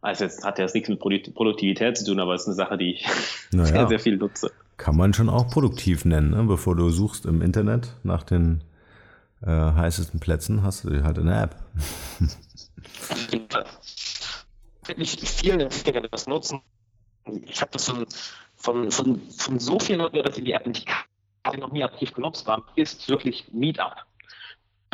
Also 0.02 0.24
jetzt 0.24 0.44
hat 0.44 0.58
ja 0.58 0.64
jetzt 0.64 0.74
nichts 0.74 0.88
mit 0.88 0.98
Produktivität 0.98 1.98
zu 1.98 2.06
tun, 2.06 2.20
aber 2.20 2.34
es 2.34 2.42
ist 2.42 2.48
eine 2.48 2.56
Sache, 2.56 2.78
die 2.78 2.94
ich 2.94 3.06
naja, 3.52 3.66
sehr, 3.66 3.88
sehr 3.88 4.00
viel 4.00 4.16
nutze. 4.16 4.50
Kann 4.76 4.96
man 4.96 5.12
schon 5.12 5.28
auch 5.28 5.48
produktiv 5.48 6.04
nennen, 6.04 6.30
ne? 6.30 6.44
bevor 6.44 6.74
du 6.74 6.88
suchst 6.88 7.26
im 7.26 7.42
Internet 7.42 7.92
nach 8.02 8.22
den 8.22 8.64
äh, 9.42 9.46
heißesten 9.46 10.20
Plätzen, 10.20 10.62
hast 10.62 10.84
du 10.84 11.02
halt 11.04 11.18
eine 11.18 11.42
App. 11.42 11.56
wirklich 14.86 15.28
vielen 15.28 15.60
Entwicklern 15.60 16.08
das 16.10 16.26
nutzen. 16.26 16.62
Ich 17.44 17.60
habe 17.60 17.70
das 17.72 17.84
von, 17.84 18.06
von, 18.56 18.90
von, 18.90 19.20
von 19.30 19.58
so 19.58 19.78
vielen 19.78 20.00
Leuten, 20.00 20.22
dass 20.22 20.34
sie 20.34 20.44
die 20.44 20.52
App 20.52 20.66
nicht 20.66 20.88
noch 21.58 21.72
nie 21.72 21.82
aktiv 21.82 22.12
genutzt 22.12 22.46
haben, 22.46 22.62
ist 22.76 23.08
wirklich 23.08 23.46
Meetup. 23.52 24.06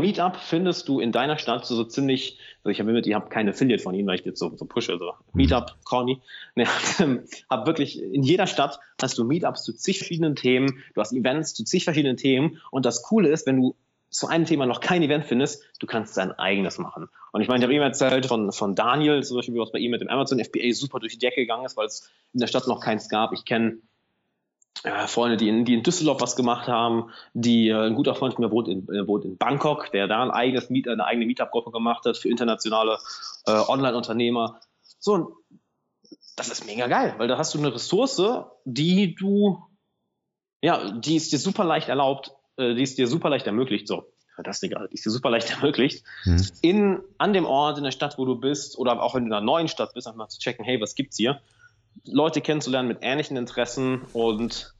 Meetup 0.00 0.36
findest 0.36 0.88
du 0.88 1.00
in 1.00 1.10
deiner 1.10 1.38
Stadt 1.38 1.64
so, 1.64 1.82
ziemlich, 1.84 2.38
also 2.58 2.70
ich 2.70 2.80
habe 2.80 2.92
mit, 2.92 3.06
ich 3.06 3.14
habe 3.14 3.28
keine 3.30 3.50
Affiliate 3.50 3.82
von 3.82 3.94
ihnen, 3.94 4.06
weil 4.06 4.18
ich 4.18 4.24
jetzt 4.26 4.38
so, 4.38 4.54
so 4.54 4.66
pushe, 4.66 4.98
so 4.98 5.14
Meetup, 5.32 5.76
me. 6.04 6.18
Ne, 6.54 6.66
hab 7.50 7.66
wirklich, 7.66 8.02
in 8.02 8.22
jeder 8.22 8.46
Stadt 8.46 8.78
hast 9.00 9.16
du 9.16 9.24
Meetups 9.24 9.64
zu 9.64 9.72
zig 9.72 9.98
verschiedenen 9.98 10.36
Themen, 10.36 10.82
du 10.94 11.00
hast 11.00 11.12
Events 11.12 11.54
zu 11.54 11.64
zig 11.64 11.84
verschiedenen 11.84 12.18
Themen 12.18 12.60
und 12.70 12.84
das 12.84 13.02
Coole 13.02 13.30
ist, 13.30 13.46
wenn 13.46 13.56
du 13.56 13.76
zu 14.10 14.28
einem 14.28 14.44
Thema 14.44 14.66
noch 14.66 14.80
kein 14.80 15.02
Event 15.02 15.24
findest, 15.24 15.62
du 15.80 15.86
kannst 15.86 16.16
dein 16.16 16.32
eigenes 16.32 16.78
machen. 16.78 17.08
Und 17.32 17.40
ich 17.40 17.48
meine, 17.48 17.58
ich 17.58 17.64
habe 17.64 17.74
ihm 17.74 17.82
erzählt 17.82 18.26
von, 18.26 18.52
von 18.52 18.74
Daniel, 18.74 19.22
zum 19.22 19.36
Beispiel, 19.36 19.58
was 19.58 19.72
bei 19.72 19.78
ihm 19.78 19.90
mit 19.90 20.00
dem 20.00 20.08
Amazon 20.08 20.42
FBA 20.42 20.72
super 20.72 21.00
durch 21.00 21.14
die 21.14 21.18
Decke 21.18 21.40
gegangen 21.40 21.64
ist, 21.64 21.76
weil 21.76 21.86
es 21.86 22.10
in 22.32 22.40
der 22.40 22.46
Stadt 22.46 22.66
noch 22.66 22.80
keins 22.80 23.08
gab. 23.08 23.32
Ich 23.32 23.44
kenne 23.44 23.78
äh, 24.86 25.08
Freunde, 25.08 25.36
die 25.36 25.48
in, 25.48 25.64
die 25.64 25.74
in 25.74 25.82
Düsseldorf 25.82 26.20
was 26.20 26.36
gemacht 26.36 26.68
haben, 26.68 27.10
die 27.34 27.68
äh, 27.68 27.86
ein 27.86 27.96
guter 27.96 28.14
Freund 28.14 28.34
von 28.34 28.44
mir 28.44 28.52
wohnt 28.52 28.68
in, 28.68 28.88
äh, 28.88 29.06
wohnt 29.06 29.24
in 29.24 29.36
Bangkok, 29.36 29.90
der 29.90 30.06
da 30.06 30.22
ein 30.22 30.30
eigenes 30.30 30.70
Meet, 30.70 30.86
eine 30.86 31.04
eigene 31.04 31.26
Meetup-Gruppe 31.26 31.72
gemacht 31.72 32.04
hat 32.04 32.16
für 32.16 32.28
internationale 32.28 32.98
äh, 33.46 33.50
Online-Unternehmer. 33.50 34.60
So, 35.00 35.38
das 36.36 36.50
ist 36.50 36.66
mega 36.66 36.86
geil, 36.86 37.16
weil 37.18 37.26
da 37.26 37.36
hast 37.36 37.52
du 37.52 37.58
eine 37.58 37.74
Ressource, 37.74 38.22
die 38.64 39.16
du, 39.16 39.58
ja, 40.62 40.92
die 40.92 41.16
ist 41.16 41.32
dir 41.32 41.38
super 41.40 41.64
leicht 41.64 41.88
erlaubt, 41.88 42.32
äh, 42.56 42.74
die 42.74 42.82
ist 42.84 42.96
dir 42.96 43.08
super 43.08 43.28
leicht 43.28 43.48
ermöglicht, 43.48 43.88
so, 43.88 44.12
das 44.44 44.62
egal, 44.62 44.86
die 44.88 44.94
ist 44.94 45.04
dir 45.04 45.10
super 45.10 45.30
leicht 45.30 45.50
ermöglicht, 45.56 46.04
mhm. 46.24 46.46
in, 46.62 47.00
an 47.18 47.32
dem 47.32 47.44
Ort, 47.44 47.78
in 47.78 47.84
der 47.84 47.90
Stadt, 47.90 48.18
wo 48.18 48.24
du 48.24 48.36
bist, 48.36 48.78
oder 48.78 49.02
auch 49.02 49.16
wenn 49.16 49.24
du 49.24 49.30
in 49.30 49.32
einer 49.32 49.44
neuen 49.44 49.66
Stadt 49.66 49.94
bist, 49.94 50.06
einfach 50.06 50.18
mal 50.18 50.28
zu 50.28 50.38
checken, 50.38 50.64
hey, 50.64 50.80
was 50.80 50.94
gibt's 50.94 51.16
hier? 51.16 51.40
Leute 52.04 52.40
kennenzulernen 52.40 52.86
mit 52.86 52.98
ähnlichen 53.00 53.36
Interessen 53.36 54.02
und 54.12 54.75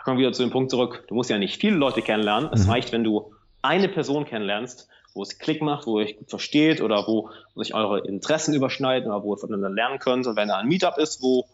da 0.00 0.04
kommen 0.04 0.16
wir 0.16 0.22
wieder 0.22 0.32
zu 0.32 0.42
dem 0.42 0.50
Punkt 0.50 0.70
zurück, 0.70 1.04
du 1.08 1.14
musst 1.14 1.28
ja 1.28 1.36
nicht 1.36 1.60
viele 1.60 1.76
Leute 1.76 2.00
kennenlernen, 2.00 2.48
es 2.54 2.64
mhm. 2.64 2.70
reicht, 2.70 2.90
wenn 2.90 3.04
du 3.04 3.34
eine 3.60 3.86
Person 3.86 4.24
kennenlernst, 4.24 4.88
wo 5.12 5.22
es 5.22 5.38
Klick 5.38 5.60
macht, 5.60 5.86
wo 5.86 5.98
ihr 5.98 6.06
euch 6.06 6.16
gut 6.16 6.30
versteht 6.30 6.80
oder 6.80 7.06
wo 7.06 7.28
sich 7.54 7.74
eure 7.74 8.06
Interessen 8.06 8.54
überschneiden 8.54 9.10
oder 9.10 9.22
wo 9.22 9.34
ihr 9.34 9.38
voneinander 9.38 9.68
lernen 9.68 9.98
könnt. 9.98 10.26
Und 10.26 10.36
wenn 10.36 10.48
da 10.48 10.56
ein 10.56 10.68
Meetup 10.68 10.96
ist, 10.96 11.22
wo 11.22 11.44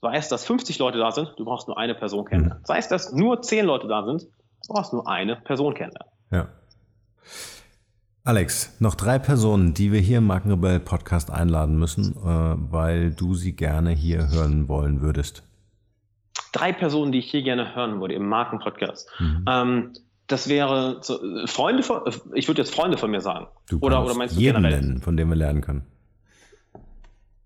du 0.00 0.08
weißt, 0.08 0.30
dass 0.30 0.44
50 0.44 0.78
Leute 0.78 0.98
da 0.98 1.10
sind, 1.10 1.34
du 1.36 1.44
brauchst 1.44 1.66
nur 1.66 1.78
eine 1.78 1.96
Person 1.96 2.24
kennenlernen. 2.26 2.64
Sei 2.64 2.78
es, 2.78 2.86
dass 2.86 3.12
nur 3.12 3.42
10 3.42 3.66
Leute 3.66 3.88
da 3.88 4.04
sind, 4.04 4.22
du 4.22 4.72
brauchst 4.72 4.92
nur 4.92 5.08
eine 5.08 5.34
Person 5.34 5.74
kennenlernen. 5.74 6.12
Ja. 6.30 6.48
Alex, 8.22 8.76
noch 8.78 8.94
drei 8.94 9.18
Personen, 9.18 9.74
die 9.74 9.90
wir 9.90 10.00
hier 10.00 10.18
im 10.18 10.26
Markenrebell 10.26 10.78
Podcast 10.78 11.32
einladen 11.32 11.76
müssen, 11.76 12.14
äh, 12.18 12.54
weil 12.70 13.10
du 13.10 13.34
sie 13.34 13.56
gerne 13.56 13.90
hier 13.90 14.30
hören 14.30 14.68
wollen 14.68 15.00
würdest. 15.00 15.42
Drei 16.52 16.72
Personen, 16.72 17.12
die 17.12 17.18
ich 17.18 17.30
hier 17.30 17.42
gerne 17.42 17.74
hören 17.74 18.00
würde 18.00 18.14
im 18.14 18.28
Markenpodcast. 18.28 19.08
Mhm. 19.18 19.44
Ähm, 19.48 19.92
das 20.26 20.48
wäre 20.48 20.98
so, 21.02 21.18
Freunde 21.46 21.82
von, 21.82 22.02
ich 22.34 22.46
würde 22.46 22.62
jetzt 22.62 22.74
Freunde 22.74 22.96
von 22.98 23.10
mir 23.10 23.20
sagen. 23.20 23.48
Du 23.68 23.78
oder, 23.80 24.04
oder 24.04 24.14
meinst 24.14 24.36
du 24.36 24.40
jeden 24.40 24.62
generell? 24.62 24.80
nennen, 24.80 25.00
von 25.00 25.16
dem 25.16 25.28
wir 25.28 25.36
lernen 25.36 25.60
können? 25.60 25.82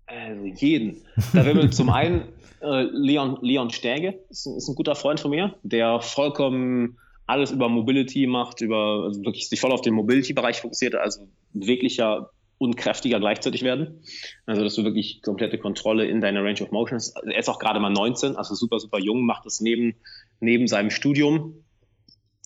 Also 0.05 0.45
jeden. 0.45 1.01
Da 1.33 1.45
wäre 1.45 1.69
zum 1.71 1.89
einen 1.89 2.27
äh, 2.61 2.83
Leon, 2.83 3.39
Leon 3.41 3.69
Stäge, 3.71 4.19
ist, 4.29 4.45
ist 4.45 4.67
ein 4.67 4.75
guter 4.75 4.95
Freund 4.95 5.19
von 5.19 5.31
mir, 5.31 5.55
der 5.63 5.99
vollkommen 5.99 6.97
alles 7.27 7.51
über 7.51 7.69
Mobility 7.69 8.27
macht, 8.27 8.61
über 8.61 9.03
also 9.05 9.23
wirklich 9.25 9.49
sich 9.49 9.59
voll 9.59 9.71
auf 9.71 9.81
den 9.81 9.95
Mobility-Bereich 9.95 10.61
fokussiert, 10.61 10.95
also 10.95 11.27
beweglicher 11.53 12.29
und 12.57 12.77
kräftiger 12.77 13.19
gleichzeitig 13.19 13.63
werden. 13.63 14.01
Also 14.45 14.63
dass 14.63 14.75
du 14.75 14.83
wirklich 14.83 15.21
komplette 15.21 15.57
Kontrolle 15.57 16.05
in 16.05 16.21
deiner 16.21 16.43
Range 16.43 16.61
of 16.61 16.71
Motion 16.71 16.95
hast. 16.97 17.15
Er 17.23 17.37
ist 17.37 17.49
auch 17.49 17.59
gerade 17.59 17.79
mal 17.79 17.89
19, 17.89 18.35
also 18.35 18.55
super, 18.55 18.79
super 18.79 18.99
jung, 18.99 19.25
macht 19.25 19.45
das 19.45 19.59
neben, 19.59 19.95
neben 20.39 20.67
seinem 20.67 20.89
Studium. 20.89 21.63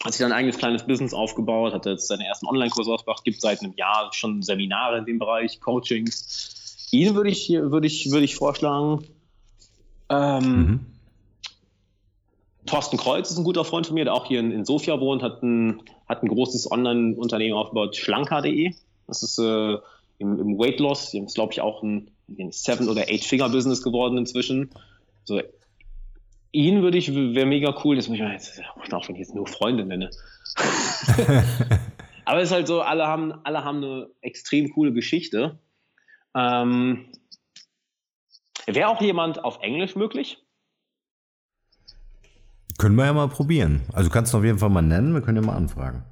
Hat 0.04 0.14
sich 0.14 0.22
dann 0.22 0.32
ein 0.32 0.38
eigenes 0.40 0.58
kleines 0.58 0.86
Business 0.88 1.14
aufgebaut, 1.14 1.74
hat 1.74 1.86
jetzt 1.86 2.08
seine 2.08 2.26
ersten 2.26 2.48
Online-Kurse 2.48 2.92
ausgebracht, 2.92 3.24
gibt 3.24 3.42
seit 3.42 3.62
einem 3.62 3.74
Jahr 3.76 4.10
schon 4.14 4.42
Seminare 4.42 4.98
in 4.98 5.06
dem 5.06 5.20
Bereich, 5.20 5.60
Coachings. 5.60 6.88
Ihn 6.92 7.16
würde 7.16 7.30
ich, 7.30 7.50
würde 7.50 7.86
ich, 7.86 8.10
würde 8.10 8.24
ich 8.24 8.36
vorschlagen. 8.36 9.06
Ähm, 10.10 10.42
mhm. 10.42 10.86
Thorsten 12.66 12.98
Kreuz 12.98 13.30
ist 13.30 13.38
ein 13.38 13.44
guter 13.44 13.66
Freund 13.66 13.88
von 13.88 13.96
mir, 13.96 14.06
der 14.06 14.14
auch 14.14 14.26
hier 14.26 14.40
in, 14.40 14.52
in 14.52 14.64
Sofia 14.64 15.00
wohnt, 15.00 15.22
hat 15.22 15.44
ein, 15.44 15.82
hat 16.08 16.24
ein 16.24 16.30
großes 16.30 16.72
Online-Unternehmen 16.72 17.56
aufgebaut, 17.56 17.96
schlanker.de. 17.96 18.74
Das 19.08 19.24
ist 19.24 19.40
äh, 19.40 19.78
im, 20.20 20.40
im 20.40 20.58
Weight 20.60 20.80
Loss, 20.80 21.14
ist 21.14 21.36
glaube 21.36 21.54
ich 21.54 21.62
auch 21.62 21.82
ein, 21.82 22.12
ein 22.38 22.52
Seven- 22.52 22.88
oder 22.88 23.10
Eight-Figure-Business 23.10 23.82
geworden 23.82 24.18
inzwischen. 24.18 24.70
So, 25.24 25.42
ihn 26.52 26.82
würde 26.82 26.98
ich, 26.98 27.14
wäre 27.14 27.46
mega 27.46 27.76
cool, 27.84 27.96
das 27.96 28.08
muss 28.08 28.18
ich 28.18 28.24
mal 28.24 28.34
jetzt, 28.34 28.62
auch 28.92 29.08
wenn 29.08 29.16
ich 29.16 29.22
jetzt 29.22 29.36
nur 29.36 29.48
Freunde 29.48 29.86
nenne. 29.86 30.10
Aber 32.26 32.42
es 32.42 32.50
ist 32.50 32.54
halt 32.54 32.68
so, 32.68 32.82
alle 32.82 33.08
haben, 33.08 33.34
alle 33.44 33.64
haben 33.64 33.78
eine 33.78 34.08
extrem 34.22 34.70
coole 34.72 34.94
Geschichte. 34.94 35.58
Ähm, 36.36 37.06
wäre 38.68 38.90
auch 38.90 39.02
jemand 39.02 39.44
auf 39.44 39.60
Englisch 39.62 39.96
möglich? 39.96 40.38
Können 42.78 42.96
wir 42.96 43.06
ja 43.06 43.14
mal 43.14 43.28
probieren. 43.30 43.82
Also 43.94 44.10
du 44.10 44.14
kannst 44.14 44.34
auf 44.36 44.44
jeden 44.44 44.60
Fall 44.60 44.70
mal 44.70 44.82
nennen, 44.82 45.14
wir 45.14 45.22
können 45.22 45.38
ja 45.38 45.44
mal 45.44 45.56
anfragen. 45.56 46.04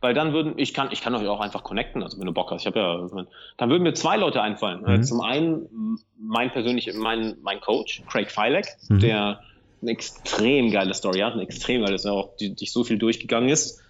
Weil 0.00 0.14
dann 0.14 0.32
würden, 0.32 0.54
ich 0.56 0.72
kann, 0.72 0.90
ich 0.92 1.02
kann 1.02 1.14
euch 1.14 1.28
auch 1.28 1.40
einfach 1.40 1.62
connecten, 1.62 2.02
also 2.02 2.18
wenn 2.18 2.26
du 2.26 2.32
Bock 2.32 2.50
hast. 2.50 2.62
Ich 2.62 2.66
habe 2.66 2.78
ja, 2.78 3.24
dann 3.58 3.70
würden 3.70 3.82
mir 3.82 3.92
zwei 3.92 4.16
Leute 4.16 4.40
einfallen. 4.40 4.82
Mhm. 4.82 5.02
Zum 5.02 5.20
einen 5.20 5.98
mein 6.18 6.50
persönlich, 6.50 6.90
mein, 6.94 7.36
mein 7.42 7.60
Coach, 7.60 8.02
Craig 8.08 8.30
Filek, 8.30 8.66
mhm. 8.88 9.00
der 9.00 9.40
eine 9.82 9.90
extrem 9.90 10.70
geile 10.70 10.94
Story 10.94 11.20
hat, 11.20 11.34
eine 11.34 11.42
extrem 11.42 11.84
geile 11.84 11.98
Story, 11.98 12.14
auch 12.14 12.36
die, 12.36 12.54
die 12.54 12.66
so 12.66 12.84
viel 12.84 12.98
durchgegangen 12.98 13.50
ist. 13.50 13.80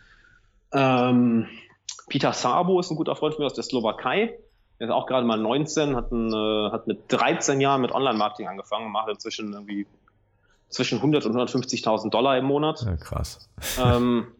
Ähm, 0.73 1.47
Peter 2.09 2.33
Sabo 2.33 2.81
ist 2.81 2.91
ein 2.91 2.97
guter 2.97 3.15
Freund 3.15 3.35
von 3.35 3.43
mir 3.43 3.47
aus 3.47 3.55
der 3.55 3.65
Slowakei. 3.65 4.39
Er 4.79 4.87
ist 4.87 4.93
auch 4.93 5.07
gerade 5.07 5.27
mal 5.27 5.39
19, 5.39 5.95
hat, 5.95 6.11
ein, 6.11 6.33
äh, 6.33 6.73
hat 6.73 6.87
mit 6.87 7.05
13 7.09 7.61
Jahren 7.61 7.83
mit 7.83 7.93
Online-Marketing 7.93 8.49
angefangen, 8.49 8.91
macht 8.91 9.11
inzwischen 9.11 9.53
irgendwie 9.53 9.87
zwischen 10.69 10.99
100 10.99 11.27
und 11.27 11.37
150.000 11.37 12.11
Dollar 12.11 12.39
im 12.39 12.47
Monat. 12.47 12.83
Ja, 12.83 12.97
krass. 12.97 13.49
Ähm, 13.81 14.29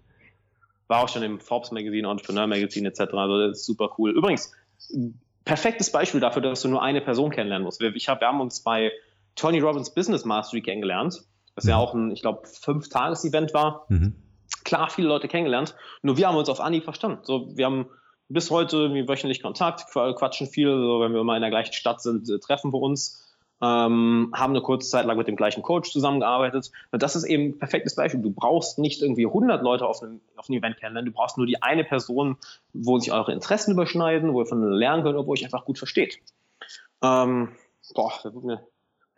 war 0.91 1.05
auch 1.05 1.09
schon 1.09 1.23
im 1.23 1.41
Forbes 1.41 1.71
Magazine, 1.71 2.09
Entrepreneur 2.09 2.47
Magazine 2.49 2.89
etc. 2.89 3.15
Also 3.15 3.39
das 3.39 3.59
ist 3.61 3.67
super 3.67 3.95
cool. 3.97 4.11
Übrigens, 4.11 4.53
perfektes 5.45 5.93
Beispiel 5.93 6.21
dafür, 6.21 6.43
dass 6.43 6.63
du 6.63 6.69
nur 6.69 6.83
eine 6.83 7.01
Person 7.01 7.31
kennenlernen 7.31 7.65
musst. 7.65 7.81
Ich 7.81 8.09
hab, 8.09 8.21
wir 8.21 8.29
haben 8.29 8.41
uns 8.41 8.61
bei 8.61 8.93
Tony 9.37 9.61
Robbins 9.61 9.95
Business 9.95 10.25
Mastery 10.25 10.63
kennengelernt, 10.63 11.23
was 11.55 11.65
mhm. 11.65 11.71
ja 11.71 11.77
auch 11.77 11.95
ein, 11.95 12.11
ich 12.11 12.23
glaube, 12.23 12.47
fünf-Tages-Event 12.47 13.55
war. 13.55 13.87
Mhm. 13.89 14.17
Klar, 14.65 14.91
viele 14.91 15.09
Leute 15.09 15.29
kennengelernt. 15.29 15.77
Nur 16.03 16.17
wir 16.17 16.27
haben 16.27 16.37
uns 16.37 16.49
auf 16.49 16.61
Anhieb 16.61 16.83
verstanden. 16.83 17.21
So, 17.23 17.57
wir 17.57 17.67
haben 17.67 17.87
bis 18.29 18.51
heute 18.51 18.91
wöchentlich 19.09 19.43
Kontakt, 19.43 19.87
quatschen 19.93 20.49
viel. 20.49 20.69
So, 20.69 21.01
wenn 21.01 21.15
wir 21.15 21.23
mal 21.23 21.37
in 21.37 21.43
der 21.43 21.51
gleichen 21.51 21.73
Stadt 21.73 22.03
sind, 22.03 22.29
äh, 22.29 22.41
treffen 22.41 22.73
wir 22.73 22.81
uns 22.81 23.30
ähm, 23.63 24.33
haben 24.35 24.53
eine 24.53 24.63
kurze 24.63 24.89
Zeit 24.89 25.05
lang 25.05 25.19
mit 25.19 25.29
dem 25.29 25.37
gleichen 25.37 25.63
Coach 25.63 25.91
zusammengearbeitet. 25.93 26.71
Und 26.91 27.03
das 27.03 27.17
ist 27.17 27.25
eben 27.25 27.51
ein 27.51 27.59
perfektes 27.59 27.95
Beispiel. 27.95 28.21
Du 28.21 28.31
brauchst 28.31 28.79
nicht 28.79 29.03
irgendwie 29.03 29.27
100 29.27 29.63
Leute 29.63 29.87
auf 29.87 30.03
einem, 30.03 30.21
auf 30.37 30.49
einem 30.49 30.59
Event 30.59 30.79
kennenlernen, 30.79 31.13
du 31.13 31.17
brauchst 31.17 31.37
nur 31.37 31.47
die 31.47 31.63
eine 31.63 31.85
Person, 31.85 32.37
wo 32.73 32.99
sich 32.99 33.13
eure 33.13 33.33
Interessen 33.33 33.73
überschneiden, 33.73 34.33
wo 34.33 34.41
ihr 34.41 34.47
von 34.47 34.63
lernen 34.63 35.03
könnt, 35.03 35.17
wo 35.17 35.23
ihr 35.23 35.29
euch 35.29 35.45
einfach 35.45 35.65
gut 35.65 35.79
versteht. 35.79 36.21
Ähm, 37.03 37.51
boah, 37.95 38.13
da 38.23 38.35
wird 38.35 38.45
mir, 38.45 38.67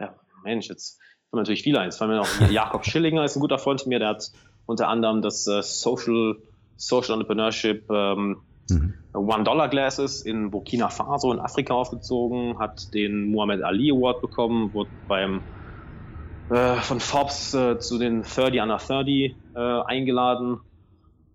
ja, 0.00 0.14
Mensch, 0.42 0.68
jetzt 0.68 0.98
haben 0.98 1.38
wir 1.38 1.42
natürlich 1.42 1.62
viele 1.62 1.80
eins. 1.80 1.96
Vor 1.96 2.08
allem 2.08 2.20
auch 2.20 2.50
Jakob 2.50 2.84
Schillinger 2.84 3.24
ist 3.24 3.36
ein 3.36 3.40
guter 3.40 3.58
Freund 3.58 3.80
von 3.80 3.90
mir, 3.90 3.98
der 3.98 4.08
hat 4.08 4.32
unter 4.66 4.88
anderem 4.88 5.22
das 5.22 5.46
äh, 5.46 5.62
Social, 5.62 6.36
Social 6.76 7.14
Entrepreneurship 7.14 7.88
ähm, 7.90 8.42
Mhm. 8.70 8.94
One-Dollar-Glasses 9.12 10.22
in 10.22 10.50
Burkina 10.50 10.88
Faso 10.88 11.32
in 11.32 11.40
Afrika 11.40 11.74
aufgezogen, 11.74 12.58
hat 12.58 12.94
den 12.94 13.30
Muhammad 13.30 13.62
Ali 13.62 13.90
Award 13.90 14.22
bekommen, 14.22 14.72
wurde 14.72 14.90
beim 15.08 15.40
äh, 16.50 16.76
von 16.76 17.00
Forbes 17.00 17.54
äh, 17.54 17.78
zu 17.78 17.98
den 17.98 18.22
30 18.22 18.60
under 18.60 18.78
30 18.78 19.36
äh, 19.54 19.58
eingeladen. 19.58 20.60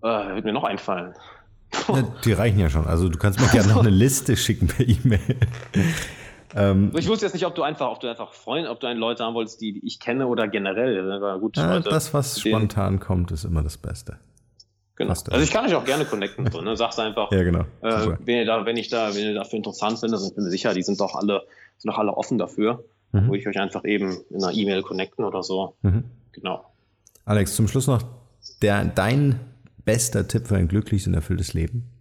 Äh, 0.01 0.35
wird 0.35 0.45
mir 0.45 0.53
noch 0.53 0.63
einfallen. 0.63 1.13
Die 2.25 2.33
reichen 2.33 2.59
ja 2.59 2.69
schon. 2.69 2.85
Also 2.85 3.09
du 3.09 3.17
kannst 3.17 3.39
mir 3.39 3.47
gerne 3.47 3.69
noch 3.69 3.79
eine 3.79 3.89
Liste 3.89 4.37
schicken 4.37 4.67
per 4.67 4.87
E-Mail. 4.87 5.37
ähm, 6.55 6.91
ich 6.95 7.07
wusste 7.07 7.25
jetzt 7.25 7.33
nicht, 7.33 7.45
ob 7.45 7.55
du 7.55 7.63
einfach, 7.63 7.89
ob 7.89 7.99
du 7.99 8.07
einfach 8.07 8.33
Freunde, 8.33 8.69
ob 8.69 8.79
du 8.79 8.87
einen 8.87 8.99
Leute 8.99 9.23
haben 9.23 9.33
wolltest, 9.33 9.59
die, 9.61 9.73
die 9.73 9.85
ich 9.85 9.99
kenne 9.99 10.27
oder 10.27 10.47
generell. 10.47 11.39
Gut, 11.39 11.57
ja, 11.57 11.79
das, 11.79 12.13
was 12.13 12.39
spontan 12.39 12.99
kommt, 12.99 13.31
ist 13.31 13.43
immer 13.43 13.63
das 13.63 13.77
Beste. 13.77 14.19
Genau. 14.97 15.11
Also 15.11 15.39
ich 15.39 15.51
kann 15.51 15.65
euch 15.65 15.75
auch 15.75 15.85
gerne 15.85 16.05
connecten. 16.05 16.51
So, 16.51 16.61
ne? 16.61 16.75
Sag's 16.75 16.97
einfach. 16.97 17.31
ja, 17.31 17.43
genau. 17.43 17.65
Äh, 17.81 18.17
wenn, 18.19 18.37
ihr 18.37 18.45
da, 18.45 18.65
wenn 18.65 18.77
ich 18.77 18.89
da, 18.89 19.13
wenn 19.13 19.25
ihr 19.25 19.33
dafür 19.35 19.57
interessant 19.57 19.99
findet, 19.99 20.21
ich 20.21 20.33
bin 20.33 20.43
mir 20.43 20.49
sicher, 20.49 20.73
die 20.73 20.81
sind 20.81 20.99
doch 20.99 21.15
alle, 21.15 21.43
sind 21.77 21.91
doch 21.91 21.99
alle 21.99 22.17
offen 22.17 22.39
dafür. 22.39 22.83
Mhm. 23.11 23.27
Würde 23.27 23.37
ich 23.37 23.47
euch 23.47 23.59
einfach 23.59 23.85
eben 23.85 24.17
in 24.31 24.43
einer 24.43 24.53
E-Mail 24.53 24.81
connecten 24.81 25.23
oder 25.23 25.43
so. 25.43 25.75
Mhm. 25.83 26.05
Genau. 26.31 26.65
Alex, 27.25 27.55
zum 27.55 27.67
Schluss 27.67 27.85
noch 27.85 28.03
der, 28.63 28.85
dein 28.85 29.39
bester 29.85 30.27
Tipp 30.27 30.47
für 30.47 30.57
ein 30.57 30.67
glückliches 30.67 31.07
und 31.07 31.13
erfülltes 31.13 31.53
Leben? 31.53 31.91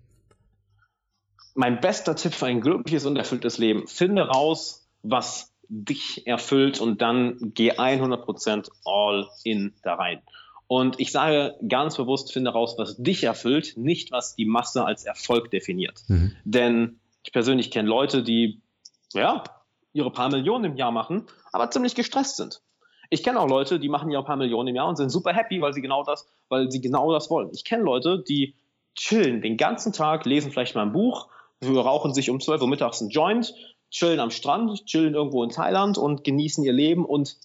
Mein 1.55 1.81
bester 1.81 2.17
Tipp 2.17 2.33
für 2.33 2.47
ein 2.47 2.63
glückliches 2.63 3.05
und 3.05 3.17
erfülltes 3.17 3.59
Leben. 3.59 3.87
Finde 3.87 4.23
raus, 4.23 4.89
was 5.03 5.53
dich 5.69 6.27
erfüllt 6.27 6.81
und 6.81 7.03
dann 7.03 7.53
geh 7.55 7.73
100% 7.73 8.71
all 8.85 9.29
in 9.45 9.75
da 9.83 9.95
rein. 9.95 10.23
Und 10.69 10.99
ich 10.99 11.13
sage 11.13 11.57
ganz 11.69 11.97
bewusst, 11.97 12.33
finde 12.33 12.51
raus, 12.51 12.75
was 12.77 12.97
dich 12.97 13.23
erfüllt, 13.25 13.77
nicht 13.77 14.11
was 14.11 14.35
die 14.35 14.47
Masse 14.47 14.85
als 14.85 15.05
Erfolg 15.05 15.51
definiert. 15.51 16.03
Mhm. 16.09 16.37
Denn 16.45 17.01
ich 17.23 17.33
persönlich 17.33 17.71
kenne 17.71 17.89
Leute, 17.89 18.23
die, 18.23 18.61
ja, 19.13 19.45
ihre 19.93 20.11
paar 20.11 20.29
Millionen 20.29 20.65
im 20.65 20.77
Jahr 20.77 20.93
machen, 20.93 21.27
aber 21.53 21.71
ziemlich 21.71 21.95
gestresst 21.95 22.37
sind. 22.37 22.63
Ich 23.11 23.23
kenne 23.23 23.41
auch 23.41 23.49
Leute, 23.49 23.79
die 23.79 23.89
machen 23.89 24.11
ihre 24.11 24.25
paar 24.25 24.37
Millionen 24.37 24.69
im 24.69 24.77
Jahr 24.77 24.89
und 24.89 24.97
sind 24.97 25.11
super 25.11 25.33
happy, 25.33 25.61
weil 25.61 25.73
sie 25.73 25.81
genau 25.81 26.03
das, 26.03 26.27
weil 26.49 26.71
sie 26.71 26.81
genau 26.81 27.13
das 27.13 27.31
wollen. 27.31 27.51
Ich 27.53 27.65
kenne 27.65 27.85
Leute, 27.85 28.23
die 28.29 28.55
chillen 28.97 29.43
den 29.43 29.57
ganzen 29.57 29.93
Tag, 29.93 30.27
lesen 30.27 30.51
vielleicht 30.51 30.75
mal 30.75 30.83
ein 30.83 30.93
Buch, 30.93 31.29
rauchen 31.65 32.13
sich 32.13 32.31
um 32.31 32.41
12 32.41 32.63
Uhr 32.63 32.69
mittags 32.69 33.01
ein 33.01 33.11
Joint, 33.11 33.55
chillen 33.91 34.21
am 34.21 34.31
Strand, 34.31 34.85
chillen 34.87 35.15
irgendwo 35.15 35.45
in 35.45 35.51
Thailand 35.51 35.99
und 35.99 36.25
genießen 36.25 36.65
ihr 36.65 36.73
Leben 36.73 37.05
und 37.05 37.37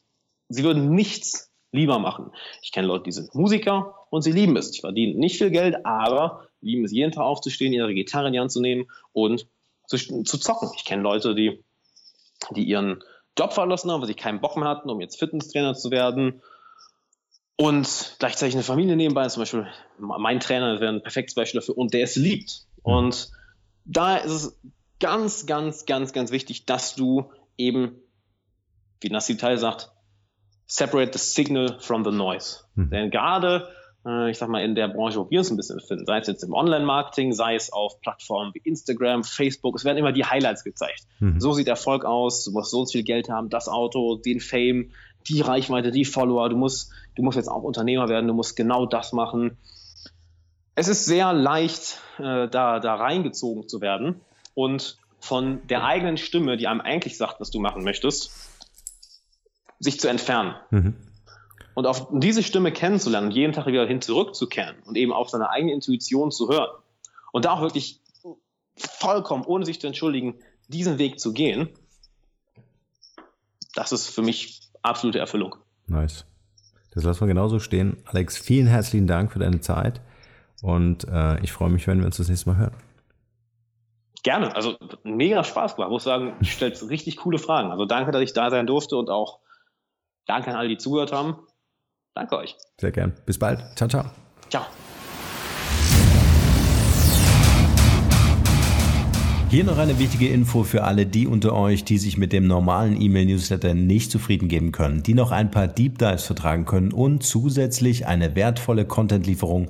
sie 0.50 0.64
würden 0.64 0.94
nichts 0.96 1.51
lieber 1.72 2.00
machen. 2.00 2.32
Ich 2.62 2.72
kenne 2.72 2.88
Leute, 2.88 3.06
die 3.06 3.12
sind 3.12 3.34
Musiker 3.34 3.96
und 4.10 4.22
sie 4.22 4.32
lieben 4.32 4.58
es. 4.58 4.72
Die 4.72 4.82
verdienen 4.82 5.20
nicht 5.20 5.38
viel 5.38 5.52
Geld, 5.52 5.86
aber 5.86 6.48
lieben 6.62 6.86
es, 6.86 6.92
jeden 6.92 7.12
Tag 7.12 7.24
aufzustehen, 7.24 7.74
ihre 7.74 7.94
Gitarre 7.94 8.28
in 8.28 8.34
die 8.34 8.40
Hand 8.40 8.52
zu 8.52 8.62
nehmen 8.62 8.88
und 9.14 9.48
zu, 9.88 9.98
zu 9.98 10.38
zocken. 10.38 10.70
Ich 10.76 10.86
kenne 10.86 11.02
Leute, 11.02 11.34
die, 11.36 11.64
die 12.52 12.64
ihren 12.64 13.04
Job 13.38 13.54
verlassen 13.54 13.92
haben, 13.92 14.02
weil 14.02 14.08
sie 14.08 14.14
keinen 14.14 14.42
Bock 14.42 14.58
mehr 14.58 14.68
hatten, 14.68 14.90
um 14.90 15.00
jetzt 15.00 15.18
Fitnesstrainer 15.18 15.74
zu 15.74 15.92
werden. 15.92 16.42
Und 17.56 18.16
gleichzeitig 18.20 18.56
eine 18.56 18.64
Familie 18.64 18.96
nebenbei, 18.96 19.28
zum 19.28 19.42
Beispiel 19.42 19.68
mein 19.98 20.40
Trainer 20.40 20.80
wäre 20.80 20.92
ein 20.92 21.04
perfektes 21.04 21.36
Beispiel 21.36 21.62
dafür, 21.62 21.78
und 21.78 21.94
der 21.94 22.04
es 22.04 22.16
liebt. 22.16 22.66
Und 22.82 23.30
da 23.86 24.18
ist 24.18 24.32
es 24.32 24.60
ganz, 25.00 25.46
ganz, 25.46 25.86
ganz, 25.86 26.12
ganz 26.12 26.32
wichtig, 26.32 26.66
dass 26.66 26.96
du 26.96 27.32
eben, 27.58 28.02
wie 29.00 29.10
Nassim 29.10 29.38
Teil 29.38 29.58
sagt, 29.58 29.92
separate 30.72 31.12
the 31.12 31.20
signal 31.20 31.80
from 31.80 32.06
the 32.06 32.12
noise. 32.12 32.60
Mhm. 32.76 32.90
Denn 32.92 33.12
gerade 33.12 33.68
äh, 34.06 34.32
ich 34.32 34.38
sag 34.38 34.50
mal, 34.50 34.64
in 34.64 34.74
der 34.74 34.88
Branche, 34.88 35.20
wo 35.20 35.30
wir 35.30 35.40
uns 35.40 35.52
ein 35.52 35.58
bisschen 35.58 35.76
befinden, 35.78 36.06
sei 36.06 36.20
es 36.20 36.28
jetzt 36.28 36.44
im 36.44 36.54
Online-Marketing, 36.54 37.34
sei 37.34 37.56
es 37.56 37.72
auf 37.74 38.00
Plattformen 38.00 38.54
wie 38.54 38.62
Instagram, 38.64 39.24
Facebook, 39.24 39.76
es 39.76 39.86
werden 39.86 39.98
immer 39.98 40.14
die 40.14 40.26
Highlights 40.26 40.64
gezeigt. 40.64 41.04
Mhm. 41.20 41.40
So 41.40 41.52
sieht 41.54 41.68
Erfolg 41.68 42.06
aus, 42.06 42.46
du 42.46 42.52
musst 42.52 42.72
so 42.72 42.86
viel 42.86 43.04
Geld 43.04 43.30
haben, 43.30 43.50
das 43.50 43.68
Auto, 43.68 44.16
den 44.16 44.40
Fame, 44.40 44.92
die 45.28 45.42
Reichweite, 45.42 45.92
die 45.92 46.06
Follower, 46.06 46.50
du 46.50 46.56
musst, 46.56 46.92
du 47.16 47.22
musst 47.22 47.36
jetzt 47.36 47.50
auch 47.50 47.64
Unternehmer 47.64 48.10
werden, 48.10 48.28
du 48.28 48.34
musst 48.34 48.56
genau 48.56 48.86
das 48.86 49.12
machen. 49.12 49.58
Es 50.74 50.88
ist 50.88 51.06
sehr 51.06 51.34
leicht, 51.34 52.00
äh, 52.18 52.48
da, 52.48 52.80
da 52.80 52.96
reingezogen 52.96 53.68
zu 53.68 53.82
werden 53.82 54.22
und 54.56 54.98
von 55.20 55.68
der 55.68 55.84
eigenen 55.84 56.18
Stimme, 56.18 56.58
die 56.58 56.68
einem 56.68 56.82
eigentlich 56.82 57.18
sagt, 57.18 57.40
was 57.40 57.52
du 57.52 57.60
machen 57.60 57.84
möchtest, 57.84 58.51
sich 59.82 60.00
zu 60.00 60.08
entfernen. 60.08 60.56
Mhm. 60.70 60.96
Und 61.74 61.86
auf 61.86 62.08
diese 62.12 62.44
Stimme 62.44 62.72
kennenzulernen 62.72 63.28
und 63.28 63.34
jeden 63.34 63.54
Tag 63.54 63.66
wieder 63.66 63.86
hin 63.86 64.02
zurückzukehren 64.02 64.76
und 64.86 64.98
eben 64.98 65.12
auf 65.12 65.30
seine 65.30 65.50
eigene 65.50 65.74
Intuition 65.74 66.32
zu 66.32 66.50
hören 66.50 66.70
und 67.32 67.46
da 67.46 67.54
auch 67.54 67.62
wirklich 67.62 68.02
vollkommen, 68.76 69.44
ohne 69.46 69.66
sich 69.66 69.80
zu 69.80 69.88
entschuldigen, 69.88 70.36
diesen 70.68 70.98
Weg 70.98 71.20
zu 71.20 71.34
gehen, 71.34 71.70
das 73.74 73.92
ist 73.92 74.10
für 74.10 74.22
mich 74.22 74.70
absolute 74.82 75.20
Erfüllung. 75.20 75.56
Nice. 75.88 76.26
Das 76.94 77.04
lassen 77.04 77.22
wir 77.22 77.28
genauso 77.28 77.60
stehen. 77.60 77.98
Alex, 78.06 78.38
vielen 78.38 78.68
herzlichen 78.68 79.08
Dank 79.08 79.32
für 79.32 79.40
deine 79.40 79.62
Zeit 79.62 80.02
und 80.62 81.08
äh, 81.08 81.40
ich 81.42 81.52
freue 81.52 81.70
mich, 81.70 81.88
wenn 81.88 82.00
wir 82.00 82.06
uns 82.06 82.18
das 82.18 82.28
nächste 82.28 82.50
Mal 82.50 82.58
hören. 82.58 82.76
Gerne, 84.24 84.56
also 84.56 84.78
mega 85.04 85.44
Spaß 85.44 85.76
gemacht. 85.76 85.90
Ich 85.90 85.94
muss 85.94 86.04
sagen, 86.04 86.36
du 86.38 86.46
stellst 86.46 86.88
richtig 86.90 87.18
coole 87.18 87.40
Fragen. 87.40 87.72
Also 87.72 87.86
danke, 87.86 88.12
dass 88.12 88.22
ich 88.22 88.34
da 88.34 88.52
sein 88.52 88.68
durfte 88.68 88.98
und 88.98 89.10
auch 89.10 89.40
danke 90.26 90.50
an 90.50 90.56
alle, 90.56 90.70
die 90.70 90.78
zugehört 90.78 91.12
haben. 91.12 91.36
Danke 92.14 92.38
euch. 92.38 92.58
Sehr 92.80 92.92
gern. 92.92 93.14
Bis 93.26 93.40
bald. 93.40 93.60
Ciao, 93.76 93.90
ciao. 93.90 94.12
Ciao. 94.50 94.66
Hier 99.52 99.66
noch 99.66 99.78
eine 99.78 100.00
wichtige 100.00 100.30
Info 100.30 100.64
für 100.64 100.86
alle 100.86 101.06
die 101.06 101.28
unter 101.28 101.54
euch, 101.54 101.84
die 101.84 101.98
sich 101.98 102.18
mit 102.18 102.32
dem 102.32 102.48
normalen 102.48 103.00
E-Mail-Newsletter 103.02 103.74
nicht 103.74 104.10
zufrieden 104.10 104.48
geben 104.48 104.72
können, 104.72 105.04
die 105.04 105.14
noch 105.14 105.32
ein 105.32 105.52
paar 105.52 105.68
Deep 105.68 105.98
Dives 105.98 106.24
vertragen 106.24 106.64
können 106.64 106.94
und 106.94 107.24
zusätzlich 107.24 108.08
eine 108.08 108.34
wertvolle 108.36 108.86
Content-Lieferung 108.86 109.70